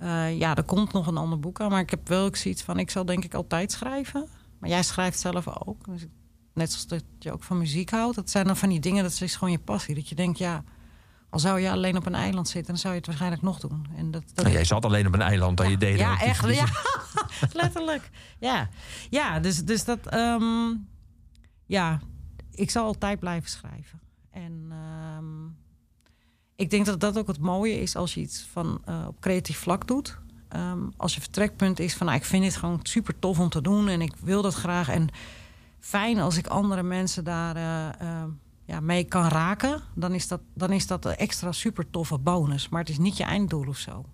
Eh, 0.00 0.38
ja, 0.38 0.56
er 0.56 0.62
komt 0.64 0.92
nog 0.92 1.06
een 1.06 1.16
ander 1.16 1.40
boek 1.40 1.60
aan. 1.60 1.70
Maar 1.70 1.80
ik 1.80 1.90
heb 1.90 2.08
wel 2.08 2.24
ook 2.24 2.36
zoiets 2.36 2.62
van, 2.62 2.78
ik 2.78 2.90
zal 2.90 3.04
denk 3.04 3.24
ik 3.24 3.34
altijd 3.34 3.72
schrijven. 3.72 4.28
Maar 4.58 4.70
jij 4.70 4.82
schrijft 4.82 5.18
zelf 5.18 5.66
ook. 5.66 5.84
Dus 5.84 6.06
net 6.54 6.70
zoals 6.70 6.86
dat 6.86 7.04
je 7.18 7.32
ook 7.32 7.42
van 7.42 7.58
muziek 7.58 7.90
houdt. 7.90 8.16
Dat 8.16 8.30
zijn 8.30 8.46
dan 8.46 8.56
van 8.56 8.68
die 8.68 8.80
dingen, 8.80 9.02
dat 9.02 9.20
is 9.20 9.36
gewoon 9.36 9.52
je 9.52 9.58
passie. 9.58 9.94
Dat 9.94 10.08
je 10.08 10.14
denkt, 10.14 10.38
ja, 10.38 10.64
al 11.30 11.38
zou 11.38 11.60
je 11.60 11.70
alleen 11.70 11.96
op 11.96 12.06
een 12.06 12.14
eiland 12.14 12.48
zitten... 12.48 12.72
dan 12.72 12.80
zou 12.80 12.92
je 12.92 12.98
het 12.98 13.06
waarschijnlijk 13.08 13.42
nog 13.42 13.60
doen. 13.60 13.86
En 13.96 14.10
dat, 14.10 14.22
dat 14.34 14.44
Nou, 14.44 14.56
jij 14.56 14.64
zat 14.64 14.84
alleen 14.84 15.06
op 15.06 15.14
een 15.14 15.20
eiland 15.20 15.56
dat 15.56 15.68
je 15.68 15.76
deed. 15.76 15.98
ja, 15.98 16.20
echt. 16.20 16.54
Ja, 16.54 16.66
letterlijk. 17.62 18.10
Ja, 18.38 18.68
ja 19.10 19.40
dus, 19.40 19.64
dus 19.64 19.84
dat... 19.84 20.06
ehm, 20.06 20.74
ja, 21.66 22.00
ik 22.50 22.70
zal 22.70 22.84
altijd 22.84 23.18
blijven 23.18 23.50
schrijven. 23.50 24.00
En 24.30 24.66
ehm, 24.70 25.09
ik 26.60 26.70
denk 26.70 26.86
dat 26.86 27.00
dat 27.00 27.18
ook 27.18 27.26
het 27.26 27.38
mooie 27.38 27.80
is 27.80 27.96
als 27.96 28.14
je 28.14 28.20
iets 28.20 28.48
van 28.52 28.80
eh, 28.84 29.04
op 29.06 29.20
creatief 29.20 29.58
vlak 29.58 29.86
doet. 29.86 30.18
Ehm, 30.48 30.78
als 30.96 31.14
je 31.14 31.20
vertrekpunt 31.20 31.78
is 31.78 31.94
van, 31.94 32.06
nou, 32.06 32.18
ik 32.18 32.24
vind 32.24 32.42
dit 32.42 32.56
gewoon 32.56 32.80
super 32.82 33.18
tof 33.18 33.38
om 33.38 33.48
te 33.48 33.62
doen 33.62 33.88
en 33.88 34.00
ik 34.00 34.12
wil 34.22 34.42
dat 34.42 34.54
graag. 34.54 34.88
En 34.88 35.08
fijn 35.78 36.18
als 36.18 36.36
ik 36.36 36.46
andere 36.46 36.82
mensen 36.82 37.24
daar 37.24 37.56
eh, 37.56 37.88
eh, 38.00 38.24
ja, 38.64 38.80
mee 38.80 39.04
kan 39.04 39.28
raken, 39.28 39.82
dan 39.94 40.14
is, 40.14 40.28
dat, 40.28 40.40
dan 40.54 40.72
is 40.72 40.86
dat 40.86 41.04
een 41.04 41.16
extra 41.16 41.52
super 41.52 41.90
toffe 41.90 42.18
bonus. 42.18 42.68
Maar 42.68 42.80
het 42.80 42.88
is 42.88 42.98
niet 42.98 43.16
je 43.16 43.24
einddoel 43.24 43.66
of 43.68 43.76
zo. 43.76 44.04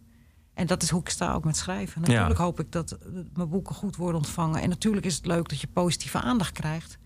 En 0.55 0.67
dat 0.67 0.83
is 0.83 0.91
hoe 0.91 1.01
ik 1.01 1.09
sta 1.09 1.33
ook 1.33 1.45
met 1.45 1.57
schrijven. 1.57 2.01
Ja. 2.01 2.09
Natuurlijk 2.09 2.39
hoop 2.41 2.61
ik 2.61 2.73
dat 2.73 2.99
mijn 3.35 3.49
boeken 3.49 3.75
goed 3.75 3.97
worden 3.97 4.17
ontvangen. 4.17 4.63
En 4.63 4.69
natuurlijk 4.69 5.07
is 5.07 5.17
het 5.17 5.27
leuk 5.27 5.49
dat 5.49 5.61
je 5.61 5.67
positieve 5.67 6.21
aandacht 6.21 6.53
krijgt. 6.53 6.99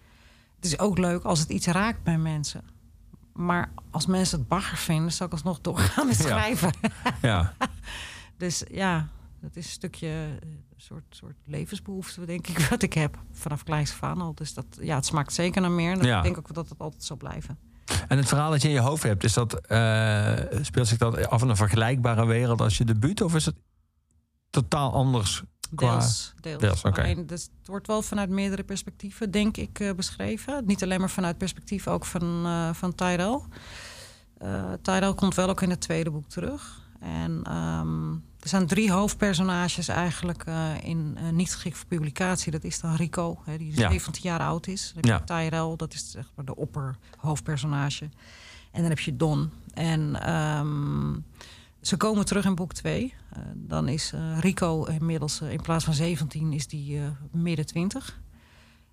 Het 0.57 0.65
is 0.65 0.79
ook 0.79 0.99
leuk 0.99 1.25
als 1.25 1.41
het 1.41 1.49
iets 1.49 1.67
raakt 1.67 2.03
bij 2.03 2.19
mensen. 2.19 2.63
Maar 3.33 3.73
als 3.91 4.07
mensen 4.07 4.39
het 4.39 4.49
bagger 4.49 4.77
vinden, 4.79 5.13
zal 5.13 5.27
ik 5.27 5.33
alsnog 5.33 5.61
doorgaan 5.61 6.07
met 6.07 6.17
Ja. 6.23 6.23
schrijven. 6.23 6.73
Ja. 7.23 7.53
Dus 8.37 8.65
ja, 8.71 9.09
dat 9.41 9.57
is 9.57 9.65
een 9.65 9.71
stukje 9.71 10.07
eh, 10.09 10.31
een 10.31 10.65
soort, 10.77 11.05
soort 11.11 11.37
levensbehoefte, 11.45 12.25
denk 12.25 12.47
ik, 12.47 12.59
wat 12.71 12.83
ik 12.83 12.93
heb 12.93 13.19
vanaf 13.33 13.63
kleins 13.63 13.93
af 13.93 14.03
aan 14.03 14.21
al. 14.21 14.35
Dus 14.35 14.55
dat, 14.55 14.67
ja, 14.81 14.95
het 14.95 15.07
smaakt 15.07 15.33
zeker 15.33 15.61
naar 15.61 15.71
meer. 15.71 15.99
En 15.99 16.05
Ja. 16.07 16.17
ik 16.17 16.23
denk 16.23 16.39
ook 16.39 16.55
dat 16.55 16.69
het 16.69 16.79
altijd 16.79 17.05
zal 17.05 17.17
blijven. 17.17 17.59
En 18.09 18.17
het 18.19 18.29
verhaal 18.29 18.51
dat 18.51 18.63
je 18.63 18.69
in 18.69 18.75
je 18.75 18.81
hoofd 18.81 19.03
hebt, 19.03 19.25
is 19.25 19.33
dat, 19.33 19.67
eh, 19.67 20.37
speelt 20.63 20.89
zich 20.89 20.99
dat 20.99 21.29
af 21.29 21.43
in 21.43 21.49
een 21.49 21.57
vergelijkbare 21.57 22.27
wereld 22.27 22.61
als 22.61 22.79
je 22.79 22.85
debuut? 22.85 23.21
Of 23.21 23.35
is 23.35 23.45
het 23.47 23.57
totaal 24.51 24.93
anders? 24.93 25.43
Qua... 25.75 25.91
Deels. 25.99 26.33
deels. 26.41 26.61
Deels, 26.61 26.83
oké. 26.85 27.03
Alleen, 27.03 27.27
dus 27.27 27.43
het 27.43 27.67
wordt 27.69 27.87
wel 27.87 28.03
vanuit 28.03 28.29
meerdere 28.31 28.63
perspectieven, 28.63 29.31
denk 29.31 29.57
ik, 29.57 29.81
eh, 29.81 29.93
beschreven. 29.93 30.67
Niet 30.67 30.83
alleen 30.83 31.01
maar 31.01 31.11
vanuit 31.11 31.39
perspectief 31.39 31.89
ook 31.89 32.05
van, 32.05 32.43
eh 32.47 32.71
van 32.73 32.95
Tyrell. 32.95 33.41
Eh 34.39 34.73
Tyrell 34.83 35.15
komt 35.15 35.35
wel 35.35 35.49
ook 35.49 35.63
in 35.63 35.71
het 35.71 35.81
tweede 35.81 36.11
boek 36.11 36.29
terug. 36.29 36.79
En 37.01 37.41
ehm, 37.45 38.13
er 38.13 38.49
zijn 38.49 38.67
drie 38.67 38.93
hoofdpersonages 38.93 39.89
eigenlijk 39.89 40.45
in 40.83 41.19
niet 41.33 41.53
geschikt 41.53 41.77
voor 41.77 41.87
publicatie. 41.87 42.53
Dat 42.53 42.65
is 42.65 42.81
dan 42.81 42.95
Rico, 42.95 43.39
hè, 43.45 43.59
die 43.59 43.77
Ja. 43.77 43.91
17 43.91 44.23
jaar 44.23 44.41
oud 44.41 44.67
is. 44.67 44.93
Dan 44.95 44.95
heb 44.95 45.05
je 45.05 45.11
Ja. 45.11 45.21
Tyrell, 45.49 45.77
dat 45.77 45.95
is 45.95 46.11
zeg 46.11 46.31
maar 46.35 46.45
de 46.45 46.57
opperhoofdpersonage. 46.57 48.05
En 48.73 48.81
dan 48.81 48.89
heb 48.91 48.99
je 48.99 49.17
Don. 49.17 49.51
En 49.75 50.23
ehm, 50.23 51.13
ze 51.81 51.97
komen 51.97 52.25
terug 52.25 52.45
in 52.45 52.55
boek 52.55 52.73
2. 52.73 53.15
dan 53.55 53.89
is 53.89 54.13
eh, 54.13 54.39
Rico 54.39 54.85
inmiddels 54.85 55.41
eh, 55.41 55.53
in 55.53 55.61
plaats 55.61 55.85
van 55.85 55.95
17 55.95 56.53
is 56.53 56.67
die 56.67 56.99
eh, 56.99 57.05
midden 57.33 57.67
20. 57.67 58.21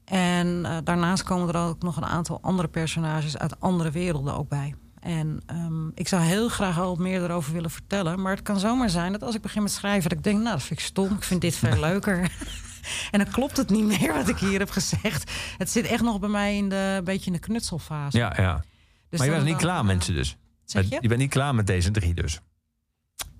En 0.09 0.65
eh, 0.65 0.77
daarnaast 0.83 1.23
komen 1.23 1.53
er 1.53 1.61
ook 1.61 1.81
nog 1.81 1.97
een 1.97 2.05
aantal 2.05 2.39
andere 2.41 2.67
personages 2.67 3.37
uit 3.37 3.59
andere 3.59 3.91
werelden 3.91 4.35
ook 4.35 4.49
bij. 4.49 4.75
En 4.99 5.41
ehm, 5.45 5.87
ik 5.93 6.07
zou 6.07 6.21
heel 6.21 6.49
graag 6.49 6.79
al 6.79 6.95
meer 6.95 7.23
erover 7.23 7.53
willen 7.53 7.71
vertellen. 7.71 8.21
Maar 8.21 8.31
het 8.31 8.41
kan 8.41 8.59
zomaar 8.59 8.89
zijn 8.89 9.11
dat 9.11 9.23
als 9.23 9.35
ik 9.35 9.41
begin 9.41 9.63
met 9.63 9.71
schrijven... 9.71 10.09
dat 10.09 10.17
ik 10.17 10.23
denk, 10.23 10.37
nou, 10.37 10.51
dat 10.51 10.63
vind 10.63 10.79
ik 10.79 10.85
stom. 10.85 11.13
Ik 11.13 11.23
vind 11.23 11.41
dit 11.41 11.55
veel 11.55 11.79
leuker. 11.89 12.19
en 13.11 13.19
dan 13.19 13.31
klopt 13.31 13.57
het 13.57 13.69
niet 13.69 13.85
meer 13.85 14.13
wat 14.13 14.27
ik 14.27 14.37
hier 14.37 14.59
heb 14.59 14.69
gezegd. 14.69 15.31
Het 15.57 15.69
zit 15.69 15.85
echt 15.85 16.03
nog 16.03 16.19
bij 16.19 16.29
mij 16.29 16.57
in 16.57 16.69
de, 16.69 16.93
een 16.97 17.03
beetje 17.03 17.25
in 17.25 17.33
de 17.33 17.39
knutselfase. 17.39 18.17
Ja, 18.17 18.33
ja. 18.37 18.63
Dus 19.09 19.19
maar 19.19 19.27
je 19.27 19.33
bent 19.33 19.45
niet 19.45 19.57
klaar, 19.57 19.85
mensen 19.85 20.13
dus. 20.13 20.37
Zeg 20.65 20.89
je? 20.89 20.97
Je 21.01 21.07
bent 21.07 21.19
niet 21.19 21.29
klaar 21.29 21.55
met 21.55 21.67
deze 21.67 21.91
drie 21.91 22.13
dus. 22.13 22.39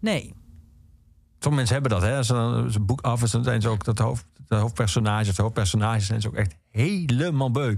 Nee. 0.08 0.34
Sommige 1.40 1.56
mensen 1.56 1.74
hebben 1.74 1.92
dat, 1.92 2.02
hè. 2.02 2.18
Als 2.18 2.76
een 2.76 2.86
boek 2.86 3.02
af 3.02 3.24
is, 3.24 3.32
dan 3.32 3.44
zijn 3.44 3.62
ze 3.62 3.68
ook 3.68 3.84
dat 3.84 3.98
hoofd, 3.98 4.26
de 4.48 4.56
hoofdpersonage 4.56 5.30
of 5.30 5.36
de 5.36 5.42
hoofdpersonages 5.42 6.06
zijn 6.06 6.22
ze 6.22 6.28
ook 6.28 6.36
echt 6.36 6.56
helemaal 6.72 7.52
beu. 7.52 7.78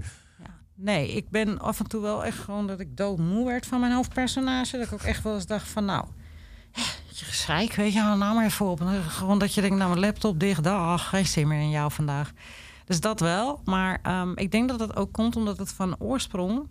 Nee, 0.74 1.12
ik 1.12 1.30
ben 1.30 1.58
af 1.58 1.78
en 1.78 1.86
toe 1.86 2.02
wel 2.02 2.24
echt 2.24 2.38
gewoon 2.38 2.66
dat 2.66 2.80
ik 2.80 2.96
doodmoe 2.96 3.46
werd 3.46 3.66
van 3.66 3.80
mijn 3.80 3.92
hoofdpersonage. 3.92 4.76
Dat 4.76 4.86
ik 4.86 4.92
ook 4.92 5.02
echt 5.02 5.22
wel 5.22 5.34
eens 5.34 5.46
dacht 5.46 5.68
van 5.68 5.84
nou, 5.84 6.04
je 7.08 7.24
gezeik, 7.24 7.74
weet 7.74 7.92
je, 7.92 8.00
hou 8.00 8.18
nou 8.18 8.34
maar 8.34 8.44
even 8.44 8.66
op. 8.66 8.80
En 8.80 9.02
Gewoon 9.02 9.38
dat 9.38 9.54
je 9.54 9.60
denkt, 9.60 9.76
nou 9.76 9.88
mijn 9.88 10.00
laptop 10.00 10.40
dicht, 10.40 10.62
dag, 10.62 11.08
geen 11.08 11.26
zin 11.26 11.48
meer 11.48 11.60
in 11.60 11.70
jou 11.70 11.90
vandaag. 11.90 12.32
Dus 12.84 13.00
dat 13.00 13.20
wel, 13.20 13.60
maar 13.64 13.98
ehm, 14.02 14.32
ik 14.34 14.50
denk 14.50 14.68
dat 14.68 14.78
dat 14.78 14.96
ook 14.96 15.12
komt 15.12 15.36
omdat 15.36 15.58
het 15.58 15.72
van 15.72 15.96
oorsprong 15.98 16.68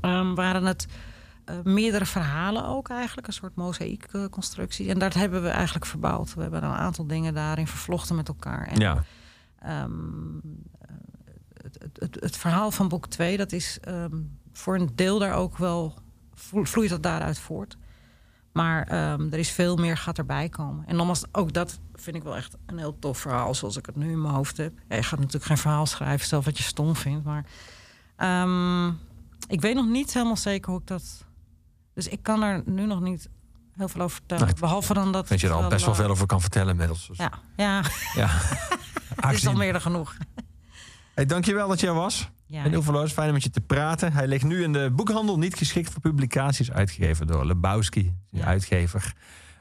ehm, 0.00 0.34
waren 0.34 0.64
het 0.64 0.86
eh, 1.44 1.54
meerdere 1.64 2.06
verhalen 2.06 2.66
ook 2.66 2.88
eigenlijk, 2.88 3.26
een 3.26 3.32
soort 3.32 3.54
mozaïekconstructie. 3.54 4.88
En 4.88 4.98
dat 4.98 5.14
hebben 5.14 5.42
we 5.42 5.48
eigenlijk 5.48 5.86
verbouwd. 5.86 6.34
We 6.34 6.42
hebben 6.42 6.62
een 6.64 6.70
aantal 6.70 7.06
dingen 7.06 7.34
daarin 7.34 7.66
vervlochten 7.66 8.16
met 8.16 8.28
elkaar. 8.28 8.66
En, 8.66 8.80
Ja. 8.80 9.04
Ehm, 9.58 9.90
eh, 10.80 10.88
het, 11.62 11.78
het, 11.82 11.96
het, 12.00 12.16
het 12.20 12.36
verhaal 12.36 12.70
van 12.70 12.88
boek 12.88 13.06
2, 13.06 13.36
dat 13.36 13.52
is 13.52 13.78
ehm, 13.80 14.16
voor 14.52 14.74
een 14.74 14.90
deel 14.94 15.18
daar 15.18 15.34
ook 15.34 15.56
wel, 15.58 15.94
vlo- 16.34 16.64
vloeit 16.64 16.90
dat 16.90 17.02
daaruit 17.02 17.38
voort. 17.38 17.76
Maar 18.52 18.86
ehm, 18.86 19.26
er 19.30 19.38
is 19.38 19.50
veel 19.50 19.76
meer 19.76 19.96
gaat 19.96 20.18
erbij 20.18 20.48
komen. 20.48 20.86
En 20.86 20.96
nogmaals, 20.96 21.24
ook 21.32 21.52
dat 21.52 21.78
vind 21.94 22.16
ik 22.16 22.22
wel 22.22 22.36
echt 22.36 22.56
een 22.66 22.78
heel 22.78 22.98
tof 22.98 23.18
verhaal, 23.18 23.54
zoals 23.54 23.76
ik 23.76 23.86
het 23.86 23.96
nu 23.96 24.10
in 24.10 24.20
mijn 24.22 24.34
hoofd 24.34 24.56
heb. 24.56 24.72
Ja, 24.88 24.96
je 24.96 25.02
gaat 25.02 25.18
natuurlijk 25.18 25.44
geen 25.46 25.56
verhaal 25.58 25.86
schrijven, 25.86 26.26
stel 26.26 26.42
wat 26.42 26.56
je 26.56 26.62
stom 26.62 26.96
vindt. 26.96 27.24
Maar 27.24 27.44
ik 29.48 29.60
weet 29.60 29.74
nog 29.74 29.86
niet 29.88 30.12
helemaal 30.12 30.36
zeker 30.36 30.70
hoe 30.70 30.80
ik 30.80 30.86
dat. 30.86 31.24
Dus 31.94 32.08
ik 32.08 32.22
kan 32.22 32.42
er 32.42 32.62
nu 32.66 32.86
nog 32.86 33.00
niet 33.00 33.28
heel 33.76 33.88
veel 33.88 34.00
over 34.00 34.16
vertellen. 34.16 34.54
Behalve 34.60 34.94
dan 34.94 35.12
dat. 35.12 35.28
Dat 35.28 35.40
je 35.40 35.46
er 35.46 35.52
al 35.52 35.68
best 35.68 35.84
wel 35.84 35.94
eh, 35.94 36.00
veel 36.00 36.10
over 36.10 36.26
kan 36.26 36.40
vertellen 36.40 36.70
inmiddels. 36.70 37.06
Dus, 37.06 37.16
Ja, 37.16 37.32
ja. 37.56 37.82
ja. 38.14 38.26
het 39.20 39.32
is 39.34 39.46
al 39.46 39.52
meer 39.54 39.72
dan 39.72 39.80
genoeg. 39.80 40.14
Hey, 41.14 41.26
dankjewel 41.26 41.68
dat 41.68 41.80
jij 41.80 41.88
er 41.88 41.94
was. 41.94 42.30
Ja, 42.46 42.64
en 42.64 42.74
Oeverloos, 42.74 43.12
fijn 43.12 43.26
om 43.28 43.32
met 43.34 43.42
je 43.42 43.50
te 43.50 43.60
praten. 43.60 44.12
Hij 44.12 44.26
ligt 44.26 44.44
nu 44.44 44.62
in 44.62 44.72
de 44.72 44.90
boekhandel, 44.92 45.38
niet 45.38 45.54
geschikt 45.56 45.92
voor 45.92 46.00
publicaties, 46.00 46.70
uitgegeven 46.70 47.26
door 47.26 47.46
Lebowski, 47.46 48.14
die 48.30 48.44
uitgever. 48.44 49.12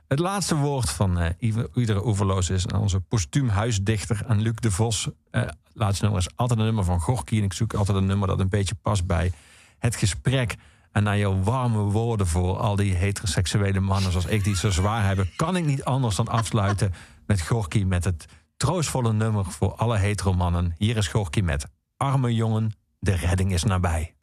Het 0.07 0.19
laatste 0.19 0.55
woord 0.55 0.89
van 0.89 1.19
eh, 1.19 1.29
ieder- 1.39 1.67
iedere 1.73 2.05
Oeverloos 2.07 2.49
is 2.49 2.67
aan 2.67 2.79
onze 2.81 2.99
postuum 2.99 3.47
huisdichter 3.49 4.23
aan 4.27 4.41
Luc 4.41 4.55
de 4.55 4.71
Vos. 4.71 5.09
Eh 5.31 5.41
laatste 5.73 6.03
nummer 6.03 6.21
is 6.21 6.29
altijd 6.35 6.59
een 6.59 6.65
nummer 6.65 6.83
van 6.83 6.99
Gorky. 6.99 7.37
En 7.37 7.43
ik 7.43 7.53
zoek 7.53 7.73
altijd 7.73 7.97
een 7.97 8.05
nummer 8.05 8.27
dat 8.27 8.39
een 8.39 8.49
beetje 8.49 8.75
past 8.75 9.05
bij 9.05 9.31
het 9.79 9.95
gesprek. 9.95 10.55
En 10.91 11.03
naar 11.03 11.17
jouw 11.17 11.39
warme 11.39 11.81
woorden 11.81 12.27
voor 12.27 12.57
al 12.57 12.75
die 12.75 12.93
heteroseksuele 12.93 13.79
mannen 13.79 14.11
zoals 14.11 14.25
ik 14.25 14.43
die 14.43 14.55
zo 14.55 14.69
zwaar 14.69 15.05
hebben, 15.05 15.29
kan 15.35 15.55
ik 15.55 15.65
niet 15.65 15.83
anders 15.83 16.15
dan 16.15 16.27
afsluiten 16.27 16.93
met 17.25 17.41
Gorky 17.41 17.83
met 17.83 18.03
het 18.03 18.25
troostvolle 18.57 19.13
nummer 19.13 19.45
voor 19.45 19.75
alle 19.75 19.97
heteromannen. 19.97 20.75
Hier 20.77 20.97
is 20.97 21.07
Gorky 21.07 21.41
met 21.41 21.67
Arme 21.97 22.35
jongen, 22.35 22.71
de 22.99 23.15
redding 23.15 23.53
is 23.53 23.63
nabij. 23.63 24.15